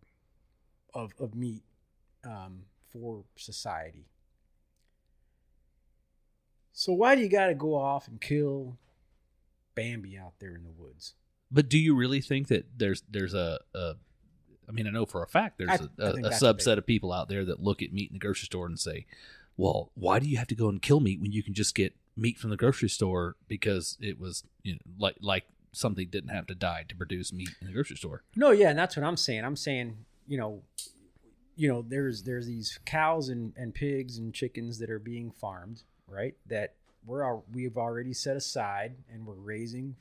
of, 0.95 1.13
of 1.19 1.35
meat 1.35 1.63
um, 2.25 2.63
for 2.91 3.25
society. 3.37 4.07
So 6.73 6.93
why 6.93 7.17
do 7.17 7.23
you 7.23 7.29
got 7.29 7.49
to 7.49 7.55
go 7.55 7.75
off 7.75 8.07
and 8.09 8.21
kill 8.21 8.79
Bambi 9.75 10.17
out 10.17 10.35
there 10.39 10.55
in 10.55 10.63
the 10.63 10.71
woods? 10.71 11.15
But 11.51 11.69
do 11.69 11.79
you 11.79 11.95
really 11.95 12.21
think 12.21 12.49
that 12.49 12.67
there's 12.77 13.03
there's 13.11 13.35
a, 13.35 13.59
a 13.75 13.95
I 14.69 14.73
mean 14.73 14.87
I 14.87 14.91
know 14.91 15.07
for 15.07 15.23
a 15.23 15.27
fact 15.27 15.59
there's 15.59 15.71
I- 15.71 16.03
a 16.03 16.07
I 16.07 16.11
a 16.11 16.13
a 16.15 16.31
subset 16.31 16.65
big- 16.67 16.79
of 16.79 16.87
people 16.87 17.13
out 17.13 17.29
there 17.29 17.45
that 17.45 17.61
look 17.63 17.83
at 17.83 17.93
meat 17.93 18.11
in 18.11 18.15
the 18.15 18.19
grocery 18.21 18.47
store 18.47 18.67
and 18.67 18.79
say 18.79 19.07
well 19.57 19.91
why 19.95 20.19
do 20.19 20.29
you 20.29 20.37
have 20.39 20.49
to 20.49 20.55
go 20.55 20.69
and 20.69 20.81
kill 20.83 21.01
meat 21.01 21.21
when 21.21 21.33
you 21.33 21.43
can 21.43 21.55
just 21.55 21.75
get 21.75 21.95
meat 22.17 22.39
from 22.39 22.51
the 22.51 22.57
grocery 22.57 22.89
store 22.89 23.37
because 23.47 23.97
it 24.01 24.19
was 24.19 24.45
you 24.63 24.75
know 24.75 24.81
like 24.99 25.17
like 25.21 25.45
something 25.73 26.09
didn't 26.09 26.31
have 26.31 26.47
to 26.47 26.55
die 26.55 26.85
to 26.89 26.97
produce 26.97 27.33
meat 27.33 27.51
in 27.61 27.67
the 27.67 27.73
grocery 27.73 27.97
store 27.97 28.23
No, 28.35 28.51
yeah, 28.51 28.71
and 28.71 28.79
that's 28.79 28.97
what 28.97 29.05
I'm 29.05 29.17
saying. 29.19 29.45
I'm 29.45 29.55
saying, 29.55 29.99
you 30.27 30.39
know, 30.39 30.63
you 31.57 31.69
know, 31.69 31.85
there's 31.87 32.23
there's 32.23 32.47
these 32.47 32.81
cows 32.87 33.29
and, 33.29 33.53
and 33.57 33.75
pigs 33.75 34.17
and 34.19 34.33
chickens 34.35 34.79
that 34.79 34.91
are 34.91 34.99
being 34.99 35.31
farmed, 35.31 35.83
right? 36.09 36.35
That 36.47 36.75
we're 37.05 37.37
we've 37.53 37.77
already 37.77 38.15
set 38.15 38.37
aside 38.37 38.97
and 39.13 39.27
we're 39.27 39.35
raising 39.35 39.97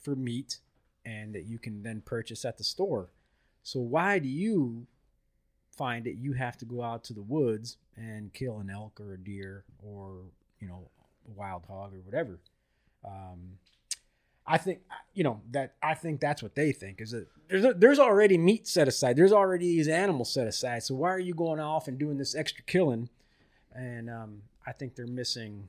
for 0.00 0.14
meat, 0.14 0.58
and 1.04 1.34
that 1.34 1.44
you 1.44 1.58
can 1.58 1.82
then 1.82 2.02
purchase 2.04 2.44
at 2.44 2.58
the 2.58 2.64
store. 2.64 3.10
So 3.62 3.80
why 3.80 4.18
do 4.18 4.28
you 4.28 4.86
find 5.76 6.04
that 6.06 6.16
you 6.16 6.32
have 6.32 6.56
to 6.58 6.64
go 6.64 6.82
out 6.82 7.04
to 7.04 7.12
the 7.12 7.22
woods 7.22 7.76
and 7.96 8.32
kill 8.32 8.58
an 8.58 8.70
elk 8.70 9.00
or 9.00 9.14
a 9.14 9.18
deer 9.18 9.64
or 9.82 10.22
you 10.60 10.68
know 10.68 10.88
a 11.28 11.32
wild 11.32 11.64
hog 11.66 11.94
or 11.94 12.00
whatever? 12.00 12.38
Um, 13.04 13.58
I 14.46 14.58
think 14.58 14.80
you 15.14 15.24
know 15.24 15.40
that 15.50 15.74
I 15.82 15.94
think 15.94 16.20
that's 16.20 16.42
what 16.42 16.54
they 16.54 16.72
think 16.72 17.00
is 17.00 17.12
that 17.12 17.28
there's 17.48 17.64
a, 17.64 17.74
there's 17.74 17.98
already 17.98 18.38
meat 18.38 18.66
set 18.66 18.88
aside. 18.88 19.16
There's 19.16 19.32
already 19.32 19.66
these 19.76 19.88
animals 19.88 20.32
set 20.32 20.46
aside. 20.46 20.82
So 20.82 20.94
why 20.94 21.10
are 21.10 21.18
you 21.18 21.34
going 21.34 21.60
off 21.60 21.88
and 21.88 21.98
doing 21.98 22.18
this 22.18 22.34
extra 22.34 22.64
killing? 22.64 23.08
And 23.74 24.08
um, 24.08 24.42
I 24.66 24.72
think 24.72 24.94
they're 24.94 25.06
missing 25.06 25.68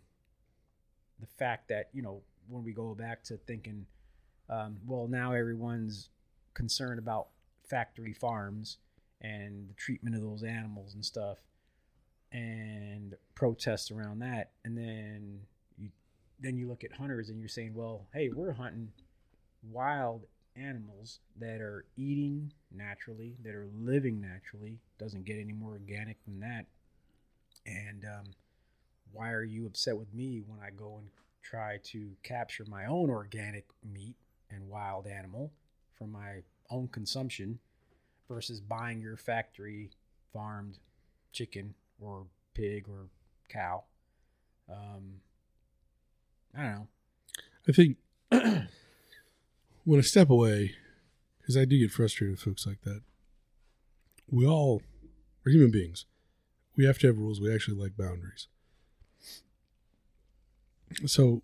the 1.19 1.27
fact 1.27 1.69
that 1.69 1.89
you 1.93 2.01
know 2.01 2.21
when 2.47 2.63
we 2.63 2.73
go 2.73 2.93
back 2.93 3.23
to 3.25 3.37
thinking, 3.37 3.85
um, 4.49 4.77
well, 4.85 5.07
now 5.07 5.33
everyone's 5.33 6.09
concerned 6.53 6.99
about 6.99 7.27
factory 7.67 8.13
farms 8.13 8.77
and 9.21 9.69
the 9.69 9.73
treatment 9.73 10.15
of 10.15 10.21
those 10.21 10.43
animals 10.43 10.93
and 10.93 11.03
stuff, 11.03 11.37
and 12.31 13.15
protests 13.33 13.91
around 13.91 14.19
that, 14.19 14.51
and 14.63 14.77
then 14.77 15.39
you 15.77 15.89
then 16.39 16.57
you 16.57 16.67
look 16.67 16.83
at 16.83 16.93
hunters 16.93 17.29
and 17.29 17.39
you're 17.39 17.49
saying, 17.49 17.73
well, 17.73 18.07
hey, 18.13 18.29
we're 18.29 18.53
hunting 18.53 18.91
wild 19.71 20.25
animals 20.55 21.19
that 21.39 21.61
are 21.61 21.85
eating 21.97 22.51
naturally, 22.71 23.35
that 23.43 23.55
are 23.55 23.67
living 23.77 24.21
naturally. 24.21 24.79
Doesn't 24.97 25.25
get 25.25 25.37
any 25.39 25.53
more 25.53 25.71
organic 25.71 26.23
than 26.25 26.39
that. 26.41 26.65
And 27.65 28.05
um, 28.05 28.25
why 29.11 29.31
are 29.31 29.43
you 29.43 29.65
upset 29.65 29.97
with 29.97 30.13
me 30.13 30.43
when 30.45 30.59
I 30.59 30.69
go 30.69 30.97
and 30.99 31.07
try 31.41 31.79
to 31.83 32.11
capture 32.23 32.65
my 32.67 32.85
own 32.85 33.09
organic 33.09 33.65
meat 33.83 34.15
and 34.49 34.69
wild 34.69 35.07
animal 35.07 35.51
for 35.97 36.07
my 36.07 36.41
own 36.69 36.87
consumption 36.87 37.59
versus 38.29 38.59
buying 38.59 39.01
your 39.01 39.17
factory 39.17 39.91
farmed 40.33 40.79
chicken 41.31 41.73
or 41.99 42.25
pig 42.53 42.87
or 42.87 43.07
cow? 43.49 43.83
Um, 44.69 45.21
I 46.57 46.61
don't 46.63 46.71
know. 46.71 46.87
I 47.67 47.71
think 47.71 47.97
when 49.83 49.99
I 49.99 50.01
step 50.01 50.29
away, 50.29 50.75
because 51.39 51.57
I 51.57 51.65
do 51.65 51.79
get 51.79 51.91
frustrated 51.91 52.31
with 52.31 52.41
folks 52.41 52.65
like 52.65 52.81
that, 52.83 53.01
we 54.29 54.45
all 54.45 54.81
are 55.45 55.51
human 55.51 55.71
beings. 55.71 56.05
We 56.75 56.85
have 56.85 56.97
to 56.99 57.07
have 57.07 57.17
rules. 57.17 57.39
We 57.39 57.53
actually 57.53 57.77
like 57.77 57.95
boundaries. 57.95 58.47
So 61.05 61.41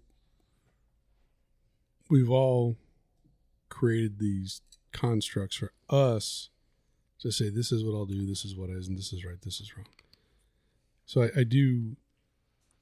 we've 2.10 2.30
all 2.30 2.78
created 3.72 4.20
these 4.20 4.62
constructs 4.92 5.56
for 5.56 5.72
us 5.90 6.50
to 7.20 7.32
say, 7.32 7.50
this 7.50 7.72
is 7.72 7.84
what 7.84 7.96
I'll 7.96 8.06
do, 8.06 8.28
this 8.28 8.46
is 8.46 8.56
what 8.56 8.70
is, 8.70 8.88
and 8.88 8.98
this 8.98 9.12
is 9.12 9.26
right, 9.26 9.42
this 9.42 9.60
is 9.60 9.76
wrong. 9.76 9.88
So 11.06 11.24
I, 11.24 11.40
I 11.40 11.44
do 11.44 11.96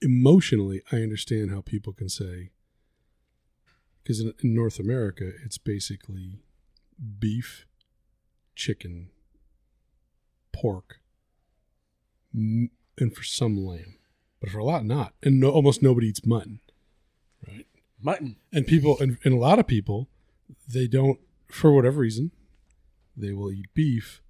emotionally, 0.01 0.81
I 0.91 0.97
understand 0.97 1.51
how 1.51 1.61
people 1.61 1.93
can 1.93 2.09
say, 2.09 2.49
because 4.01 4.19
in, 4.19 4.33
in 4.43 4.55
North 4.55 4.79
America, 4.79 5.31
it's 5.45 5.57
basically 5.57 6.39
beef, 7.19 7.65
chicken, 8.55 9.09
pork, 10.51 10.99
and 12.33 12.69
for 13.15 13.23
some 13.23 13.65
lamb, 13.65 13.97
but 14.39 14.49
for 14.49 14.59
a 14.59 14.63
lot 14.63 14.85
not, 14.85 15.13
and 15.21 15.39
no, 15.39 15.49
almost 15.49 15.81
nobody 15.81 16.07
eats 16.07 16.25
mutton, 16.25 16.59
right? 17.47 17.67
Mutton. 18.01 18.37
And 18.53 18.65
people, 18.65 18.97
and, 18.99 19.17
and 19.23 19.33
a 19.33 19.37
lot 19.37 19.59
of 19.59 19.67
people, 19.67 20.07
they 20.67 20.87
don't, 20.87 21.19
for 21.47 21.71
whatever 21.71 21.99
reason, 22.01 22.31
they 23.15 23.33
will 23.33 23.51
eat 23.51 23.73
beef, 23.73 24.21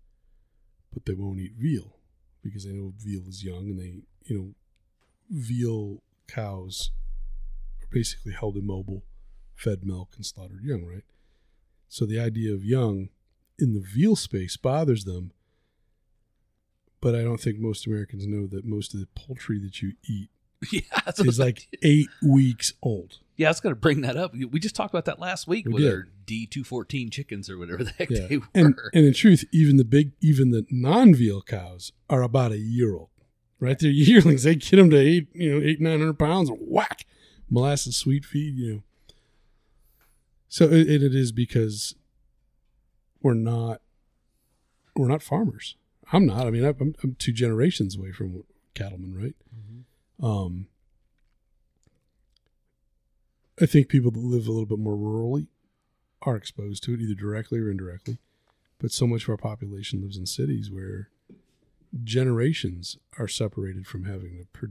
but 0.94 1.06
they 1.06 1.14
won't 1.14 1.40
eat 1.40 1.54
veal 1.58 1.98
because 2.44 2.66
they 2.66 2.72
know 2.72 2.94
veal 2.98 3.28
is 3.28 3.44
young, 3.44 3.70
and 3.70 3.80
they, 3.80 4.02
you 4.24 4.38
know, 4.38 4.54
veal 5.30 6.02
cows 6.28 6.92
are 7.82 7.88
basically 7.92 8.34
held 8.34 8.56
immobile, 8.56 9.04
fed 9.56 9.86
milk, 9.86 10.14
and 10.16 10.26
slaughtered 10.26 10.64
young, 10.64 10.86
right? 10.86 11.04
So 11.88 12.06
the 12.06 12.20
idea 12.20 12.54
of 12.54 12.64
young 12.64 13.10
in 13.58 13.74
the 13.74 13.80
veal 13.82 14.16
space 14.16 14.58
bothers 14.58 15.04
them. 15.04 15.32
But 17.02 17.16
I 17.16 17.24
don't 17.24 17.40
think 17.40 17.60
most 17.60 17.88
Americans 17.88 18.28
know 18.28 18.48
that 18.48 18.66
most 18.66 18.94
of 18.94 19.00
the 19.00 19.08
poultry 19.16 19.60
that 19.60 19.82
you 19.82 19.94
eat 20.08 20.30
yeah 20.72 20.82
is 21.20 21.40
like 21.40 21.68
eight 21.84 22.10
weeks 22.22 22.74
old. 22.82 23.20
yeah 23.38 23.48
I 23.48 23.52
was 23.52 23.60
going 23.62 23.74
to 23.74 23.80
bring 23.80 24.02
that 24.02 24.18
up 24.18 24.34
we 24.34 24.60
just 24.60 24.76
talked 24.76 24.94
about 24.94 25.06
that 25.06 25.20
last 25.20 25.48
week 25.48 25.66
We 25.68 25.74
with 25.74 25.84
did. 25.84 25.94
our 25.94 26.08
D214 26.28 27.12
chickens 27.12 27.50
or 27.50 27.58
whatever 27.58 27.84
the 27.84 27.92
heck 27.92 28.10
Yeah. 28.10 28.28
they 28.28 28.38
were 28.38 28.48
And 28.54 28.78
and 28.94 29.06
in 29.06 29.14
truth, 29.14 29.46
even 29.52 29.78
the 29.78 29.86
big, 29.86 30.12
even 30.22 30.52
the 30.52 30.66
non-veal 30.70 31.42
cows 31.44 31.92
are 32.10 32.22
about 32.22 32.52
a 32.52 32.58
year 32.58 32.94
old, 32.96 33.10
right? 33.60 33.80
They're 33.80 33.90
yearlings. 33.90 34.44
They 34.44 34.56
get 34.56 34.76
them 34.78 34.90
to 34.92 34.98
eight, 34.98 35.28
you 35.34 35.52
know, 35.60 35.66
eight 35.66 35.80
nine 35.82 36.00
hundred 36.00 36.20
pounds, 36.20 36.50
and 36.50 36.58
whack, 36.62 37.06
molasses 37.50 37.96
sweet 37.98 38.26
feed, 38.26 38.56
you 38.58 38.74
know. 38.74 38.84
So 40.50 40.66
it, 40.66 40.90
it 40.90 41.16
is 41.16 41.32
because 41.32 41.96
we're 43.22 43.34
not 43.34 43.82
we're 44.96 45.08
not 45.08 45.24
farmers. 45.24 45.76
I'm 46.12 46.26
not. 46.26 46.46
I 46.48 46.50
mean, 46.50 46.66
I'm, 46.66 46.96
I'm 47.04 47.16
two 47.20 47.32
generations 47.32 47.96
away 47.96 48.12
from 48.12 48.44
cattlemen, 48.74 49.14
right? 49.16 49.36
Mm-hmm. 49.56 49.82
Um, 50.22 50.68
I 53.62 53.66
think 53.66 53.90
people 53.90 54.12
that 54.12 54.20
live 54.20 54.48
a 54.48 54.52
little 54.52 54.66
bit 54.66 54.80
more 54.80 54.96
rurally 54.96 55.48
are 56.22 56.36
exposed 56.36 56.84
to 56.84 56.94
it 56.94 57.02
either 57.02 57.14
directly 57.14 57.60
or 57.60 57.70
indirectly. 57.70 58.20
But 58.80 58.92
so 58.92 59.06
much 59.08 59.24
of 59.24 59.30
our 59.30 59.38
population 59.38 60.02
lives 60.02 60.18
in 60.18 60.26
cities 60.26 60.72
where 60.72 61.10
generations 62.04 62.98
are 63.18 63.28
separated 63.28 63.88
from 63.88 64.06
having 64.06 64.38
to 64.38 64.46
pro- 64.54 64.70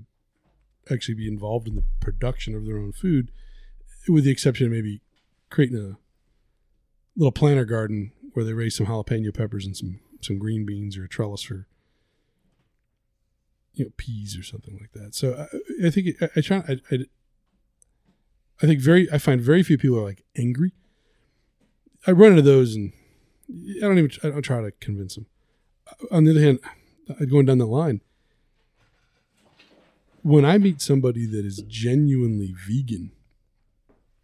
actually 0.91 1.15
be 1.15 1.29
involved 1.29 1.69
in 1.69 1.77
the 1.77 1.85
production 2.01 2.55
of 2.55 2.65
their 2.65 2.79
own 2.79 2.93
food, 2.93 3.31
with 4.09 4.25
the 4.25 4.31
exception 4.31 4.67
of 4.67 4.73
maybe 4.73 5.03
creating 5.51 5.77
a 5.77 5.99
little 7.17 7.33
planter 7.33 7.65
garden 7.65 8.13
where 8.33 8.45
they 8.45 8.53
raise 8.53 8.77
some 8.77 8.87
jalapeno 8.87 9.35
peppers 9.35 9.67
and 9.67 9.77
some 9.77 10.01
some 10.21 10.39
green 10.39 10.67
beans 10.67 10.97
or 10.97 11.05
a 11.05 11.09
trellis 11.09 11.43
for 11.43 11.67
you 13.79 13.85
know 13.85 13.93
peas 13.97 14.37
or 14.37 14.43
something 14.43 14.77
like 14.81 14.93
that. 14.93 15.15
So 15.15 15.35
I, 15.35 15.87
I 15.87 15.91
think 15.91 16.21
I, 16.21 16.29
I 16.37 16.41
try 16.41 16.57
I, 16.69 16.81
I 16.91 16.99
I 18.61 18.67
think 18.67 18.81
very 18.81 19.11
I 19.13 19.19
find 19.19 19.41
very 19.41 19.63
few 19.63 19.79
people 19.79 19.99
are 19.99 20.05
like 20.05 20.25
angry. 20.37 20.73
I 22.07 22.11
run 22.11 22.33
into 22.33 22.43
those 22.43 22.75
and 22.75 22.93
I 23.49 23.81
don't 23.81 23.99
even 23.99 24.11
I 24.23 24.31
don't 24.31 24.43
try 24.43 24.61
to 24.61 24.73
convince 24.73 25.15
them. 25.15 25.27
Uh, 25.87 26.15
on 26.15 26.25
the 26.25 26.33
other 26.33 26.41
hand, 26.41 26.59
going 27.31 27.47
down 27.47 27.59
the 27.59 27.67
line, 27.67 28.01
when 30.23 30.45
I 30.45 30.59
meet 30.59 30.83
somebody 30.83 31.27
that 31.27 31.45
is 31.47 31.63
genuinely 31.67 32.53
vegan 32.53 33.13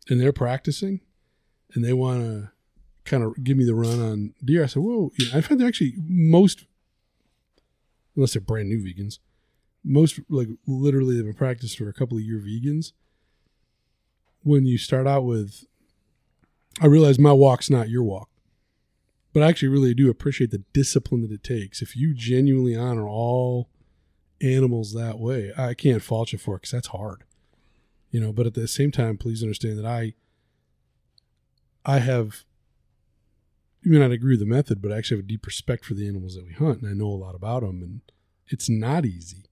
and 0.09 0.21
they're 0.21 0.33
practicing 0.33 1.01
and 1.75 1.85
they 1.85 1.93
want 1.93 2.21
to 2.21 2.51
kind 3.05 3.23
of 3.23 3.43
give 3.45 3.57
me 3.57 3.65
the 3.65 3.75
run 3.75 4.01
on 4.01 4.35
deer, 4.45 4.65
I 4.65 4.67
said, 4.67 4.83
"Whoa!" 4.83 5.13
You 5.17 5.31
know, 5.31 5.39
I 5.39 5.41
find 5.41 5.61
they're 5.61 5.69
actually 5.69 5.95
most, 5.97 6.65
unless 8.17 8.33
they're 8.33 8.43
brand 8.43 8.69
new 8.69 8.79
vegans, 8.79 9.19
most 9.85 10.21
like 10.29 10.49
literally 10.67 11.17
they've 11.17 11.25
been 11.25 11.35
practiced 11.35 11.79
for 11.79 11.89
a 11.89 11.93
couple 11.93 12.17
of 12.17 12.23
year 12.23 12.39
vegans. 12.39 12.93
When 14.43 14.67
you 14.67 14.79
start 14.79 15.07
out 15.07 15.25
with, 15.25 15.65
I 16.81 16.87
realize 16.87 17.19
my 17.19 17.33
walk's 17.33 17.71
not 17.71 17.89
your 17.89 18.03
walk, 18.03 18.29
but 19.33 19.43
I 19.43 19.49
actually 19.49 19.69
really 19.69 19.95
do 19.95 20.11
appreciate 20.11 20.51
the 20.51 20.65
discipline 20.73 21.23
that 21.23 21.33
it 21.33 21.43
takes. 21.43 21.81
If 21.81 21.97
you 21.97 22.15
genuinely 22.15 22.77
honor 22.77 23.09
all 23.09 23.69
animals 24.41 24.93
that 24.93 25.19
way, 25.19 25.53
I 25.57 25.75
can't 25.75 26.03
fault 26.03 26.33
you 26.33 26.39
for 26.39 26.57
it 26.57 26.63
because 26.63 26.73
that's 26.73 26.89
hard, 26.89 27.25
you 28.11 28.21
know. 28.21 28.33
But 28.33 28.47
at 28.47 28.55
the 28.55 28.69
same 28.69 28.91
time, 28.91 29.17
please 29.17 29.43
understand 29.43 29.79
that 29.79 29.87
I, 29.87 30.15
I 31.87 32.01
have 32.01 32.45
you 33.85 33.93
may 33.93 33.99
not 33.99 34.13
agree 34.13 34.33
with 34.33 34.41
the 34.41 34.47
method, 34.47 34.81
but 34.81 34.91
I 34.91 34.97
actually 34.97 35.19
have 35.19 35.27
a 35.27 35.29
deep 35.29 35.47
respect 35.47 35.85
for 35.85 35.93
the 35.93 36.09
animals 36.09 36.35
that 36.35 36.47
we 36.47 36.55
hunt, 36.55 36.81
and 36.81 36.91
I 36.91 36.95
know 36.95 37.09
a 37.09 37.21
lot 37.21 37.35
about 37.35 37.61
them. 37.61 37.83
And 37.83 38.01
it's 38.49 38.69
not 38.69 39.05
easy, 39.05 39.45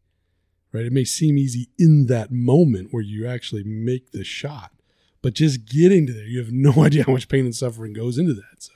right? 0.72 0.84
It 0.84 0.92
may 0.92 1.04
seem 1.04 1.38
easy 1.38 1.68
in 1.78 2.06
that 2.06 2.30
moment 2.30 2.88
where 2.92 3.02
you 3.02 3.26
actually 3.26 3.64
make 3.64 4.12
the 4.12 4.24
shot, 4.24 4.72
but 5.20 5.34
just 5.34 5.66
getting 5.66 6.06
to 6.06 6.12
there, 6.12 6.24
you 6.24 6.38
have 6.38 6.52
no 6.52 6.72
idea 6.84 7.04
how 7.04 7.12
much 7.12 7.28
pain 7.28 7.44
and 7.44 7.54
suffering 7.54 7.92
goes 7.92 8.18
into 8.18 8.34
that. 8.34 8.62
So 8.62 8.72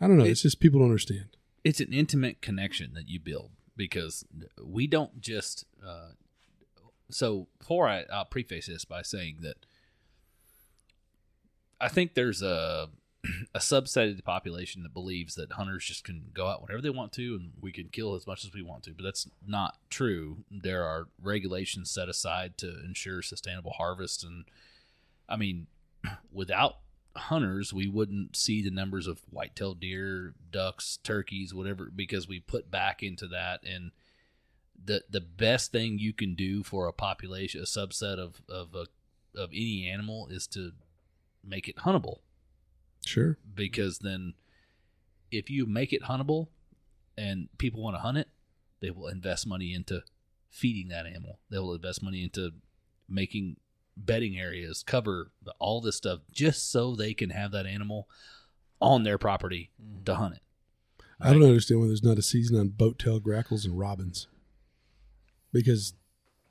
I 0.00 0.06
don't 0.06 0.18
know. 0.18 0.24
It's 0.24 0.42
just 0.42 0.60
people 0.60 0.80
don't 0.80 0.88
understand. 0.88 1.36
It's 1.62 1.80
an 1.80 1.92
intimate 1.92 2.42
connection 2.42 2.92
that 2.94 3.08
you 3.08 3.18
build 3.18 3.50
because 3.76 4.24
we 4.62 4.86
don't 4.86 5.20
just. 5.20 5.64
Uh, 5.84 6.10
so 7.10 7.48
before 7.58 7.88
I, 7.88 8.04
I'll 8.12 8.24
preface 8.24 8.66
this 8.66 8.84
by 8.84 9.02
saying 9.02 9.38
that 9.40 9.56
I 11.80 11.88
think 11.88 12.14
there's 12.14 12.42
a 12.42 12.88
a 13.54 13.58
subset 13.58 14.10
of 14.10 14.16
the 14.16 14.22
population 14.22 14.82
that 14.82 14.92
believes 14.92 15.34
that 15.34 15.52
hunters 15.52 15.84
just 15.84 16.04
can 16.04 16.24
go 16.34 16.46
out 16.46 16.62
whenever 16.62 16.82
they 16.82 16.90
want 16.90 17.12
to 17.12 17.34
and 17.34 17.52
we 17.60 17.72
can 17.72 17.88
kill 17.88 18.14
as 18.14 18.26
much 18.26 18.44
as 18.44 18.52
we 18.52 18.62
want 18.62 18.82
to. 18.84 18.92
But 18.92 19.04
that's 19.04 19.28
not 19.46 19.78
true. 19.90 20.38
There 20.50 20.84
are 20.84 21.08
regulations 21.22 21.90
set 21.90 22.08
aside 22.08 22.58
to 22.58 22.84
ensure 22.84 23.22
sustainable 23.22 23.72
harvest. 23.72 24.24
And 24.24 24.44
I 25.28 25.36
mean, 25.36 25.66
without 26.32 26.78
hunters, 27.16 27.72
we 27.72 27.86
wouldn't 27.86 28.36
see 28.36 28.62
the 28.62 28.70
numbers 28.70 29.06
of 29.06 29.22
white-tailed 29.30 29.80
deer, 29.80 30.34
ducks, 30.50 30.98
turkeys, 31.02 31.54
whatever, 31.54 31.90
because 31.94 32.28
we 32.28 32.40
put 32.40 32.70
back 32.70 33.02
into 33.02 33.26
that. 33.28 33.60
And 33.64 33.92
the 34.82 35.02
the 35.08 35.20
best 35.20 35.72
thing 35.72 35.98
you 35.98 36.12
can 36.12 36.34
do 36.34 36.62
for 36.62 36.86
a 36.86 36.92
population, 36.92 37.60
a 37.60 37.64
subset 37.64 38.18
of 38.18 38.42
of 38.48 38.74
a, 38.74 38.86
of 39.38 39.50
any 39.52 39.88
animal, 39.88 40.26
is 40.28 40.46
to 40.48 40.72
make 41.46 41.68
it 41.68 41.76
huntable 41.76 42.18
Sure. 43.04 43.38
because 43.54 43.98
then 43.98 44.34
if 45.30 45.50
you 45.50 45.66
make 45.66 45.92
it 45.92 46.02
huntable 46.04 46.48
and 47.16 47.48
people 47.58 47.82
want 47.82 47.96
to 47.96 48.00
hunt 48.00 48.18
it, 48.18 48.28
they 48.80 48.90
will 48.90 49.08
invest 49.08 49.46
money 49.46 49.74
into 49.74 50.02
feeding 50.50 50.88
that 50.88 51.06
animal. 51.06 51.38
They 51.50 51.58
will 51.58 51.74
invest 51.74 52.02
money 52.02 52.22
into 52.22 52.52
making 53.08 53.56
bedding 53.96 54.38
areas, 54.38 54.82
cover 54.82 55.30
all 55.58 55.80
this 55.80 55.96
stuff, 55.96 56.20
just 56.32 56.70
so 56.70 56.94
they 56.94 57.14
can 57.14 57.30
have 57.30 57.52
that 57.52 57.66
animal 57.66 58.08
on 58.80 59.02
their 59.02 59.18
property 59.18 59.70
to 60.04 60.12
mm-hmm. 60.12 60.22
hunt 60.22 60.34
it. 60.36 60.40
I 61.20 61.32
don't 61.32 61.44
understand 61.44 61.80
why 61.80 61.86
there's 61.86 62.02
not 62.02 62.18
a 62.18 62.22
season 62.22 62.58
on 62.58 62.68
boat 62.68 62.98
tail 62.98 63.20
grackles 63.20 63.64
and 63.64 63.78
robins. 63.78 64.26
Because, 65.52 65.94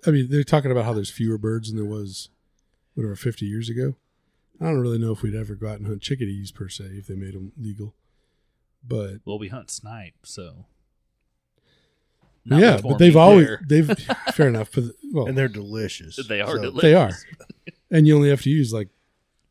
I 0.08 0.12
mean, 0.12 0.28
they're 0.30 0.44
talking 0.44 0.72
about 0.72 0.86
how 0.86 0.94
there's 0.94 1.12
fewer 1.12 1.38
birds 1.38 1.70
than 1.70 1.78
there 1.78 1.90
was, 1.90 2.30
whatever, 2.94 3.16
50 3.16 3.46
years 3.46 3.70
ago. 3.70 3.96
I 4.62 4.66
don't 4.66 4.80
really 4.80 5.00
know 5.00 5.12
if 5.12 5.22
we'd 5.22 5.36
ever 5.36 5.56
go 5.56 5.68
out 5.68 5.80
and 5.80 5.88
hunt 5.88 6.02
chickadees 6.02 6.52
per 6.52 6.70
se 6.70 6.86
if 6.86 7.08
they 7.08 7.16
made 7.16 7.34
them 7.34 7.52
legal. 7.58 7.94
But 8.88 9.18
Well, 9.26 9.40
we 9.40 9.48
hunt 9.48 9.72
snipe, 9.72 10.16
so 10.24 10.66
yeah, 12.46 12.80
but 12.82 12.98
they've 12.98 13.16
always 13.16 13.48
there. 13.48 13.62
they've 13.66 13.88
fair 14.34 14.48
enough. 14.48 14.72
But 14.74 14.86
well, 15.12 15.28
and 15.28 15.38
they're 15.38 15.48
delicious. 15.48 16.20
They 16.28 16.42
are 16.42 16.58
delicious. 16.58 16.82
they 16.82 16.94
are, 16.94 17.12
and 17.90 18.08
you 18.08 18.16
only 18.16 18.30
have 18.30 18.42
to 18.42 18.50
use 18.50 18.74
like 18.74 18.90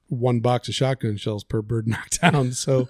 one 0.08 0.40
box 0.40 0.68
of 0.68 0.74
shotgun 0.74 1.16
shells 1.16 1.44
per 1.44 1.62
bird 1.62 1.86
knocked 1.88 2.20
down. 2.20 2.52
So, 2.52 2.88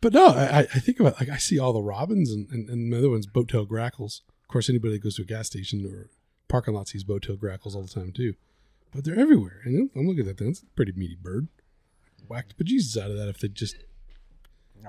but 0.00 0.12
no, 0.12 0.28
I, 0.28 0.60
I 0.60 0.64
think 0.64 0.98
about 0.98 1.20
like 1.20 1.28
I 1.28 1.36
see 1.36 1.58
all 1.58 1.72
the 1.72 1.82
robins 1.82 2.32
and 2.32 2.50
and, 2.50 2.68
and 2.68 2.92
the 2.92 2.98
other 2.98 3.10
ones 3.10 3.26
boat 3.26 3.48
tail 3.48 3.64
grackles. 3.64 4.22
Of 4.42 4.48
course, 4.48 4.68
anybody 4.68 4.94
that 4.94 5.02
goes 5.02 5.16
to 5.16 5.22
a 5.22 5.26
gas 5.26 5.46
station 5.46 5.86
or 5.86 6.10
parking 6.48 6.74
lot 6.74 6.88
sees 6.88 7.04
boat 7.04 7.22
tail 7.22 7.36
grackles 7.36 7.74
all 7.76 7.82
the 7.82 7.88
time 7.88 8.12
too. 8.12 8.34
But 8.92 9.04
they're 9.04 9.18
everywhere, 9.18 9.60
and 9.64 9.90
I'm 9.94 10.06
looking 10.06 10.20
at 10.20 10.26
that 10.26 10.38
thing. 10.38 10.48
It's 10.48 10.62
a 10.62 10.66
pretty 10.74 10.92
meaty 10.92 11.16
bird. 11.20 11.48
Whacked 12.28 12.56
the 12.56 12.64
bejesus 12.64 12.96
out 13.00 13.10
of 13.10 13.16
that 13.18 13.28
if 13.28 13.38
they 13.38 13.48
just. 13.48 13.76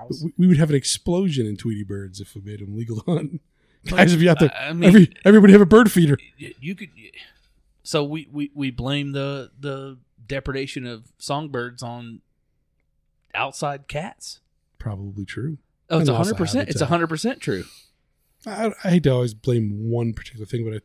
Was- 0.08 0.22
We, 0.24 0.32
we 0.38 0.46
would 0.46 0.56
have 0.58 0.70
an 0.70 0.76
explosion 0.76 1.46
in 1.46 1.56
Tweety 1.56 1.82
birds 1.84 2.20
if 2.20 2.34
we 2.34 2.40
made 2.40 2.60
them 2.60 2.76
legal 2.76 3.00
to 3.00 3.12
hunt. 3.12 3.40
Guys, 3.86 4.12
if 4.12 4.20
you 4.22 4.30
out 4.30 4.38
there, 4.40 4.52
I 4.54 4.72
mean, 4.72 4.88
every 4.88 5.12
everybody 5.24 5.52
have 5.52 5.62
a 5.62 5.66
bird 5.66 5.90
feeder. 5.92 6.16
y- 6.40 6.52
you 6.60 6.74
could 6.74 6.90
so 7.82 8.04
we, 8.04 8.28
we 8.30 8.50
we 8.54 8.70
blame 8.70 9.12
the 9.12 9.50
the 9.58 9.98
depredation 10.26 10.86
of 10.86 11.10
songbirds 11.18 11.82
on 11.82 12.20
outside 13.34 13.88
cats 13.88 14.40
Probably 14.78 15.24
true. 15.24 15.58
oh 15.90 15.98
it's 16.00 16.08
And 16.08 16.16
hundred 16.16 16.36
percent. 16.36 16.68
it's 16.68 16.80
habitat. 16.80 16.88
hundred 16.88 17.06
percent 17.08 17.40
true 17.40 17.64
I, 18.46 18.72
I 18.84 18.90
hate 18.90 19.02
to 19.04 19.10
always 19.12 19.34
blame 19.34 19.90
one 19.90 20.12
particular 20.12 20.46
thing, 20.46 20.64
but 20.64 20.74
I, 20.74 20.80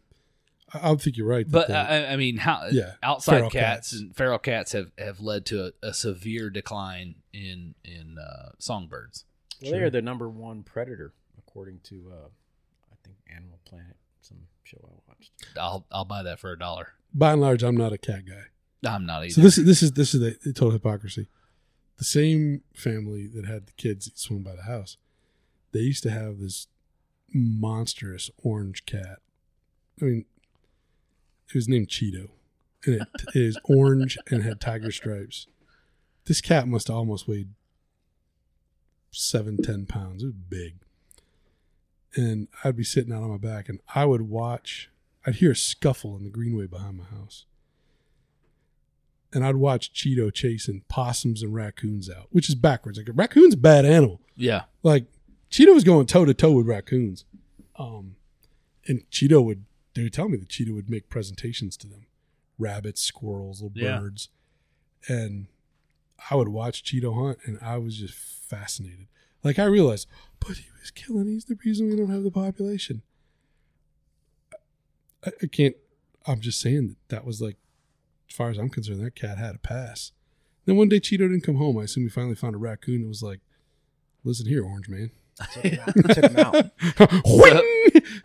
I 0.73 0.89
would 0.89 1.01
think 1.01 1.17
you're 1.17 1.27
right. 1.27 1.45
but 1.49 1.69
I, 1.71 2.07
I 2.07 2.15
mean 2.15 2.37
how 2.37 2.67
Yeah, 2.71 2.93
outside 3.03 3.35
feral 3.37 3.49
cats, 3.49 3.91
cats. 3.91 3.93
and 3.93 4.15
feral 4.15 4.39
cats 4.39 4.71
have 4.71 4.91
have 4.97 5.19
led 5.19 5.45
to 5.47 5.65
a, 5.83 5.87
a 5.87 5.93
severe 5.93 6.49
decline 6.49 7.15
in 7.33 7.75
in 7.83 8.17
uh, 8.17 8.51
songbirds 8.59 9.25
well, 9.61 9.71
they 9.71 9.79
are 9.79 9.89
the 9.89 10.01
number 10.01 10.27
one 10.29 10.63
predator 10.63 11.13
according 11.37 11.79
to 11.83 12.11
uh, 12.11 12.27
I 12.91 12.95
think 13.03 13.17
Animal 13.33 13.59
Planet, 13.65 13.95
some 14.21 14.39
show 14.63 14.77
I 14.83 14.95
watched. 15.07 15.31
i'll 15.57 15.85
i'll 15.91 16.05
buy 16.05 16.23
that 16.23 16.39
for 16.39 16.51
a 16.51 16.57
dollar 16.59 16.89
by 17.13 17.33
and 17.33 17.41
large, 17.41 17.61
I'm 17.63 17.77
not 17.77 17.93
a 17.93 17.97
cat 17.97 18.23
guy. 18.27 18.89
i'm 18.91 19.05
not 19.05 19.21
either 19.23 19.29
So 19.33 19.41
this 19.41 19.57
is 19.57 19.65
this 19.65 19.83
is 19.83 19.91
this 19.93 20.13
is 20.15 20.19
the, 20.21 20.37
the 20.43 20.53
total 20.53 20.71
hypocrisy. 20.71 21.27
The 21.99 22.03
same 22.05 22.61
family 22.75 23.27
that 23.27 23.45
had 23.45 23.67
the 23.67 23.71
kids 23.73 24.05
that 24.05 24.17
swung 24.17 24.41
by 24.41 24.55
the 24.55 24.63
house, 24.63 24.97
they 25.71 25.81
used 25.81 26.01
to 26.03 26.09
have 26.09 26.39
this 26.39 26.67
monstrous 27.31 28.29
orange 28.43 28.85
cat. 28.85 29.19
I 30.01 30.05
mean, 30.05 30.25
it 31.53 31.57
was 31.57 31.69
named 31.69 31.87
Cheeto, 31.87 32.29
and 32.85 33.01
it, 33.01 33.07
it 33.33 33.35
is 33.35 33.57
orange 33.65 34.17
and 34.29 34.43
had 34.43 34.59
tiger 34.59 34.91
stripes. 34.91 35.47
This 36.25 36.41
cat 36.41 36.67
must 36.67 36.87
have 36.87 36.97
almost 36.97 37.27
weighed 37.27 37.49
seven, 39.11 39.57
ten 39.61 39.85
pounds. 39.85 40.23
It 40.23 40.27
was 40.27 40.35
big. 40.35 40.75
And 42.15 42.47
I'd 42.63 42.75
be 42.77 42.83
sitting 42.83 43.11
out 43.11 43.23
on 43.23 43.29
my 43.29 43.37
back, 43.37 43.69
and 43.69 43.79
I 43.93 44.05
would 44.05 44.21
watch. 44.21 44.89
I'd 45.25 45.35
hear 45.35 45.51
a 45.51 45.55
scuffle 45.55 46.17
in 46.17 46.23
the 46.23 46.29
greenway 46.29 46.67
behind 46.67 46.97
my 46.97 47.05
house 47.05 47.45
and 49.33 49.43
I'd 49.43 49.55
watch 49.55 49.93
Cheeto 49.93 50.31
chasing 50.33 50.83
possums 50.87 51.41
and 51.41 51.53
raccoons 51.53 52.09
out, 52.09 52.27
which 52.31 52.49
is 52.49 52.55
backwards. 52.55 52.97
Like 52.97 53.09
a 53.09 53.13
raccoon's 53.13 53.55
a 53.55 53.57
bad 53.57 53.85
animal. 53.85 54.21
yeah 54.35 54.63
Like 54.83 55.05
Cheeto 55.49 55.73
was 55.73 55.83
going 55.83 56.05
toe 56.05 56.25
to 56.25 56.33
toe 56.33 56.51
with 56.51 56.67
raccoons, 56.67 57.25
um, 57.77 58.15
and 58.87 59.09
Cheeto 59.09 59.43
would 59.43 59.65
they 59.93 60.03
would 60.03 60.13
tell 60.13 60.29
me 60.29 60.37
that 60.37 60.49
Cheeto 60.49 60.73
would 60.73 60.89
make 60.89 61.09
presentations 61.09 61.77
to 61.77 61.87
them, 61.87 62.07
rabbits, 62.57 63.01
squirrels, 63.01 63.61
little 63.61 63.77
Yeah. 63.77 63.99
birds, 63.99 64.29
and 65.07 65.47
I 66.31 66.35
would 66.35 66.47
watch 66.49 66.83
Cheeto 66.83 67.13
hunt, 67.13 67.39
and 67.45 67.59
I 67.61 67.77
was 67.77 67.97
just 67.97 68.13
fascinated. 68.13 69.07
Like 69.43 69.59
I 69.59 69.65
realized, 69.65 70.07
but 70.39 70.57
he 70.57 70.69
was 70.79 70.89
killing. 70.91 71.27
He's 71.27 71.45
the 71.45 71.57
reason 71.65 71.89
we 71.89 71.95
don't 71.97 72.09
have 72.09 72.23
the 72.23 72.31
population. 72.31 73.01
I, 75.25 75.31
I 75.41 75.45
can't. 75.47 75.75
I'm 76.25 76.39
just 76.39 76.59
saying 76.61 76.87
that 76.89 77.09
that 77.09 77.25
was 77.25 77.41
like, 77.41 77.57
as 78.29 78.35
far 78.35 78.49
as 78.49 78.57
I'm 78.57 78.69
concerned, 78.69 79.01
that 79.05 79.15
cat 79.15 79.37
had 79.37 79.55
a 79.55 79.59
pass. 79.59 80.11
Then 80.65 80.77
one 80.77 80.87
day 80.87 80.99
Cheeto 81.01 81.19
didn't 81.19 81.41
come 81.41 81.57
home. 81.57 81.77
I 81.77 81.83
assume 81.83 82.03
he 82.03 82.09
finally 82.09 82.35
found 82.35 82.55
a 82.55 82.57
raccoon 82.59 83.01
and 83.01 83.09
was 83.09 83.21
like, 83.21 83.41
"Listen 84.23 84.47
here, 84.47 84.63
Orange 84.63 84.87
Man." 84.87 85.11
Took 85.53 85.63
him 85.63 85.79
out. 85.79 85.95
Took 85.95 86.31
him 86.31 86.37
out. 86.37 87.23
Whing! 87.25 87.61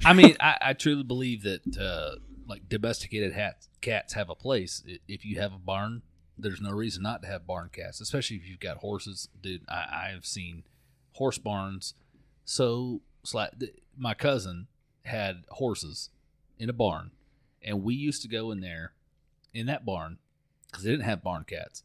I 0.04 0.12
mean, 0.12 0.36
I, 0.40 0.56
I 0.60 0.72
truly 0.74 1.02
believe 1.02 1.42
that 1.42 1.76
uh, 1.78 2.16
like 2.46 2.68
domesticated 2.68 3.32
hats, 3.32 3.68
cats 3.80 4.14
have 4.14 4.30
a 4.30 4.34
place. 4.34 4.82
I- 4.88 4.98
If 5.08 5.24
you 5.24 5.38
have 5.40 5.52
a 5.52 5.58
barn, 5.58 6.02
there's 6.36 6.60
no 6.60 6.70
reason 6.70 7.02
not 7.02 7.22
to 7.22 7.28
have 7.28 7.46
barn 7.46 7.70
cats, 7.72 8.00
especially 8.00 8.36
if 8.36 8.48
you've 8.48 8.60
got 8.60 8.78
horses. 8.78 9.28
Dude, 9.40 9.62
I, 9.68 10.06
I 10.06 10.10
have 10.14 10.24
seen 10.26 10.64
horse 11.14 11.38
barns. 11.38 11.94
So, 12.44 13.00
sla- 13.26 13.58
th- 13.58 13.74
my 13.96 14.14
cousin 14.14 14.68
had 15.04 15.44
horses 15.50 16.10
in 16.58 16.68
a 16.68 16.72
barn, 16.74 17.10
and 17.62 17.82
we 17.82 17.94
used 17.94 18.22
to 18.22 18.28
go 18.28 18.50
in 18.50 18.60
there 18.60 18.92
in 19.54 19.66
that 19.66 19.84
barn 19.84 20.18
because 20.70 20.84
they 20.84 20.90
didn't 20.90 21.04
have 21.06 21.22
barn 21.22 21.44
cats. 21.44 21.82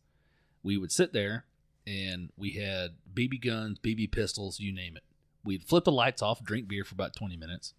We 0.62 0.78
would 0.78 0.92
sit 0.92 1.14
there, 1.14 1.46
and 1.88 2.30
we 2.38 2.52
had 2.52 2.92
BB 3.14 3.44
guns, 3.44 3.80
BB 3.80 4.12
pistols, 4.12 4.60
you 4.60 4.72
name 4.74 4.96
it. 4.98 5.04
We'd 5.44 5.64
flip 5.64 5.84
the 5.84 5.92
lights 5.92 6.22
off, 6.22 6.44
drink 6.44 6.68
beer 6.68 6.84
for 6.84 6.94
about 6.94 7.16
20 7.16 7.36
minutes, 7.38 7.74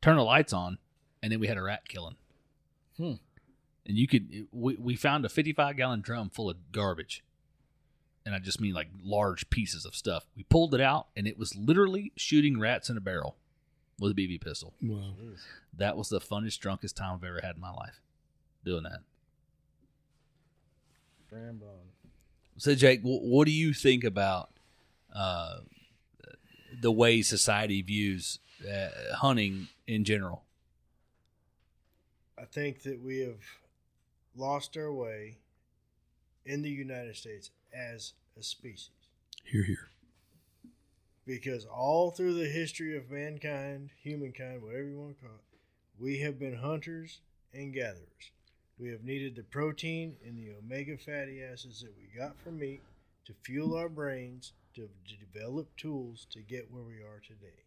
turn 0.00 0.16
the 0.16 0.22
lights 0.22 0.52
on, 0.52 0.78
and 1.22 1.32
then 1.32 1.40
we 1.40 1.46
had 1.46 1.56
a 1.56 1.62
rat 1.62 1.88
killing. 1.88 2.16
Hmm. 2.96 3.14
And 3.86 3.96
you 3.96 4.06
could, 4.06 4.46
we, 4.52 4.76
we 4.76 4.96
found 4.96 5.24
a 5.24 5.28
55 5.28 5.76
gallon 5.76 6.00
drum 6.02 6.30
full 6.30 6.50
of 6.50 6.72
garbage. 6.72 7.24
And 8.26 8.34
I 8.34 8.38
just 8.38 8.60
mean 8.60 8.74
like 8.74 8.88
large 9.02 9.48
pieces 9.48 9.86
of 9.86 9.94
stuff. 9.94 10.26
We 10.36 10.42
pulled 10.42 10.74
it 10.74 10.80
out, 10.82 11.06
and 11.16 11.26
it 11.26 11.38
was 11.38 11.56
literally 11.56 12.12
shooting 12.16 12.60
rats 12.60 12.90
in 12.90 12.98
a 12.98 13.00
barrel 13.00 13.36
with 13.98 14.12
a 14.12 14.14
BB 14.14 14.42
pistol. 14.42 14.74
Wow. 14.82 15.14
That 15.76 15.96
was 15.96 16.10
the 16.10 16.20
funnest, 16.20 16.58
drunkest 16.58 16.96
time 16.96 17.14
I've 17.14 17.24
ever 17.24 17.40
had 17.42 17.54
in 17.54 17.60
my 17.60 17.72
life 17.72 18.00
doing 18.64 18.82
that. 18.84 19.00
Brand. 21.30 21.62
So, 22.56 22.74
Jake, 22.74 23.00
what 23.02 23.46
do 23.46 23.52
you 23.52 23.72
think 23.72 24.04
about 24.04 24.50
uh, 25.14 25.58
the 26.80 26.92
way 26.92 27.22
society 27.22 27.82
views 27.82 28.38
uh, 28.68 29.14
hunting 29.16 29.68
in 29.86 30.04
general? 30.04 30.44
I 32.38 32.44
think 32.44 32.82
that 32.82 33.02
we 33.02 33.18
have 33.20 33.42
lost 34.36 34.76
our 34.76 34.92
way 34.92 35.38
in 36.44 36.62
the 36.62 36.70
United 36.70 37.16
States 37.16 37.50
as 37.74 38.12
a 38.38 38.42
species. 38.42 38.90
Here, 39.44 39.64
here. 39.64 39.88
Because 41.26 41.66
all 41.66 42.10
through 42.10 42.34
the 42.34 42.48
history 42.48 42.96
of 42.96 43.10
mankind, 43.10 43.90
humankind, 44.02 44.62
whatever 44.62 44.88
you 44.88 44.98
want 44.98 45.18
to 45.18 45.26
call 45.26 45.34
it, 45.34 46.02
we 46.02 46.20
have 46.20 46.38
been 46.38 46.56
hunters 46.56 47.20
and 47.52 47.74
gatherers. 47.74 48.32
We 48.78 48.88
have 48.90 49.02
needed 49.02 49.34
the 49.34 49.42
protein 49.42 50.16
and 50.24 50.38
the 50.38 50.52
omega 50.56 50.96
fatty 50.96 51.42
acids 51.42 51.82
that 51.82 51.92
we 51.98 52.18
got 52.18 52.38
from 52.38 52.60
meat 52.60 52.80
to 53.26 53.34
fuel 53.42 53.76
our 53.76 53.88
brains, 53.88 54.52
to, 54.78 55.16
develop 55.16 55.76
tools 55.76 56.26
to 56.30 56.40
get 56.40 56.70
where 56.70 56.82
we 56.82 56.94
are 56.94 57.20
today. 57.26 57.64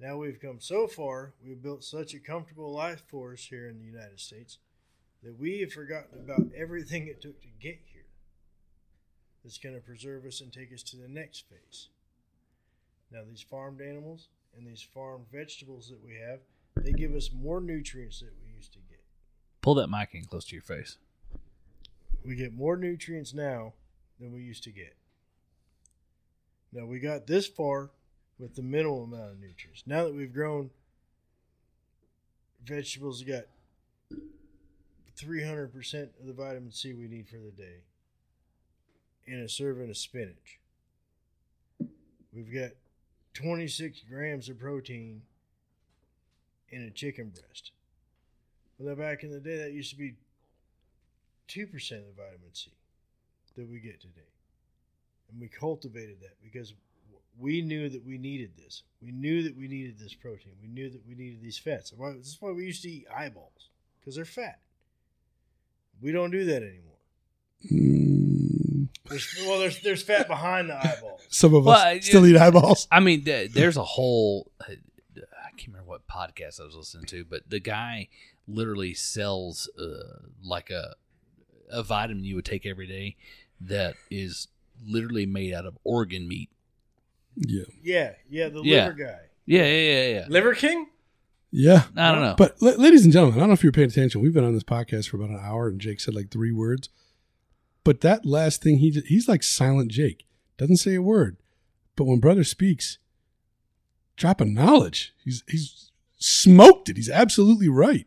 Now 0.00 0.16
we've 0.16 0.40
come 0.40 0.60
so 0.60 0.86
far, 0.86 1.32
we've 1.44 1.62
built 1.62 1.82
such 1.82 2.14
a 2.14 2.20
comfortable 2.20 2.72
life 2.72 3.02
for 3.08 3.32
us 3.32 3.40
here 3.40 3.68
in 3.68 3.78
the 3.78 3.84
United 3.84 4.20
States 4.20 4.58
that 5.22 5.38
we 5.38 5.60
have 5.60 5.72
forgotten 5.72 6.20
about 6.20 6.52
everything 6.56 7.08
it 7.08 7.20
took 7.20 7.40
to 7.42 7.48
get 7.60 7.80
here. 7.92 8.06
That's 9.42 9.58
going 9.58 9.74
to 9.74 9.80
preserve 9.80 10.24
us 10.24 10.40
and 10.40 10.52
take 10.52 10.72
us 10.72 10.82
to 10.84 10.96
the 10.96 11.08
next 11.08 11.44
phase. 11.48 11.88
Now, 13.10 13.20
these 13.28 13.42
farmed 13.42 13.80
animals 13.80 14.28
and 14.56 14.66
these 14.66 14.82
farmed 14.82 15.26
vegetables 15.32 15.88
that 15.88 16.04
we 16.04 16.14
have, 16.14 16.40
they 16.76 16.92
give 16.92 17.14
us 17.14 17.30
more 17.32 17.60
nutrients 17.60 18.20
that 18.20 18.34
we 18.44 18.54
used 18.54 18.72
to 18.74 18.78
get. 18.88 19.02
Pull 19.62 19.74
that 19.76 19.88
mic 19.88 20.10
in 20.12 20.24
close 20.24 20.44
to 20.46 20.54
your 20.54 20.62
face. 20.62 20.98
We 22.24 22.36
get 22.36 22.52
more 22.52 22.76
nutrients 22.76 23.34
now 23.34 23.72
than 24.20 24.32
we 24.32 24.42
used 24.42 24.64
to 24.64 24.70
get. 24.70 24.94
Now, 26.72 26.84
we 26.84 27.00
got 27.00 27.26
this 27.26 27.46
far 27.46 27.90
with 28.38 28.54
the 28.54 28.62
minimal 28.62 29.04
amount 29.04 29.32
of 29.32 29.40
nutrients. 29.40 29.82
Now 29.86 30.04
that 30.04 30.14
we've 30.14 30.32
grown 30.32 30.70
vegetables, 32.64 33.24
we 33.24 33.32
got 33.32 33.44
300% 35.18 36.08
of 36.20 36.26
the 36.26 36.32
vitamin 36.32 36.70
C 36.70 36.92
we 36.92 37.08
need 37.08 37.28
for 37.28 37.38
the 37.38 37.50
day 37.50 37.82
in 39.26 39.40
a 39.40 39.48
serving 39.48 39.90
of 39.90 39.96
spinach. 39.96 40.60
We've 42.32 42.52
got 42.52 42.70
26 43.34 44.02
grams 44.08 44.48
of 44.48 44.58
protein 44.58 45.22
in 46.70 46.82
a 46.82 46.90
chicken 46.90 47.30
breast. 47.30 47.72
Well, 48.78 48.94
back 48.94 49.24
in 49.24 49.30
the 49.30 49.40
day, 49.40 49.56
that 49.58 49.72
used 49.72 49.90
to 49.90 49.96
be 49.96 50.14
2% 51.48 51.64
of 51.64 52.06
the 52.06 52.12
vitamin 52.16 52.52
C 52.52 52.70
that 53.56 53.68
we 53.68 53.80
get 53.80 54.00
today. 54.00 54.20
And 55.30 55.40
we 55.40 55.48
cultivated 55.48 56.16
that 56.22 56.36
because 56.42 56.74
we 57.38 57.62
knew 57.62 57.88
that 57.88 58.04
we 58.04 58.18
needed 58.18 58.52
this. 58.56 58.82
We 59.02 59.12
knew 59.12 59.42
that 59.44 59.56
we 59.56 59.68
needed 59.68 59.98
this 59.98 60.14
protein. 60.14 60.52
We 60.62 60.68
knew 60.68 60.90
that 60.90 61.06
we 61.06 61.14
needed 61.14 61.40
these 61.42 61.58
fats. 61.58 61.92
Why- 61.92 62.12
This 62.12 62.28
is 62.28 62.36
why 62.40 62.50
we 62.52 62.64
used 62.64 62.82
to 62.82 62.90
eat 62.90 63.06
eyeballs 63.14 63.68
because 64.00 64.16
they're 64.16 64.24
fat. 64.24 64.60
We 66.00 66.12
don't 66.12 66.30
do 66.30 66.44
that 66.46 66.62
anymore. 66.62 66.94
Mm, 67.70 68.88
There's, 69.08 69.34
well, 69.46 69.58
there's 69.58 69.80
there's 69.82 70.02
fat 70.02 70.28
behind 70.28 70.70
the 70.70 70.76
eyeballs. 70.78 71.22
some 71.28 71.54
of 71.54 71.64
Well, 71.64 71.76
us 71.76 71.82
I- 71.84 71.98
still 72.00 72.24
eat 72.26 72.36
eyeballs. 72.36 72.86
I 72.90 73.00
mean, 73.00 73.24
there's 73.24 73.76
a 73.76 73.84
whole. 73.84 74.50
I 74.60 75.50
can't 75.56 75.68
remember 75.68 75.88
what 75.88 76.06
podcast 76.06 76.60
I 76.60 76.64
was 76.64 76.76
listening 76.76 77.06
to, 77.06 77.24
but 77.24 77.42
the 77.50 77.58
guy 77.58 78.08
literally 78.46 78.94
sells 78.94 79.68
uh, 79.78 80.28
like 80.42 80.70
a 80.70 80.94
a 81.70 81.82
vitamin 81.82 82.24
you 82.24 82.36
would 82.36 82.44
take 82.46 82.64
every 82.64 82.86
day 82.86 83.16
that 83.60 83.94
is 84.10 84.46
literally 84.86 85.26
made 85.26 85.52
out 85.54 85.66
of 85.66 85.76
organ 85.84 86.26
meat. 86.28 86.50
Yeah. 87.36 87.64
Yeah, 87.82 88.12
yeah, 88.28 88.48
the 88.48 88.62
Yeah. 88.62 88.86
liver 88.86 88.92
guy. 88.98 89.18
Yeah, 89.46 89.64
yeah, 89.64 89.92
yeah, 89.92 90.08
yeah. 90.08 90.26
Liver 90.28 90.54
King? 90.54 90.86
Yeah. 91.50 91.84
I 91.96 92.12
don't 92.12 92.20
know. 92.20 92.34
But 92.36 92.60
ladies 92.60 93.04
and 93.04 93.12
gentlemen, 93.12 93.38
I 93.38 93.40
don't 93.40 93.48
know 93.48 93.54
if 93.54 93.62
you're 93.62 93.72
paying 93.72 93.88
attention. 93.88 94.20
We've 94.20 94.34
been 94.34 94.44
on 94.44 94.52
this 94.54 94.62
podcast 94.64 95.08
for 95.08 95.16
about 95.16 95.30
an 95.30 95.40
hour, 95.42 95.68
and 95.68 95.80
Jake 95.80 96.00
said 96.00 96.14
like 96.14 96.30
three 96.30 96.52
words. 96.52 96.90
But 97.84 98.02
that 98.02 98.26
last 98.26 98.62
thing 98.62 98.78
he 98.78 98.90
did, 98.90 99.06
he's 99.06 99.28
like 99.28 99.42
silent 99.42 99.90
Jake. 99.90 100.26
Doesn't 100.58 100.76
say 100.76 100.94
a 100.94 101.00
word. 101.02 101.38
But 101.96 102.04
when 102.04 102.20
brother 102.20 102.44
speaks, 102.44 102.98
drop 104.16 104.38
dropping 104.38 104.54
knowledge. 104.54 105.14
He's 105.24 105.42
he's 105.48 105.90
smoked 106.18 106.88
it. 106.90 106.96
He's 106.96 107.08
absolutely 107.08 107.68
right. 107.68 108.06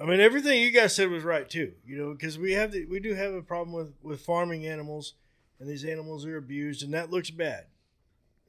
I 0.00 0.04
mean, 0.06 0.20
everything 0.20 0.60
you 0.60 0.70
guys 0.70 0.94
said 0.94 1.10
was 1.10 1.24
right 1.24 1.48
too. 1.48 1.72
You 1.84 1.96
know, 1.98 2.12
because 2.12 2.38
we 2.38 2.52
have 2.52 2.72
the, 2.72 2.84
we 2.86 3.00
do 3.00 3.14
have 3.14 3.34
a 3.34 3.42
problem 3.42 3.72
with 3.72 3.92
with 4.02 4.20
farming 4.20 4.64
animals, 4.66 5.14
and 5.58 5.68
these 5.68 5.84
animals 5.84 6.24
are 6.26 6.36
abused, 6.36 6.82
and 6.82 6.94
that 6.94 7.10
looks 7.10 7.30
bad 7.30 7.66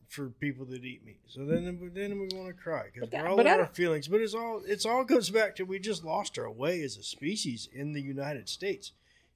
for 0.08 0.28
people 0.30 0.66
that 0.66 0.84
eat 0.84 1.06
meat. 1.06 1.20
So 1.28 1.46
then 1.46 1.92
then 1.94 2.20
we 2.20 2.28
want 2.38 2.48
to 2.48 2.54
cry 2.54 2.86
because 2.94 3.10
we're 3.12 3.28
all 3.28 3.38
but 3.38 3.46
in 3.46 3.52
our 3.60 3.66
feelings. 3.68 4.08
But 4.08 4.22
it's 4.22 4.34
all 4.36 4.62
it's 4.66 4.86
all 4.86 5.04
goes 5.04 5.30
back 5.30 5.56
to 5.56 5.64
we 5.64 5.80
just 5.80 6.04
lost 6.04 6.38
our 6.38 6.50
way 6.52 6.82
as 6.84 6.98
a 6.98 7.04
species 7.04 7.68
in 7.74 7.94
the 7.94 8.02
United 8.02 8.48
States. 8.50 8.92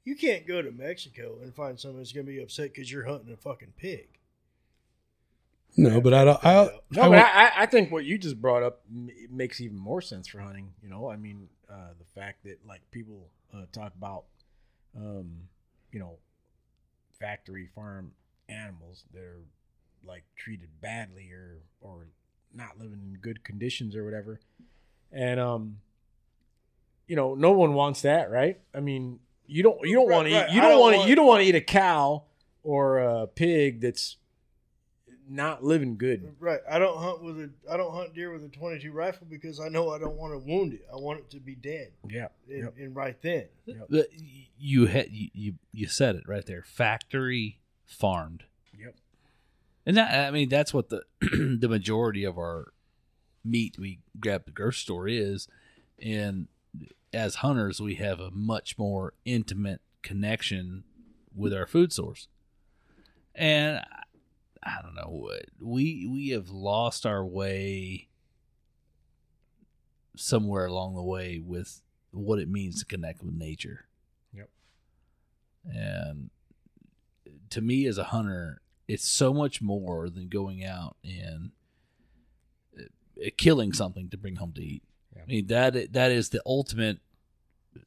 You 0.05 0.15
can't 0.15 0.45
go 0.45 0.61
to 0.61 0.69
Mexico 0.71 1.37
and 1.41 1.55
find 1.55 1.79
someone 1.79 1.99
that's 2.01 2.11
going 2.11 2.25
to 2.25 2.31
be 2.31 2.41
upset 2.41 2.73
because 2.73 2.91
you're 2.91 3.05
hunting 3.05 3.31
a 3.33 3.37
fucking 3.37 3.73
pig. 3.77 4.09
No, 5.77 6.01
but 6.01 6.13
I 6.13 6.25
don't. 6.25 6.45
I, 6.45 6.53
No, 6.91 7.03
I, 7.03 7.09
but 7.09 7.17
I, 7.19 7.21
I- 7.47 7.51
I 7.63 7.65
think 7.65 7.91
what 7.91 8.05
you 8.05 8.17
just 8.17 8.39
brought 8.41 8.63
up 8.63 8.81
makes 8.91 9.59
even 9.61 9.77
more 9.77 10.01
sense 10.01 10.27
for 10.27 10.39
hunting. 10.39 10.73
You 10.83 10.89
know, 10.89 11.09
I 11.09 11.15
mean, 11.15 11.47
uh, 11.73 11.93
the 11.97 12.05
fact 12.19 12.43
that 12.43 12.57
like 12.67 12.81
people 12.91 13.29
uh, 13.53 13.65
talk 13.71 13.93
about, 13.97 14.25
um, 14.95 15.31
you 15.91 15.99
know, 15.99 16.17
factory 17.19 17.69
farm 17.73 18.11
animals 18.49 19.05
that 19.13 19.23
are 19.23 19.41
like 20.05 20.23
treated 20.35 20.69
badly 20.81 21.31
or 21.31 21.59
or 21.81 22.07
not 22.53 22.77
living 22.77 22.99
in 23.03 23.17
good 23.21 23.43
conditions 23.43 23.95
or 23.95 24.03
whatever, 24.05 24.39
and 25.11 25.39
um, 25.39 25.77
you 27.07 27.15
know, 27.15 27.33
no 27.35 27.51
one 27.51 27.73
wants 27.73 28.01
that, 28.03 28.29
right? 28.29 28.59
I 28.75 28.79
mean, 28.79 29.19
you 29.47 29.63
don't 29.63 29.79
you 29.87 29.95
don't 29.95 30.07
Right, 30.07 30.15
want 30.15 30.27
to 30.27 30.33
right. 30.35 30.49
eat 30.49 30.53
you 30.55 30.61
don't 30.61 30.71
to 30.71 30.97
want- 30.97 31.09
you 31.09 31.15
don't 31.15 31.27
want 31.27 31.41
to 31.41 31.47
eat 31.47 31.55
a 31.55 31.61
cow 31.61 32.23
or 32.63 32.99
a 32.99 33.27
pig 33.27 33.81
that's 33.81 34.17
not 35.29 35.63
living 35.63 35.97
good. 35.97 36.35
Right. 36.39 36.59
I 36.69 36.79
don't 36.79 36.97
hunt 36.97 37.23
with 37.23 37.39
a 37.39 37.49
I 37.71 37.77
don't 37.77 37.93
hunt 37.93 38.13
deer 38.13 38.31
with 38.31 38.43
a 38.43 38.49
22 38.49 38.91
rifle 38.91 39.27
because 39.29 39.59
I 39.59 39.69
know 39.69 39.89
I 39.91 39.97
don't 39.99 40.17
want 40.17 40.33
to 40.33 40.37
wound 40.39 40.73
it. 40.73 40.85
I 40.91 40.95
want 40.97 41.19
it 41.19 41.29
to 41.31 41.39
be 41.39 41.55
dead 41.55 41.91
Yeah. 42.09 42.27
and, 42.49 42.63
Yep. 42.63 42.73
and 42.77 42.95
right 42.95 43.21
then. 43.21 43.45
But 43.65 43.75
uh, 43.75 44.03
y- 44.17 44.47
you 44.57 44.85
had 44.87 45.09
you, 45.11 45.29
you 45.33 45.53
you 45.71 45.87
said 45.87 46.15
it 46.15 46.23
right 46.27 46.45
there. 46.45 46.63
Factory 46.63 47.59
farmed. 47.85 48.43
Yep. 48.77 48.95
And 49.85 49.97
that 49.97 50.27
I 50.27 50.31
mean 50.31 50.49
that's 50.49 50.73
what 50.73 50.89
the 50.89 51.03
the 51.59 51.67
majority 51.69 52.23
of 52.23 52.37
our 52.37 52.73
meat 53.45 53.77
we 53.79 53.99
grab 54.19 54.41
at 54.41 54.45
the 54.45 54.51
grocery 54.51 54.79
store 54.79 55.07
is. 55.07 55.47
And 56.01 56.47
as 57.13 57.35
hunters, 57.35 57.79
we 57.79 57.95
have 57.95 58.19
a 58.19 58.31
much 58.31 58.77
more 58.77 59.13
intimate 59.25 59.81
connection 60.01 60.83
with 61.35 61.53
our 61.53 61.67
food 61.67 61.93
source. 61.93 62.27
And 63.35 63.81
I- 64.65 64.81
don't 64.81 64.95
know 64.95 65.09
what 65.09 65.45
we 65.59 66.07
we 66.07 66.29
have 66.29 66.49
lost 66.49 67.05
our 67.05 67.25
way 67.25 68.07
somewhere 70.15 70.65
along 70.65 70.95
the 70.95 71.03
way 71.03 71.39
with 71.39 71.81
what 72.11 72.39
it 72.39 72.49
means 72.49 72.79
to 72.79 72.85
connect 72.85 73.23
with 73.23 73.33
nature. 73.33 73.87
Yep. 74.33 74.49
And 75.65 76.29
to 77.49 77.61
me, 77.61 77.87
as 77.87 77.97
a 77.97 78.05
hunter, 78.05 78.61
it's 78.87 79.07
so 79.07 79.33
much 79.33 79.61
more 79.61 80.09
than 80.09 80.27
going 80.27 80.63
out 80.63 80.97
and 81.03 81.51
uh, 82.77 83.29
killing 83.37 83.73
something 83.73 84.09
to 84.09 84.17
bring 84.17 84.35
home 84.35 84.53
to 84.53 84.63
eat. 84.63 84.83
Yeah. 85.15 85.23
I 85.23 85.25
mean 85.25 85.47
that 85.47 85.93
that 85.93 86.11
is 86.11 86.29
the 86.29 86.41
ultimate 86.45 86.99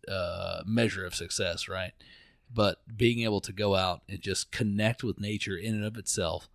uh, 0.08 0.62
measure 0.66 1.04
of 1.04 1.14
success, 1.14 1.68
right? 1.68 1.92
But 2.52 2.78
being 2.96 3.20
able 3.20 3.40
to 3.42 3.52
go 3.52 3.74
out 3.74 4.02
and 4.08 4.20
just 4.20 4.50
connect 4.52 5.02
with 5.02 5.20
nature 5.20 5.56
in 5.56 5.74
and 5.74 5.84
of 5.84 5.96
itself, 5.96 6.48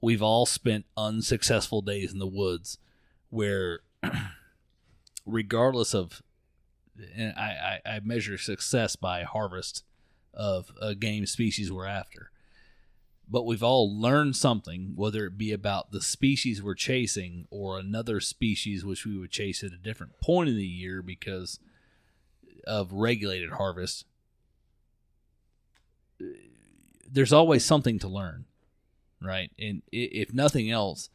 we've 0.00 0.22
all 0.22 0.46
spent 0.46 0.86
unsuccessful 0.96 1.82
days 1.82 2.12
in 2.12 2.18
the 2.18 2.26
woods 2.26 2.78
where, 3.30 3.80
regardless 5.26 5.94
of, 5.94 6.22
and 7.14 7.34
I, 7.36 7.80
I, 7.84 7.96
I 7.96 8.00
measure 8.00 8.38
success 8.38 8.96
by 8.96 9.22
harvest 9.22 9.84
of 10.32 10.70
a 10.80 10.94
game 10.94 11.26
species 11.26 11.72
we're 11.72 11.86
after. 11.86 12.30
But 13.28 13.44
we've 13.44 13.62
all 13.62 14.00
learned 14.00 14.36
something, 14.36 14.92
whether 14.94 15.26
it 15.26 15.36
be 15.36 15.50
about 15.50 15.90
the 15.90 16.00
species 16.00 16.62
we're 16.62 16.74
chasing 16.74 17.46
or 17.50 17.78
another 17.78 18.20
species 18.20 18.84
which 18.84 19.04
we 19.04 19.18
would 19.18 19.32
chase 19.32 19.64
at 19.64 19.72
a 19.72 19.78
different 19.78 20.20
point 20.20 20.48
in 20.48 20.56
the 20.56 20.64
year 20.64 21.02
because 21.02 21.58
of 22.66 22.92
regulated 22.92 23.50
harvest. 23.50 24.04
There's 27.10 27.32
always 27.32 27.64
something 27.64 27.98
to 28.00 28.08
learn, 28.08 28.44
right? 29.22 29.50
And 29.58 29.82
if 29.92 30.32
nothing 30.34 30.70
else, 30.70 31.10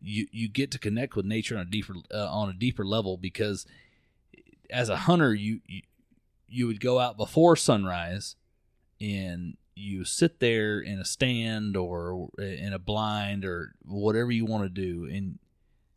you 0.00 0.26
you 0.32 0.48
get 0.48 0.70
to 0.72 0.78
connect 0.78 1.14
with 1.16 1.26
nature 1.26 1.56
on 1.56 1.62
a 1.62 1.70
deeper 1.70 1.94
uh, 2.12 2.28
on 2.30 2.48
a 2.48 2.52
deeper 2.54 2.84
level 2.86 3.16
because 3.16 3.66
as 4.70 4.88
a 4.88 4.96
hunter, 4.96 5.34
you, 5.34 5.60
you 5.66 5.82
you 6.48 6.66
would 6.66 6.80
go 6.80 6.98
out 6.98 7.16
before 7.16 7.56
sunrise 7.56 8.36
and 9.00 9.56
you 9.76 10.04
sit 10.04 10.40
there 10.40 10.80
in 10.80 10.98
a 10.98 11.04
stand 11.04 11.76
or 11.76 12.28
in 12.38 12.72
a 12.72 12.78
blind 12.78 13.44
or 13.44 13.74
whatever 13.84 14.30
you 14.30 14.44
want 14.44 14.62
to 14.64 14.68
do 14.68 15.04
and 15.06 15.38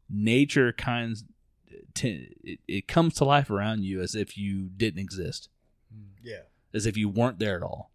nature 0.09 0.71
kinds 0.71 1.23
t- 1.93 2.33
it, 2.43 2.59
it 2.67 2.87
comes 2.87 3.15
to 3.15 3.25
life 3.25 3.49
around 3.49 3.83
you 3.83 3.99
as 4.01 4.15
if 4.15 4.37
you 4.37 4.69
didn't 4.77 4.99
exist 4.99 5.49
Yeah. 6.23 6.43
as 6.73 6.85
if 6.85 6.95
you 6.95 7.09
weren't 7.09 7.39
there 7.39 7.57
at 7.57 7.63
all 7.63 7.91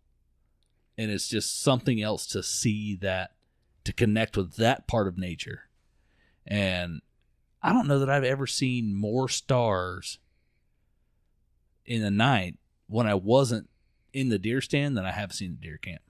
and 0.98 1.10
it's 1.10 1.28
just 1.28 1.62
something 1.62 2.02
else 2.02 2.26
to 2.26 2.42
see 2.42 2.96
that 2.96 3.30
to 3.84 3.92
connect 3.94 4.36
with 4.36 4.56
that 4.56 4.86
part 4.86 5.06
of 5.06 5.16
nature 5.16 5.62
and 6.46 7.00
i 7.62 7.72
don't 7.72 7.86
know 7.86 7.98
that 8.00 8.10
i've 8.10 8.24
ever 8.24 8.46
seen 8.46 8.94
more 8.94 9.28
stars 9.28 10.18
in 11.86 12.02
the 12.02 12.10
night 12.10 12.56
when 12.88 13.06
i 13.06 13.14
wasn't 13.14 13.68
in 14.12 14.28
the 14.28 14.38
deer 14.38 14.60
stand 14.60 14.96
than 14.96 15.04
i 15.06 15.12
have 15.12 15.32
seen 15.32 15.52
the 15.52 15.66
deer 15.66 15.78
camp 15.78 16.02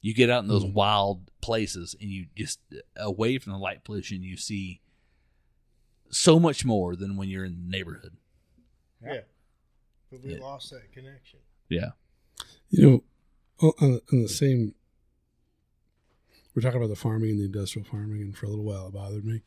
you 0.00 0.12
get 0.14 0.30
out 0.30 0.42
in 0.42 0.48
those 0.48 0.64
Mhm. 0.64 0.72
wild 0.72 1.30
places 1.40 1.94
and 2.00 2.10
you 2.10 2.26
just 2.34 2.58
away 2.96 3.38
from 3.38 3.52
the 3.52 3.58
light 3.58 3.84
pollution 3.84 4.22
you 4.22 4.36
see 4.36 4.80
so 6.10 6.40
much 6.40 6.64
more 6.64 6.96
than 6.96 7.16
when 7.16 7.28
you're 7.28 7.44
in 7.44 7.64
the 7.64 7.70
neighborhood 7.70 8.16
Yeah. 9.04 9.22
But 10.10 10.22
we 10.22 10.32
Yeah. 10.34 10.40
lost 10.40 10.70
that 10.70 10.92
connection. 10.92 11.40
yeah 11.68 11.92
You 12.70 12.82
know, 12.90 13.04
on, 13.62 13.72
uh, 13.80 13.98
on 14.12 14.22
the 14.22 14.28
same, 14.28 14.74
we're 16.54 16.62
talking 16.62 16.78
about 16.78 16.88
the 16.88 16.96
farming 16.96 17.30
and 17.30 17.40
the 17.40 17.44
industrial 17.44 17.86
farming, 17.86 18.20
and 18.20 18.36
for 18.36 18.46
a 18.46 18.48
little 18.48 18.64
while 18.64 18.88
it 18.88 18.94
bothered 18.94 19.24
me. 19.24 19.42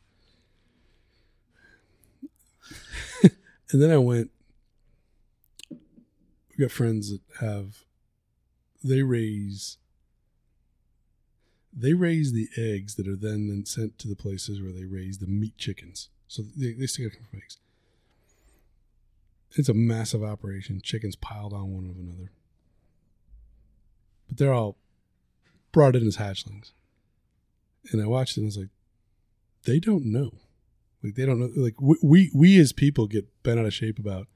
and 3.22 3.82
then 3.82 3.90
I 3.90 3.98
went. 3.98 4.30
We 5.70 6.64
got 6.64 6.70
friends 6.70 7.10
that 7.10 7.20
have, 7.40 7.84
they 8.82 9.02
raise. 9.02 9.76
They 11.78 11.92
raise 11.92 12.32
the 12.32 12.48
eggs 12.56 12.94
that 12.94 13.06
are 13.06 13.16
then 13.16 13.48
then 13.48 13.66
sent 13.66 13.98
to 13.98 14.08
the 14.08 14.16
places 14.16 14.62
where 14.62 14.72
they 14.72 14.86
raise 14.86 15.18
the 15.18 15.26
meat 15.26 15.58
chickens. 15.58 16.08
So 16.26 16.42
they, 16.56 16.72
they 16.72 16.86
still 16.86 17.10
from 17.10 17.38
eggs. 17.38 17.58
It's 19.52 19.68
a 19.68 19.74
massive 19.74 20.22
operation. 20.22 20.80
Chickens 20.82 21.16
piled 21.16 21.52
on 21.52 21.74
one 21.74 21.90
of 21.90 21.96
another 21.96 22.30
but 24.28 24.38
they're 24.38 24.52
all 24.52 24.76
brought 25.72 25.96
in 25.96 26.06
as 26.06 26.16
hatchlings. 26.16 26.72
And 27.92 28.02
I 28.02 28.06
watched 28.06 28.36
it 28.36 28.40
and 28.40 28.46
I 28.46 28.48
was 28.48 28.58
like, 28.58 28.68
they 29.64 29.78
don't 29.78 30.06
know. 30.06 30.32
Like 31.02 31.14
they 31.14 31.26
don't 31.26 31.38
know. 31.38 31.50
Like 31.54 31.80
we 31.80 31.96
we, 32.02 32.30
we 32.34 32.58
as 32.58 32.72
people 32.72 33.06
get 33.06 33.26
bent 33.42 33.60
out 33.60 33.66
of 33.66 33.74
shape 33.74 33.98
about 33.98 34.26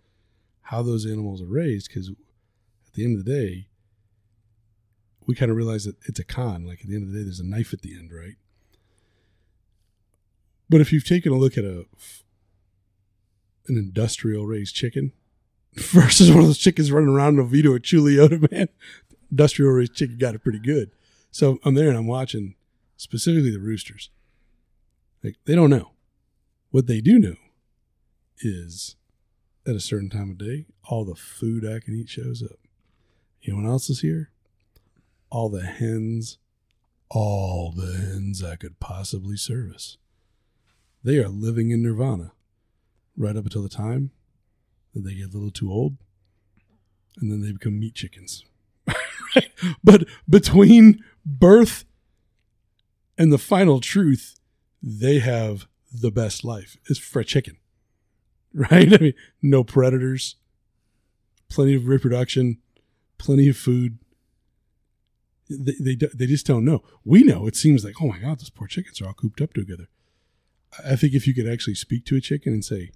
how 0.62 0.83
those 0.83 1.07
animals 1.07 1.43
are 1.43 1.47
raised 1.47 1.89
because 1.89 2.11
at 2.11 2.95
the 2.95 3.05
end 3.05 3.19
of 3.19 3.25
the 3.25 3.33
day, 3.33 3.67
we 5.27 5.35
kind 5.35 5.51
of 5.51 5.57
realize 5.57 5.85
that 5.85 5.97
it's 6.07 6.21
a 6.21 6.25
con. 6.25 6.67
Like 6.67 6.81
at 6.83 6.89
the 6.89 6.95
end 6.95 7.05
of 7.05 7.12
the 7.12 7.19
day, 7.19 7.25
there's 7.25 7.41
a 7.41 7.45
knife 7.45 7.73
at 7.73 7.83
the 7.83 7.95
end, 7.95 8.12
right? 8.12 8.37
But 10.69 10.81
if 10.81 10.93
you've 10.93 11.07
taken 11.07 11.33
a 11.33 11.37
look 11.37 11.59
at 11.59 11.65
a 11.65 11.87
an 13.67 13.77
industrial 13.77 14.47
raised 14.47 14.75
chicken 14.75 15.12
versus 15.75 16.31
one 16.31 16.41
of 16.41 16.47
those 16.47 16.59
chickens 16.59 16.91
running 16.93 17.09
around 17.09 17.35
in 17.35 17.41
Oviedo 17.41 17.73
or 17.73 17.79
Chuluota, 17.79 18.51
man, 18.51 18.69
industrial 19.31 19.73
raised 19.73 19.94
chicken 19.94 20.19
got 20.19 20.35
it 20.35 20.43
pretty 20.43 20.59
good. 20.59 20.90
So 21.31 21.59
I'm 21.65 21.74
there 21.74 21.89
and 21.89 21.97
I'm 21.97 22.07
watching 22.07 22.55
specifically 22.97 23.51
the 23.51 23.61
roosters. 23.61 24.11
Like 25.23 25.36
they 25.44 25.55
don't 25.55 25.70
know. 25.70 25.93
What 26.70 26.86
they 26.86 27.01
do 27.01 27.19
know 27.19 27.36
is 28.40 28.97
at 29.66 29.74
a 29.74 29.81
certain 29.81 30.11
time 30.11 30.31
of 30.31 30.39
day, 30.39 30.66
all 30.85 31.05
the 31.05 31.15
food 31.15 31.66
I 31.66 31.81
can 31.81 31.94
eat 31.94 32.09
shows 32.09 32.43
up. 32.43 32.59
Anyone 33.47 33.66
else 33.66 33.90
is 33.90 34.01
here? 34.01 34.31
All 35.31 35.48
the 35.48 35.62
hens, 35.62 36.39
all 37.09 37.73
the 37.73 37.93
hens 37.93 38.43
I 38.43 38.57
could 38.57 38.81
possibly 38.81 39.36
service. 39.36 39.97
They 41.02 41.19
are 41.19 41.28
living 41.28 41.70
in 41.70 41.82
nirvana 41.82 42.32
right 43.16 43.36
up 43.36 43.44
until 43.44 43.62
the 43.62 43.69
time 43.69 44.11
that 44.94 45.05
they 45.05 45.15
get 45.15 45.31
a 45.31 45.32
little 45.32 45.51
too 45.51 45.70
old 45.70 45.97
and 47.19 47.31
then 47.31 47.43
they 47.43 47.52
become 47.52 47.78
meat 47.78 47.94
chickens. 47.94 48.44
But 49.85 50.05
between 50.28 51.05
birth 51.24 51.85
and 53.19 53.32
the 53.32 53.39
final 53.39 53.81
truth, 53.81 54.40
they 54.82 55.19
have 55.19 55.66
the 55.93 56.11
best 56.11 56.44
life. 56.44 56.77
It's 56.89 56.98
for 56.98 57.20
a 57.20 57.24
chicken, 57.24 57.57
right? 58.55 58.93
I 58.93 58.97
mean, 58.98 59.15
no 59.43 59.65
predators, 59.65 60.36
plenty 61.48 61.74
of 61.74 61.86
reproduction, 61.86 62.59
plenty 63.19 63.48
of 63.48 63.57
food. 63.57 63.98
They, 65.48 65.74
they, 65.81 66.09
they 66.15 66.27
just 66.27 66.47
don't 66.47 66.65
know. 66.65 66.82
We 67.05 67.23
know. 67.23 67.47
It 67.47 67.57
seems 67.57 67.85
like, 67.85 67.97
oh 68.01 68.07
my 68.07 68.19
God, 68.19 68.39
those 68.39 68.51
poor 68.51 68.69
chickens 68.69 69.01
are 69.01 69.09
all 69.09 69.12
cooped 69.12 69.40
up 69.40 69.52
together. 69.52 69.89
I 70.86 70.94
think 70.94 71.15
if 71.15 71.27
you 71.27 71.35
could 71.35 71.48
actually 71.48 71.74
speak 71.74 72.05
to 72.07 72.16
a 72.16 72.20
chicken 72.20 72.52
and 72.52 72.65
say, 72.65 72.93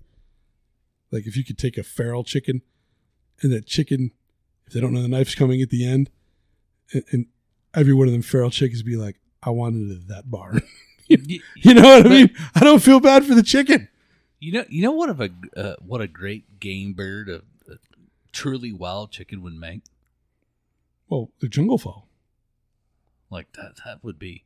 like, 1.10 1.26
if 1.26 1.36
you 1.36 1.44
could 1.44 1.58
take 1.58 1.76
a 1.76 1.82
feral 1.82 2.22
chicken 2.22 2.62
and 3.42 3.52
that 3.52 3.66
chicken, 3.66 4.12
if 4.66 4.72
they 4.72 4.80
don't 4.80 4.92
know 4.92 5.02
the 5.02 5.08
knife's 5.08 5.34
coming 5.34 5.60
at 5.60 5.70
the 5.70 5.86
end, 5.86 6.10
and, 6.92 7.04
and 7.10 7.26
every 7.74 7.94
one 7.94 8.06
of 8.06 8.12
them 8.12 8.22
feral 8.22 8.50
chickens 8.50 8.82
be 8.82 8.96
like, 8.96 9.16
I 9.42 9.50
wanted 9.50 9.90
it 9.90 9.94
at 10.02 10.08
that 10.08 10.30
barn. 10.30 10.62
You 11.06 11.74
know 11.74 11.82
what 11.82 12.06
I 12.06 12.08
mean? 12.08 12.30
I 12.54 12.60
don't 12.60 12.82
feel 12.82 12.98
bad 12.98 13.26
for 13.26 13.34
the 13.34 13.42
chicken. 13.42 13.88
You 14.40 14.52
know, 14.52 14.64
you 14.70 14.82
know 14.82 14.92
what 14.92 15.10
of 15.10 15.20
a 15.20 15.30
uh, 15.54 15.74
what 15.80 16.00
a 16.00 16.08
great 16.08 16.60
game 16.60 16.94
bird 16.94 17.28
a, 17.28 17.42
a 17.70 17.76
truly 18.32 18.72
wild 18.72 19.10
chicken 19.10 19.42
would 19.42 19.52
make. 19.52 19.82
Well, 21.08 21.30
the 21.40 21.48
jungle 21.48 21.76
fowl. 21.76 22.08
Like 23.30 23.52
that, 23.52 23.76
that 23.84 24.02
would 24.02 24.18
be 24.18 24.44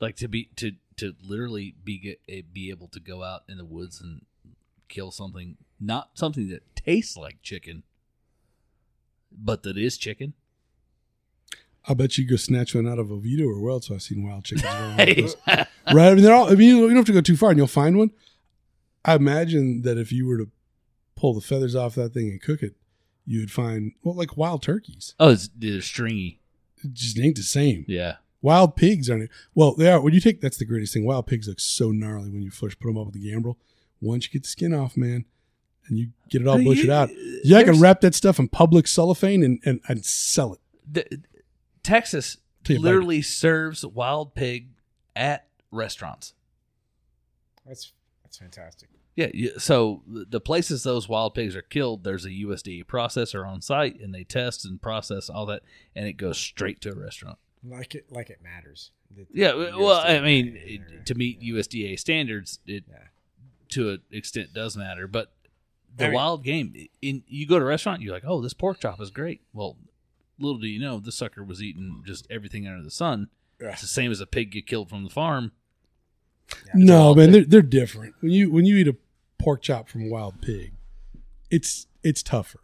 like 0.00 0.16
to 0.16 0.28
be 0.28 0.50
to 0.56 0.72
to 0.96 1.14
literally 1.22 1.74
be 1.82 2.18
eh, 2.28 2.42
be 2.52 2.70
able 2.70 2.88
to 2.88 3.00
go 3.00 3.22
out 3.22 3.42
in 3.48 3.58
the 3.58 3.64
woods 3.64 4.00
and 4.00 4.26
kill 4.88 5.10
something, 5.10 5.56
not 5.78 6.10
something 6.14 6.48
that 6.48 6.76
tastes 6.76 7.16
like 7.16 7.42
chicken, 7.42 7.84
but 9.32 9.62
that 9.62 9.78
is 9.78 9.96
chicken. 9.96 10.34
I 11.88 11.94
bet 11.94 12.18
you 12.18 12.26
go 12.26 12.36
snatch 12.36 12.74
one 12.74 12.86
out 12.86 12.98
of 12.98 13.10
Oviedo 13.10 13.44
or 13.44 13.60
where 13.60 13.72
else 13.72 13.90
I've 13.90 14.02
seen 14.02 14.22
wild 14.22 14.44
chickens. 14.44 14.64
right? 15.46 15.66
I 15.86 16.14
mean, 16.14 16.22
they're 16.22 16.34
all. 16.34 16.50
I 16.50 16.54
mean, 16.54 16.76
you 16.76 16.86
don't 16.88 16.96
have 16.96 17.06
to 17.06 17.12
go 17.12 17.20
too 17.20 17.36
far, 17.36 17.50
and 17.50 17.58
you'll 17.58 17.66
find 17.66 17.96
one. 17.96 18.10
I 19.04 19.14
imagine 19.14 19.82
that 19.82 19.96
if 19.96 20.12
you 20.12 20.26
were 20.26 20.36
to 20.38 20.50
pull 21.16 21.34
the 21.34 21.40
feathers 21.40 21.74
off 21.74 21.94
that 21.94 22.12
thing 22.12 22.28
and 22.28 22.40
cook 22.40 22.62
it, 22.62 22.74
you 23.26 23.40
would 23.40 23.50
find 23.50 23.92
well, 24.02 24.14
like 24.14 24.36
wild 24.36 24.62
turkeys. 24.62 25.14
oh, 25.18 25.30
it's, 25.30 25.48
they're 25.56 25.80
stringy. 25.80 26.40
It 26.84 26.92
just 26.92 27.18
ain't 27.18 27.36
the 27.36 27.42
same. 27.42 27.84
Yeah, 27.88 28.16
Wild 28.42 28.74
pigs 28.76 29.10
aren't. 29.10 29.24
it. 29.24 29.30
Well, 29.54 29.74
they 29.74 29.90
are. 29.90 30.00
When 30.00 30.14
you 30.14 30.20
take 30.20 30.40
that's 30.40 30.56
the 30.58 30.64
greatest 30.64 30.94
thing. 30.94 31.04
Wild 31.04 31.26
pigs 31.26 31.48
look 31.48 31.60
so 31.60 31.90
gnarly 31.90 32.30
when 32.30 32.42
you 32.42 32.50
first 32.50 32.78
put 32.80 32.88
them 32.88 32.98
up 32.98 33.06
with 33.06 33.14
the 33.14 33.30
gambrel. 33.30 33.58
Once 34.00 34.24
you 34.26 34.30
get 34.30 34.42
the 34.44 34.48
skin 34.48 34.72
off, 34.72 34.96
man, 34.96 35.26
and 35.86 35.98
you 35.98 36.08
get 36.30 36.40
it 36.40 36.48
all 36.48 36.62
butchered 36.62 36.88
out, 36.88 37.10
uh, 37.10 37.14
yeah, 37.44 37.58
I 37.58 37.64
can 37.64 37.78
wrap 37.80 38.00
that 38.00 38.14
stuff 38.14 38.38
in 38.38 38.48
Publix 38.48 38.88
cellophane 38.88 39.42
and 39.42 39.60
and, 39.64 39.80
and 39.88 40.04
sell 40.04 40.54
it. 40.54 40.60
the, 40.90 41.20
Texas 41.82 42.36
Till 42.64 42.76
you 42.76 42.82
bite 42.82 42.84
literally 42.88 43.22
serves 43.22 43.84
wild 43.84 44.34
pig 44.34 44.68
at 45.16 45.46
restaurants. 45.70 46.34
That's 47.66 47.92
That's 48.22 48.38
fantastic. 48.38 48.88
Yeah, 49.16 49.50
so 49.58 50.02
the 50.06 50.24
the 50.24 50.40
places 50.40 50.82
those 50.82 51.08
wild 51.08 51.34
pigs 51.34 51.54
are 51.56 51.62
killed, 51.62 52.04
there's 52.04 52.24
a 52.24 52.30
USDA 52.30 52.84
processor 52.86 53.46
on 53.46 53.60
site, 53.60 54.00
and 54.00 54.14
they 54.14 54.24
test 54.24 54.64
and 54.64 54.80
process 54.80 55.28
all 55.28 55.44
that, 55.46 55.62
and 55.94 56.06
it 56.06 56.14
goes 56.14 56.38
straight 56.38 56.80
to 56.82 56.92
a 56.92 56.94
restaurant. 56.94 57.38
Like 57.62 57.94
it, 57.94 58.06
like 58.10 58.30
it 58.30 58.40
matters. 58.42 58.92
That 59.14 59.26
Yeah, 59.32 59.52
the 59.52 59.74
well, 59.76 60.00
I 60.00 60.20
mean, 60.20 60.56
it, 60.56 61.06
to 61.06 61.14
meet 61.14 61.42
USDA 61.42 61.98
standards, 61.98 62.60
it 62.66 62.84
Yeah. 62.88 62.96
to 63.70 63.90
an 63.90 64.02
extent 64.10 64.54
does 64.54 64.76
matter. 64.76 65.06
But 65.06 65.32
the 65.94 66.04
I 66.04 66.08
mean- 66.08 66.14
wild 66.14 66.44
game, 66.44 66.74
in 67.02 67.22
you 67.26 67.46
go 67.46 67.58
to 67.58 67.64
a 67.64 67.68
restaurant, 67.68 68.00
you're 68.00 68.14
like, 68.14 68.24
oh, 68.26 68.40
this 68.40 68.54
pork 68.54 68.80
chop 68.80 69.00
is 69.02 69.10
great. 69.10 69.42
Well, 69.52 69.76
little 70.40 70.58
do 70.60 70.66
you 70.66 70.80
know, 70.80 70.98
this 70.98 71.16
sucker 71.16 71.44
was 71.44 71.62
eating 71.62 72.02
just 72.06 72.26
everything 72.30 72.66
under 72.66 72.82
the 72.82 72.90
sun. 72.90 73.28
Ugh. 73.62 73.68
It's 73.72 73.82
the 73.82 73.88
same 73.88 74.10
as 74.10 74.20
a 74.20 74.26
pig 74.26 74.52
get 74.52 74.66
killed 74.66 74.88
from 74.88 75.04
the 75.04 75.10
farm. 75.10 75.52
No, 76.74 77.14
man, 77.14 77.26
pig. 77.26 77.32
they're 77.32 77.44
they're 77.44 77.68
different. 77.68 78.14
When 78.20 78.32
you 78.32 78.50
when 78.50 78.64
you 78.64 78.76
eat 78.76 78.88
a 78.88 78.96
pork 79.38 79.62
chop 79.62 79.88
from 79.88 80.02
a 80.04 80.08
wild 80.08 80.40
pig, 80.42 80.72
it's 81.50 81.86
it's 82.02 82.22
tougher. 82.22 82.60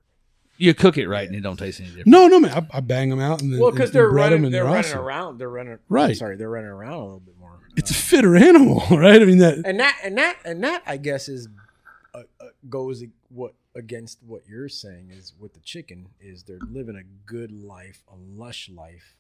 You 0.59 0.73
cook 0.73 0.97
it 0.97 1.07
right, 1.07 1.27
and 1.27 1.37
it 1.37 1.43
don't 1.43 1.59
taste 1.59 1.81
any 1.81 1.89
different. 1.91 2.07
No, 2.09 2.29
no, 2.29 2.41
man, 2.41 2.51
I, 2.73 2.79
I 2.79 2.81
bang 2.81 3.11
them 3.11 3.21
out 3.21 3.43
and 3.43 3.53
then 3.53 3.61
Well, 3.61 3.71
because 3.71 3.91
they're 3.93 4.11
bread 4.11 4.29
'em 4.33 4.41
running, 4.41 4.45
and 4.47 4.55
they're 4.55 4.65
running 4.65 4.79
awesome. 4.79 5.01
around. 5.01 5.39
They're 5.39 5.51
running 5.51 5.79
Right. 5.91 6.17
Sorry, 6.17 6.37
they're 6.37 6.49
running 6.49 6.71
around 6.71 6.95
a 6.95 7.05
little 7.05 7.21
bit 7.21 7.39
more. 7.39 7.59
It's 7.77 7.91
a 7.91 7.95
fitter 7.95 8.35
animal, 8.49 8.83
right? 8.91 9.21
I 9.21 9.25
mean 9.27 9.39
that. 9.39 9.59
and 9.67 9.79
that 9.81 9.99
and 10.03 10.17
that 10.17 10.39
and 10.47 10.65
that 10.65 10.83
I 10.87 10.97
guess 10.97 11.29
is 11.29 11.49
uh, 12.15 12.23
uh, 12.41 12.45
goes 12.71 13.03
ag- 13.03 13.11
what 13.31 13.55
against 13.75 14.23
what 14.23 14.43
you're 14.49 14.69
saying 14.69 15.11
is 15.11 15.35
with 15.39 15.55
the 15.55 15.61
chicken 15.61 16.09
is 16.21 16.43
they're 16.43 16.59
living 16.71 16.97
a 16.97 17.31
good 17.31 17.53
life, 17.53 18.03
a 18.09 18.15
lush 18.17 18.69
life. 18.69 19.17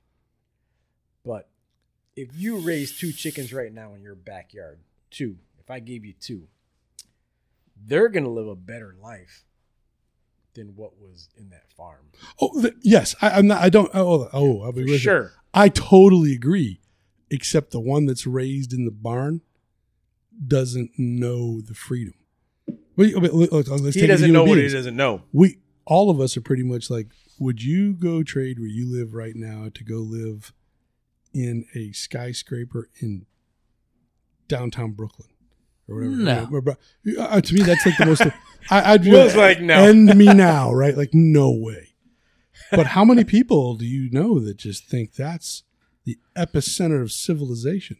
But 1.24 1.48
if 2.14 2.28
you 2.34 2.58
raise 2.58 2.98
two 2.98 3.12
chickens 3.12 3.52
right 3.52 3.72
now 3.72 3.94
in 3.94 4.02
your 4.02 4.14
backyard, 4.14 4.80
two, 5.10 5.36
if 5.58 5.70
I 5.70 5.80
gave 5.80 6.04
you 6.04 6.14
two, 6.18 6.48
they're 7.84 8.08
gonna 8.08 8.30
live 8.30 8.48
a 8.48 8.56
better 8.56 8.94
life 9.02 9.44
than 10.54 10.74
what 10.74 10.98
was 10.98 11.28
in 11.36 11.50
that 11.50 11.70
farm. 11.76 12.10
Oh, 12.40 12.60
th- 12.60 12.74
yes, 12.82 13.14
I, 13.20 13.30
I'm 13.30 13.46
not. 13.46 13.62
I 13.62 13.68
don't. 13.68 13.90
Oh, 13.94 14.28
oh, 14.32 14.62
I'll 14.62 14.72
be 14.72 14.82
with 14.82 14.92
you. 14.92 14.98
sure. 14.98 15.32
I 15.54 15.68
totally 15.68 16.32
agree. 16.32 16.80
Except 17.30 17.72
the 17.72 17.80
one 17.80 18.06
that's 18.06 18.26
raised 18.26 18.72
in 18.72 18.84
the 18.84 18.92
barn 18.92 19.40
doesn't 20.46 20.92
know 20.96 21.60
the 21.60 21.74
freedom. 21.74 22.14
Wait, 22.96 23.18
wait, 23.20 23.32
look, 23.34 23.52
look, 23.52 23.68
let's 23.68 23.94
He 23.94 24.00
take 24.02 24.08
doesn't 24.10 24.26
human 24.28 24.32
know 24.44 24.48
what 24.48 24.58
he 24.58 24.68
doesn't 24.68 24.96
know. 24.96 25.22
we 25.32 25.58
all 25.84 26.10
of 26.10 26.20
us 26.20 26.36
are 26.36 26.40
pretty 26.40 26.62
much 26.64 26.90
like 26.90 27.08
would 27.38 27.62
you 27.62 27.92
go 27.92 28.22
trade 28.22 28.58
where 28.58 28.68
you 28.68 28.90
live 28.90 29.14
right 29.14 29.36
now 29.36 29.68
to 29.74 29.84
go 29.84 29.96
live 29.96 30.52
in 31.34 31.64
a 31.74 31.92
skyscraper 31.92 32.88
in 33.00 33.26
downtown 34.48 34.92
brooklyn 34.92 35.28
or 35.88 35.96
whatever 35.96 36.12
No. 36.16 36.48
Or 36.52 36.60
bro- 36.60 36.76
uh, 37.18 37.40
to 37.40 37.54
me 37.54 37.62
that's 37.62 37.84
like 37.86 37.96
the 37.98 38.06
most 38.06 38.22
I, 38.70 38.92
i'd 38.94 39.02
be 39.04 39.10
Will's 39.10 39.36
like, 39.36 39.60
no. 39.60 39.74
end 39.74 40.14
me 40.16 40.26
now 40.34 40.72
right 40.72 40.96
like 40.96 41.10
no 41.12 41.50
way 41.50 41.94
but 42.70 42.86
how 42.88 43.04
many 43.04 43.22
people 43.24 43.76
do 43.76 43.84
you 43.84 44.10
know 44.10 44.40
that 44.40 44.56
just 44.56 44.86
think 44.88 45.14
that's 45.14 45.62
the 46.04 46.18
epicenter 46.36 47.02
of 47.02 47.12
civilization 47.12 47.98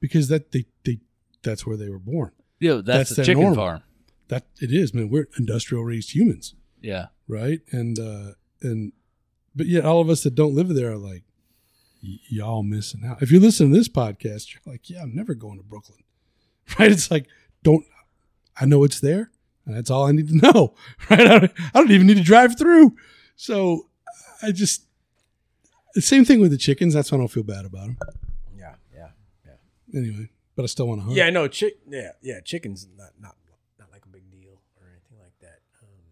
because 0.00 0.28
that 0.28 0.52
they, 0.52 0.66
they 0.84 0.98
that's 1.42 1.66
where 1.66 1.76
they 1.76 1.88
were 1.88 1.98
born 1.98 2.32
Yeah, 2.60 2.80
that's, 2.84 3.10
That's 3.10 3.18
a 3.20 3.24
chicken 3.24 3.42
norm. 3.44 3.54
farm. 3.54 3.82
That 4.28 4.46
it 4.60 4.72
is 4.72 4.92
man 4.94 5.08
we're 5.08 5.28
industrial 5.38 5.84
raised 5.84 6.14
humans 6.14 6.54
Yeah. 6.80 7.06
right? 7.26 7.60
And 7.72 7.98
uh 7.98 8.32
and 8.62 8.92
but 9.54 9.66
yet 9.66 9.84
all 9.84 10.00
of 10.00 10.08
us 10.10 10.22
that 10.22 10.34
don't 10.34 10.54
live 10.54 10.68
there 10.68 10.92
are 10.92 10.96
like, 10.98 11.24
"Y- 12.02 12.20
y'all 12.28 12.62
missing 12.62 13.02
out. 13.04 13.20
If 13.22 13.30
you 13.32 13.40
listen 13.40 13.70
to 13.70 13.76
this 13.76 13.88
podcast, 13.88 14.52
you're 14.54 14.62
like, 14.72 14.88
yeah, 14.88 15.02
I'm 15.02 15.14
never 15.14 15.34
going 15.34 15.58
to 15.58 15.64
Brooklyn, 15.64 15.98
right? 16.78 16.92
It's 16.92 17.10
like, 17.10 17.26
don't 17.64 17.84
I 18.60 18.66
know 18.66 18.84
it's 18.84 19.00
there, 19.00 19.30
and 19.66 19.74
that's 19.76 19.90
all 19.90 20.06
I 20.06 20.12
need 20.12 20.28
to 20.28 20.36
know, 20.36 20.74
right? 21.10 21.20
I 21.20 21.38
don't, 21.38 21.52
I 21.74 21.80
don't 21.80 21.90
even 21.90 22.06
need 22.06 22.18
to 22.18 22.22
drive 22.22 22.56
through. 22.58 22.94
So 23.36 23.88
I 24.42 24.52
just 24.52 24.82
the 25.94 26.02
same 26.02 26.24
thing 26.24 26.40
with 26.40 26.50
the 26.52 26.56
chickens. 26.58 26.94
That's 26.94 27.10
why 27.10 27.18
I 27.18 27.20
don't 27.20 27.28
feel 27.28 27.42
bad 27.42 27.64
about 27.64 27.86
them 27.86 27.98
Yeah, 28.56 28.74
yeah. 28.94 29.08
Yeah. 29.46 29.98
Anyway. 29.98 30.28
But 30.54 30.64
I 30.64 30.66
still 30.66 30.86
want 30.88 31.00
to 31.00 31.04
hunt. 31.04 31.16
Yeah, 31.16 31.30
no, 31.30 31.46
chick. 31.48 31.78
Yeah, 31.88 32.10
yeah, 32.22 32.40
chicken's 32.44 32.86
not 32.96 33.10
not 33.20 33.36
not 33.78 33.90
like 33.92 34.04
a 34.04 34.08
big 34.08 34.28
deal 34.30 34.60
or 34.80 34.86
anything 34.90 35.18
like 35.22 35.38
that. 35.40 35.60
Um, 35.82 36.02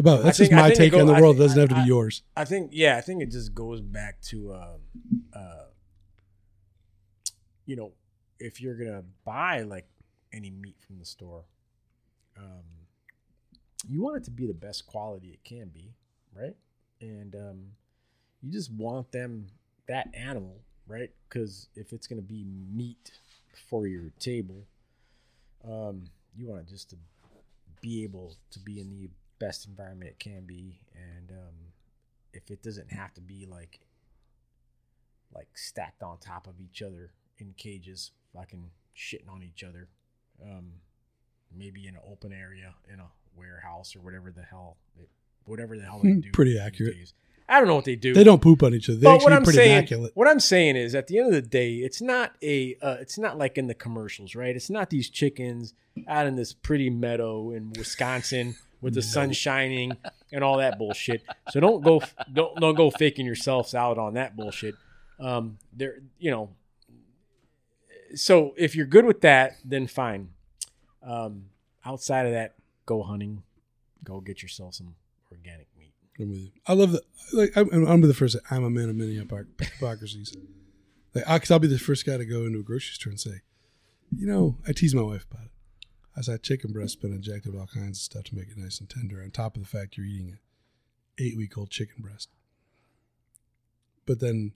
about 0.00 0.22
that's 0.24 0.38
think- 0.38 0.50
just 0.50 0.60
my 0.60 0.70
take 0.74 0.92
on 0.94 1.06
the 1.06 1.12
I 1.14 1.20
world. 1.20 1.36
It 1.36 1.40
doesn't 1.40 1.58
have 1.60 1.68
to 1.70 1.74
be 1.76 1.80
I- 1.82 1.84
yours. 1.86 2.22
I 2.36 2.44
think, 2.44 2.70
yeah, 2.72 2.96
I 2.96 3.00
think 3.00 3.22
it 3.22 3.30
just 3.30 3.54
goes 3.54 3.80
back 3.80 4.20
to, 4.22 4.54
um, 4.54 4.80
uh, 5.32 5.64
you 7.66 7.76
know, 7.76 7.92
if 8.38 8.60
you're 8.60 8.74
gonna 8.76 9.04
buy 9.24 9.62
like 9.62 9.86
any 10.32 10.50
meat 10.50 10.76
from 10.86 10.98
the 10.98 11.04
store, 11.04 11.44
um, 12.36 12.64
you 13.88 14.02
want 14.02 14.16
it 14.16 14.24
to 14.24 14.30
be 14.30 14.46
the 14.46 14.54
best 14.54 14.86
quality 14.86 15.28
it 15.28 15.44
can 15.44 15.68
be, 15.68 15.94
right? 16.34 16.56
And 17.00 17.34
um, 17.34 17.60
you 18.42 18.50
just 18.50 18.72
want 18.72 19.10
them 19.12 19.46
that 19.88 20.08
animal, 20.14 20.60
right? 20.86 21.10
Because 21.28 21.68
if 21.74 21.92
it's 21.92 22.06
gonna 22.06 22.20
be 22.22 22.44
meat 22.44 23.12
for 23.68 23.86
your 23.86 24.10
table, 24.18 24.66
um, 25.64 26.04
you 26.36 26.46
want 26.46 26.60
it 26.62 26.68
just 26.68 26.90
to 26.90 26.96
be 27.80 28.02
able 28.04 28.36
to 28.50 28.58
be 28.58 28.80
in 28.80 28.90
the 28.90 29.08
best 29.40 29.66
environment 29.66 30.10
it 30.10 30.18
can 30.20 30.44
be, 30.46 30.78
and 30.94 31.30
um, 31.32 31.54
if 32.32 32.48
it 32.50 32.62
doesn't 32.62 32.92
have 32.92 33.12
to 33.14 33.20
be 33.20 33.46
like 33.50 33.80
like 35.34 35.48
stacked 35.54 36.02
on 36.02 36.18
top 36.18 36.46
of 36.46 36.54
each 36.60 36.82
other 36.82 37.12
in 37.38 37.54
cages, 37.56 38.12
fucking 38.34 38.70
shitting 38.96 39.28
on 39.28 39.42
each 39.42 39.62
other, 39.64 39.88
um, 40.42 40.72
maybe 41.56 41.86
in 41.86 41.94
an 41.94 42.00
open 42.10 42.32
area 42.32 42.74
in 42.92 43.00
a 43.00 43.06
warehouse 43.36 43.94
or 43.96 44.00
whatever 44.00 44.30
the 44.32 44.42
hell, 44.42 44.76
it, 45.00 45.08
whatever 45.44 45.76
the 45.76 45.84
hell 45.84 46.00
they 46.02 46.10
Hmm, 46.12 46.20
do. 46.20 46.30
pretty 46.32 46.58
accurate. 46.58 46.94
days. 46.96 47.14
I 47.48 47.58
don't 47.58 47.66
know 47.66 47.74
what 47.74 47.84
they 47.84 47.96
do. 47.96 48.12
They 48.14 48.22
don't 48.22 48.40
poop 48.42 48.62
on 48.62 48.74
each 48.74 48.88
other. 48.88 48.98
They 48.98 49.04
But 49.04 49.22
what 49.22 49.32
I'm 49.32 49.42
pretty 49.42 49.56
saying, 49.56 49.72
immaculate. 49.76 50.12
what 50.14 50.28
I'm 50.28 50.38
saying 50.38 50.76
is, 50.76 50.94
at 50.94 51.08
the 51.08 51.18
end 51.18 51.28
of 51.28 51.32
the 51.32 51.42
day, 51.42 51.76
it's 51.76 52.00
not 52.00 52.32
a, 52.42 52.76
uh, 52.80 52.96
it's 53.00 53.18
not 53.18 53.38
like 53.38 53.58
in 53.58 53.66
the 53.66 53.74
commercials, 53.74 54.36
right? 54.36 54.54
It's 54.54 54.70
not 54.70 54.90
these 54.90 55.10
chickens 55.10 55.74
out 56.06 56.26
in 56.28 56.36
this 56.36 56.52
pretty 56.52 56.90
meadow 56.90 57.50
in 57.50 57.72
Wisconsin 57.76 58.54
with 58.80 58.94
the 58.94 59.02
sun 59.02 59.32
shining 59.32 59.96
and 60.32 60.44
all 60.44 60.58
that 60.58 60.78
bullshit. 60.78 61.22
So 61.50 61.60
don't 61.60 61.82
go, 61.82 62.02
don't 62.32 62.58
don't 62.60 62.74
go 62.74 62.90
faking 62.90 63.26
yourselves 63.26 63.74
out 63.74 63.98
on 63.98 64.14
that 64.14 64.36
bullshit. 64.36 64.74
Um, 65.18 65.58
there, 65.72 65.98
you 66.18 66.30
know. 66.30 66.50
So 68.14 68.54
if 68.56 68.74
you're 68.74 68.86
good 68.86 69.04
with 69.04 69.20
that, 69.20 69.56
then 69.64 69.86
fine. 69.86 70.30
Um, 71.02 71.46
outside 71.84 72.26
of 72.26 72.32
that, 72.32 72.54
go 72.86 73.02
hunting, 73.02 73.42
go 74.02 74.20
get 74.20 74.42
yourself 74.42 74.74
some 74.74 74.94
organic 75.30 75.68
meat. 75.78 75.92
I'm 76.18 76.30
with 76.30 76.38
you. 76.40 76.50
I 76.66 76.74
love 76.74 76.92
that. 76.92 77.02
Like 77.32 77.56
I'm, 77.56 77.86
I'm 77.86 78.00
the 78.00 78.14
first. 78.14 78.36
I'm 78.50 78.64
a 78.64 78.70
man 78.70 78.88
of 78.88 78.96
many 78.96 79.16
hypocr- 79.16 79.46
hypocrisies. 79.60 80.36
Like, 81.14 81.24
I, 81.26 81.38
cause 81.38 81.50
I'll 81.50 81.58
be 81.58 81.66
the 81.66 81.78
first 81.78 82.06
guy 82.06 82.16
to 82.16 82.24
go 82.24 82.44
into 82.44 82.60
a 82.60 82.62
grocery 82.62 82.94
store 82.94 83.10
and 83.10 83.18
say, 83.20 83.40
you 84.16 84.26
know, 84.26 84.58
I 84.66 84.72
tease 84.72 84.94
my 84.94 85.02
wife 85.02 85.26
about 85.30 85.46
it. 85.46 85.50
I 86.16 86.22
said 86.22 86.42
chicken 86.42 86.72
breast 86.72 87.00
been 87.00 87.12
injected 87.12 87.52
with 87.52 87.60
all 87.60 87.66
kinds 87.68 87.98
of 87.98 88.02
stuff 88.02 88.24
to 88.24 88.34
make 88.34 88.48
it 88.48 88.56
nice 88.58 88.80
and 88.80 88.88
tender. 88.90 89.22
On 89.22 89.30
top 89.30 89.56
of 89.56 89.62
the 89.62 89.68
fact 89.68 89.96
you're 89.96 90.06
eating 90.06 90.28
an 90.30 90.38
eight 91.18 91.36
week 91.36 91.56
old 91.56 91.70
chicken 91.70 92.02
breast. 92.02 92.28
But 94.06 94.18
then, 94.20 94.52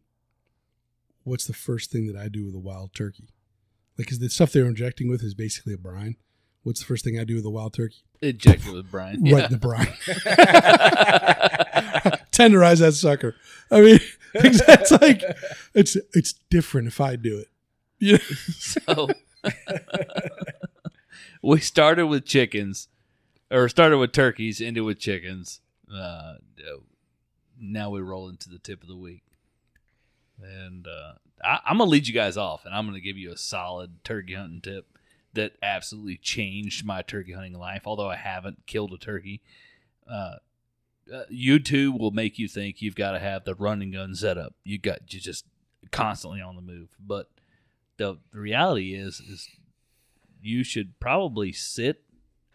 what's 1.22 1.46
the 1.46 1.52
first 1.52 1.90
thing 1.92 2.06
that 2.08 2.16
I 2.16 2.28
do 2.28 2.44
with 2.44 2.54
a 2.54 2.58
wild 2.58 2.92
turkey? 2.94 3.28
Like, 3.96 4.10
is 4.10 4.18
the 4.18 4.28
stuff 4.28 4.52
they're 4.52 4.66
injecting 4.66 5.08
with 5.08 5.22
is 5.22 5.34
basically 5.34 5.74
a 5.74 5.78
brine. 5.78 6.16
What's 6.64 6.80
the 6.80 6.86
first 6.86 7.04
thing 7.04 7.18
I 7.20 7.24
do 7.24 7.36
with 7.36 7.44
a 7.44 7.50
wild 7.50 7.74
turkey? 7.74 8.02
Injected 8.20 8.72
with 8.72 8.90
brine. 8.90 9.20
Right 9.22 9.30
Yeah. 9.30 9.46
in 9.46 9.52
the 9.52 9.58
brine. 9.58 9.86
Tenderize 12.32 12.80
that 12.80 12.92
sucker. 12.94 13.36
I 13.70 13.80
mean, 13.80 14.00
it's 14.34 14.90
like 14.90 15.22
it's 15.74 15.96
it's 16.14 16.34
different 16.50 16.88
if 16.88 17.00
I 17.00 17.14
do 17.16 17.38
it. 17.38 17.48
Yeah. 18.00 18.18
Oh. 18.88 19.08
So 19.08 19.08
we 21.44 21.60
started 21.60 22.06
with 22.06 22.24
chickens, 22.24 22.88
or 23.50 23.68
started 23.68 23.98
with 23.98 24.12
turkeys, 24.12 24.60
ended 24.60 24.84
with 24.84 24.98
chickens. 24.98 25.60
Uh, 25.94 26.34
now 27.60 27.90
we 27.90 28.00
roll 28.00 28.28
into 28.28 28.48
the 28.48 28.58
tip 28.58 28.82
of 28.82 28.88
the 28.88 28.96
week, 28.96 29.22
and 30.42 30.86
uh, 30.86 31.12
I, 31.44 31.60
I'm 31.66 31.78
gonna 31.78 31.90
lead 31.90 32.06
you 32.06 32.14
guys 32.14 32.36
off, 32.36 32.64
and 32.64 32.74
I'm 32.74 32.86
gonna 32.86 33.00
give 33.00 33.18
you 33.18 33.30
a 33.30 33.36
solid 33.36 34.02
turkey 34.04 34.34
hunting 34.34 34.62
tip 34.62 34.86
that 35.34 35.52
absolutely 35.62 36.16
changed 36.16 36.86
my 36.86 37.02
turkey 37.02 37.32
hunting 37.32 37.58
life. 37.58 37.82
Although 37.84 38.10
I 38.10 38.16
haven't 38.16 38.66
killed 38.66 38.92
a 38.92 38.98
turkey, 38.98 39.42
uh, 40.10 40.36
uh, 41.12 41.24
YouTube 41.30 41.98
will 41.98 42.12
make 42.12 42.38
you 42.38 42.48
think 42.48 42.80
you've 42.80 42.94
got 42.94 43.12
to 43.12 43.18
have 43.18 43.44
the 43.44 43.54
running 43.54 43.90
gun 43.90 44.14
setup. 44.14 44.54
You 44.64 44.78
got 44.78 45.12
you 45.12 45.20
just 45.20 45.44
constantly 45.90 46.40
on 46.40 46.56
the 46.56 46.62
move, 46.62 46.88
but 46.98 47.28
the, 47.98 48.18
the 48.32 48.40
reality 48.40 48.94
is 48.94 49.20
is 49.20 49.48
you 50.44 50.64
should 50.64 50.98
probably 51.00 51.52
sit 51.52 52.02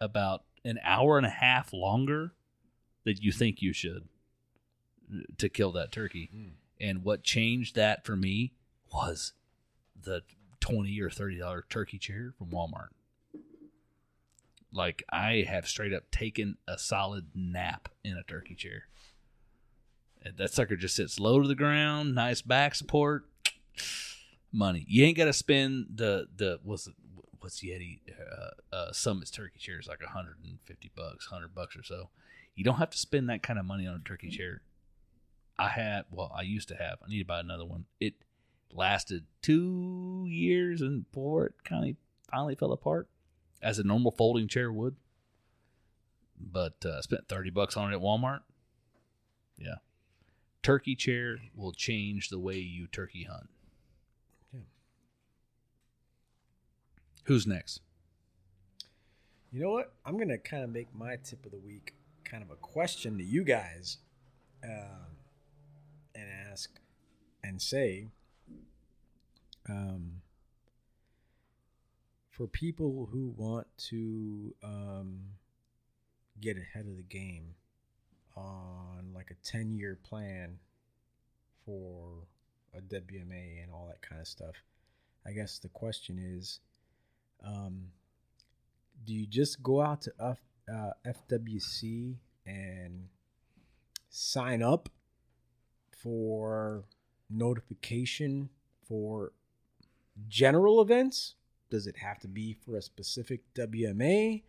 about 0.00 0.44
an 0.64 0.78
hour 0.84 1.16
and 1.16 1.26
a 1.26 1.30
half 1.30 1.72
longer 1.72 2.32
than 3.04 3.16
you 3.20 3.32
think 3.32 3.62
you 3.62 3.72
should 3.72 4.08
to 5.38 5.48
kill 5.48 5.72
that 5.72 5.92
turkey. 5.92 6.30
Hmm. 6.32 6.48
And 6.80 7.04
what 7.04 7.22
changed 7.22 7.76
that 7.76 8.04
for 8.04 8.16
me 8.16 8.52
was 8.92 9.32
the 10.00 10.22
twenty 10.60 11.00
or 11.00 11.10
thirty 11.10 11.38
dollar 11.38 11.64
turkey 11.68 11.98
chair 11.98 12.34
from 12.38 12.48
Walmart. 12.48 12.88
Like 14.72 15.02
I 15.10 15.44
have 15.48 15.66
straight 15.66 15.92
up 15.92 16.10
taken 16.10 16.56
a 16.66 16.78
solid 16.78 17.26
nap 17.34 17.88
in 18.04 18.16
a 18.16 18.22
turkey 18.22 18.54
chair. 18.54 18.84
And 20.22 20.36
that 20.36 20.52
sucker 20.52 20.76
just 20.76 20.96
sits 20.96 21.18
low 21.18 21.40
to 21.40 21.48
the 21.48 21.54
ground, 21.54 22.14
nice 22.14 22.42
back 22.42 22.74
support. 22.74 23.24
Money. 24.52 24.84
You 24.88 25.04
ain't 25.04 25.16
got 25.16 25.26
to 25.26 25.32
spend 25.32 25.86
the 25.94 26.26
the 26.36 26.58
what's 26.64 26.88
it, 26.88 26.94
what's 27.40 27.62
Yeti 27.62 28.00
uh, 28.10 28.74
uh, 28.74 28.92
Summit's 28.92 29.30
turkey 29.30 29.58
chair 29.58 29.78
is 29.78 29.88
like 29.88 30.00
150 30.00 30.90
bucks, 30.94 31.30
100 31.30 31.54
bucks 31.54 31.76
or 31.76 31.82
so. 31.82 32.10
You 32.54 32.64
don't 32.64 32.76
have 32.76 32.90
to 32.90 32.98
spend 32.98 33.28
that 33.28 33.42
kind 33.42 33.58
of 33.58 33.64
money 33.64 33.86
on 33.86 33.96
a 33.96 34.08
turkey 34.08 34.28
chair. 34.28 34.62
I 35.58 35.68
had, 35.68 36.04
well, 36.10 36.32
I 36.34 36.42
used 36.42 36.68
to 36.68 36.76
have. 36.76 36.98
I 37.04 37.08
need 37.08 37.18
to 37.18 37.24
buy 37.24 37.40
another 37.40 37.64
one. 37.64 37.84
It 38.00 38.14
lasted 38.72 39.24
two 39.42 40.26
years 40.28 40.80
and 40.80 41.10
before 41.10 41.46
it 41.46 41.54
kind 41.64 41.90
of 41.90 41.96
finally 42.30 42.54
fell 42.54 42.72
apart, 42.72 43.08
as 43.62 43.78
a 43.78 43.84
normal 43.84 44.10
folding 44.10 44.48
chair 44.48 44.72
would. 44.72 44.96
But 46.38 46.84
uh, 46.84 47.02
spent 47.02 47.28
30 47.28 47.50
bucks 47.50 47.76
on 47.76 47.92
it 47.92 47.96
at 47.96 48.02
Walmart. 48.02 48.40
Yeah. 49.58 49.76
Turkey 50.62 50.94
chair 50.94 51.38
will 51.54 51.72
change 51.72 52.28
the 52.28 52.38
way 52.38 52.56
you 52.56 52.86
turkey 52.86 53.24
hunt. 53.24 53.50
Yeah. 54.52 54.60
Who's 57.24 57.46
next? 57.46 57.80
You 59.52 59.62
know 59.62 59.70
what? 59.70 59.92
I'm 60.04 60.18
gonna 60.18 60.38
kind 60.38 60.62
of 60.62 60.70
make 60.70 60.94
my 60.94 61.16
tip 61.16 61.44
of 61.44 61.50
the 61.50 61.58
week 61.58 61.94
kind 62.24 62.42
of 62.42 62.50
a 62.50 62.56
question 62.56 63.18
to 63.18 63.24
you 63.24 63.44
guys, 63.44 63.98
um, 64.62 65.16
and 66.14 66.28
ask 66.50 66.70
and 67.42 67.60
say, 67.60 68.06
um, 69.68 70.22
for 72.30 72.46
people 72.46 73.08
who 73.12 73.34
want 73.36 73.66
to 73.76 74.54
um, 74.62 75.20
get 76.40 76.56
ahead 76.56 76.86
of 76.86 76.96
the 76.96 77.02
game 77.02 77.54
on 78.36 79.12
like 79.14 79.30
a 79.30 79.46
10 79.46 79.72
year 79.72 79.98
plan 80.02 80.58
for 81.64 82.26
a 82.74 82.80
WMA 82.80 83.62
and 83.62 83.72
all 83.72 83.86
that 83.88 84.00
kind 84.00 84.20
of 84.20 84.26
stuff. 84.26 84.54
I 85.26 85.32
guess 85.32 85.58
the 85.58 85.68
question 85.68 86.18
is 86.18 86.60
um, 87.44 87.86
do 89.04 89.14
you 89.14 89.26
just 89.26 89.62
go 89.62 89.80
out 89.80 90.02
to 90.02 90.12
F, 90.20 90.38
uh, 90.72 90.90
FWC 91.06 92.16
and 92.46 93.08
sign 94.08 94.62
up 94.62 94.88
for 95.90 96.84
notification 97.28 98.50
for 98.86 99.32
general 100.28 100.80
events? 100.80 101.34
Does 101.70 101.86
it 101.86 101.98
have 101.98 102.18
to 102.20 102.28
be 102.28 102.52
for 102.52 102.76
a 102.76 102.82
specific 102.82 103.40
WMA? 103.54 104.42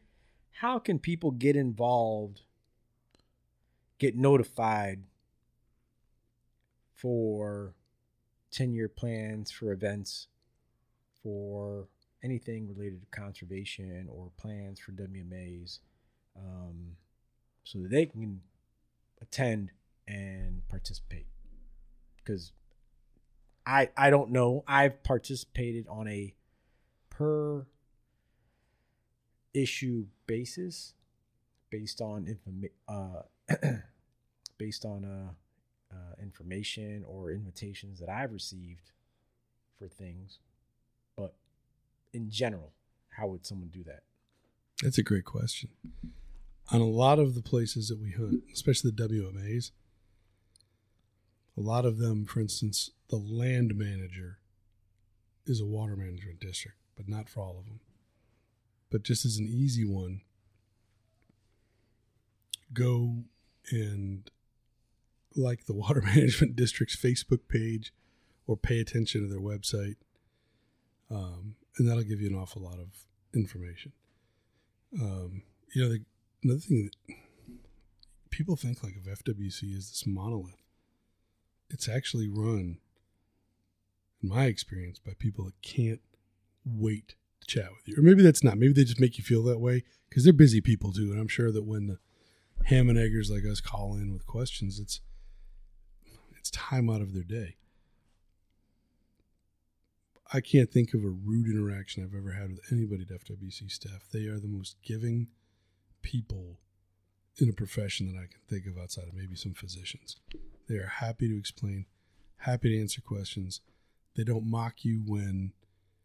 How 0.60 0.80
can 0.80 1.00
people 1.00 1.32
get 1.32 1.56
involved, 1.56 2.42
get 4.00 4.16
notified 4.16 5.04
for 6.94 7.74
10 8.52 8.74
year 8.74 8.90
plans 8.90 9.50
for 9.52 9.72
events, 9.72 10.28
for 11.24 11.88
anything 12.24 12.68
related 12.68 13.02
to 13.02 13.20
conservation 13.20 14.08
or 14.12 14.32
plans 14.38 14.80
for 14.80 14.92
WMAs, 14.92 15.80
um, 16.38 16.96
so 17.64 17.80
that 17.80 17.92
they 17.92 18.06
can 18.06 18.42
attend 19.22 19.72
and 20.08 20.62
participate? 20.70 21.28
Because 22.18 22.52
I 23.66 23.90
I 23.98 24.10
don't 24.10 24.32
know. 24.32 24.64
I've 24.68 25.04
participated 25.04 25.88
on 25.88 26.08
a 26.08 26.34
per 27.10 27.66
issue 29.54 30.06
basis 30.28 30.94
based 31.70 32.02
on 32.02 32.26
informa- 32.26 32.72
uh, 32.88 33.58
based 34.58 34.86
on 34.86 35.06
uh, 35.06 35.96
uh, 35.96 36.16
information 36.22 37.04
or 37.08 37.32
invitations 37.32 38.00
that 38.00 38.10
I've 38.10 38.34
received 38.34 38.92
for 39.78 39.88
things. 39.88 40.40
In 42.14 42.30
general, 42.30 42.74
how 43.10 43.28
would 43.28 43.46
someone 43.46 43.70
do 43.70 43.84
that? 43.84 44.04
That's 44.82 44.98
a 44.98 45.04
great 45.04 45.26
question. 45.26 45.70
On 46.72 46.82
a 46.82 46.86
lot 46.86 47.20
of 47.20 47.36
the 47.36 47.42
places 47.42 47.90
that 47.90 48.00
we 48.00 48.12
hunt, 48.12 48.44
especially 48.54 48.92
the 48.92 49.08
WMAs, 49.08 49.72
a 51.58 51.62
lot 51.62 51.86
of 51.86 51.98
them, 51.98 52.26
for 52.26 52.40
instance, 52.40 52.92
the 53.10 53.18
land 53.18 53.76
manager 53.76 54.40
is 55.46 55.60
a 55.60 55.66
water 55.66 55.96
management 55.96 56.40
district, 56.40 56.78
but 56.96 57.10
not 57.10 57.30
for 57.30 57.42
all 57.42 57.60
of 57.60 57.66
them. 57.66 57.82
But 58.90 59.04
just 59.04 59.26
as 59.26 59.38
an 59.38 59.48
easy 59.48 59.86
one, 59.86 60.22
go 62.74 63.24
and 63.70 64.30
like 65.36 65.66
the 65.66 65.74
water 65.74 66.02
management 66.06 66.56
district's 66.56 66.96
Facebook 66.96 67.48
page 67.48 67.94
or 68.48 68.58
pay 68.58 68.80
attention 68.80 69.22
to 69.22 69.28
their 69.28 69.42
website. 69.42 69.96
Um, 71.10 71.56
and 71.78 71.88
that'll 71.88 72.04
give 72.04 72.22
you 72.22 72.30
an 72.30 72.36
awful 72.36 72.62
lot 72.62 72.80
of 72.80 73.06
information. 73.34 73.94
Um, 75.00 75.44
you 75.74 75.84
know, 75.84 75.90
the, 75.90 76.02
another 76.44 76.60
thing 76.60 76.90
that 77.08 77.16
people 78.30 78.56
think 78.56 78.84
like 78.84 78.96
of 78.96 79.04
FWC 79.04 79.76
is 79.76 79.90
this 79.90 80.04
monolith. 80.06 80.56
It's 81.70 81.88
actually 81.88 82.28
run, 82.28 82.80
in 84.22 84.30
my 84.30 84.46
experience, 84.46 85.00
by 85.00 85.14
people 85.18 85.46
that 85.46 85.62
can't 85.62 86.02
wait 86.66 87.16
to 87.42 87.48
chat 87.48 87.70
with 87.72 87.88
you. 87.88 87.98
Or 87.98 88.02
maybe 88.02 88.22
that's 88.22 88.44
not. 88.44 88.58
Maybe 88.58 88.74
they 88.74 88.84
just 88.84 89.00
make 89.00 89.18
you 89.18 89.24
feel 89.24 89.44
that 89.44 89.60
way 89.60 89.84
because 90.10 90.24
they're 90.24 90.34
busy 90.34 90.60
people 90.60 90.92
too. 90.92 91.12
And 91.12 91.20
I'm 91.20 91.30
sure 91.30 91.52
that 91.52 91.64
when 91.64 91.88
the 91.88 91.98
ham 92.66 92.90
and 92.90 92.98
eggers 92.98 93.32
like 93.32 93.46
us 93.50 93.62
call 93.62 93.96
in 93.96 94.12
with 94.12 94.26
questions, 94.26 94.80
it's 94.80 95.00
it's 96.38 96.52
time 96.52 96.90
out 96.90 97.02
of 97.02 97.14
their 97.14 97.24
day. 97.24 97.56
I 100.34 100.40
can't 100.40 100.72
think 100.72 100.94
of 100.94 101.04
a 101.04 101.10
rude 101.10 101.48
interaction 101.48 102.04
I've 102.04 102.18
ever 102.18 102.32
had 102.32 102.52
with 102.52 102.62
anybody 102.72 103.04
at 103.04 103.26
FWC 103.26 103.70
staff. 103.70 104.08
They 104.14 104.28
are 104.28 104.40
the 104.40 104.48
most 104.48 104.78
giving 104.82 105.28
people 106.02 106.58
in 107.38 107.50
a 107.50 107.54
profession 107.54 108.08
that 108.08 108.20
I 108.20 108.28
can 108.28 108.40
think 108.50 108.66
of 108.66 108.82
outside 108.82 109.08
of 109.08 109.14
maybe 109.14 109.36
some 109.36 109.54
physicians. 109.54 110.16
They 110.70 110.76
are 110.76 110.92
happy 111.00 111.28
to 111.28 111.38
explain, 111.38 111.86
happy 112.38 112.70
to 112.70 112.80
answer 112.80 113.02
questions. 113.02 113.60
They 114.16 114.24
don't 114.24 114.50
mock 114.50 114.86
you 114.86 115.02
when 115.06 115.52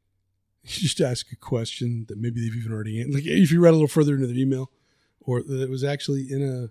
you 0.65 0.71
just 0.71 1.01
ask 1.01 1.31
a 1.31 1.37
question 1.37 2.07
that 2.09 2.19
maybe 2.19 2.41
they've 2.41 2.57
even 2.57 2.73
already 2.73 3.01
answered. 3.01 3.15
Like 3.15 3.27
if 3.27 3.53
you 3.53 3.61
read 3.61 3.71
a 3.71 3.73
little 3.73 3.87
further 3.87 4.15
into 4.15 4.27
their 4.27 4.37
email, 4.37 4.71
or 5.21 5.43
that 5.43 5.61
it 5.61 5.71
was 5.71 5.85
actually 5.85 6.27
in 6.31 6.43
a, 6.43 6.71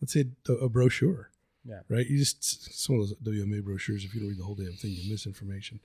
let's 0.00 0.12
say, 0.12 0.26
a, 0.48 0.52
a 0.52 0.68
brochure. 0.68 1.30
Yeah. 1.64 1.80
Right. 1.88 2.06
You 2.06 2.18
just 2.18 2.76
some 2.76 2.98
of 2.98 3.08
those 3.08 3.14
WMA 3.18 3.62
brochures. 3.62 4.04
If 4.04 4.14
you 4.14 4.20
don't 4.20 4.30
read 4.30 4.38
the 4.38 4.44
whole 4.44 4.56
damn 4.56 4.72
thing, 4.72 4.90
you 4.90 5.10
miss 5.10 5.26
information. 5.26 5.78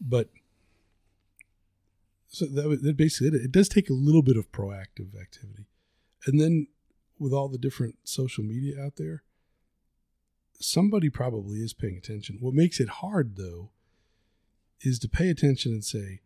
But 0.00 0.28
so 2.28 2.46
that, 2.46 2.82
that 2.82 2.96
basically 2.96 3.28
it. 3.28 3.44
It 3.44 3.52
does 3.52 3.68
take 3.68 3.88
a 3.88 3.94
little 3.94 4.22
bit 4.22 4.36
of 4.36 4.52
proactive 4.52 5.18
activity, 5.20 5.66
and 6.26 6.40
then 6.40 6.68
with 7.18 7.32
all 7.32 7.48
the 7.48 7.58
different 7.58 7.96
social 8.04 8.44
media 8.44 8.80
out 8.82 8.96
there, 8.96 9.22
somebody 10.60 11.08
probably 11.08 11.58
is 11.58 11.72
paying 11.72 11.96
attention. 11.96 12.38
What 12.40 12.54
makes 12.54 12.80
it 12.80 12.88
hard 12.88 13.36
though 13.36 13.70
is 14.82 14.98
to 15.00 15.08
pay 15.08 15.30
attention 15.30 15.72
and 15.72 15.84
say, 15.84 16.20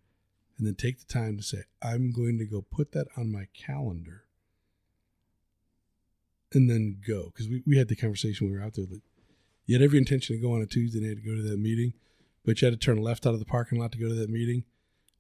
and 0.59 0.67
then 0.67 0.75
take 0.75 0.99
the 0.99 1.13
time 1.13 1.37
to 1.37 1.43
say, 1.43 1.63
I'm 1.81 2.13
going 2.13 2.39
to 2.39 2.45
go 2.45 2.63
put 2.63 2.93
that 2.93 3.07
on 3.17 3.33
my 3.33 3.47
calendar 3.55 4.25
and 6.53 6.69
then 6.69 7.01
go. 7.07 7.31
Because 7.33 7.49
we, 7.49 7.63
we 7.67 7.79
had 7.79 7.89
the 7.89 7.97
conversation 7.97 8.49
we 8.49 8.57
were 8.57 8.63
out 8.63 8.75
there 8.75 8.87
that 8.87 9.01
you 9.67 9.77
had 9.77 9.83
every 9.83 9.99
intention 9.99 10.37
to 10.37 10.43
go 10.43 10.55
on 10.55 10.63
a 10.63 10.67
Tuesday 10.67 11.01
night 11.01 11.17
to 11.17 11.29
go 11.29 11.37
to 11.37 11.49
that 11.49 11.59
meeting, 11.59 11.95
but 12.45 12.61
you 12.61 12.67
had 12.67 12.79
to 12.79 12.85
turn 12.85 12.99
left 12.99 13.27
out 13.27 13.35
of 13.35 13.39
the 13.39 13.47
parking 13.47 13.79
lot 13.79 13.93
to 13.93 13.99
go 13.99 14.09
to 14.09 14.15
that 14.15 14.31
meeting. 14.31 14.65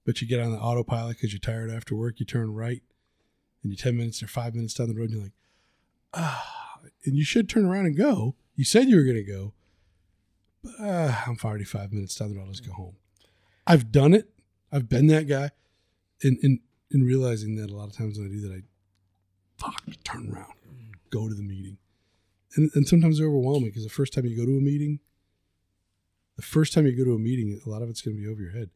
But 0.07 0.21
you 0.21 0.29
get 0.29 0.41
on 0.41 0.53
the 0.53 0.59
autopilot 0.59 1.17
because 1.17 1.33
you're 1.33 1.41
tired 1.41 1.71
after 1.71 1.95
work, 1.95 2.19
you 2.19 2.27
turn 2.27 2.55
right, 2.55 2.83
and 3.63 3.71
you're 3.71 3.77
10 3.77 3.97
minutes 3.97 4.23
or 4.23 4.27
five 4.27 4.55
minutes 4.55 4.75
down 4.75 4.89
the 4.89 4.95
road, 4.95 5.11
and 5.11 5.13
you're 5.13 5.23
like, 5.23 5.33
ah, 6.15 6.79
and 7.05 7.17
you 7.17 7.25
should 7.25 7.49
turn 7.49 7.67
around 7.67 7.87
and 7.87 7.97
go. 7.97 8.35
You 8.57 8.65
said 8.65 8.89
you 8.89 8.97
were 8.97 9.05
going 9.05 9.17
to 9.17 9.23
go, 9.23 9.53
but 10.63 10.73
ah, 10.81 11.25
I'm 11.27 11.37
already 11.45 11.65
five 11.65 11.93
minutes 11.93 12.15
down 12.15 12.31
the 12.31 12.39
road, 12.39 12.49
let's 12.49 12.61
go 12.61 12.73
home. 12.73 12.97
I've 13.67 13.93
done 13.93 14.15
it. 14.15 14.31
I've 14.73 14.89
been 14.89 15.07
that 15.09 15.29
guy. 15.29 15.51
In, 16.23 16.39
in, 16.43 16.61
in 16.91 17.03
realizing 17.03 17.57
that 17.57 17.71
a 17.71 17.77
lot 17.77 17.89
of 17.89 17.97
times 17.97 18.19
when 18.19 18.27
I 18.27 18.31
do 18.31 18.41
that, 18.43 18.53
I 18.53 18.63
fuck, 19.59 19.83
turn 20.05 20.33
around, 20.33 20.53
go 21.11 21.29
to 21.29 21.35
the 21.35 21.43
meeting. 21.43 21.79
And, 22.57 22.71
and 22.75 22.87
sometimes 22.89 23.19
they're 23.19 23.29
overwhelming 23.29 23.71
because 23.71 23.85
the 23.85 23.91
first 23.91 24.13
time 24.13 24.27
you 24.27 24.37
go 24.37 24.45
to 24.45 24.59
a 24.59 24.61
meeting, 24.61 25.01
the 26.41 26.47
first 26.47 26.73
time 26.73 26.87
you 26.87 26.97
go 26.97 27.05
to 27.05 27.15
a 27.15 27.19
meeting, 27.19 27.61
a 27.67 27.69
lot 27.69 27.83
of 27.83 27.91
it's 27.91 28.01
going 28.01 28.17
to 28.17 28.23
be 28.23 28.27
over 28.27 28.41
your 28.41 28.53
head. 28.53 28.71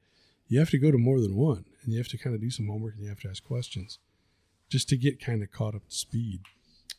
You 0.48 0.58
have 0.58 0.68
to 0.70 0.78
go 0.78 0.90
to 0.90 0.98
more 0.98 1.18
than 1.18 1.34
one, 1.34 1.64
and 1.82 1.92
you 1.92 1.98
have 1.98 2.08
to 2.08 2.18
kind 2.18 2.34
of 2.34 2.42
do 2.42 2.50
some 2.50 2.66
homework, 2.66 2.94
and 2.94 3.02
you 3.02 3.08
have 3.08 3.20
to 3.20 3.30
ask 3.30 3.42
questions, 3.42 3.98
just 4.68 4.86
to 4.90 4.98
get 4.98 5.18
kind 5.18 5.42
of 5.42 5.50
caught 5.50 5.74
up 5.74 5.88
to 5.88 5.94
speed. 5.94 6.42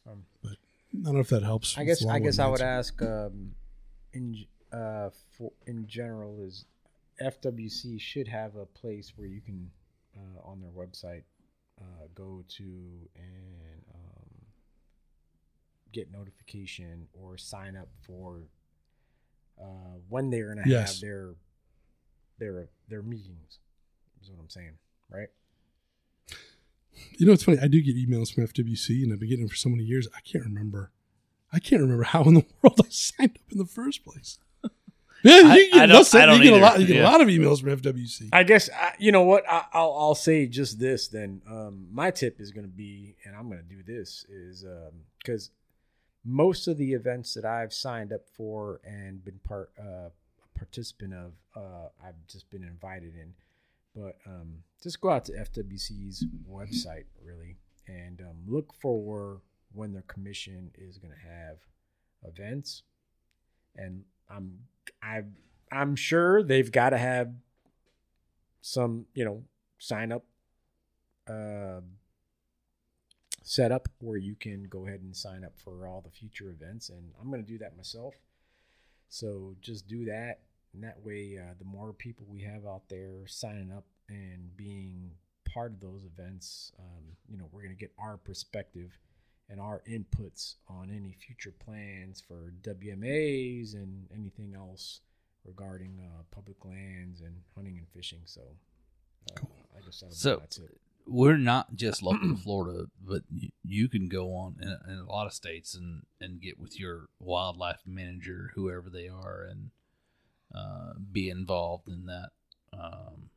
Um, 0.10 0.24
but 0.42 0.54
I 0.54 1.04
don't 1.04 1.14
know 1.14 1.20
if 1.20 1.30
that 1.30 1.44
helps. 1.44 1.78
I 1.78 1.84
guess 1.84 2.04
I 2.04 2.18
guess 2.18 2.40
I 2.40 2.48
would 2.48 2.62
ask 2.62 3.00
um, 3.04 3.52
in 4.12 4.46
uh, 4.72 5.12
for 5.38 5.52
in 5.68 5.86
general 5.86 6.42
is 6.42 6.66
FWC 7.22 8.02
should 8.02 8.28
have 8.28 8.56
a 8.56 8.66
place 8.66 9.14
where 9.16 9.28
you 9.28 9.42
can, 9.42 9.70
uh, 10.18 10.50
on 10.50 10.62
their 10.62 10.72
website, 10.72 11.24
uh, 11.80 12.08
go 12.16 12.44
to 12.58 12.64
and 13.16 13.84
um, 13.94 14.46
get 15.92 16.12
notification 16.12 17.08
or 17.14 17.38
sign 17.38 17.76
up 17.76 17.90
for 18.08 18.42
uh, 19.62 19.98
when 20.10 20.30
they're 20.30 20.50
gonna 20.54 20.64
Yes. 20.68 20.94
have 20.96 21.02
their 21.02 21.36
their 22.40 22.70
their 22.90 23.02
meetings. 23.02 23.60
Is 24.22 24.30
what 24.30 24.40
I'm 24.40 24.50
saying, 24.50 24.78
right? 25.10 25.30
You 27.18 27.26
know, 27.28 27.34
it's 27.34 27.44
funny. 27.44 27.60
I 27.60 27.68
do 27.68 27.82
get 27.82 27.96
emails 27.96 28.34
from 28.34 28.46
FWC, 28.48 29.04
and 29.04 29.14
I've 29.14 29.20
been 29.20 29.30
getting 29.30 29.46
them 29.46 29.50
for 29.50 29.56
so 29.56 29.70
many 29.70 29.84
years. 29.84 30.08
I 30.16 30.22
can't 30.22 30.44
remember. 30.44 30.92
I 31.52 31.60
can't 31.60 31.82
remember 31.82 32.04
how 32.04 32.24
in 32.24 32.34
the 32.34 32.46
world 32.62 32.80
I 32.84 32.88
signed 32.90 33.38
up 33.38 33.52
in 33.52 33.58
the 33.58 33.66
first 33.66 34.04
place. 34.04 34.40
Yeah, 35.24 35.42
I- 35.46 35.56
you 35.56 35.72
get, 35.72 35.82
I 35.82 35.86
don't- 35.88 36.16
I 36.16 36.26
don't 36.26 36.38
you 36.38 36.44
get 36.44 36.54
a 36.54 36.58
lot. 36.58 36.80
You 36.80 36.86
get 36.88 36.98
Yeah. 36.98 37.04
a 37.04 37.10
lot 37.12 37.22
of 37.22 37.28
emails 37.28 37.60
from 37.62 37.70
FWC. 37.70 38.30
I 38.34 38.44
guess 38.44 38.70
I, 38.70 38.94
you 39.00 39.12
know 39.12 39.24
what 39.24 39.44
I, 39.50 39.66
I'll 39.74 39.94
I'll 39.94 40.16
say 40.16 40.46
just 40.46 40.80
this 40.80 41.08
then. 41.08 41.42
Um, 41.50 41.88
my 41.92 42.12
tip 42.12 42.40
is 42.40 42.52
going 42.52 42.66
to 42.66 42.72
be, 42.72 43.16
and 43.26 43.36
I'm 43.36 43.48
going 43.50 43.62
to 43.62 43.64
do 43.76 43.82
this 43.84 44.26
is 44.30 44.66
because 45.20 45.52
most 46.26 46.68
of 46.68 46.78
the 46.78 46.94
events 46.94 47.34
that 47.36 47.46
I've 47.46 47.74
signed 47.74 48.12
up 48.12 48.28
for 48.36 48.82
and 48.84 49.24
been 49.24 49.40
part 49.44 49.72
uh, 49.80 50.10
participant 50.58 51.14
of, 51.14 51.34
uh, 51.56 51.90
I've 52.04 52.16
just 52.28 52.50
been 52.50 52.64
invited 52.64 53.14
in. 53.16 53.34
But 53.96 54.18
um, 54.26 54.64
just 54.82 55.00
go 55.00 55.12
out 55.12 55.26
to 55.26 55.34
FWC's 55.34 56.26
website 56.50 57.06
really 57.24 57.58
and 57.88 58.20
um, 58.22 58.38
look 58.48 58.74
for 58.82 59.42
when 59.74 59.94
their 59.94 60.04
commission 60.04 60.72
is 60.78 60.98
going 60.98 61.14
to 61.14 61.30
have 61.30 61.58
events, 62.26 62.84
and 63.76 64.04
I'm 64.30 64.60
I 65.02 65.24
I'm 65.72 65.96
sure 65.96 66.44
they've 66.44 66.72
got 66.72 66.90
to 66.90 66.98
have 66.98 67.32
some 68.62 69.06
you 69.14 69.26
know 69.26 69.44
sign 69.78 70.12
up 70.12 70.26
uh, 71.28 71.82
set 73.48 73.72
up 73.72 73.88
where 74.00 74.18
you 74.18 74.34
can 74.36 74.64
go 74.64 74.88
ahead 74.88 75.02
and 75.02 75.16
sign 75.16 75.44
up 75.44 75.54
for 75.56 75.88
all 75.88 76.02
the 76.02 76.10
future 76.10 76.50
events 76.50 76.90
and 76.90 77.12
i'm 77.22 77.30
going 77.30 77.44
to 77.46 77.48
do 77.48 77.60
that 77.60 77.78
myself. 77.78 78.16
So 79.08 79.56
just 79.62 79.88
do 79.88 80.06
that 80.06 80.40
and 80.74 80.84
that 80.84 81.00
way 81.06 81.38
uh, 81.40 81.54
the 81.60 81.64
more 81.66 81.94
people 81.94 82.26
we 82.28 82.42
have 82.42 82.66
out 82.66 82.90
there 82.90 83.28
signing 83.28 83.72
up 83.72 83.86
and 84.10 84.58
being 84.58 85.12
part 85.54 85.72
of 85.72 85.80
those 85.80 86.06
events 86.06 86.72
um, 86.80 87.04
you 87.30 87.38
know 87.38 87.48
we're 87.52 87.62
going 87.62 87.76
to 87.76 87.80
get 87.80 87.94
our 88.00 88.18
perspective 88.18 88.98
and 89.48 89.60
our 89.62 89.84
inputs 89.88 90.56
on 90.68 90.90
any 90.90 91.14
future 91.14 91.54
plans 91.64 92.20
for 92.28 92.52
wmas 92.64 93.76
and 93.76 94.08
anything 94.12 94.56
else 94.56 95.02
regarding 95.46 96.00
uh, 96.04 96.24
public 96.32 96.66
lands 96.66 97.22
and 97.22 97.36
hunting 97.54 97.78
and 97.78 97.88
fishing. 97.90 98.22
So 98.26 98.42
uh, 99.32 99.46
I 99.78 99.86
guess 99.86 100.00
that'll 100.00 100.16
So- 100.16 100.40
my 100.40 100.46
tip. 100.50 100.80
We're 101.08 101.38
not 101.38 101.76
just 101.76 102.02
local 102.02 102.30
to 102.36 102.38
Florida, 102.38 102.86
but 103.02 103.22
you, 103.32 103.50
you 103.64 103.90
can 103.90 104.08
go 104.08 104.36
on 104.36 104.58
in, 104.62 104.78
in 104.92 105.00
a 105.00 105.12
lot 105.12 105.28
of 105.28 105.34
states 105.34 105.76
and, 105.76 106.04
and 106.20 106.42
get 106.42 106.60
with 106.60 106.80
your 106.80 107.08
wildlife 107.20 107.82
manager, 107.86 108.52
whoever 108.56 108.90
they 108.90 109.08
are, 109.08 109.48
and 109.50 109.70
uh, 110.54 110.94
be 111.12 111.30
involved 111.30 111.88
in 111.88 112.06
that 112.06 112.30
um, 112.74 113.30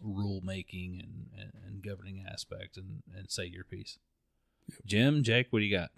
rule 0.00 0.40
making 0.44 1.00
and, 1.02 1.26
and, 1.40 1.52
and 1.66 1.82
governing 1.82 2.24
aspect 2.30 2.76
and, 2.76 3.02
and 3.16 3.30
say 3.30 3.44
your 3.44 3.64
piece. 3.64 3.98
Jim, 4.84 5.22
Jake, 5.22 5.46
what 5.50 5.60
do 5.60 5.64
you 5.64 5.76
got? 5.76 5.90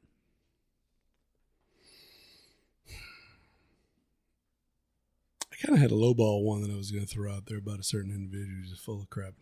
I 5.52 5.56
kind 5.66 5.74
of 5.74 5.80
had 5.80 5.90
a 5.90 5.94
lowball 5.94 6.42
one 6.44 6.62
that 6.62 6.70
I 6.70 6.76
was 6.76 6.90
going 6.90 7.04
to 7.04 7.12
throw 7.12 7.32
out 7.32 7.46
there 7.46 7.58
about 7.58 7.80
a 7.80 7.84
certain 7.84 8.10
individual 8.10 8.62
who's 8.62 8.78
full 8.78 9.00
of 9.00 9.10
crap, 9.10 9.34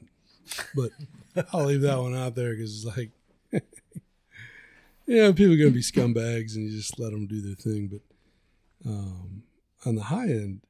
but 0.74 0.90
I'll 1.52 1.66
leave 1.66 1.82
that 1.82 1.98
one 1.98 2.14
out 2.14 2.34
there 2.34 2.54
because 2.54 2.84
it's 2.84 2.96
like, 2.96 3.10
yeah, 5.06 5.30
people 5.32 5.52
are 5.54 5.56
going 5.56 5.70
to 5.70 5.74
be 5.74 5.80
scumbags 5.80 6.54
and 6.54 6.68
you 6.70 6.76
just 6.76 6.98
let 6.98 7.12
them 7.12 7.26
do 7.26 7.40
their 7.40 7.54
thing. 7.54 7.88
But 7.88 8.90
um, 8.90 9.42
on 9.86 9.94
the 9.94 10.04
high 10.04 10.28
end, 10.28 10.60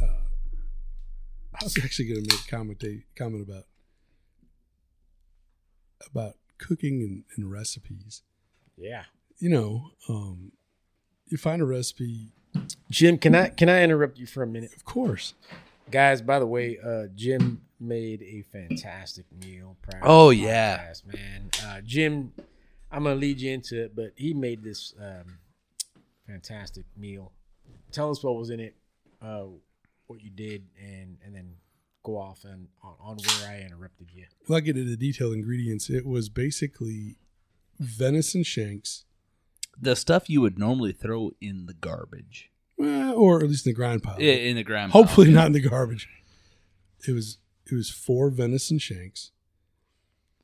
uh, 0.00 0.06
I 1.54 1.64
was 1.64 1.76
actually 1.82 2.08
going 2.08 2.24
to 2.24 2.34
make 2.36 2.46
a 2.46 2.50
comment, 2.50 2.84
comment 3.16 3.48
about 3.48 3.64
about 6.12 6.36
cooking 6.58 7.02
and, 7.02 7.24
and 7.36 7.50
recipes. 7.50 8.22
yeah 8.76 9.04
You 9.38 9.48
know, 9.50 9.90
um, 10.08 10.52
you 11.26 11.36
find 11.36 11.60
a 11.60 11.64
recipe, 11.64 12.28
Jim, 12.90 13.18
can 13.18 13.34
I 13.34 13.48
can 13.48 13.68
I 13.68 13.82
interrupt 13.82 14.18
you 14.18 14.26
for 14.26 14.42
a 14.42 14.46
minute, 14.46 14.72
of 14.74 14.84
course. 14.84 15.34
guys? 15.90 16.22
By 16.22 16.38
the 16.38 16.46
way, 16.46 16.78
uh, 16.82 17.08
Jim 17.14 17.62
made 17.80 18.22
a 18.22 18.42
fantastic 18.42 19.26
meal. 19.44 19.76
prior 19.82 20.00
Oh, 20.04 20.30
the 20.30 20.36
yeah. 20.36 20.78
podcast, 20.78 21.06
man. 21.12 21.50
Uh, 21.64 21.80
Jim, 21.84 22.32
I'm 22.90 23.04
gonna 23.04 23.14
lead 23.16 23.40
you 23.40 23.52
into 23.52 23.82
it, 23.84 23.94
but 23.94 24.12
he 24.16 24.34
made 24.34 24.62
this 24.62 24.94
um, 25.00 25.38
fantastic 26.26 26.84
meal. 26.96 27.32
Tell 27.92 28.10
us 28.10 28.22
what 28.22 28.36
was 28.36 28.50
in 28.50 28.60
it, 28.60 28.76
uh, 29.22 29.44
what 30.06 30.22
you 30.22 30.30
did, 30.30 30.64
and 30.80 31.18
and 31.24 31.34
then 31.34 31.54
go 32.02 32.16
off 32.16 32.44
and 32.44 32.68
on, 32.82 32.94
on 33.00 33.16
where 33.16 33.50
I 33.50 33.60
interrupted 33.60 34.08
you. 34.14 34.24
Well, 34.48 34.58
I 34.58 34.60
get 34.60 34.76
into 34.76 34.90
the 34.90 34.96
detailed 34.96 35.34
ingredients. 35.34 35.90
It 35.90 36.06
was 36.06 36.28
basically 36.28 37.18
venison 37.78 38.42
shanks, 38.42 39.04
The 39.80 39.94
stuff 39.94 40.28
you 40.30 40.40
would 40.40 40.58
normally 40.58 40.92
throw 40.92 41.32
in 41.40 41.66
the 41.66 41.74
garbage, 41.74 42.50
well, 42.76 43.14
or 43.14 43.40
at 43.42 43.48
least 43.48 43.66
in 43.66 43.70
the 43.70 43.74
grind 43.76 44.02
pile. 44.02 44.20
Yeah, 44.20 44.32
in 44.34 44.56
the 44.56 44.64
ground. 44.64 44.92
pile. 44.92 45.02
Hopefully 45.02 45.30
not 45.30 45.46
in 45.46 45.52
the 45.52 45.60
garbage. 45.60 46.08
It 47.06 47.12
was 47.12 47.38
it 47.70 47.74
was 47.74 47.90
four 47.90 48.30
venison 48.30 48.78
shanks, 48.78 49.32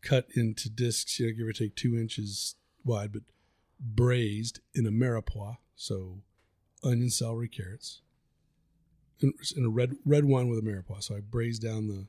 cut 0.02 0.26
into 0.34 0.68
discs, 0.68 1.18
you 1.18 1.26
know, 1.26 1.32
give 1.32 1.46
or 1.46 1.52
take 1.52 1.74
two 1.74 1.96
inches 1.96 2.54
wide, 2.84 3.12
but 3.12 3.22
braised 3.80 4.60
in 4.74 4.86
a 4.86 4.90
mirepoix, 4.90 5.56
so 5.74 6.18
onion, 6.82 7.10
celery, 7.10 7.48
carrots, 7.48 8.02
in, 9.20 9.32
in 9.56 9.64
a 9.64 9.70
red 9.70 9.96
red 10.04 10.24
wine 10.24 10.48
with 10.48 10.58
a 10.58 10.62
mirepoix. 10.62 11.02
So 11.02 11.16
I 11.16 11.20
braised 11.20 11.62
down 11.62 11.88
the, 11.88 12.06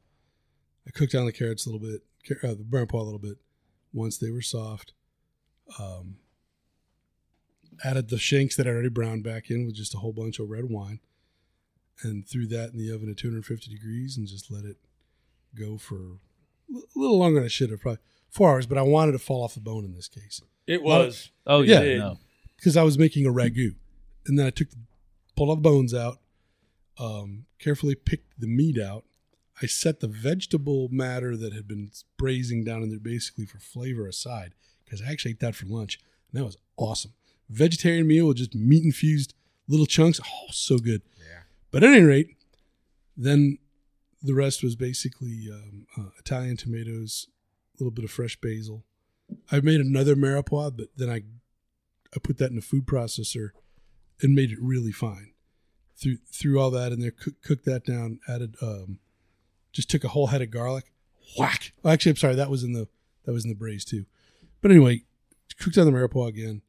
I 0.87 0.91
cooked 0.91 1.13
down 1.13 1.25
the 1.25 1.31
carrots 1.31 1.65
a 1.65 1.69
little 1.69 1.85
bit, 1.85 2.01
uh, 2.43 2.55
the 2.55 2.65
mirepoix 2.69 2.99
a 2.99 3.03
little 3.03 3.19
bit. 3.19 3.37
Once 3.93 4.17
they 4.17 4.29
were 4.29 4.41
soft, 4.41 4.91
um, 5.79 6.17
added 7.83 8.09
the 8.09 8.17
shanks 8.17 8.57
that 8.57 8.67
I 8.67 8.71
already 8.71 8.89
browned 8.89 9.23
back 9.23 9.49
in 9.49 9.65
with 9.65 9.75
just 9.75 9.95
a 9.95 9.99
whole 9.99 10.11
bunch 10.11 10.39
of 10.39 10.49
red 10.49 10.65
wine, 10.65 10.99
and 12.03 12.27
threw 12.27 12.45
that 12.47 12.73
in 12.73 12.77
the 12.77 12.93
oven 12.93 13.09
at 13.09 13.17
250 13.17 13.71
degrees 13.71 14.17
and 14.17 14.27
just 14.27 14.51
let 14.51 14.65
it 14.65 14.77
go 15.56 15.77
for 15.77 15.95
a 15.95 16.80
little 16.95 17.18
longer 17.18 17.40
than 17.40 17.45
I 17.45 17.49
should 17.49 17.69
have, 17.72 17.82
probably 17.82 17.99
four 18.30 18.49
hours. 18.52 18.65
But 18.65 18.77
I 18.77 18.82
wanted 18.84 19.14
to 19.14 19.19
fall 19.19 19.44
off 19.44 19.53
the 19.53 19.60
bone 19.61 19.86
in 19.86 19.94
this 19.94 20.07
case 20.07 20.41
It 20.68 20.82
was. 20.84 21.32
Oh 21.45 21.61
Yeah. 21.61 21.82
yeah, 21.82 21.98
no. 21.98 22.19
because 22.57 22.76
I 22.77 22.84
was 22.84 22.98
making 22.98 23.26
a 23.26 23.30
ragu, 23.30 23.76
and 24.27 24.38
then 24.40 24.45
I 24.45 24.49
took, 24.49 24.69
the, 24.72 24.77
pulled 25.36 25.49
all 25.49 25.56
the 25.56 25.61
bones 25.61 25.94
out, 25.94 26.19
um, 26.98 27.45
carefully 27.60 27.95
picked 27.95 28.40
the 28.40 28.48
meat 28.48 28.80
out. 28.80 29.03
I 29.61 29.68
set 29.68 29.99
the 30.02 30.07
vegetable 30.07 30.90
matter 30.91 31.38
that 31.38 31.53
had 31.53 31.68
been 31.68 31.91
braising 32.18 32.64
down 32.64 32.84
in 32.84 32.90
there 32.90 32.99
basically 32.99 33.45
for 33.45 33.60
flavor 33.60 34.07
aside 34.07 34.53
because 34.84 35.02
I 35.02 35.06
actually 35.11 35.32
ate 35.32 35.40
that 35.41 35.56
for 35.56 35.65
lunch, 35.65 35.99
and 36.32 36.40
that 36.40 36.45
was 36.45 36.57
awesome. 36.77 37.14
Vegetarian 37.49 38.07
meal 38.07 38.27
with 38.27 38.38
just 38.38 38.56
meat 38.56 38.84
infused 38.84 39.34
little 39.68 39.86
chunks. 39.86 40.19
Oh, 40.26 40.48
so 40.52 40.77
good. 40.77 41.02
Yeah. 41.19 41.41
But 41.72 41.84
at 41.84 41.91
any 41.94 42.02
rate, 42.02 42.36
then 43.15 43.57
the 44.26 44.34
rest 44.34 44.64
was 44.64 44.76
basically 44.76 45.49
um, 45.52 45.85
uh, 45.97 46.10
Italian 46.19 46.57
tomatoes, 46.57 47.27
a 47.76 47.84
little 47.84 47.91
bit 47.91 48.06
of 48.06 48.11
fresh 48.11 48.38
basil. 48.39 48.84
I 49.52 49.60
made 49.60 49.80
another 49.80 50.15
mirepoix, 50.15 50.76
but 50.76 50.88
then 50.97 51.10
I 51.10 51.23
I 52.15 52.19
put 52.22 52.38
that 52.38 52.52
in 52.52 52.57
a 52.57 52.61
food 52.61 52.85
processor 52.85 53.49
and 54.22 54.34
made 54.34 54.52
it 54.52 54.60
really 54.61 54.91
fine. 54.91 55.34
Threw 55.97 56.18
threw 56.31 56.60
all 56.60 56.72
that 56.72 56.91
in 56.91 56.99
there, 56.99 57.11
cook, 57.11 57.41
cooked 57.41 57.65
that 57.65 57.85
down, 57.85 58.19
added 58.27 58.56
um, 58.61 58.99
just 59.72 59.89
took 59.89 60.03
a 60.03 60.10
whole 60.10 60.27
head 60.27 60.41
of 60.41 60.52
garlic, 60.52 60.91
whack. 61.38 61.73
Actually, 61.84 62.11
I'm 62.11 62.15
sorry, 62.18 62.35
that 62.35 62.49
was 62.49 62.64
in 62.64 62.73
the 62.73 62.88
that 63.26 63.34
was 63.34 63.45
in 63.45 63.49
the 63.49 63.56
braise 63.56 63.85
too. 63.85 64.06
But 64.61 64.72
anyway, 64.72 65.03
cooked 65.60 65.76
down 65.76 65.85
the 65.85 65.91
mirepoix 65.91 66.30
again. 66.30 66.61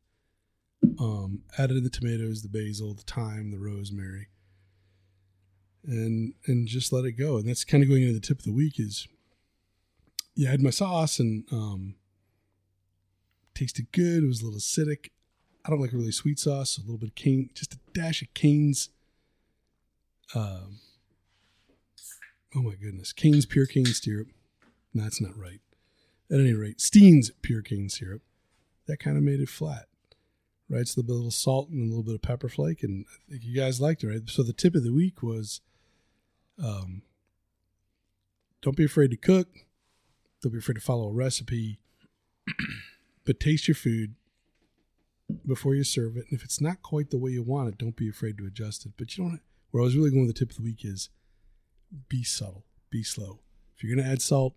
Um, 1.00 1.42
added 1.58 1.76
in 1.76 1.84
the 1.84 1.90
tomatoes, 1.90 2.42
the 2.42 2.48
basil, 2.48 2.94
the 2.94 3.02
thyme, 3.02 3.50
the 3.50 3.58
rosemary, 3.58 4.28
and 5.86 6.34
and 6.46 6.66
just 6.66 6.92
let 6.92 7.04
it 7.04 7.12
go. 7.12 7.36
And 7.36 7.48
that's 7.48 7.64
kind 7.64 7.82
of 7.82 7.88
going 7.88 8.02
into 8.02 8.14
the 8.14 8.20
tip 8.20 8.38
of 8.38 8.44
the 8.44 8.52
week 8.52 8.78
is 8.78 9.06
yeah, 10.34 10.48
I 10.48 10.52
had 10.52 10.62
my 10.62 10.70
sauce 10.70 11.18
and 11.18 11.44
um 11.52 11.94
tasted 13.54 13.90
good. 13.92 14.22
It 14.22 14.26
was 14.26 14.42
a 14.42 14.44
little 14.44 14.60
acidic. 14.60 15.10
I 15.64 15.70
don't 15.70 15.80
like 15.80 15.92
a 15.92 15.96
really 15.96 16.12
sweet 16.12 16.38
sauce, 16.38 16.70
so 16.70 16.82
a 16.82 16.84
little 16.84 16.98
bit 16.98 17.10
of 17.10 17.14
cane, 17.14 17.50
just 17.54 17.74
a 17.74 17.78
dash 17.92 18.22
of 18.22 18.32
canes. 18.34 18.90
Um 20.34 20.80
oh 22.54 22.62
my 22.62 22.74
goodness. 22.74 23.12
Cane's 23.12 23.46
pure 23.46 23.66
cane 23.66 23.86
syrup. 23.86 24.28
No, 24.92 25.04
that's 25.04 25.20
not 25.20 25.36
right. 25.36 25.60
At 26.30 26.40
any 26.40 26.54
rate, 26.54 26.80
Steen's 26.80 27.30
pure 27.42 27.62
cane 27.62 27.88
syrup. 27.88 28.22
That 28.86 28.98
kind 28.98 29.16
of 29.16 29.22
made 29.22 29.40
it 29.40 29.48
flat. 29.48 29.86
Right? 30.68 30.88
So 30.88 31.00
a 31.00 31.02
little 31.02 31.30
salt 31.30 31.68
and 31.68 31.82
a 31.82 31.88
little 31.88 32.02
bit 32.02 32.16
of 32.16 32.22
pepper 32.22 32.48
flake, 32.48 32.82
and 32.82 33.04
I 33.08 33.30
think 33.30 33.44
you 33.44 33.54
guys 33.54 33.80
liked 33.80 34.02
it, 34.02 34.08
right? 34.08 34.20
So 34.26 34.42
the 34.42 34.52
tip 34.52 34.74
of 34.74 34.82
the 34.82 34.92
week 34.92 35.22
was 35.22 35.60
Um, 36.62 37.02
don't 38.62 38.76
be 38.76 38.84
afraid 38.84 39.10
to 39.10 39.16
cook. 39.16 39.48
Don't 40.42 40.52
be 40.52 40.58
afraid 40.58 40.74
to 40.74 40.80
follow 40.80 41.08
a 41.08 41.12
recipe. 41.12 41.78
but 43.24 43.40
taste 43.40 43.68
your 43.68 43.74
food 43.74 44.14
before 45.46 45.74
you 45.74 45.84
serve 45.84 46.16
it. 46.16 46.26
And 46.30 46.38
if 46.38 46.44
it's 46.44 46.60
not 46.60 46.82
quite 46.82 47.10
the 47.10 47.18
way 47.18 47.30
you 47.30 47.42
want 47.42 47.68
it, 47.68 47.78
don't 47.78 47.96
be 47.96 48.08
afraid 48.08 48.38
to 48.38 48.46
adjust 48.46 48.86
it. 48.86 48.92
But 48.96 49.16
you 49.16 49.24
don't. 49.24 49.40
Where 49.70 49.82
I 49.82 49.84
was 49.84 49.96
really 49.96 50.10
going 50.10 50.26
with 50.26 50.34
the 50.34 50.38
tip 50.38 50.50
of 50.50 50.56
the 50.56 50.62
week 50.62 50.84
is 50.84 51.10
be 52.08 52.22
subtle, 52.22 52.64
be 52.90 53.02
slow. 53.02 53.40
If 53.76 53.82
you're 53.82 53.94
going 53.94 54.04
to 54.04 54.10
add 54.10 54.22
salt, 54.22 54.54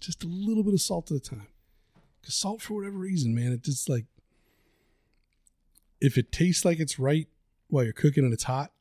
just 0.00 0.24
a 0.24 0.26
little 0.26 0.64
bit 0.64 0.74
of 0.74 0.80
salt 0.80 1.10
at 1.10 1.18
a 1.18 1.20
time. 1.20 1.48
Because 2.20 2.34
salt, 2.34 2.62
for 2.62 2.74
whatever 2.74 2.98
reason, 2.98 3.34
man, 3.34 3.52
it 3.52 3.62
just 3.62 3.88
like 3.88 4.06
if 6.00 6.18
it 6.18 6.32
tastes 6.32 6.64
like 6.64 6.80
it's 6.80 6.98
right 6.98 7.28
while 7.68 7.84
you're 7.84 7.92
cooking 7.92 8.24
and 8.24 8.32
it's 8.32 8.44
hot 8.44 8.72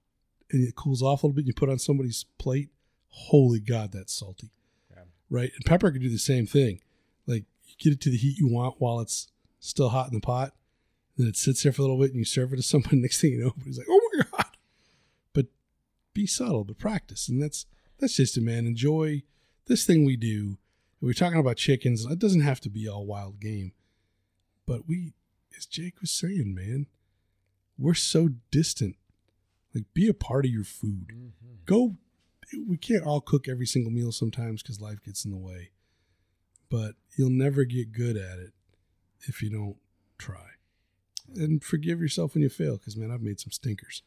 and 0.51 0.67
it 0.67 0.75
cools 0.75 1.01
off 1.01 1.23
a 1.23 1.27
little 1.27 1.35
bit, 1.35 1.41
and 1.41 1.47
you 1.47 1.53
put 1.53 1.69
it 1.69 1.71
on 1.71 1.79
somebody's 1.79 2.25
plate. 2.37 2.69
Holy 3.09 3.59
God, 3.59 3.91
that's 3.91 4.13
salty, 4.13 4.51
Yeah. 4.91 5.03
right? 5.29 5.51
And 5.55 5.65
pepper 5.65 5.91
can 5.91 6.01
do 6.01 6.09
the 6.09 6.17
same 6.17 6.45
thing. 6.45 6.81
Like 7.25 7.45
you 7.65 7.75
get 7.79 7.93
it 7.93 8.01
to 8.01 8.09
the 8.11 8.17
heat 8.17 8.37
you 8.37 8.47
want 8.47 8.75
while 8.79 8.99
it's 8.99 9.29
still 9.59 9.89
hot 9.89 10.07
in 10.09 10.13
the 10.13 10.19
pot. 10.21 10.53
Then 11.17 11.27
it 11.27 11.37
sits 11.37 11.63
there 11.63 11.71
for 11.71 11.81
a 11.81 11.85
little 11.85 11.99
bit, 11.99 12.11
and 12.11 12.19
you 12.19 12.25
serve 12.25 12.51
it 12.53 12.57
to 12.57 12.61
someone. 12.63 12.89
Next 13.01 13.21
thing 13.21 13.31
you 13.31 13.39
know, 13.39 13.47
everybody's 13.47 13.77
like, 13.77 13.87
"Oh 13.89 14.09
my 14.13 14.23
God!" 14.31 14.45
But 15.33 15.45
be 16.13 16.27
subtle, 16.27 16.63
but 16.65 16.77
practice, 16.77 17.29
and 17.29 17.41
that's 17.41 17.65
that's 17.99 18.15
just 18.17 18.35
it, 18.37 18.41
man. 18.41 18.67
Enjoy 18.67 19.23
this 19.67 19.85
thing 19.85 20.03
we 20.05 20.17
do. 20.17 20.57
We're 21.01 21.13
talking 21.13 21.39
about 21.39 21.57
chickens. 21.57 22.05
It 22.05 22.19
doesn't 22.19 22.41
have 22.41 22.59
to 22.61 22.69
be 22.69 22.87
all 22.87 23.05
wild 23.05 23.39
game, 23.39 23.71
but 24.65 24.87
we, 24.87 25.13
as 25.57 25.65
Jake 25.65 26.01
was 26.01 26.11
saying, 26.11 26.53
man, 26.55 26.87
we're 27.77 27.93
so 27.93 28.29
distant. 28.51 28.95
Like, 29.75 29.93
be 29.93 30.07
a 30.07 30.13
part 30.13 30.45
of 30.45 30.51
your 30.51 30.63
food. 30.63 31.33
Go. 31.65 31.97
We 32.65 32.77
can't 32.77 33.03
all 33.03 33.19
cook 33.19 33.49
every 33.49 33.65
single 33.65 33.91
meal 33.91 34.13
sometimes 34.13 34.63
because 34.63 34.79
life 34.79 35.03
gets 35.03 35.25
in 35.25 35.31
the 35.31 35.37
way, 35.37 35.71
but 36.69 36.93
you'll 37.17 37.29
never 37.29 37.65
get 37.65 37.91
good 37.91 38.15
at 38.15 38.39
it 38.39 38.53
if 39.27 39.41
you 39.41 39.49
don't 39.49 39.77
try. 40.17 40.51
And 41.35 41.63
forgive 41.63 41.99
yourself 41.99 42.33
when 42.33 42.43
you 42.43 42.49
fail, 42.49 42.77
because 42.77 42.95
man, 42.95 43.11
I've 43.11 43.21
made 43.21 43.39
some 43.39 43.51
stinkers. 43.51 44.03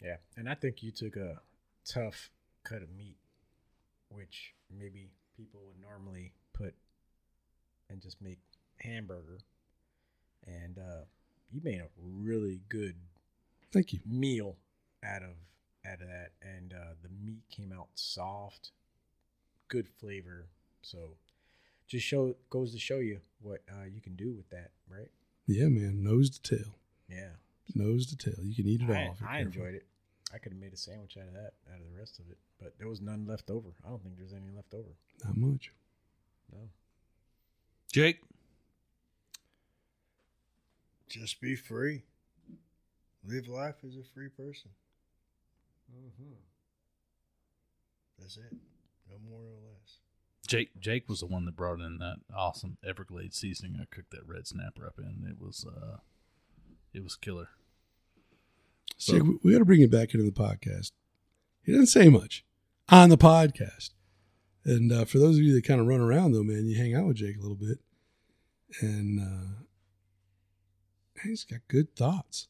Yeah, 0.00 0.16
and 0.36 0.48
I 0.48 0.54
think 0.54 0.82
you 0.82 0.92
took 0.92 1.16
a 1.16 1.40
tough 1.84 2.30
cut 2.64 2.82
of 2.82 2.90
meat, 2.94 3.16
which 4.10 4.54
maybe 4.70 5.08
people 5.36 5.60
would 5.66 5.80
normally 5.80 6.34
put 6.52 6.74
and 7.88 8.00
just 8.00 8.20
make 8.20 8.38
hamburger, 8.78 9.40
and 10.46 10.78
uh, 10.78 11.04
you 11.50 11.60
made 11.64 11.80
a 11.80 11.88
really 11.96 12.60
good 12.68 12.96
Thank 13.72 13.92
you. 13.92 14.00
meal 14.06 14.56
out 15.04 15.22
of 15.22 15.30
out 15.84 16.00
of 16.00 16.06
that, 16.08 16.30
and 16.42 16.72
uh, 16.72 16.92
the 17.02 17.08
meat 17.24 17.42
came 17.50 17.72
out 17.72 17.88
soft, 17.94 18.70
good 19.68 19.88
flavor. 19.88 20.46
So, 20.82 21.16
just 21.88 22.04
show 22.06 22.36
goes 22.50 22.72
to 22.72 22.78
show 22.78 22.98
you 22.98 23.20
what 23.40 23.62
uh, 23.70 23.84
you 23.92 24.00
can 24.00 24.14
do 24.14 24.32
with 24.32 24.48
that, 24.50 24.70
right? 24.88 25.10
Yeah, 25.46 25.68
man, 25.68 26.02
nose 26.04 26.30
to 26.38 26.56
tail, 26.56 26.74
Yeah, 27.08 27.30
nose 27.74 28.06
to 28.06 28.16
tail. 28.16 28.44
You 28.44 28.54
can 28.54 28.66
eat 28.68 28.82
it 28.82 28.90
I, 28.90 29.06
all. 29.06 29.12
if 29.14 29.20
you're 29.20 29.28
I 29.28 29.42
careful. 29.42 29.46
enjoyed 29.62 29.74
it. 29.74 29.86
I 30.34 30.38
could 30.38 30.52
have 30.52 30.60
made 30.60 30.72
a 30.72 30.76
sandwich 30.78 31.16
out 31.20 31.26
of 31.28 31.34
that, 31.34 31.52
out 31.70 31.78
of 31.80 31.84
the 31.92 31.98
rest 31.98 32.18
of 32.18 32.24
it, 32.30 32.38
but 32.60 32.74
there 32.78 32.88
was 32.88 33.00
none 33.00 33.26
left 33.26 33.50
over. 33.50 33.68
I 33.84 33.88
don't 33.90 34.02
think 34.02 34.16
there's 34.16 34.32
any 34.32 34.50
left 34.54 34.72
over. 34.72 34.88
Not 35.24 35.36
much. 35.36 35.72
No. 36.52 36.58
Jake, 37.92 38.20
Just 41.08 41.40
be 41.40 41.54
free. 41.56 42.04
Live 43.24 43.48
life 43.48 43.76
as 43.86 43.96
a 43.96 44.02
free 44.14 44.28
person. 44.28 44.70
Mm-hmm. 45.90 46.34
That's 48.18 48.36
it. 48.36 48.56
No 49.08 49.16
more, 49.28 49.40
no 49.40 49.68
less. 49.68 49.98
Jake, 50.46 50.80
Jake 50.80 51.08
was 51.08 51.20
the 51.20 51.26
one 51.26 51.44
that 51.44 51.56
brought 51.56 51.80
in 51.80 51.98
that 51.98 52.16
awesome 52.34 52.78
Everglades 52.86 53.36
seasoning. 53.36 53.78
I 53.80 53.84
cooked 53.94 54.10
that 54.10 54.26
red 54.26 54.46
snapper 54.46 54.86
up 54.86 54.98
in. 54.98 55.26
It 55.28 55.40
was, 55.40 55.64
uh, 55.64 55.98
it 56.92 57.02
was 57.02 57.14
killer. 57.14 57.48
So 58.96 59.14
we, 59.14 59.38
we 59.42 59.52
got 59.52 59.60
to 59.60 59.64
bring 59.64 59.82
it 59.82 59.90
back 59.90 60.14
into 60.14 60.24
the 60.24 60.32
podcast. 60.32 60.92
He 61.62 61.72
doesn't 61.72 61.86
say 61.86 62.08
much 62.08 62.44
on 62.88 63.08
the 63.08 63.16
podcast. 63.16 63.90
And 64.64 64.92
uh, 64.92 65.04
for 65.04 65.18
those 65.18 65.36
of 65.38 65.42
you 65.42 65.54
that 65.54 65.64
kind 65.64 65.80
of 65.80 65.86
run 65.86 66.00
around, 66.00 66.32
though, 66.32 66.42
man, 66.42 66.66
you 66.66 66.76
hang 66.76 66.94
out 66.94 67.06
with 67.06 67.16
Jake 67.16 67.36
a 67.36 67.40
little 67.40 67.56
bit, 67.56 67.78
and 68.80 69.20
uh, 69.20 69.62
he's 71.22 71.44
got 71.44 71.60
good 71.68 71.96
thoughts. 71.96 72.48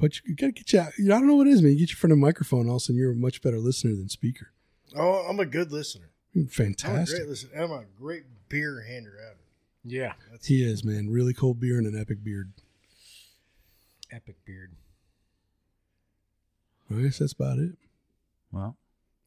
But 0.00 0.20
you, 0.24 0.34
got 0.36 0.46
to 0.46 0.52
get 0.52 0.72
you 0.72 0.80
out. 0.80 0.92
You 0.98 1.06
know, 1.06 1.16
I 1.16 1.18
don't 1.18 1.26
know 1.28 1.34
what 1.36 1.46
it 1.48 1.50
is, 1.50 1.60
man. 1.62 1.72
You 1.72 1.78
get 1.80 1.88
your 1.90 1.96
in 1.96 1.98
front 1.98 2.12
of 2.12 2.18
a 2.18 2.20
microphone, 2.20 2.68
all 2.68 2.76
of 2.76 2.82
a 2.82 2.84
sudden 2.84 2.96
you're 2.98 3.12
a 3.12 3.16
much 3.16 3.42
better 3.42 3.58
listener 3.58 3.94
than 3.96 4.08
speaker. 4.08 4.52
Oh, 4.96 5.26
I'm 5.28 5.40
a 5.40 5.46
good 5.46 5.72
listener. 5.72 6.10
You're 6.32 6.42
I'm 6.44 6.48
a 6.48 6.50
fantastic. 6.50 7.18
great 7.18 7.28
listener. 7.28 7.60
I'm 7.62 7.72
a 7.72 7.84
great 7.98 8.24
beer 8.48 8.80
hander 8.88 9.14
out. 9.28 9.36
Yeah. 9.84 10.12
That's 10.30 10.46
He 10.46 10.62
is, 10.62 10.84
man. 10.84 11.10
Really 11.10 11.34
cold 11.34 11.58
beer 11.60 11.78
and 11.78 11.86
an 11.86 11.98
epic 12.00 12.22
beard. 12.22 12.52
Epic 14.12 14.36
beard. 14.44 14.70
I 16.90 17.02
guess 17.02 17.18
that's 17.18 17.32
about 17.32 17.58
it. 17.58 17.72
Well, 18.52 18.76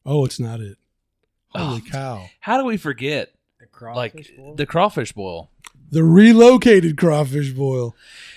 Oh, 0.04 0.24
it's 0.24 0.40
not 0.40 0.60
it. 0.60 0.78
Holy 1.54 1.82
Oh. 1.86 1.90
cow. 1.90 2.30
how 2.40 2.58
do 2.58 2.64
we 2.64 2.76
forget 2.76 3.32
The 3.62 3.68
crawfish 3.68 3.96
like 4.28 4.36
boil? 4.36 4.54
the 4.56 4.66
crawfish 4.66 5.12
boil? 5.12 5.50
The 5.90 6.02
relocated 6.02 6.96
crawfish 6.98 7.52
boil. 7.52 7.94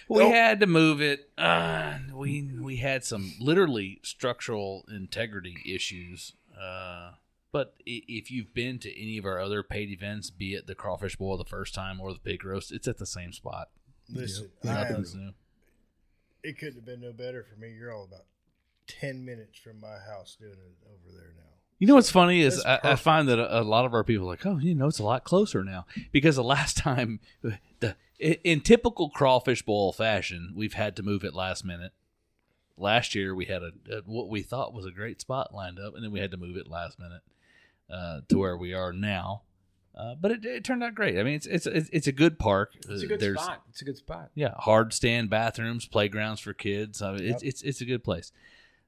We 0.07 0.19
Nope. 0.19 0.34
had 0.34 0.60
to 0.60 0.68
move 0.68 1.02
it. 1.02 1.30
Uh, 1.38 1.97
we 2.14 2.43
we 2.61 2.77
had 2.77 3.03
some 3.03 3.34
literally 3.39 3.99
structural 4.03 4.85
integrity 4.88 5.57
issues. 5.65 6.34
Uh, 6.60 7.11
but 7.52 7.73
if 7.85 8.30
you've 8.30 8.53
been 8.53 8.77
to 8.80 9.02
any 9.02 9.18
of 9.18 9.26
our 9.26 9.39
other 9.39 9.64
paid 9.64 9.89
events, 9.89 10.30
be 10.30 10.53
it 10.53 10.68
the 10.68 10.76
crawfish 10.76 11.15
boil 11.15 11.38
the 11.38 11.45
first 11.45 11.73
time 11.73 11.99
or 11.99 12.14
the 12.14 12.19
pig 12.19 12.43
roast, 12.45 12.72
it's 12.72 12.88
at 12.88 12.97
the 12.97 13.06
same 13.06 13.31
spot. 13.34 13.69
Listen, 14.10 14.52
Yep. 14.64 14.73
Nothing's 14.89 15.15
new. 15.15 15.34
it 16.43 16.60
couldn't 16.60 16.76
have 16.76 16.85
been 16.85 17.02
no 17.02 17.14
better 17.14 17.43
for 17.43 17.60
me. 17.60 17.72
You're 17.72 17.91
all 17.91 18.03
about 18.03 18.26
ten 18.88 19.26
minutes 19.26 19.57
from 19.57 19.80
my 19.80 19.97
house 20.07 20.38
doing 20.39 20.52
it 20.52 20.77
over 20.88 21.18
there 21.18 21.34
now. 21.35 21.55
You 21.80 21.88
know 21.88 21.95
what's 21.95 22.10
funny 22.10 22.41
is 22.41 22.64
I, 22.65 22.80
I 22.84 22.95
find 22.95 23.27
that 23.27 23.38
a, 23.38 23.60
a 23.60 23.64
lot 23.64 23.85
of 23.85 23.93
our 23.93 24.03
people 24.03 24.26
are 24.27 24.30
like, 24.31 24.45
oh, 24.45 24.57
you 24.57 24.73
know, 24.76 24.88
it's 24.88 24.99
a 24.99 25.03
lot 25.03 25.23
closer 25.26 25.64
now 25.64 25.85
because 26.11 26.38
the 26.38 26.43
last 26.43 26.77
time, 26.89 27.19
the 27.41 27.95
in, 28.18 28.38
in 28.45 28.61
typical 28.61 29.10
crawfish 29.10 29.61
boil 29.64 29.91
fashion, 29.91 30.53
we've 30.56 30.73
had 30.76 30.95
to 30.95 31.03
move 31.03 31.23
it 31.26 31.34
last 31.34 31.65
minute. 31.65 31.91
Last 32.77 33.14
year 33.15 33.34
we 33.35 33.45
had 33.45 33.61
a, 33.61 33.72
a 33.91 34.02
what 34.06 34.30
we 34.30 34.41
thought 34.41 34.73
was 34.73 34.85
a 34.85 34.91
great 34.91 35.19
spot 35.22 35.53
lined 35.53 35.80
up, 35.80 35.95
and 35.95 36.03
then 36.03 36.11
we 36.11 36.19
had 36.19 36.31
to 36.31 36.38
move 36.38 36.56
it 36.57 36.69
last 36.69 36.97
minute 36.99 37.22
uh, 37.89 38.22
to 38.30 38.38
where 38.38 38.56
we 38.57 38.73
are 38.73 38.91
now. 38.93 39.41
Uh, 39.97 40.14
but 40.14 40.31
it, 40.31 40.45
it 40.45 40.64
turned 40.65 40.84
out 40.84 40.93
great. 40.95 41.18
I 41.18 41.23
mean, 41.23 41.35
it's 41.35 41.45
it's 41.45 41.65
it's 41.65 41.89
it's 41.93 42.07
a 42.07 42.11
good 42.11 42.38
park. 42.38 42.72
It's 42.76 42.88
a 42.88 43.06
Uh, 43.06 43.07
good 43.07 43.19
There's 43.22 43.39
spot. 43.41 43.64
It's 43.69 43.81
a 43.81 43.85
good 43.85 43.97
spot. 43.97 44.30
yeah, 44.35 44.53
hard 44.57 44.93
stand 44.93 45.30
bathrooms, 45.30 45.85
playgrounds 45.88 46.41
for 46.41 46.53
kids. 46.53 47.02
I 47.02 47.14
mean, 47.14 47.23
it's 47.23 47.43
Yep. 47.43 47.49
it's 47.49 47.61
it's 47.64 47.81
a 47.81 47.85
good 47.85 48.03
place. 48.03 48.31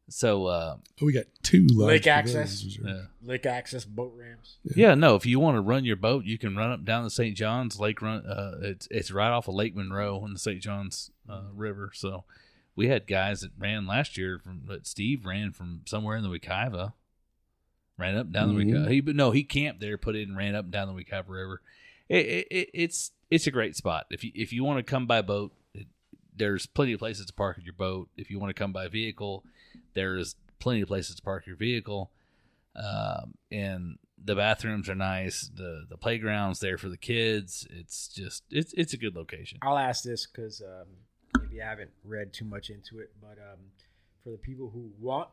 So 0.09 0.45
uh, 0.45 0.77
Oh, 1.01 1.05
we 1.05 1.11
got 1.11 1.25
two 1.43 1.67
Lake 1.67 2.07
access. 2.07 2.63
yeah. 2.63 3.03
Lake 3.23 3.45
access 3.45 3.84
boat 3.84 4.13
ramps. 4.15 4.57
Yeah, 4.63 4.95
no. 4.95 5.15
If 5.15 5.25
you 5.25 5.39
want 5.39 5.55
to 5.57 5.61
run 5.61 5.84
your 5.84 5.97
boat, 5.97 6.23
you 6.23 6.38
can 6.38 6.55
run 6.55 6.71
up 6.71 6.85
down 6.85 7.03
the 7.03 7.09
St. 7.09 7.35
Johns 7.35 7.79
Lake. 7.79 8.01
Run. 8.01 8.25
Uh, 8.25 8.57
it's 8.61 8.88
it's 8.89 9.11
right 9.11 9.29
off 9.31 9.47
of 9.47 9.55
Lake 9.55 9.75
Monroe 9.75 10.23
in 10.25 10.31
the 10.34 10.39
St. 10.39 10.61
Johns 10.61 11.11
uh, 11.29 11.43
River. 11.53 11.91
So 11.93 12.23
we 12.75 12.88
had 12.88 13.05
guys 13.07 13.41
that 13.41 13.51
ran 13.59 13.85
last 13.85 14.17
year 14.17 14.39
from. 14.39 14.61
But 14.65 14.88
Steve 14.88 15.25
ran 15.25 15.51
from 15.51 15.81
somewhere 15.85 16.15
in 16.15 16.23
the 16.23 16.29
Wekiva. 16.29 16.93
Ran 17.97 18.15
up 18.15 18.31
down 18.31 18.55
the 18.55 18.63
Mhm. 18.63 18.71
Wekiva. 18.85 18.91
He 18.91 19.01
but 19.01 19.15
no, 19.15 19.31
he 19.31 19.43
camped 19.43 19.81
there, 19.81 19.97
put 19.97 20.15
it 20.15 20.27
and 20.27 20.38
ran 20.38 20.55
up 20.55 20.65
and 20.65 20.71
down 20.71 20.88
the 20.88 20.93
Wekiva 21.03 21.27
River. 21.27 21.61
It, 22.07 22.25
it, 22.25 22.47
it, 22.49 22.69
it's 22.73 23.11
it's 23.29 23.47
a 23.47 23.51
great 23.51 23.75
spot. 23.75 24.05
If 24.11 24.23
you 24.23 24.31
if 24.35 24.53
you 24.53 24.63
want 24.63 24.77
to 24.77 24.84
come 24.89 25.05
by 25.07 25.21
boat, 25.21 25.51
it, 25.73 25.88
there's 26.35 26.65
plenty 26.65 26.93
of 26.93 26.99
places 26.99 27.25
to 27.25 27.34
park 27.34 27.59
your 27.63 27.73
boat. 27.73 28.07
If 28.15 28.29
you 28.31 28.39
want 28.39 28.51
to 28.55 28.59
come 28.59 28.71
by 28.71 28.88
vehicle, 28.88 29.43
there's 29.94 30.35
plenty 30.60 30.81
of 30.81 30.88
places 30.88 31.15
to 31.15 31.22
park 31.22 31.45
your 31.45 31.56
vehicle 31.56 32.11
um, 32.77 33.34
and 33.52 33.98
the 34.23 34.35
bathrooms 34.35 34.88
are 34.89 34.95
nice. 34.95 35.49
the 35.53 35.85
The 35.89 35.98
playground's 35.98 36.60
there 36.60 36.77
for 36.77 36.89
the 36.89 36.98
kids. 36.98 37.68
It's 37.69 38.07
just 38.07 38.44
it's 38.52 38.73
it's 38.73 38.94
a 38.94 38.98
good 38.98 39.15
location. 39.15 39.57
I'll 39.61 39.77
ask 39.77 40.03
this 40.03 40.27
because 40.27 40.61
um, 40.61 40.88
maybe 41.41 41.61
I 41.61 41.69
haven't 41.69 41.91
read 42.03 42.34
too 42.34 42.45
much 42.45 42.69
into 42.69 42.99
it, 42.99 43.11
but 43.19 43.38
um, 43.39 43.60
for 44.23 44.30
the 44.30 44.38
people 44.38 44.69
who 44.69 44.91
want 44.99 45.30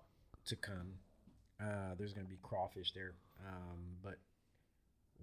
to 0.47 0.56
come, 0.56 0.94
uh, 1.61 1.94
there's 1.98 2.12
going 2.12 2.27
to 2.27 2.31
be 2.31 2.39
crawfish 2.43 2.93
there. 2.93 3.15
Um, 3.47 3.78
but 4.02 4.19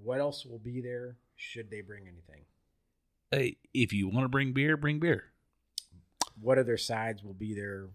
what 0.03 0.19
else 0.19 0.45
will 0.45 0.59
be 0.59 0.81
there? 0.81 1.17
Should 1.35 1.71
they 1.71 1.81
bring 1.81 2.03
anything? 2.03 2.43
Hey, 3.31 3.57
if 3.73 3.93
you 3.93 4.07
want 4.07 4.25
to 4.25 4.29
bring 4.29 4.53
beer, 4.53 4.77
bring 4.77 4.99
beer. 4.99 5.25
What 6.39 6.57
other 6.57 6.77
sides 6.77 7.23
will 7.23 7.33
be 7.33 7.53
there? 7.53 7.87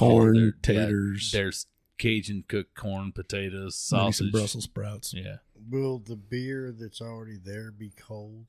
Corn, 0.00 0.34
There- 0.34 0.52
taters, 0.62 1.32
yeah, 1.32 1.40
there's 1.40 1.66
Cajun 1.98 2.44
cooked 2.48 2.74
corn, 2.74 3.12
potatoes, 3.12 3.88
maybe 3.92 4.00
sausage, 4.00 4.16
some 4.16 4.30
Brussels 4.30 4.64
sprouts. 4.64 5.12
Yeah, 5.14 5.36
Will 5.70 5.98
the 5.98 6.16
beer 6.16 6.72
that's 6.72 7.00
already 7.00 7.36
there 7.42 7.70
be 7.70 7.90
cold? 7.96 8.46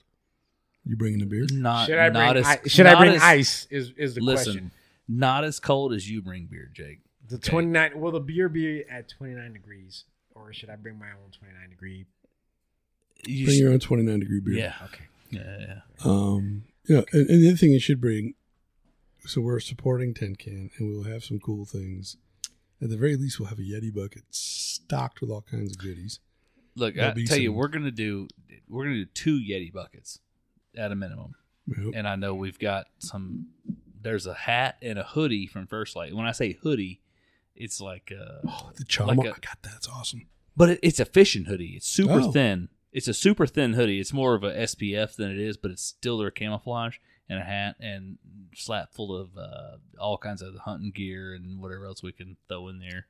You 0.86 0.96
bringing 0.98 1.20
the 1.20 1.26
beer? 1.26 1.46
not 1.52 1.86
should 1.88 2.00
I 2.00 2.10
not 2.10 2.34
bring? 2.34 2.44
as 2.46 2.48
I, 2.48 2.68
should 2.68 2.86
I 2.88 2.96
bring 2.98 3.16
as- 3.16 3.22
ice? 3.22 3.68
Is 3.70 3.92
is 3.98 4.16
the 4.16 4.22
listen, 4.22 4.54
question? 4.54 4.72
not 5.08 5.44
as 5.44 5.60
cold 5.60 5.94
as 5.94 6.10
you 6.10 6.22
bring 6.22 6.46
beer, 6.48 6.72
Jake. 6.74 7.02
The 7.28 7.36
Okay. 7.36 7.50
29. 7.52 8.00
Will 8.02 8.12
the 8.12 8.20
beer 8.20 8.50
be 8.50 8.84
at 8.90 9.08
29 9.10 9.54
degrees, 9.54 10.06
or 10.34 10.52
should 10.54 10.70
I 10.70 10.76
bring 10.76 10.98
my 10.98 11.12
own 11.12 11.32
29 11.38 11.70
degree? 11.70 12.06
You 13.28 13.46
Bring 13.46 13.56
should- 13.58 13.62
your 13.62 13.74
own 13.74 13.80
29 13.80 14.20
degree 14.22 14.40
beer. 14.40 14.56
yeah, 14.56 14.74
Okay. 14.86 15.04
yeah, 15.30 15.58
yeah. 15.60 15.82
Um, 16.04 16.64
you 16.88 16.96
know, 16.96 17.06
and, 17.14 17.30
and 17.30 17.44
the 17.44 17.50
other 17.50 17.58
thing 17.58 17.72
you 17.74 17.80
should 17.80 18.02
bring, 18.02 18.34
so 19.26 19.42
we're 19.42 19.60
supporting 19.60 20.14
Tin 20.14 20.36
Can, 20.36 20.70
and 20.78 20.90
we'll 20.90 21.04
have 21.04 21.24
some 21.24 21.40
cool 21.40 21.66
things. 21.66 22.18
At 22.82 22.90
the 22.90 22.98
very 22.98 23.16
least, 23.16 23.40
we'll 23.40 23.50
have 23.50 23.60
a 23.60 23.64
Yeti 23.64 23.94
bucket 23.94 24.24
stocked 24.32 25.22
with 25.22 25.30
all 25.30 25.42
kinds 25.42 25.72
of 25.74 25.78
goodies. 25.78 26.20
Look, 26.76 26.96
There'll 26.96 27.12
I 27.18 27.26
tell 27.26 27.38
you, 27.38 27.54
we're 27.54 27.68
gonna 27.68 27.92
do 27.92 28.28
we're 28.70 28.86
gonna 28.86 28.96
do 28.96 29.06
two 29.06 29.40
Yeti 29.40 29.72
buckets 29.72 30.20
at 30.76 30.92
a 30.92 30.96
minimum, 30.96 31.36
Yep. 31.68 31.94
and 31.96 32.08
I 32.08 32.16
know 32.16 32.34
we've 32.34 32.58
got 32.60 32.88
some. 33.00 33.48
There's 34.02 34.26
a 34.26 34.34
hat 34.34 34.78
and 34.82 34.98
a 34.98 35.04
hoodie 35.04 35.46
from 35.46 35.68
First 35.68 35.96
Lite. 35.96 36.16
When 36.16 36.26
I 36.26 36.32
say 36.32 36.54
hoodie, 36.54 37.02
it's 37.56 37.80
like 37.80 38.12
uh, 38.12 38.40
Oh, 38.48 38.72
the 38.76 38.84
Chama, 38.86 39.16
Like 39.18 39.20
a- 39.20 39.22
I 39.36 39.40
got 39.40 39.62
that. 39.62 39.74
It's 39.76 39.88
awesome. 39.88 40.26
but 40.58 40.70
it, 40.70 40.80
it's 40.82 41.00
a 41.00 41.06
fishing 41.06 41.46
hoodie. 41.46 41.74
It's 41.76 41.88
super 41.88 42.22
Oh. 42.22 42.32
thin. 42.32 42.70
It's 42.92 43.08
a 43.08 43.14
super 43.14 43.46
thin 43.46 43.74
hoodie. 43.74 44.00
It's 44.00 44.12
more 44.12 44.34
of 44.34 44.44
a 44.44 44.52
SPF 44.54 45.16
than 45.16 45.30
it 45.30 45.38
is, 45.38 45.56
but 45.56 45.70
it's 45.72 45.84
still 45.84 46.18
their 46.18 46.32
camouflage 46.32 46.98
and 47.32 47.40
a 47.40 47.44
hat 47.44 47.78
and 47.80 48.18
slap 48.54 48.92
full 48.94 49.16
of 49.16 49.30
uh, 49.38 49.78
all 50.00 50.18
kinds 50.18 50.42
of 50.42 50.54
hunting 50.56 50.92
gear 50.92 51.34
and 51.34 51.62
whatever 51.62 51.86
else 51.86 52.04
we 52.04 52.12
can 52.12 52.36
throw 52.50 52.68
in 52.68 52.80
there. 52.80 53.06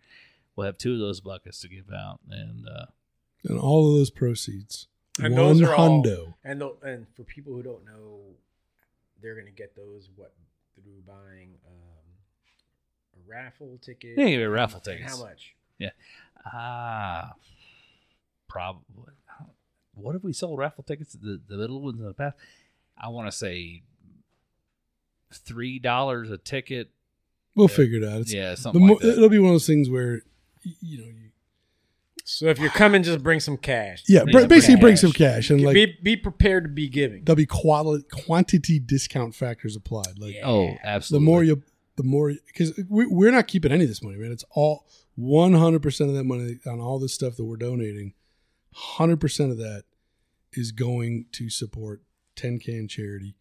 We'll 0.55 0.65
have 0.67 0.77
two 0.77 0.93
of 0.93 0.99
those 0.99 1.19
buckets 1.21 1.59
to 1.61 1.67
give 1.67 1.91
out, 1.91 2.19
and 2.29 2.67
uh, 2.67 2.85
And 3.49 3.57
all 3.59 3.87
of 3.89 3.97
those 3.97 4.11
proceeds, 4.11 4.87
And 5.19 5.33
one 5.35 5.57
those 5.57 5.61
are 5.63 5.73
all- 5.73 6.03
hundo. 6.03 6.33
And 6.43 6.61
the, 6.61 6.75
and 6.83 7.07
for 7.15 7.23
people 7.23 7.53
who 7.53 7.63
don't 7.63 7.83
know, 7.85 8.19
they're 9.21 9.35
gonna 9.35 9.49
get 9.51 9.75
those 9.75 10.09
what 10.15 10.33
through 10.75 11.01
buying 11.07 11.55
um, 11.67 12.11
a 13.15 13.29
raffle 13.29 13.79
ticket. 13.81 14.17
Yeah, 14.17 14.25
you 14.25 14.37
get 14.39 14.45
raffle 14.45 14.77
And 14.77 14.97
tickets. 14.99 15.17
How 15.17 15.23
much? 15.23 15.55
Yeah. 15.79 15.91
Ah, 16.45 17.33
probably. 18.47 19.13
What 19.93 20.13
have 20.13 20.23
we 20.23 20.33
sold 20.33 20.59
raffle 20.59 20.83
tickets? 20.83 21.13
The 21.13 21.39
the 21.47 21.55
little 21.55 21.81
ones 21.81 21.99
in 21.99 22.05
the 22.05 22.13
past. 22.13 22.35
I 22.97 23.09
want 23.09 23.29
to 23.29 23.35
say 23.35 23.83
three 25.33 25.79
dollars 25.79 26.29
a 26.31 26.37
ticket. 26.37 26.91
We'll 27.55 27.67
Yeah. 27.69 27.75
figure 27.75 27.97
it 27.99 28.03
out. 28.03 28.21
It's, 28.21 28.33
Yeah, 28.33 28.55
something 28.55 28.85
mo- 28.85 28.93
like 28.93 29.01
that. 29.01 29.17
It'll 29.17 29.29
be 29.29 29.39
one 29.39 29.49
of 29.49 29.53
those 29.55 29.67
things 29.67 29.89
where, 29.89 30.21
you 30.81 30.97
know, 30.99 31.05
you, 31.07 31.31
So 32.23 32.45
if 32.47 32.59
you're 32.59 32.69
coming, 32.69 33.03
just 33.03 33.21
bring 33.23 33.39
some 33.41 33.57
cash. 33.57 34.03
yeah, 34.07 34.23
Bring 34.23 34.31
br- 34.33 34.39
some 34.41 34.47
basically 34.47 34.75
bring 34.79 34.93
cash. 34.93 35.01
some 35.01 35.11
cash 35.11 35.49
and 35.49 35.61
like 35.61 35.73
be 35.73 35.97
be 36.01 36.15
prepared 36.15 36.63
to 36.63 36.69
be 36.69 36.87
giving. 36.87 37.23
there'll 37.25 37.35
be 37.35 37.45
quality 37.45 38.05
quantity 38.11 38.79
discount 38.79 39.35
factors 39.35 39.75
applied. 39.75 40.17
Like 40.17 40.35
Oh, 40.43 40.75
absolutely. 40.83 41.25
the 41.25 41.29
more 41.31 41.43
you, 41.43 41.63
the 41.97 42.03
more 42.03 42.33
because 42.47 42.79
we, 42.89 43.05
we're 43.07 43.31
not 43.31 43.47
keeping 43.47 43.71
any 43.71 43.83
of 43.83 43.89
this 43.89 44.01
money, 44.03 44.17
man. 44.17 44.31
It's 44.31 44.45
all 44.51 44.85
one 45.15 45.53
hundred 45.53 45.81
percent 45.81 46.09
of 46.09 46.15
that 46.15 46.23
money 46.23 46.59
on 46.65 46.79
all 46.79 46.99
this 46.99 47.13
stuff 47.13 47.35
that 47.35 47.43
we're 47.43 47.57
donating. 47.57 48.13
Hundred 48.73 49.19
percent 49.19 49.51
of 49.51 49.57
that 49.57 49.83
is 50.53 50.71
going 50.71 51.25
to 51.33 51.49
support 51.49 52.01
Ten 52.37 52.59
Can 52.59 52.87
Charity 52.87 53.35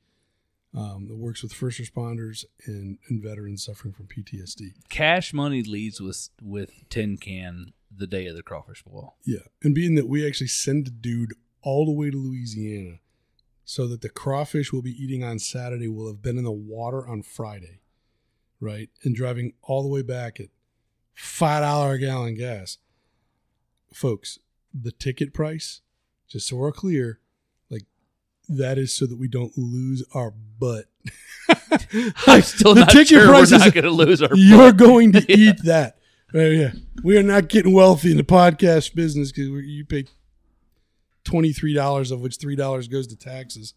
um, 0.76 1.08
that 1.08 1.16
works 1.16 1.42
with 1.42 1.52
first 1.52 1.80
responders 1.80 2.44
and, 2.66 2.98
and 3.08 3.22
veterans 3.22 3.64
suffering 3.64 3.92
from 3.92 4.06
PTSD. 4.06 4.72
cash 4.88 5.32
money 5.32 5.62
leads 5.62 6.00
with 6.00 6.28
with 6.42 6.70
tin 6.88 7.16
can 7.16 7.72
the 7.94 8.06
day 8.06 8.26
of 8.26 8.36
the 8.36 8.42
crawfish 8.42 8.82
boil. 8.84 9.16
Yeah, 9.24 9.40
and 9.62 9.74
being 9.74 9.96
that 9.96 10.08
we 10.08 10.26
actually 10.26 10.46
send 10.46 10.86
a 10.86 10.90
dude 10.90 11.34
all 11.62 11.84
the 11.84 11.92
way 11.92 12.10
to 12.10 12.16
Louisiana, 12.16 13.00
so 13.64 13.86
that 13.88 14.00
the 14.00 14.08
crawfish 14.08 14.72
we'll 14.72 14.82
be 14.82 15.02
eating 15.02 15.24
on 15.24 15.38
Saturday 15.38 15.88
will 15.88 16.06
have 16.06 16.22
been 16.22 16.38
in 16.38 16.44
the 16.44 16.52
water 16.52 17.06
on 17.06 17.22
Friday, 17.22 17.80
right? 18.60 18.90
And 19.02 19.14
driving 19.14 19.54
all 19.62 19.82
the 19.82 19.88
way 19.88 20.02
back 20.02 20.38
at 20.38 20.48
five 21.14 21.62
dollar 21.62 21.94
a 21.94 21.98
gallon 21.98 22.34
gas, 22.34 22.78
folks. 23.92 24.38
The 24.72 24.92
ticket 24.92 25.34
price, 25.34 25.80
just 26.28 26.46
so 26.46 26.54
we're 26.54 26.70
clear, 26.70 27.18
that 28.58 28.78
is 28.78 28.94
so 28.94 29.06
that 29.06 29.18
we 29.18 29.28
don't 29.28 29.56
lose 29.56 30.02
our 30.14 30.30
butt. 30.30 30.86
I'm 32.26 32.42
still 32.42 32.74
the 32.74 32.80
not 32.80 32.90
ticket 32.90 33.08
sure 33.08 33.26
price 33.28 33.50
we're 33.52 33.58
not 33.58 33.72
going 33.74 33.84
to 33.84 33.90
lose 33.90 34.22
our. 34.22 34.34
you're 34.34 34.72
butt. 34.72 34.76
going 34.76 35.12
to 35.12 35.20
Yeah. 35.28 35.36
eat 35.50 35.62
that. 35.64 35.96
Right, 36.32 36.52
yeah, 36.52 36.70
we 37.02 37.16
are 37.18 37.22
not 37.24 37.48
getting 37.48 37.72
wealthy 37.72 38.12
in 38.12 38.16
the 38.16 38.22
podcast 38.22 38.94
business 38.94 39.32
because 39.32 39.48
you 39.66 39.84
pay 39.84 40.04
twenty 41.24 41.52
three 41.52 41.74
dollars, 41.74 42.12
of 42.12 42.20
which 42.20 42.36
three 42.36 42.54
dollars 42.54 42.86
goes 42.86 43.08
to 43.08 43.16
taxes 43.16 43.74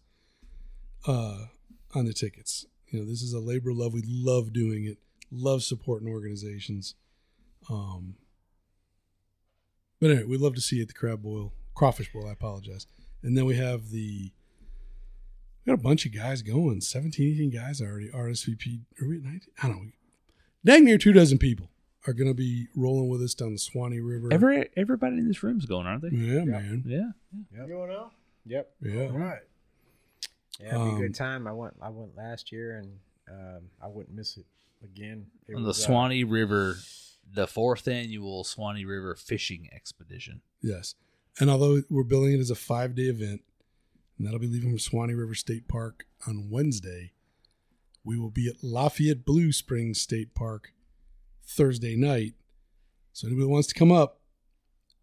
uh, 1.08 1.46
on 1.96 2.04
the 2.04 2.12
tickets. 2.12 2.64
You 2.90 3.00
know, 3.00 3.06
this 3.06 3.22
is 3.22 3.32
a 3.32 3.40
labor 3.40 3.72
love. 3.72 3.92
We 3.92 4.04
love 4.06 4.52
doing 4.52 4.84
it. 4.84 4.98
Love 5.32 5.64
supporting 5.64 6.08
organizations. 6.08 6.94
Um, 7.68 8.14
but 10.00 10.10
anyway, 10.10 10.24
we'd 10.24 10.40
love 10.40 10.54
to 10.54 10.60
see 10.60 10.76
you 10.76 10.82
at 10.82 10.88
the 10.88 10.94
crab 10.94 11.22
boil, 11.22 11.52
crawfish 11.74 12.12
boil. 12.12 12.28
I 12.28 12.32
apologize. 12.32 12.86
And 13.24 13.36
then 13.36 13.46
we 13.46 13.56
have 13.56 13.90
the 13.90 14.30
we 15.64 15.70
got 15.70 15.78
a 15.78 15.82
bunch 15.82 16.06
of 16.06 16.12
guys 16.14 16.42
going 16.42 16.80
17 16.80 17.34
18 17.34 17.50
guys 17.50 17.80
already 17.80 18.08
rsvp 18.08 18.80
are 19.00 19.08
we 19.08 19.16
at 19.16 19.22
19 19.22 19.40
i 19.62 19.68
don't 19.68 19.84
know 19.86 19.90
dang 20.64 20.84
near 20.84 20.98
two 20.98 21.12
dozen 21.12 21.38
people 21.38 21.70
are 22.06 22.12
going 22.12 22.28
to 22.28 22.34
be 22.34 22.68
rolling 22.76 23.08
with 23.08 23.22
us 23.22 23.34
down 23.34 23.52
the 23.52 23.58
swanee 23.58 24.00
river 24.00 24.28
Every 24.32 24.68
everybody 24.76 25.16
in 25.18 25.26
this 25.28 25.42
room's 25.42 25.64
going, 25.66 25.86
aren't 25.86 26.02
they? 26.02 26.08
yeah 26.16 26.44
man 26.44 26.82
Yeah. 26.86 27.10
You 27.50 27.66
going 27.66 27.90
out? 27.90 28.12
Yep. 28.46 28.70
yeah 28.82 29.02
All 29.04 29.08
right. 29.18 29.38
Yeah, 30.60 30.68
it'd 30.68 30.80
be 30.84 30.90
a 30.90 30.92
Um, 30.94 31.00
good 31.00 31.14
time. 31.14 31.46
I 31.46 31.52
went 31.52 31.74
I 31.80 31.88
went 31.88 32.14
last 32.16 32.52
year 32.52 32.76
and 32.78 32.98
um, 33.30 33.62
I 33.82 33.86
wouldn't 33.88 34.14
miss 34.14 34.36
it 34.36 34.44
again. 34.84 35.26
It 35.48 35.54
On 35.56 35.62
the 35.62 35.68
was, 35.68 35.80
uh, 35.82 35.86
Swanee 35.86 36.24
River, 36.24 36.76
the 37.32 37.46
fourth 37.46 37.88
annual 37.88 38.44
Swanee 38.44 38.84
River 38.84 39.14
fishing 39.16 39.68
expedition. 39.72 40.42
yes 40.62 40.94
and 41.40 41.48
although 41.50 41.82
we're 41.90 42.04
billing 42.04 42.34
it 42.34 42.38
as 42.38 42.50
a 42.50 42.54
five 42.54 42.94
day 42.94 43.04
event 43.04 43.40
and 44.18 44.26
that'll 44.26 44.40
be 44.40 44.46
leaving 44.46 44.70
from 44.70 44.78
swanee 44.78 45.14
river 45.14 45.34
state 45.34 45.68
park 45.68 46.06
on 46.26 46.48
wednesday. 46.50 47.12
We 48.04 48.18
will 48.18 48.30
be 48.30 48.48
at 48.48 48.62
lafayette 48.62 49.24
blue 49.24 49.52
springs 49.52 50.00
state 50.00 50.34
park 50.34 50.72
thursday 51.46 51.96
night. 51.96 52.34
So 53.12 53.28
anybody 53.28 53.46
wants 53.46 53.68
to 53.68 53.74
come 53.74 53.92
up 53.92 54.20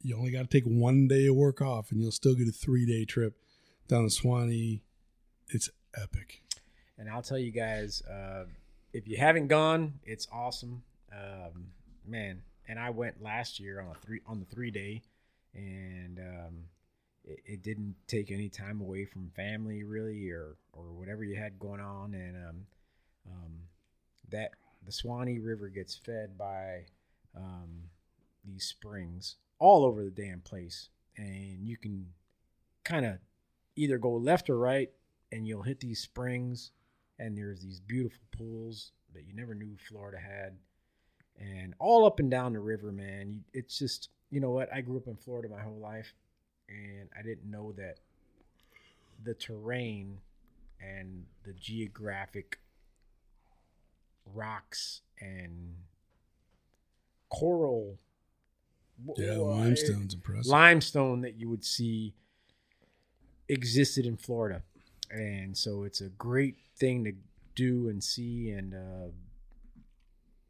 you 0.03 0.17
only 0.17 0.31
got 0.31 0.49
to 0.49 0.61
take 0.61 0.65
one 0.65 1.07
day 1.07 1.27
of 1.27 1.35
work 1.35 1.61
off 1.61 1.91
and 1.91 2.01
you'll 2.01 2.11
still 2.11 2.35
get 2.35 2.47
a 2.47 2.51
three 2.51 2.85
day 2.85 3.05
trip 3.05 3.35
down 3.88 4.03
to 4.03 4.09
swanee 4.09 4.83
it's 5.49 5.69
epic. 6.01 6.41
And 6.97 7.09
I'll 7.09 7.21
tell 7.21 7.38
you 7.38 7.51
guys, 7.51 8.01
uh, 8.03 8.45
if 8.93 9.07
you 9.07 9.17
haven't 9.17 9.47
gone, 9.47 9.99
it's 10.03 10.27
awesome, 10.31 10.83
um, 11.11 11.67
man. 12.07 12.41
And 12.67 12.79
I 12.79 12.89
went 12.89 13.21
last 13.21 13.59
year 13.59 13.81
on 13.81 13.88
a 13.88 13.99
three 14.05 14.21
on 14.25 14.39
the 14.39 14.45
three 14.45 14.71
day, 14.71 15.01
and 15.53 16.19
um, 16.19 16.53
it, 17.31 17.39
it 17.45 17.63
didn't 17.63 17.95
take 18.07 18.31
any 18.31 18.49
time 18.49 18.81
away 18.81 19.05
from 19.05 19.31
family 19.35 19.83
really, 19.83 20.29
or 20.29 20.57
or 20.73 20.91
whatever 20.91 21.23
you 21.23 21.35
had 21.35 21.59
going 21.59 21.81
on. 21.81 22.13
And 22.13 22.35
um, 22.35 22.65
um, 23.27 23.53
that 24.29 24.51
the 24.85 24.91
Swanee 24.91 25.39
River 25.39 25.69
gets 25.69 25.95
fed 25.95 26.37
by 26.37 26.85
um, 27.35 27.89
these 28.45 28.65
springs 28.65 29.37
all 29.59 29.85
over 29.85 30.03
the 30.03 30.11
damn 30.11 30.41
place, 30.41 30.89
and 31.17 31.67
you 31.67 31.77
can 31.77 32.07
kind 32.83 33.05
of 33.05 33.17
either 33.75 33.97
go 33.97 34.11
left 34.11 34.49
or 34.49 34.57
right, 34.57 34.89
and 35.31 35.47
you'll 35.47 35.61
hit 35.61 35.79
these 35.79 35.99
springs 35.99 36.71
and 37.21 37.37
there's 37.37 37.61
these 37.61 37.79
beautiful 37.79 38.23
pools 38.35 38.91
that 39.13 39.25
you 39.27 39.33
never 39.35 39.53
knew 39.53 39.77
Florida 39.87 40.17
had, 40.17 40.57
and 41.39 41.75
all 41.79 42.05
up 42.05 42.19
and 42.19 42.31
down 42.31 42.53
the 42.53 42.59
river, 42.59 42.91
man. 42.91 43.43
It's 43.53 43.77
just, 43.77 44.09
you 44.31 44.39
know 44.39 44.49
what? 44.49 44.73
I 44.73 44.81
grew 44.81 44.97
up 44.97 45.07
in 45.07 45.15
Florida 45.15 45.47
my 45.47 45.61
whole 45.61 45.79
life, 45.79 46.13
and 46.72 47.10
I 47.18 47.22
didn't 47.22 47.49
know 47.52 47.73
that 47.73 47.98
the 49.23 49.34
terrain 49.34 50.19
and 50.80 51.26
the 51.43 51.53
geographic 51.53 52.60
rocks 54.34 55.02
and 55.19 55.76
coral, 57.30 57.98
yeah 59.18 59.34
w- 59.35 59.43
limestone's 59.52 60.14
impressive 60.14 60.48
limestone 60.48 61.22
that 61.22 61.35
you 61.35 61.49
would 61.49 61.64
see 61.65 62.14
existed 63.49 64.06
in 64.06 64.18
Florida. 64.18 64.64
And 65.10 65.57
so 65.57 65.84
it's 65.84 65.99
a 66.02 66.07
great 66.10 66.56
thing 66.77 67.03
to 67.03 67.11
do 67.56 67.89
and 67.89 68.02
see. 68.03 68.49
And 68.49 68.73
uh, 68.73 69.10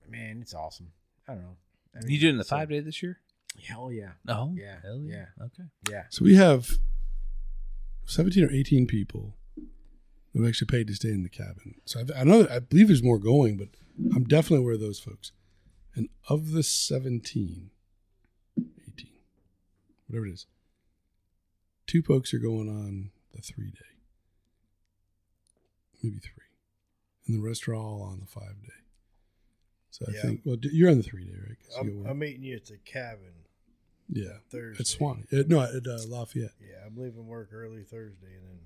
man, 0.08 0.40
it's 0.42 0.54
awesome. 0.54 0.92
I 1.28 1.34
don't 1.34 1.42
know. 1.42 1.56
I 1.96 2.00
You 2.08 2.20
doing 2.20 2.38
the 2.38 2.44
so- 2.44 2.56
five 2.58 2.70
day 2.70 2.80
this 2.80 3.02
year? 3.02 3.20
Hell 3.68 3.92
yeah. 3.92 4.12
Oh, 4.28 4.54
Yeah, 4.58 4.78
Hell 4.82 5.02
yeah. 5.04 5.26
Okay. 5.42 5.64
Yeah. 5.90 6.04
So 6.10 6.24
we 6.26 6.36
have 6.36 6.78
17 8.06 8.44
or 8.44 8.52
18 8.52 8.88
people 8.88 9.36
who 10.34 10.48
actually 10.48 10.68
paid 10.68 10.88
to 10.88 10.96
stay 10.96 11.10
in 11.10 11.24
the 11.24 11.30
cabin. 11.30 11.76
So 11.86 12.02
I, 12.16 12.22
I 12.22 12.24
know, 12.24 12.48
I 12.50 12.60
believe 12.60 12.88
there's 12.88 13.04
more 13.04 13.20
going, 13.20 13.58
but 13.58 13.70
I'm 14.16 14.24
definitely 14.24 14.64
aware 14.64 14.74
of 14.76 14.80
those 14.80 15.00
folks. 15.00 15.32
And 15.96 16.08
of 16.30 16.52
the 16.52 16.64
17, 16.64 17.70
18, 18.58 19.10
whatever 20.08 20.26
it 20.28 20.32
is, 20.34 20.48
two 21.86 22.02
folks 22.02 22.34
are 22.34 22.40
going 22.40 22.70
on 22.70 23.12
the 23.36 23.42
three 23.42 23.72
day, 23.72 23.98
maybe 26.02 26.20
three. 26.20 26.32
And 27.28 27.36
the 27.36 27.46
rest 27.46 27.68
are 27.68 27.76
all 27.76 28.02
on 28.02 28.20
the 28.22 28.26
five 28.26 28.62
day. 28.64 28.74
So 29.92 30.06
I 30.08 30.12
Yeah. 30.16 30.22
think 30.22 30.42
well, 30.46 30.58
you're 30.62 30.90
on 30.90 30.98
the 30.98 31.04
three 31.04 31.26
day, 31.26 31.36
right? 31.48 31.58
'Cause 31.60 31.76
you 31.84 31.92
I'm, 31.92 32.04
got. 32.04 32.10
I'm 32.12 32.20
meeting 32.20 32.44
you 32.44 32.56
at 32.56 32.66
the 32.66 32.78
cabin 32.78 33.34
yeah, 34.12 34.38
Thursday. 34.50 34.82
at 34.82 34.88
Swan. 34.88 35.26
Uh, 35.32 35.44
no, 35.48 35.62
at 35.62 35.88
uh, 35.88 35.98
Lafayette. 36.08 36.52
Yeah, 36.60 36.86
I'm 36.86 36.96
leaving 36.98 37.28
work 37.28 37.50
early 37.54 37.84
Thursday 37.84 38.36
and 38.38 38.48
then 38.48 38.60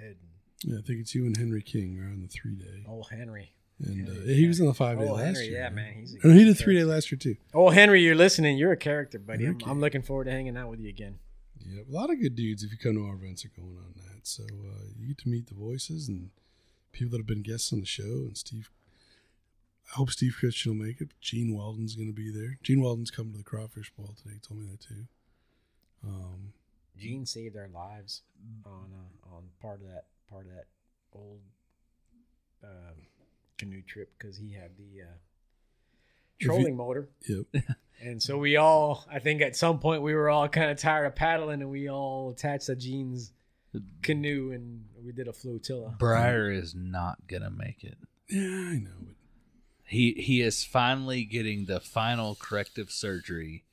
heading. 0.00 0.16
Yeah, 0.64 0.78
I 0.78 0.82
think 0.82 1.00
it's 1.00 1.14
you 1.14 1.26
and 1.26 1.36
Henry 1.36 1.62
King 1.62 1.98
are 2.00 2.06
on 2.06 2.22
the 2.22 2.28
three 2.28 2.54
day, 2.54 2.84
Oh 2.88 3.02
Henry. 3.02 3.52
and 3.84 4.08
uh, 4.08 4.12
Henry, 4.12 4.34
he 4.34 4.46
was 4.48 4.60
on 4.60 4.66
the 4.66 4.74
five 4.74 4.98
day 4.98 5.06
Oh 5.08 5.14
last 5.14 5.24
Henry, 5.24 5.44
year. 5.48 5.58
yeah, 5.58 5.64
right? 5.64 5.74
man. 5.74 5.94
He's 5.98 6.14
a 6.14 6.18
Oh, 6.24 6.28
no, 6.28 6.32
he 6.34 6.38
good 6.44 6.44
did 6.54 6.58
three 6.58 6.74
day 6.76 6.84
last 6.84 7.10
year 7.12 7.18
too. 7.18 7.36
Oh 7.52 7.68
Henry, 7.70 8.02
you're 8.02 8.14
listening. 8.14 8.56
You're 8.56 8.72
a 8.72 8.76
character, 8.76 9.18
buddy. 9.18 9.46
I'm, 9.46 9.58
I'm 9.66 9.80
looking 9.80 10.02
forward 10.02 10.24
to 10.24 10.30
hanging 10.30 10.56
out 10.56 10.70
with 10.70 10.80
you 10.80 10.88
again. 10.88 11.18
Yeah, 11.66 11.82
a 11.82 11.92
lot 11.92 12.10
of 12.10 12.20
good 12.20 12.34
dudes. 12.36 12.62
If 12.62 12.70
you 12.72 12.78
come 12.78 12.94
to 12.94 13.06
our 13.06 13.14
events, 13.14 13.44
are 13.44 13.48
going 13.56 13.76
on 13.78 13.94
that. 13.96 14.26
So 14.26 14.44
uh, 14.44 14.84
you 14.98 15.08
get 15.08 15.18
to 15.18 15.28
meet 15.28 15.46
the 15.48 15.54
voices 15.54 16.08
and 16.08 16.30
people 16.92 17.10
that 17.12 17.18
have 17.18 17.26
been 17.26 17.42
guests 17.42 17.72
on 17.72 17.80
the 17.80 17.86
show. 17.86 18.02
And 18.02 18.36
Steve, 18.38 18.70
I 19.92 19.96
hope 19.96 20.10
Steve 20.10 20.36
Christian 20.38 20.76
will 20.76 20.86
make 20.86 21.00
it. 21.00 21.10
Gene 21.20 21.54
Weldon's 21.56 21.94
going 21.94 22.08
to 22.08 22.14
be 22.14 22.30
there. 22.30 22.58
Gene 22.62 22.80
Weldon's 22.80 23.10
coming 23.10 23.32
to 23.32 23.38
the 23.38 23.44
crawfish 23.44 23.92
ball 23.96 24.14
today. 24.16 24.34
He 24.34 24.40
told 24.40 24.60
me 24.60 24.66
that 24.70 24.80
too. 24.80 25.06
Um, 26.02 26.52
Gene 26.98 27.26
saved 27.26 27.56
our 27.56 27.68
lives 27.68 28.22
on 28.64 28.90
uh, 28.92 29.34
on 29.34 29.44
part 29.60 29.80
of 29.80 29.88
that 29.88 30.04
part 30.30 30.46
of 30.46 30.52
that 30.52 30.66
old 31.12 31.40
um 32.62 32.94
canoe 33.58 33.82
trip 33.82 34.12
because 34.18 34.36
he 34.36 34.52
had 34.52 34.76
the 34.76 35.02
uh, 35.02 35.14
you- 36.38 36.46
trolling 36.46 36.76
motor, 36.76 37.08
yep. 37.28 37.46
and 38.02 38.22
so 38.22 38.38
we 38.38 38.56
all 38.56 39.04
I 39.10 39.18
think 39.18 39.42
at 39.42 39.56
some 39.56 39.78
point 39.78 40.02
we 40.02 40.14
were 40.14 40.28
all 40.28 40.48
kind 40.48 40.70
of 40.70 40.78
tired 40.78 41.06
of 41.06 41.14
paddling, 41.14 41.62
and 41.62 41.70
we 41.70 41.88
all 41.88 42.30
attached 42.30 42.66
to 42.66 42.76
Gene's 42.76 43.32
canoe 44.02 44.52
and 44.52 44.84
we 45.04 45.12
did 45.12 45.26
a 45.26 45.32
flotilla. 45.32 45.96
Briar 45.98 46.50
is 46.50 46.74
not 46.74 47.26
gonna 47.26 47.50
make 47.50 47.82
it. 47.82 47.98
Yeah, 48.28 48.42
I 48.42 48.78
know. 48.78 48.90
But 49.00 49.16
He 49.86 50.12
he 50.12 50.40
is 50.40 50.64
finally 50.64 51.24
getting 51.24 51.66
the 51.66 51.80
final 51.80 52.34
corrective 52.34 52.90
surgery 52.90 53.64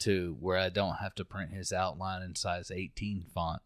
to 0.00 0.36
where 0.40 0.58
I 0.58 0.68
don't 0.68 0.96
have 0.96 1.14
to 1.16 1.24
print 1.24 1.52
his 1.52 1.72
outline 1.72 2.22
in 2.22 2.34
size 2.34 2.70
18 2.70 3.24
font. 3.32 3.62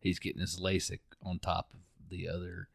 He's 0.00 0.18
getting 0.18 0.40
his 0.40 0.58
LASIK 0.58 1.00
on 1.22 1.38
top 1.38 1.72
of 1.74 1.80
the 2.08 2.28
other 2.28 2.68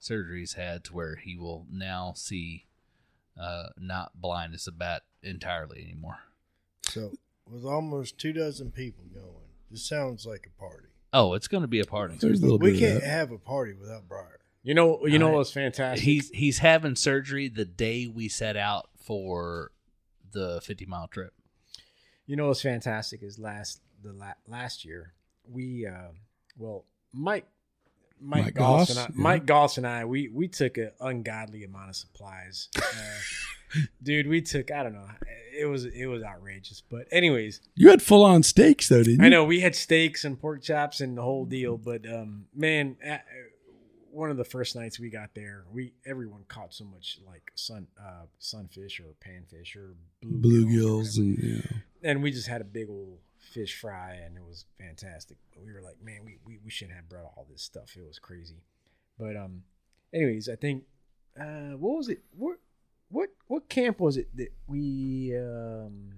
surgeries 0.00 0.56
had 0.56 0.84
to 0.84 0.92
where 0.94 1.16
he 1.16 1.36
will 1.36 1.66
now 1.70 2.12
see 2.16 2.66
uh, 3.40 3.68
not 3.78 4.20
blind 4.20 4.54
as 4.54 4.66
a 4.66 4.72
bat 4.72 5.02
entirely 5.22 5.82
anymore. 5.82 6.18
So 6.82 7.12
with 7.48 7.64
almost 7.64 8.18
two 8.18 8.32
dozen 8.32 8.70
people 8.72 9.04
going, 9.14 9.48
this 9.70 9.86
sounds 9.86 10.26
like 10.26 10.46
a 10.46 10.60
party. 10.60 10.88
Oh, 11.12 11.34
it's 11.34 11.48
going 11.48 11.62
to 11.62 11.68
be 11.68 11.80
a 11.80 11.84
party. 11.84 12.16
there's 12.18 12.40
a 12.40 12.42
little 12.42 12.58
we 12.58 12.78
can't 12.78 13.00
that. 13.00 13.08
have 13.08 13.30
a 13.30 13.38
party 13.38 13.74
without 13.74 14.08
Briar. 14.08 14.40
You 14.62 14.74
know, 14.74 15.04
you 15.06 15.18
know 15.18 15.30
I- 15.30 15.36
what's 15.36 15.52
fantastic? 15.52 16.04
He's 16.04 16.30
he's 16.30 16.58
having 16.58 16.94
surgery 16.96 17.48
the 17.48 17.64
day 17.64 18.06
we 18.06 18.28
set 18.28 18.56
out 18.56 18.88
for 19.04 19.72
the 20.32 20.60
50 20.62 20.86
mile 20.86 21.08
trip. 21.08 21.32
You 22.26 22.36
know 22.36 22.46
what's 22.48 22.62
fantastic 22.62 23.22
is 23.22 23.38
last 23.38 23.80
the 24.02 24.12
la- 24.12 24.34
last 24.46 24.84
year 24.84 25.14
we 25.50 25.86
uh, 25.86 26.12
well 26.56 26.84
Mike 27.12 27.46
Mike, 28.20 28.44
Mike 28.44 28.54
Goss, 28.54 28.88
Goss, 28.88 28.90
and 28.90 28.98
I, 28.98 29.02
yeah. 29.02 29.08
Mike 29.22 29.46
Goss 29.46 29.76
and 29.78 29.86
I 29.86 30.04
we 30.04 30.28
we 30.28 30.46
took 30.48 30.78
an 30.78 30.92
ungodly 31.00 31.64
amount 31.64 31.90
of 31.90 31.96
supplies. 31.96 32.68
Uh, 32.76 33.80
dude, 34.02 34.28
we 34.28 34.40
took 34.40 34.70
I 34.70 34.84
don't 34.84 34.94
know 34.94 35.08
it 35.58 35.66
was 35.66 35.84
it 35.84 36.06
was 36.06 36.22
outrageous. 36.22 36.82
But 36.88 37.06
anyways, 37.10 37.60
You 37.74 37.90
had 37.90 38.00
full 38.02 38.24
on 38.24 38.42
steaks 38.42 38.88
though, 38.88 39.02
didn't 39.02 39.20
you? 39.20 39.26
I 39.26 39.28
know 39.28 39.44
we 39.44 39.60
had 39.60 39.74
steaks 39.74 40.24
and 40.24 40.40
pork 40.40 40.62
chops 40.62 41.00
and 41.00 41.18
the 41.18 41.22
whole 41.22 41.44
deal. 41.44 41.76
But 41.76 42.06
um, 42.06 42.46
man, 42.54 42.96
uh, 43.06 43.18
one 44.12 44.30
of 44.30 44.36
the 44.36 44.44
first 44.44 44.76
nights 44.76 45.00
we 45.00 45.08
got 45.08 45.34
there, 45.34 45.64
we 45.72 45.94
everyone 46.06 46.44
caught 46.48 46.74
so 46.74 46.84
much 46.84 47.18
like 47.26 47.50
sun 47.54 47.86
uh, 47.98 48.26
sunfish 48.38 49.00
or 49.00 49.14
panfish 49.24 49.74
or 49.74 49.94
bluegills 50.24 50.42
Bluegills 50.42 51.16
and 51.16 51.38
yeah. 51.38 52.10
and 52.10 52.22
we 52.22 52.30
just 52.30 52.48
had 52.48 52.60
a 52.60 52.64
big 52.64 52.88
old 52.88 53.18
fish 53.38 53.80
fry 53.80 54.20
and 54.24 54.36
it 54.36 54.44
was 54.46 54.66
fantastic. 54.78 55.38
But 55.52 55.64
we 55.64 55.72
were 55.72 55.80
like 55.80 55.96
man 56.02 56.20
we, 56.24 56.38
we, 56.44 56.58
we 56.64 56.70
shouldn't 56.70 56.96
have 56.96 57.08
brought 57.08 57.24
all 57.24 57.46
this 57.50 57.62
stuff. 57.62 57.96
It 57.96 58.06
was 58.06 58.18
crazy. 58.18 58.62
But 59.18 59.36
um 59.36 59.62
anyways 60.14 60.48
i 60.48 60.56
think 60.56 60.84
uh 61.40 61.76
what 61.78 61.96
was 61.96 62.08
it? 62.08 62.20
What 62.36 62.58
what 63.08 63.30
what 63.46 63.68
camp 63.68 64.00
was 64.00 64.16
it 64.16 64.28
that 64.36 64.52
we 64.66 65.34
um 65.36 66.12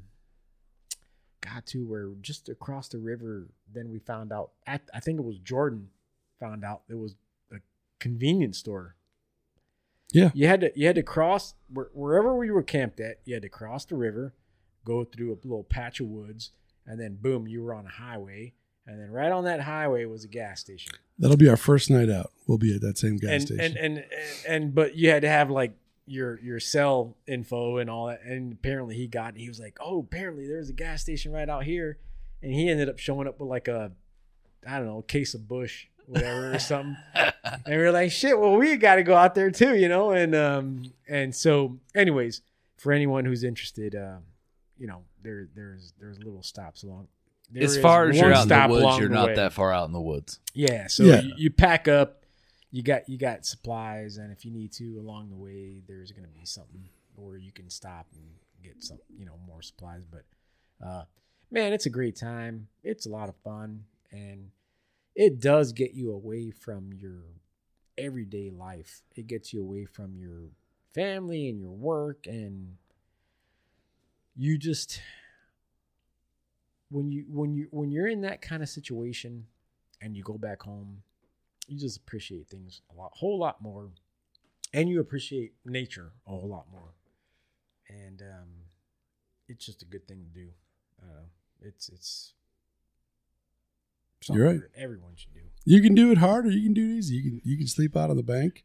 got 1.40 1.66
to 1.66 1.84
where 1.86 2.10
just 2.22 2.48
across 2.48 2.88
the 2.88 2.98
river 2.98 3.48
then 3.70 3.90
we 3.90 3.98
found 3.98 4.32
out 4.32 4.52
at, 4.66 4.80
i 4.94 5.00
think 5.00 5.18
it 5.18 5.24
was 5.24 5.36
jordan 5.38 5.88
found 6.40 6.64
out 6.64 6.82
it 6.88 6.96
was 6.96 7.16
convenience 8.04 8.58
store 8.58 8.96
Yeah. 10.12 10.30
you 10.34 10.46
had 10.46 10.60
to 10.60 10.72
you 10.78 10.86
had 10.86 10.96
to 10.96 11.02
cross 11.02 11.54
wherever 11.72 12.36
we 12.36 12.50
were 12.50 12.62
camped 12.62 13.00
at 13.00 13.20
you 13.24 13.32
had 13.34 13.42
to 13.42 13.48
cross 13.48 13.84
the 13.86 13.96
river 13.96 14.34
go 14.84 15.04
through 15.04 15.32
a 15.32 15.38
little 15.46 15.64
patch 15.64 16.00
of 16.00 16.06
woods 16.08 16.50
and 16.86 17.00
then 17.00 17.16
boom 17.20 17.48
you 17.48 17.62
were 17.62 17.72
on 17.72 17.86
a 17.86 17.90
highway 17.90 18.52
and 18.86 19.00
then 19.00 19.10
right 19.10 19.32
on 19.32 19.44
that 19.44 19.60
highway 19.62 20.04
was 20.04 20.22
a 20.24 20.28
gas 20.28 20.60
station 20.60 20.92
That'll 21.18 21.36
be 21.36 21.48
our 21.48 21.56
first 21.56 21.90
night 21.90 22.10
out. 22.10 22.32
We'll 22.48 22.58
be 22.58 22.74
at 22.74 22.80
that 22.80 22.98
same 22.98 23.16
gas 23.18 23.30
and, 23.30 23.42
station. 23.42 23.62
and 23.64 23.76
and 23.76 23.96
and 23.98 24.04
and 24.64 24.74
but 24.74 24.96
you 24.96 25.08
had 25.10 25.22
to 25.22 25.28
have 25.28 25.48
like 25.48 25.72
your 26.06 26.38
your 26.40 26.58
cell 26.60 27.16
info 27.26 27.78
and 27.78 27.88
all 27.88 28.08
that 28.08 28.20
and 28.24 28.52
apparently 28.52 28.96
he 28.96 29.06
got 29.06 29.36
he 29.36 29.48
was 29.48 29.58
like 29.60 29.78
oh 29.80 30.00
apparently 30.00 30.46
there's 30.46 30.68
a 30.68 30.74
gas 30.74 31.00
station 31.00 31.32
right 31.32 31.48
out 31.48 31.64
here 31.64 31.96
and 32.42 32.52
he 32.52 32.68
ended 32.68 32.88
up 32.90 32.98
showing 32.98 33.26
up 33.26 33.40
with 33.40 33.48
like 33.48 33.68
a 33.68 33.92
i 34.68 34.76
don't 34.76 34.86
know 34.86 35.00
case 35.02 35.32
of 35.34 35.48
Busch 35.48 35.86
whatever 36.06 36.54
or 36.54 36.58
something 36.58 36.96
and 37.14 37.60
we 37.66 37.74
are 37.74 37.92
like 37.92 38.10
shit 38.10 38.38
well 38.38 38.56
we 38.56 38.76
got 38.76 38.96
to 38.96 39.02
go 39.02 39.14
out 39.14 39.34
there 39.34 39.50
too 39.50 39.74
you 39.74 39.88
know 39.88 40.10
and 40.10 40.34
um 40.34 40.92
and 41.08 41.34
so 41.34 41.78
anyways 41.94 42.42
for 42.76 42.92
anyone 42.92 43.24
who's 43.24 43.42
interested 43.44 43.94
um 43.94 44.22
you 44.78 44.86
know 44.86 45.02
there 45.22 45.48
there's 45.54 45.92
there's 45.98 46.18
little 46.18 46.42
stops 46.42 46.82
along 46.82 47.08
there 47.50 47.62
as 47.62 47.78
far 47.78 48.08
as 48.08 48.18
you're 48.18 48.32
out 48.32 48.42
in 48.42 48.48
the 48.48 48.68
woods, 48.68 48.98
you're 48.98 49.08
the 49.08 49.14
not 49.14 49.26
way. 49.26 49.34
that 49.36 49.52
far 49.52 49.72
out 49.72 49.86
in 49.86 49.92
the 49.92 50.00
woods. 50.00 50.40
Yeah, 50.54 50.86
so 50.88 51.04
Yeah. 51.04 51.20
You, 51.20 51.32
you 51.36 51.50
pack 51.50 51.88
up, 51.88 52.24
you 52.70 52.82
got 52.82 53.08
you 53.08 53.18
got 53.18 53.46
supplies, 53.46 54.16
and 54.16 54.32
if 54.32 54.44
you 54.44 54.50
need 54.50 54.72
to 54.72 54.98
along 54.98 55.30
the 55.30 55.36
way, 55.36 55.82
there's 55.86 56.10
gonna 56.10 56.28
be 56.28 56.44
something 56.44 56.88
where 57.16 57.36
you 57.36 57.52
can 57.52 57.70
stop 57.70 58.06
and 58.14 58.24
get 58.62 58.82
some, 58.82 58.98
you 59.16 59.24
know, 59.26 59.38
more 59.46 59.62
supplies. 59.62 60.02
But 60.04 60.24
uh, 60.84 61.04
man, 61.50 61.72
it's 61.72 61.86
a 61.86 61.90
great 61.90 62.16
time. 62.16 62.68
It's 62.82 63.06
a 63.06 63.10
lot 63.10 63.28
of 63.28 63.36
fun, 63.36 63.84
and 64.10 64.50
it 65.14 65.40
does 65.40 65.72
get 65.72 65.94
you 65.94 66.12
away 66.12 66.50
from 66.50 66.92
your 66.92 67.22
everyday 67.96 68.50
life. 68.50 69.02
It 69.14 69.26
gets 69.26 69.52
you 69.52 69.60
away 69.60 69.84
from 69.84 70.16
your 70.16 70.50
family 70.94 71.48
and 71.48 71.60
your 71.60 71.70
work, 71.70 72.26
and 72.26 72.76
you 74.36 74.58
just 74.58 75.00
when 76.90 77.10
you 77.10 77.24
when 77.28 77.54
you 77.54 77.68
when 77.70 77.90
you're 77.90 78.08
in 78.08 78.22
that 78.22 78.42
kind 78.42 78.62
of 78.62 78.68
situation 78.68 79.46
and 80.00 80.16
you 80.16 80.22
go 80.22 80.36
back 80.38 80.62
home, 80.62 81.02
you 81.68 81.78
just 81.78 81.98
appreciate 81.98 82.48
things 82.48 82.82
a 82.92 82.98
lot, 82.98 83.12
whole 83.14 83.38
lot 83.38 83.62
more, 83.62 83.90
and 84.72 84.88
you 84.88 85.00
appreciate 85.00 85.52
nature 85.64 86.12
a 86.26 86.30
whole 86.30 86.48
lot 86.48 86.66
more, 86.70 86.94
and 87.88 88.22
um, 88.22 88.48
it's 89.48 89.64
just 89.64 89.82
a 89.82 89.86
good 89.86 90.06
thing 90.08 90.24
to 90.24 90.40
do. 90.40 90.48
Uh, 91.00 91.24
it's 91.60 91.88
it's 91.88 92.34
You're 94.32 94.46
right. 94.46 94.60
that 94.60 94.80
Everyone 94.80 95.12
should 95.16 95.34
do. 95.34 95.40
You 95.66 95.80
can 95.82 95.94
do 95.94 96.10
it 96.10 96.18
hard 96.18 96.46
or 96.46 96.50
you 96.50 96.62
can 96.62 96.74
do 96.74 96.84
it 96.84 96.98
easy. 96.98 97.14
You 97.16 97.22
can 97.22 97.40
you 97.44 97.56
can 97.56 97.66
sleep 97.66 97.96
out 97.96 98.10
on 98.10 98.16
the 98.16 98.22
bank 98.22 98.64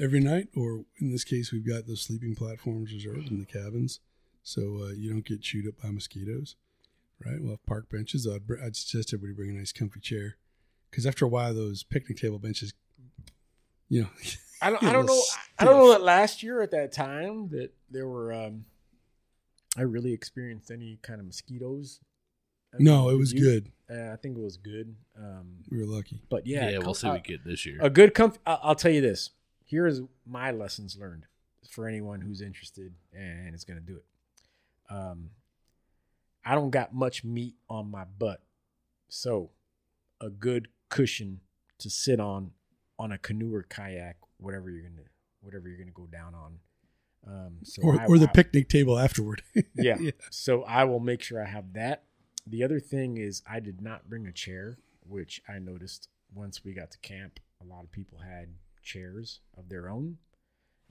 every 0.00 0.20
night, 0.20 0.48
or 0.54 0.84
in 1.00 1.10
this 1.10 1.24
case, 1.24 1.52
we've 1.52 1.66
got 1.66 1.86
those 1.86 2.02
sleeping 2.02 2.34
platforms 2.34 2.92
reserved 2.92 3.30
in 3.30 3.38
the 3.40 3.46
cabins, 3.46 4.00
so 4.42 4.80
uh, 4.84 4.88
you 4.90 5.10
don't 5.10 5.24
get 5.24 5.40
chewed 5.42 5.66
up 5.66 5.74
by 5.82 5.90
mosquitoes. 5.90 6.56
Right? 7.24 7.40
We'll 7.40 7.50
have 7.52 7.66
park 7.66 7.90
benches. 7.90 8.28
I'd, 8.28 8.46
br- 8.46 8.62
I'd 8.64 8.76
suggest 8.76 9.12
everybody 9.12 9.34
bring 9.34 9.50
a 9.50 9.58
nice 9.58 9.72
comfy 9.72 9.98
chair, 10.00 10.36
because 10.90 11.04
after 11.06 11.24
a 11.24 11.28
while, 11.28 11.52
those 11.52 11.82
picnic 11.82 12.18
table 12.18 12.38
benches, 12.38 12.72
you 13.88 14.02
know, 14.02 14.08
I 14.62 14.70
don't. 14.70 14.82
I 14.84 14.92
don't 14.92 15.06
know. 15.06 15.12
little 15.14 15.24
I 15.58 15.64
don't 15.64 15.78
know 15.78 15.92
that 15.92 16.02
last 16.02 16.42
year 16.42 16.62
at 16.62 16.70
that 16.72 16.92
time 16.92 17.48
that 17.50 17.72
there 17.90 18.06
were. 18.06 18.32
Um, 18.32 18.66
I 19.76 19.82
really 19.82 20.12
experienced 20.12 20.70
any 20.70 20.98
kind 21.02 21.20
of 21.20 21.26
mosquitoes. 21.26 22.00
I 22.74 22.76
no, 22.80 23.08
it 23.10 23.16
was 23.18 23.32
you- 23.32 23.40
good. 23.42 23.72
Uh, 23.90 24.12
I 24.12 24.16
think 24.16 24.36
it 24.36 24.42
was 24.42 24.56
good. 24.58 24.94
Um, 25.18 25.64
We 25.70 25.78
were 25.78 25.86
lucky. 25.86 26.22
but 26.28 26.46
yeah, 26.46 26.68
Yeah, 26.70 26.78
we'll 26.78 26.94
see 26.94 27.06
uh, 27.06 27.12
what 27.12 27.22
we 27.26 27.28
get 27.36 27.44
this 27.44 27.64
year. 27.64 27.78
a 27.80 27.88
good 27.90 28.14
comf- 28.14 28.38
I- 28.46 28.58
I'll 28.62 28.74
tell 28.74 28.90
you 28.92 29.00
this. 29.00 29.30
Here's 29.64 30.00
my 30.26 30.50
lessons 30.50 30.96
learned 30.98 31.24
for 31.70 31.86
anyone 31.88 32.20
who's 32.20 32.40
interested 32.42 32.92
and 33.14 33.54
is 33.54 33.64
going 33.64 33.78
to 33.78 33.84
do 33.84 33.96
it. 33.96 34.04
Um, 34.90 35.30
I 36.44 36.54
don't 36.54 36.70
got 36.70 36.94
much 36.94 37.24
meat 37.24 37.54
on 37.68 37.90
my 37.90 38.04
butt, 38.04 38.42
so 39.08 39.50
a 40.20 40.30
good 40.30 40.68
cushion 40.88 41.40
to 41.78 41.90
sit 41.90 42.20
on 42.20 42.52
on 42.98 43.12
a 43.12 43.18
canoe 43.18 43.54
or 43.54 43.62
kayak, 43.62 44.16
whatever 44.38 44.70
you're 44.70 44.82
gonna 44.82 45.02
whatever 45.42 45.68
you're 45.68 45.76
gonna 45.78 45.90
go 45.90 46.06
down 46.06 46.34
on. 46.34 46.58
Um, 47.26 47.58
so 47.64 47.82
or 47.82 48.00
I- 48.00 48.06
or 48.06 48.18
the 48.18 48.28
I- 48.28 48.32
picnic 48.32 48.68
table 48.70 48.98
afterward. 48.98 49.42
yeah. 49.74 49.98
Yeah. 50.00 50.12
So 50.30 50.62
I 50.64 50.84
will 50.84 51.00
make 51.00 51.22
sure 51.22 51.42
I 51.42 51.48
have 51.48 51.74
that. 51.74 52.04
The 52.50 52.64
other 52.64 52.80
thing 52.80 53.18
is 53.18 53.42
I 53.48 53.60
did 53.60 53.82
not 53.82 54.08
bring 54.08 54.26
a 54.26 54.32
chair, 54.32 54.78
which 55.06 55.42
I 55.48 55.58
noticed 55.58 56.08
once 56.34 56.64
we 56.64 56.72
got 56.72 56.90
to 56.92 56.98
camp. 56.98 57.40
A 57.60 57.64
lot 57.64 57.84
of 57.84 57.92
people 57.92 58.18
had 58.18 58.48
chairs 58.82 59.40
of 59.56 59.68
their 59.68 59.88
own. 59.88 60.16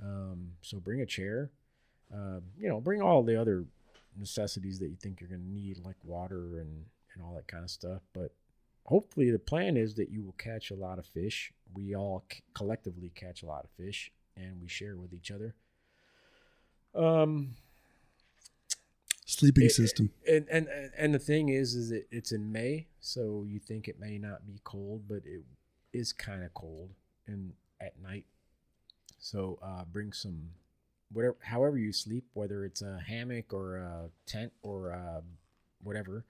Um, 0.01 0.51
so 0.61 0.79
bring 0.79 1.01
a 1.01 1.05
chair. 1.05 1.51
Um, 2.13 2.43
you 2.57 2.69
know, 2.69 2.79
bring 2.79 3.01
all 3.01 3.23
the 3.23 3.39
other 3.39 3.65
necessities 4.15 4.79
that 4.79 4.89
you 4.89 4.95
think 4.95 5.19
you're 5.19 5.29
going 5.29 5.41
to 5.41 5.49
need, 5.49 5.79
like 5.83 5.97
water 6.03 6.59
and 6.59 6.85
and 7.13 7.25
all 7.25 7.33
that 7.35 7.47
kind 7.47 7.63
of 7.63 7.71
stuff. 7.71 8.01
But 8.13 8.33
hopefully, 8.85 9.31
the 9.31 9.39
plan 9.39 9.77
is 9.77 9.95
that 9.95 10.09
you 10.09 10.23
will 10.23 10.35
catch 10.37 10.69
a 10.69 10.75
lot 10.75 10.99
of 10.99 11.05
fish. 11.05 11.51
We 11.73 11.95
all 11.95 12.23
c- 12.31 12.41
collectively 12.53 13.11
catch 13.15 13.41
a 13.41 13.47
lot 13.47 13.63
of 13.63 13.71
fish, 13.71 14.11
and 14.35 14.61
we 14.61 14.67
share 14.67 14.97
with 14.97 15.13
each 15.13 15.31
other. 15.31 15.55
Um, 16.93 17.55
Sleeping 19.29 19.65
It- 19.65 19.71
system. 19.71 20.11
and 20.27 20.47
and 20.47 20.67
and 20.97 21.13
the 21.13 21.19
thing 21.19 21.49
is, 21.49 21.75
is 21.75 21.89
that 21.89 22.07
it's 22.11 22.31
in 22.31 22.49
May, 22.51 22.87
so 23.01 23.43
you 23.43 23.59
think 23.59 23.87
it 23.89 23.99
may 23.99 24.17
not 24.17 24.45
be 24.47 24.59
cold, 24.63 25.03
but 25.07 25.25
it 25.25 25.43
is 25.91 26.13
kind 26.13 26.43
of 26.43 26.53
cold 26.53 26.93
and 27.27 27.53
at 27.81 27.99
night. 28.01 28.25
So 29.19 29.59
uh, 29.61 29.83
bring 29.83 30.13
some 30.13 30.51
whatever, 31.11 31.35
however 31.41 31.77
you 31.77 31.91
sleep, 31.91 32.23
whether 32.33 32.63
it's 32.63 32.81
a 32.81 32.99
hammock 33.05 33.53
or 33.53 33.75
a 33.77 34.09
tent 34.25 34.53
or 34.61 34.93
uh, 34.93 35.21
whatever. 35.83 36.23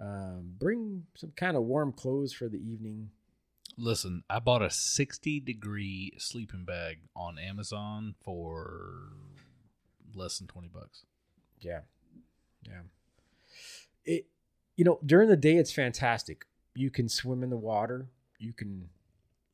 Um, 0.00 0.54
bring 0.58 1.04
some 1.16 1.32
kind 1.32 1.54
of 1.56 1.64
warm 1.64 1.92
clothes 1.92 2.32
for 2.32 2.48
the 2.48 2.56
evening. 2.58 3.10
Listen, 3.76 4.22
I 4.30 4.38
bought 4.38 4.62
a 4.62 4.70
60 4.70 5.40
degree 5.40 6.12
sleeping 6.18 6.64
bag 6.64 7.00
on 7.14 7.38
Amazon 7.38 8.14
for 8.22 9.12
less 10.14 10.38
than 10.38 10.46
20 10.46 10.68
bucks. 10.68 11.04
Yeah, 11.60 11.80
yeah. 12.68 12.80
It, 14.04 14.26
you 14.76 14.84
know, 14.84 14.98
during 15.04 15.28
the 15.28 15.36
day 15.36 15.56
it's 15.56 15.72
fantastic. 15.72 16.44
You 16.74 16.90
can 16.90 17.08
swim 17.08 17.42
in 17.42 17.50
the 17.50 17.56
water. 17.56 18.06
You 18.38 18.52
can 18.52 18.88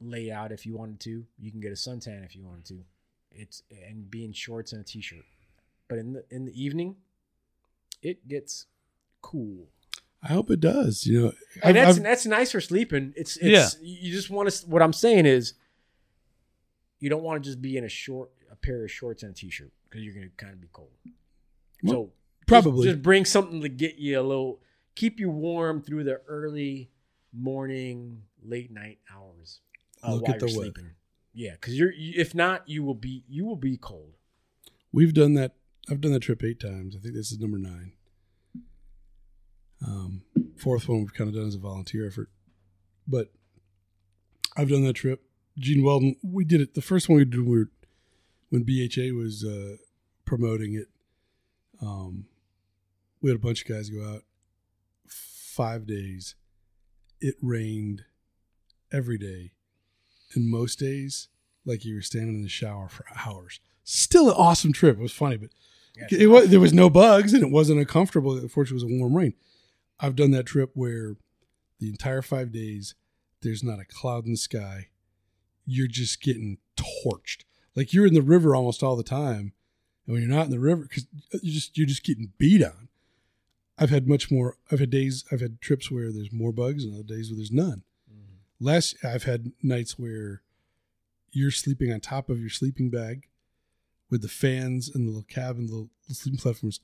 lay 0.00 0.30
out 0.30 0.52
if 0.52 0.66
you 0.66 0.76
wanted 0.76 1.00
to. 1.00 1.24
You 1.38 1.50
can 1.50 1.60
get 1.60 1.70
a 1.72 1.74
suntan 1.76 2.24
if 2.24 2.36
you 2.36 2.44
wanted 2.44 2.66
to. 2.66 2.84
It's 3.32 3.62
and 3.88 4.10
be 4.10 4.24
in 4.24 4.32
shorts 4.32 4.72
and 4.72 4.80
a 4.80 4.84
t-shirt. 4.84 5.24
But 5.88 5.98
in 5.98 6.12
the 6.12 6.24
in 6.30 6.44
the 6.44 6.62
evening, 6.62 6.96
it 8.02 8.28
gets 8.28 8.66
cool. 9.22 9.68
I 10.22 10.28
hope 10.28 10.50
it 10.50 10.60
does. 10.60 11.04
You 11.06 11.20
know, 11.20 11.32
And 11.62 11.64
I've- 11.64 11.72
that's 11.72 11.96
I've- 11.96 12.02
that's 12.04 12.26
nice 12.26 12.52
for 12.52 12.60
sleeping. 12.60 13.12
It's 13.16 13.36
it's 13.38 13.76
you 13.82 14.12
just 14.12 14.30
want 14.30 14.50
to. 14.50 14.66
What 14.66 14.82
I'm 14.82 14.92
saying 14.92 15.26
is, 15.26 15.54
you 17.00 17.10
don't 17.10 17.22
want 17.22 17.42
to 17.42 17.48
just 17.50 17.60
be 17.60 17.76
in 17.76 17.84
a 17.84 17.88
short 17.88 18.30
a 18.50 18.56
pair 18.56 18.84
of 18.84 18.90
shorts 18.90 19.22
and 19.22 19.32
a 19.32 19.34
t-shirt 19.34 19.72
because 19.88 20.02
you're 20.04 20.14
gonna 20.14 20.28
kind 20.36 20.52
of 20.52 20.60
be 20.60 20.68
cold. 20.72 20.90
Well, 21.82 21.92
so 21.94 22.12
probably. 22.46 22.84
just, 22.86 22.96
just 22.96 23.02
bring 23.02 23.24
something 23.24 23.60
to 23.62 23.68
get 23.68 23.96
you 23.96 24.20
a 24.20 24.22
little, 24.22 24.60
keep 24.94 25.18
you 25.20 25.30
warm 25.30 25.82
through 25.82 26.04
the 26.04 26.20
early 26.28 26.90
morning, 27.32 28.22
late 28.42 28.70
night 28.70 28.98
hours. 29.14 29.60
uh, 30.02 30.14
Look 30.14 30.28
at 30.28 30.38
the 30.38 30.46
weather. 30.46 30.54
sleeping. 30.56 30.90
Yeah, 31.32 31.52
because 31.52 31.76
you're 31.78 31.92
you- 31.92 32.14
if 32.20 32.34
not, 32.34 32.68
you 32.68 32.82
will 32.84 32.94
be 32.94 33.24
you 33.28 33.44
will 33.44 33.56
be 33.56 33.76
cold. 33.76 34.14
We've 34.92 35.12
done 35.14 35.34
that. 35.34 35.56
I've 35.90 36.00
done 36.00 36.12
that 36.12 36.20
trip 36.20 36.42
eight 36.44 36.60
times. 36.60 36.94
I 36.96 37.00
think 37.00 37.14
this 37.14 37.32
is 37.32 37.40
number 37.40 37.58
nine. 37.58 37.92
Um, 39.86 40.22
fourth 40.56 40.88
one 40.88 41.00
we've 41.00 41.12
kind 41.12 41.28
of 41.28 41.34
done 41.34 41.46
as 41.46 41.54
a 41.54 41.58
volunteer 41.58 42.06
effort, 42.06 42.30
but 43.06 43.32
I've 44.56 44.68
done 44.70 44.84
that 44.84 44.94
trip. 44.94 45.22
Gene 45.58 45.82
Weldon, 45.84 46.16
we 46.22 46.44
did 46.44 46.60
it. 46.60 46.74
The 46.74 46.80
first 46.82 47.08
one 47.08 47.18
we 47.18 47.24
did 47.24 47.40
we 47.40 47.58
were, 47.58 47.70
when 48.48 48.62
BHA 48.62 49.12
was 49.14 49.44
uh, 49.44 49.76
promoting 50.24 50.74
it. 50.74 50.88
Um, 51.82 52.26
we 53.24 53.30
had 53.30 53.36
a 53.36 53.42
bunch 53.42 53.62
of 53.62 53.68
guys 53.68 53.88
go 53.88 54.05
out. 54.06 54.22
Five 55.09 55.86
days, 55.86 56.34
it 57.22 57.36
rained 57.40 58.02
every 58.92 59.16
day, 59.16 59.52
and 60.34 60.51
most 60.51 60.78
days, 60.78 61.28
like 61.64 61.86
you 61.86 61.94
were 61.94 62.02
standing 62.02 62.34
in 62.34 62.42
the 62.42 62.51
shower 62.51 62.86
for 62.86 63.06
hours. 63.26 63.60
Still 63.82 64.28
an 64.28 64.36
awesome 64.36 64.74
trip. 64.74 64.98
It 64.98 65.02
was 65.02 65.12
funny, 65.12 65.38
but 65.38 65.48
it 66.10 66.26
was, 66.26 66.51
there 66.51 66.60
was 66.60 66.74
no 66.74 66.90
bugs 66.90 67.32
and 67.32 67.42
it 67.42 67.51
wasn't 67.51 67.78
uncomfortable. 67.78 68.36
Unfortunately, 68.36 68.82
it 68.82 68.88
was 68.88 68.94
a 68.94 69.01
warm 69.01 69.16
rain. 69.16 69.32
I've 69.98 70.16
done 70.16 70.32
that 70.32 70.44
trip 70.44 70.72
where 70.74 71.16
the 71.80 71.88
entire 71.88 72.20
five 72.20 72.52
days 72.52 72.94
there's 73.40 73.64
not 73.64 73.80
a 73.80 73.86
cloud 73.86 74.26
in 74.26 74.32
the 74.32 74.36
sky. 74.36 74.88
You're 75.64 75.86
just 75.86 76.20
getting 76.20 76.59
torched. 76.76 77.44
Like 77.74 77.94
you're 77.94 78.06
in 78.06 78.14
the 78.14 78.20
river 78.20 78.55
almost 78.55 78.82
all 78.82 78.96
the 78.96 79.02
time, 79.02 79.55
and 80.06 80.12
when 80.12 80.20
you're 80.20 80.30
not 80.30 80.44
in 80.44 80.51
the 80.51 80.60
river, 80.60 80.82
because 80.82 81.06
uh, 81.32 81.38
you 81.42 81.52
just 81.52 81.78
you're 81.78 81.86
just 81.86 82.05
getting 82.05 82.32
beat 82.36 82.62
on. 82.62 82.84
I've 83.78 83.90
had 83.90 84.09
much 84.09 84.30
more. 84.30 84.56
I've 84.70 84.80
had 84.80 84.90
days. 84.90 85.24
I've 85.32 85.40
had 85.40 85.60
trips 85.60 85.90
where 85.90 86.12
there's 86.12 86.32
more 86.32 86.52
bugs, 86.52 86.84
and 86.84 86.94
other 86.94 87.02
days 87.02 87.30
where 87.30 87.36
there's 87.36 87.51
none. 87.51 87.82
Mm-hmm. 88.12 88.64
Last, 88.64 88.96
I've 89.05 89.24
had 89.24 89.52
nights 89.62 89.98
where 89.98 90.42
you're 91.32 91.51
sleeping 91.51 91.92
on 91.92 92.01
top 92.01 92.30
of 92.30 92.38
your 92.40 92.51
sleeping 92.51 92.90
bag 92.90 93.26
with 94.10 94.22
the 94.22 94.28
fans 94.28 94.88
and 94.88 95.06
the 95.06 95.10
little 95.10 95.26
cabin, 95.28 95.66
the 95.66 95.72
little 95.72 95.90
sleeping 96.09 96.38
platforms 96.38 96.80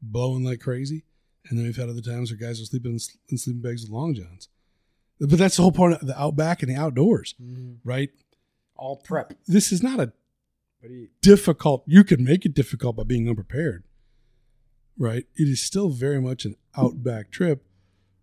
blowing 0.00 0.44
like 0.44 0.60
crazy. 0.60 1.04
And 1.48 1.58
then 1.58 1.66
we've 1.66 1.76
had 1.76 1.88
other 1.88 2.00
times 2.00 2.30
where 2.30 2.38
guys 2.38 2.60
are 2.60 2.64
sleeping 2.64 2.92
in, 2.92 2.98
in 3.28 3.38
sleeping 3.38 3.62
bags 3.62 3.82
with 3.82 3.90
long 3.90 4.14
johns. 4.14 4.48
But 5.18 5.38
that's 5.38 5.56
the 5.56 5.62
whole 5.62 5.72
point 5.72 5.94
of 5.94 6.06
the 6.06 6.18
outback 6.18 6.62
and 6.62 6.74
the 6.74 6.80
outdoors, 6.80 7.34
mm-hmm. 7.42 7.74
right? 7.84 8.10
All 8.76 8.96
prep. 8.96 9.34
This 9.46 9.72
is 9.72 9.82
not 9.82 10.00
a 10.00 10.12
What 10.80 10.88
do 10.88 10.94
you? 10.94 11.08
difficult. 11.20 11.82
You 11.86 12.04
can 12.04 12.24
make 12.24 12.46
it 12.46 12.54
difficult 12.54 12.96
by 12.96 13.02
being 13.02 13.28
unprepared, 13.28 13.84
right? 15.00 15.24
It 15.34 15.48
is 15.48 15.60
still 15.62 15.88
very 15.88 16.20
much 16.20 16.44
an 16.44 16.54
outback 16.76 17.30
trip, 17.32 17.64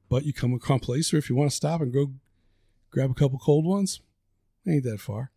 but 0.07 0.23
you 0.25 0.31
come 0.31 0.53
across 0.53 0.77
a 0.77 0.85
place 0.85 1.11
where 1.11 1.17
if 1.17 1.29
you 1.29 1.35
want 1.35 1.49
to 1.49 1.55
stop 1.55 1.81
and 1.81 1.91
go 1.91 2.11
grab 2.91 3.11
a 3.11 3.13
couple 3.13 3.39
cold 3.39 3.65
ones, 3.65 3.99
ain't 4.65 4.83
that 4.83 5.01
far, 5.01 5.31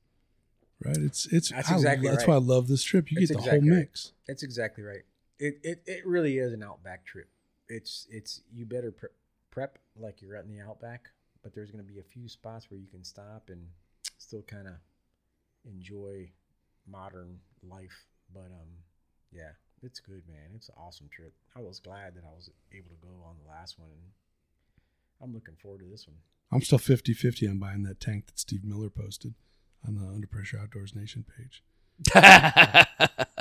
right? 0.84 0.96
It's 0.98 1.26
it's 1.32 1.50
That's 1.50 1.70
I- 1.70 1.74
exactly 1.74 2.08
that's 2.08 2.22
right. 2.22 2.28
why 2.28 2.34
I 2.34 2.38
love 2.38 2.68
this 2.68 2.84
trip. 2.84 3.10
You 3.10 3.16
That's 3.18 3.30
get 3.30 3.34
the 3.34 3.38
exactly 3.40 3.68
whole 3.68 3.76
right. 3.78 3.80
mix. 3.86 4.12
That's 4.28 4.42
exactly 4.42 4.84
right. 4.84 5.02
It, 5.38 5.58
it 5.64 5.82
it 5.86 6.06
really 6.06 6.36
is 6.38 6.52
an 6.52 6.62
outback 6.62 7.06
trip. 7.06 7.28
It's 7.68 8.06
it's 8.10 8.42
you 8.52 8.66
better 8.66 8.92
pre- 8.92 9.08
prep 9.50 9.78
like 9.96 10.20
you're 10.20 10.36
out 10.36 10.44
in 10.44 10.50
the 10.54 10.60
outback, 10.62 11.08
but 11.42 11.54
there's 11.54 11.70
going 11.70 11.84
to 11.84 11.90
be 11.90 11.98
a 11.98 12.02
few 12.04 12.28
spots 12.28 12.70
where 12.70 12.78
you 12.78 12.86
can 12.86 13.02
stop 13.02 13.48
and 13.48 13.66
still 14.18 14.42
kind 14.42 14.68
of 14.68 14.74
enjoy 15.64 16.30
modern 16.86 17.38
life. 17.66 18.06
But 18.34 18.46
um, 18.52 18.68
yeah, 19.32 19.52
it's 19.82 20.00
good, 20.00 20.22
man. 20.28 20.50
It's 20.54 20.68
an 20.68 20.74
awesome 20.78 21.08
trip. 21.14 21.32
I 21.56 21.60
was 21.60 21.80
glad 21.80 22.14
that 22.16 22.24
I 22.24 22.34
was 22.34 22.50
able 22.72 22.90
to 22.90 22.96
go 23.02 23.08
on 23.26 23.36
the 23.42 23.48
last 23.50 23.78
one, 23.78 23.88
and 23.90 24.00
I'm 25.22 25.34
looking 25.34 25.56
forward 25.62 25.80
to 25.80 25.86
this 25.86 26.06
one. 26.06 26.16
I'm 26.52 26.62
still 26.62 26.78
50 26.78 27.12
50 27.14 27.46
on 27.48 27.58
buying 27.58 27.82
that 27.84 28.00
tank 28.00 28.26
that 28.26 28.38
Steve 28.38 28.64
Miller 28.64 28.90
posted 28.90 29.34
on 29.86 29.94
the 29.96 30.06
Under 30.06 30.26
Pressure 30.26 30.58
Outdoors 30.58 30.94
Nation 30.94 31.24
page. 31.38 31.62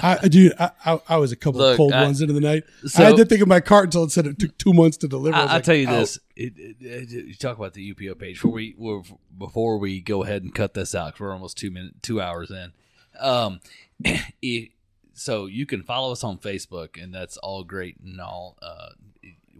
I, 0.02 0.18
dude, 0.30 0.54
I, 0.60 0.72
I, 0.86 1.00
I 1.10 1.18
was 1.18 1.32
a 1.32 1.36
couple 1.36 1.60
Look, 1.62 1.72
of 1.72 1.78
cold 1.78 1.94
I- 1.94 2.04
ones 2.04 2.22
into 2.22 2.34
the 2.34 2.42
night. 2.42 2.64
So- 2.86 3.04
I 3.04 3.08
had 3.08 3.18
that 3.18 3.30
thing 3.30 3.42
in 3.42 3.48
my 3.48 3.60
cart 3.62 3.86
until 3.86 4.04
it 4.04 4.12
said 4.12 4.28
it 4.28 4.40
took 4.40 4.58
two 4.58 4.74
months 4.74 4.98
to 4.98 5.08
deliver. 5.08 5.36
I 5.36 5.42
I'll 5.42 5.48
like, 5.48 5.64
tell 5.64 5.76
you 5.76 5.88
"Oh." 5.90 6.00
this: 6.00 6.20
it, 6.36 6.54
it, 6.58 6.78
it- 6.82 7.26
you 7.26 7.36
talk 7.36 7.58
about 7.58 7.74
the 7.74 7.94
UPO 7.94 8.18
page 8.20 8.36
before 8.36 8.52
we 8.52 8.76
we're- 8.78 9.04
before 9.38 9.78
we 9.78 10.02
go 10.02 10.24
ahead 10.24 10.44
and 10.44 10.54
cut 10.54 10.74
this 10.74 10.94
out 10.96 11.08
because 11.14 11.22
we're 11.22 11.34
almost 11.34 11.58
two 11.58 11.72
minutes, 11.72 11.96
two 12.02 12.22
hours 12.22 12.52
in. 12.52 12.72
Um, 13.20 13.60
it, 14.42 14.70
so 15.20 15.46
you 15.46 15.66
can 15.66 15.84
follow 15.84 16.12
us 16.12 16.24
on 16.24 16.38
Facebook, 16.38 17.02
and 17.02 17.14
that's 17.14 17.38
all 17.38 17.64
great 17.64 17.98
and 18.04 18.20
all. 18.20 18.58
Uh, 18.62 18.90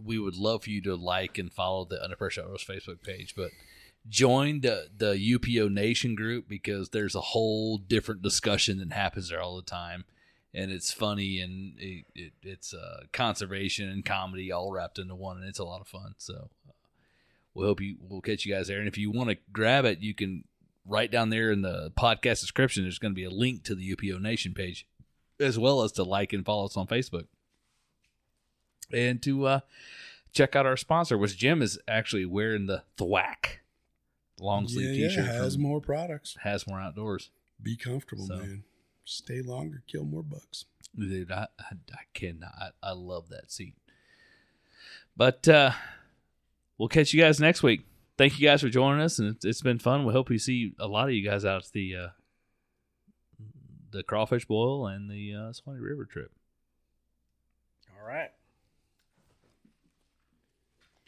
we 0.02 0.18
would 0.18 0.36
love 0.36 0.64
for 0.64 0.70
you 0.70 0.80
to 0.82 0.94
like 0.94 1.38
and 1.38 1.52
follow 1.52 1.84
the 1.84 2.02
Under 2.02 2.16
Pressure 2.16 2.42
Outdoors 2.42 2.64
Facebook 2.64 3.02
page, 3.02 3.34
but 3.36 3.50
join 4.08 4.60
the 4.60 4.88
the 4.96 5.14
UPO 5.14 5.70
Nation 5.70 6.14
group 6.14 6.48
because 6.48 6.90
there's 6.90 7.14
a 7.14 7.20
whole 7.20 7.78
different 7.78 8.22
discussion 8.22 8.78
that 8.78 8.92
happens 8.92 9.28
there 9.28 9.42
all 9.42 9.56
the 9.56 9.62
time 9.62 10.04
and 10.52 10.70
it's 10.70 10.92
funny 10.92 11.40
and 11.40 11.74
it, 11.78 12.04
it, 12.14 12.32
it's 12.42 12.74
uh, 12.74 13.02
conservation 13.12 13.88
and 13.88 14.04
comedy 14.04 14.50
all 14.50 14.72
wrapped 14.72 14.98
into 14.98 15.14
one, 15.14 15.38
and 15.38 15.46
it's 15.46 15.58
a 15.58 15.64
lot 15.64 15.80
of 15.80 15.86
fun. 15.86 16.14
So 16.18 16.50
uh, 16.68 16.72
we 17.54 17.64
hope 17.64 17.80
you 17.80 17.96
we'll 18.00 18.20
catch 18.20 18.44
you 18.44 18.54
guys 18.54 18.68
there. 18.68 18.78
And 18.78 18.88
if 18.88 18.98
you 18.98 19.10
want 19.10 19.30
to 19.30 19.38
grab 19.52 19.84
it, 19.84 20.00
you 20.00 20.14
can 20.14 20.44
right 20.84 21.10
down 21.10 21.30
there 21.30 21.52
in 21.52 21.62
the 21.62 21.92
podcast 21.96 22.40
description. 22.40 22.82
There's 22.82 22.98
going 22.98 23.12
to 23.12 23.16
be 23.16 23.24
a 23.24 23.30
link 23.30 23.62
to 23.64 23.74
the 23.74 23.94
UPO 23.94 24.20
Nation 24.20 24.54
page, 24.54 24.86
as 25.40 25.58
well 25.58 25.82
as 25.82 25.92
to 25.92 26.04
like 26.04 26.32
and 26.32 26.44
follow 26.44 26.66
us 26.66 26.76
on 26.76 26.86
Facebook, 26.86 27.26
and 28.92 29.22
to 29.22 29.46
uh, 29.46 29.60
check 30.32 30.54
out 30.54 30.66
our 30.66 30.76
sponsor, 30.76 31.18
which 31.18 31.36
Jim 31.36 31.62
is 31.62 31.78
actually 31.88 32.26
wearing 32.26 32.66
the 32.66 32.82
thwack 32.96 33.60
long 34.38 34.68
sleeve 34.68 34.94
yeah, 34.96 35.08
T-shirt. 35.08 35.24
Yeah, 35.26 35.32
has 35.32 35.58
more 35.58 35.80
products. 35.80 36.36
Has 36.42 36.66
more 36.66 36.80
outdoors. 36.80 37.30
Be 37.62 37.76
comfortable, 37.76 38.26
So. 38.26 38.36
man. 38.36 38.64
Stay 39.04 39.42
longer, 39.42 39.82
kill 39.88 40.04
more 40.04 40.22
bugs. 40.22 40.66
Dude, 40.96 41.32
I, 41.32 41.48
I, 41.58 41.74
I 41.92 42.02
cannot. 42.14 42.52
I, 42.56 42.68
I 42.82 42.92
love 42.92 43.28
that 43.30 43.50
seat. 43.50 43.74
But 45.16 45.48
uh, 45.48 45.72
we'll 46.78 46.88
catch 46.88 47.12
you 47.12 47.20
guys 47.20 47.40
next 47.40 47.62
week. 47.62 47.82
Thank 48.16 48.38
you 48.38 48.46
guys 48.46 48.60
for 48.60 48.68
joining 48.68 49.02
us, 49.02 49.18
and 49.18 49.34
it's, 49.34 49.44
it's 49.44 49.62
been 49.62 49.78
fun. 49.80 50.04
We 50.04 50.12
hope 50.12 50.28
we 50.28 50.38
see 50.38 50.74
a 50.78 50.86
lot 50.86 51.08
of 51.08 51.14
you 51.14 51.28
guys 51.28 51.44
out 51.44 51.64
at 51.64 51.72
the 51.72 51.96
uh, 51.96 52.08
the 53.90 54.02
crawfish 54.02 54.46
boil 54.46 54.86
and 54.86 55.10
the 55.10 55.34
uh, 55.34 55.52
Swanee 55.52 55.80
River 55.80 56.04
trip. 56.04 56.32
All 57.98 58.06
right. 58.06 58.30